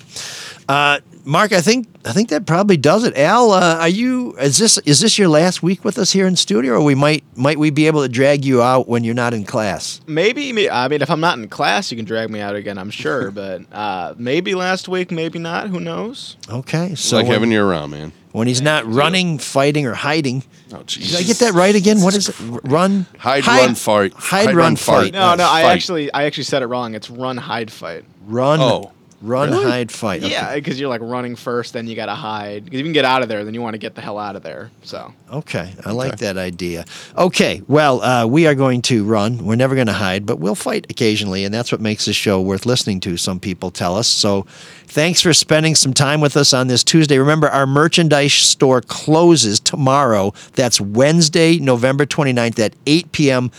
uh, 0.68 1.00
Mark, 1.28 1.54
I 1.54 1.62
think 1.62 1.88
I 2.06 2.12
think 2.14 2.30
that 2.30 2.46
probably 2.46 2.78
does 2.78 3.04
it. 3.04 3.18
Al, 3.18 3.50
uh, 3.52 3.78
are 3.80 3.90
you? 3.90 4.34
Is 4.38 4.58
this 4.60 4.78
is 4.80 5.00
this 5.00 5.18
your 5.18 5.28
last 5.28 5.64
week 5.64 5.84
with 5.84 5.98
us 5.98 6.12
here 6.12 6.28
in 6.28 6.36
studio, 6.36 6.74
or 6.74 6.82
we 6.84 6.94
might 6.94 7.24
might 7.36 7.58
we 7.58 7.72
be 7.72 7.88
able 7.88 8.04
to 8.04 8.10
drag 8.10 8.46
you 8.46 8.62
out 8.62 8.88
when 8.88 9.04
you're 9.04 9.16
not 9.16 9.34
in 9.34 9.44
class? 9.44 10.02
Maybe, 10.06 10.70
I 10.70 10.88
mean, 10.88 11.02
if 11.02 11.10
I'm 11.10 11.20
not 11.20 11.40
in 11.40 11.48
class, 11.48 11.92
you 11.92 11.98
can 11.98 12.06
drag 12.06 12.30
me 12.30 12.42
out 12.42 12.56
again. 12.56 12.78
I'm 12.78 12.92
sure, 12.92 13.32
but 13.42 13.64
uh, 13.72 14.14
maybe 14.20 14.54
last 14.54 14.88
week, 14.88 15.12
maybe 15.12 15.40
not. 15.40 15.70
Who 15.70 15.80
knows? 15.80 16.38
Okay, 16.48 16.94
so 16.94 17.18
like 17.18 17.26
when, 17.26 17.34
having 17.34 17.52
you 17.52 17.64
around, 17.64 17.90
man. 17.90 18.12
when 18.32 18.48
he's 18.48 18.62
not 18.62 18.86
running, 18.86 19.40
fighting, 19.40 19.88
or 19.88 19.96
hiding. 19.96 20.44
Oh, 20.74 20.78
jeez. 20.78 21.10
Did 21.12 21.20
I 21.20 21.24
get 21.24 21.38
that 21.38 21.54
right 21.54 21.74
again? 21.76 22.02
What 22.02 22.16
is 22.16 22.30
it? 22.30 22.36
Run, 22.40 23.08
Hide, 23.18 23.48
run, 23.48 23.74
fight. 23.76 24.14
Hide, 24.14 24.46
Hide, 24.46 24.48
run, 24.48 24.56
run, 24.58 24.76
fight. 24.76 25.02
fight. 25.06 25.14
No, 25.14 25.34
no, 25.36 25.44
I 25.50 25.64
Fight. 25.64 25.72
actually, 25.74 26.14
I 26.14 26.26
actually 26.26 26.44
said 26.44 26.62
it 26.62 26.68
wrong. 26.68 26.94
It's 26.94 27.10
run, 27.10 27.38
hide, 27.38 27.72
fight. 27.72 28.04
Run, 28.28 28.60
Oh, 28.60 28.92
run, 29.26 29.52
really? 29.52 29.66
hide, 29.66 29.92
fight. 29.92 30.24
Okay. 30.24 30.32
Yeah, 30.32 30.56
because 30.56 30.80
you're 30.80 30.90
like 30.90 31.02
running 31.02 31.36
first, 31.36 31.74
then 31.74 31.88
you 31.88 31.96
gotta 31.96 32.16
hide. 32.16 32.66
Because 32.66 32.80
you 32.80 32.86
can 32.86 32.94
get 32.94 33.06
out 33.06 33.22
of 33.22 33.30
there, 33.30 33.44
then 33.44 33.54
you 33.54 33.62
want 33.62 33.74
to 33.74 33.80
get 33.80 33.96
the 33.96 34.02
hell 34.02 34.18
out 34.18 34.36
of 34.36 34.44
there. 34.44 34.72
So 34.84 35.14
Okay, 35.32 35.74
I 35.84 35.92
like 35.92 36.18
that 36.20 36.38
idea. 36.38 36.86
Okay, 37.18 37.62
well, 37.68 38.02
uh, 38.02 38.28
we 38.28 38.46
are 38.46 38.54
going 38.56 38.82
to 38.84 39.04
run. 39.04 39.44
We're 39.44 39.56
never 39.56 39.74
going 39.74 39.88
to 39.88 39.94
hide, 39.94 40.26
but 40.26 40.40
we'll 40.40 40.56
fight 40.56 40.86
occasionally, 40.90 41.44
and 41.44 41.54
that's 41.54 41.72
what 41.72 41.82
makes 41.82 42.06
this 42.06 42.16
show 42.16 42.40
worth 42.40 42.66
listening 42.66 43.00
to, 43.02 43.18
some 43.18 43.40
people 43.40 43.72
tell 43.72 43.96
us. 43.98 44.08
So 44.08 44.44
thanks 44.86 45.22
for 45.22 45.34
spending 45.34 45.74
some 45.74 45.94
time 45.94 46.22
with 46.22 46.38
us 46.38 46.54
on 46.54 46.68
this 46.68 46.84
Tuesday. 46.84 47.18
Remember, 47.18 47.50
our 47.50 47.66
merchandise 47.66 48.34
store 48.34 48.82
closes 48.82 49.60
tomorrow. 49.60 50.34
That's 50.54 50.80
Wednesday, 50.80 51.58
November 51.58 52.06
29th 52.06 52.60
at 52.60 52.74
8 52.86 53.12
p.m. 53.12 53.52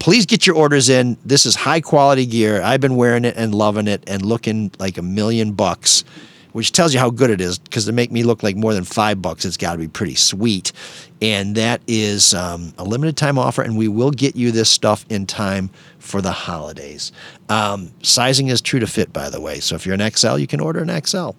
Please 0.00 0.26
get 0.26 0.46
your 0.46 0.56
orders 0.56 0.88
in. 0.88 1.16
This 1.24 1.46
is 1.46 1.54
high 1.54 1.80
quality 1.80 2.26
gear. 2.26 2.62
I've 2.62 2.80
been 2.80 2.96
wearing 2.96 3.24
it 3.24 3.36
and 3.36 3.54
loving 3.54 3.86
it 3.86 4.02
and 4.06 4.24
looking 4.24 4.72
like 4.78 4.98
a 4.98 5.02
million 5.02 5.52
bucks 5.52 6.04
which 6.52 6.72
tells 6.72 6.92
you 6.92 7.00
how 7.00 7.10
good 7.10 7.30
it 7.30 7.40
is 7.40 7.58
because 7.58 7.84
to 7.84 7.92
make 7.92 8.10
me 8.10 8.22
look 8.22 8.42
like 8.42 8.56
more 8.56 8.74
than 8.74 8.84
five 8.84 9.22
bucks, 9.22 9.44
it's 9.44 9.56
got 9.56 9.72
to 9.72 9.78
be 9.78 9.88
pretty 9.88 10.14
sweet. 10.14 10.72
And 11.22 11.54
that 11.56 11.80
is 11.86 12.34
um, 12.34 12.72
a 12.78 12.84
limited 12.84 13.16
time 13.16 13.38
offer, 13.38 13.62
and 13.62 13.76
we 13.76 13.88
will 13.88 14.10
get 14.10 14.36
you 14.36 14.50
this 14.50 14.70
stuff 14.70 15.04
in 15.10 15.26
time 15.26 15.70
for 15.98 16.20
the 16.20 16.32
holidays. 16.32 17.12
Um, 17.48 17.92
sizing 18.02 18.48
is 18.48 18.60
true 18.60 18.80
to 18.80 18.86
fit, 18.86 19.12
by 19.12 19.28
the 19.28 19.40
way. 19.40 19.60
So 19.60 19.74
if 19.74 19.86
you're 19.86 19.94
an 19.94 20.10
XL, 20.10 20.38
you 20.38 20.46
can 20.46 20.60
order 20.60 20.80
an 20.80 21.02
XL. 21.04 21.30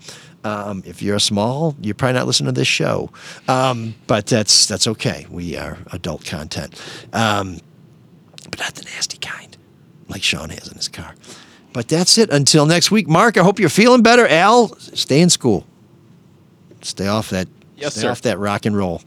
Um, 0.44 0.82
if 0.86 1.02
you're 1.02 1.18
a 1.18 1.22
small, 1.22 1.76
you're 1.82 1.96
probably 1.96 2.14
not 2.14 2.26
listening 2.26 2.54
to 2.54 2.60
this 2.60 2.68
show, 2.68 3.12
um, 3.48 3.94
but 4.08 4.26
that's 4.26 4.66
that's 4.66 4.88
okay. 4.88 5.28
We 5.30 5.56
are 5.56 5.78
adult 5.92 6.26
content, 6.26 6.82
um, 7.14 7.60
but 8.52 8.60
not 8.60 8.76
the 8.76 8.84
nasty 8.84 9.18
kind, 9.18 9.58
like 10.10 10.22
Shawn 10.24 10.50
has 10.50 10.68
in 10.68 10.76
his 10.76 10.88
car. 10.88 11.16
But 11.74 11.88
that's 11.88 12.18
it 12.18 12.30
until 12.30 12.66
next 12.66 12.92
week. 12.92 13.08
Mark, 13.08 13.38
I 13.38 13.44
hope 13.44 13.60
you're 13.60 13.70
feeling 13.70 14.02
better. 14.04 14.28
Al, 14.28 14.76
stay 14.78 15.22
in 15.22 15.30
school. 15.30 15.66
Stay 16.82 17.08
off 17.08 17.30
that 17.30 17.48
Yes, 17.78 17.94
stay 17.94 18.02
sir. 18.02 18.12
off 18.12 18.22
that 18.24 18.38
rock 18.38 18.66
and 18.66 18.76
roll 18.78 19.02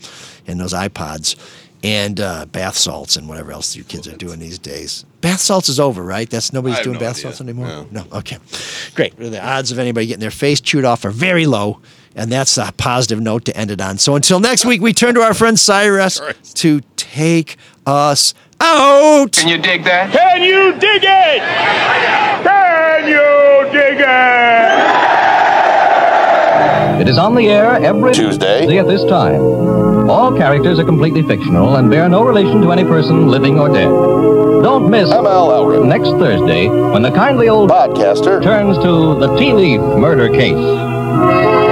and 0.47 0.59
those 0.59 0.73
iPods 0.73 1.37
and 1.85 2.19
uh, 2.19 2.47
bath 2.47 2.77
salts 2.77 3.16
and 3.16 3.29
whatever 3.29 3.53
else 3.53 3.77
you 3.77 3.85
kids 3.85 4.09
are 4.09 4.16
doing 4.16 4.39
these 4.41 4.59
days. 4.59 5.05
Bath 5.21 5.41
salts 5.41 5.69
is 5.69 5.79
over, 5.79 6.03
right? 6.03 6.29
That's 6.29 6.53
nobody's 6.53 6.81
doing 6.81 6.95
no 6.95 7.01
bath 7.01 7.16
idea. 7.16 7.23
salts 7.23 7.41
anymore. 7.41 7.66
No. 7.66 7.87
no, 7.91 8.07
okay, 8.12 8.39
great. 8.95 9.16
The 9.16 9.45
odds 9.45 9.71
of 9.71 9.79
anybody 9.79 10.07
getting 10.07 10.21
their 10.21 10.31
face 10.31 10.61
chewed 10.61 10.85
off 10.85 11.05
are 11.05 11.11
very 11.11 11.47
low, 11.47 11.81
and 12.16 12.33
that's 12.33 12.57
a 12.59 12.73
positive 12.77 13.21
note 13.21 13.45
to 13.45 13.57
end 13.57 13.71
it 13.71 13.81
on. 13.81 13.99
So 13.99 14.16
until 14.16 14.41
next 14.41 14.65
week, 14.65 14.81
we 14.81 14.93
turn 14.93 15.15
to 15.15 15.21
our 15.23 15.35
friend 15.35 15.59
Cyrus 15.59 16.21
to 16.55 16.81
take 16.97 17.59
us 17.87 18.35
out. 18.61 19.33
Can 19.33 19.49
you 19.49 19.59
dig 19.59 19.85
that? 19.85 20.13
Can 20.13 20.43
you 20.43 20.73
dig 20.79 21.03
it? 21.03 21.43
Can 22.45 23.09
you 23.09 23.73
dig 23.73 24.01
it? 24.01 25.05
It 27.01 27.09
is 27.09 27.19
on 27.19 27.35
the 27.35 27.49
air 27.49 27.75
every 27.75 28.13
Tuesday. 28.15 28.79
at 28.79 28.87
this 28.87 29.05
time. 29.05 29.41
All 30.09 30.37
characters 30.37 30.79
are 30.79 30.85
completely 30.85 31.23
fictional 31.23 31.77
and 31.77 31.91
bear 31.91 32.09
no 32.09 32.23
relation 32.25 32.61
to 32.63 32.73
any 32.73 32.85
person 32.85 33.29
living 33.29 33.59
or 33.59 33.69
dead. 33.69 33.89
Don't 34.63 34.91
miss 34.91 35.09
ML 35.11 35.51
Elrick. 35.51 35.85
next 35.87 36.11
Thursday 36.11 36.69
when 36.69 37.03
the 37.03 37.11
kindly 37.11 37.49
old 37.49 37.71
Podcaster. 37.71 38.43
turns 38.43 38.77
to 38.79 39.19
the 39.19 39.37
tea 39.37 39.53
leaf 39.53 39.81
murder 39.81 40.29
case. 40.29 41.64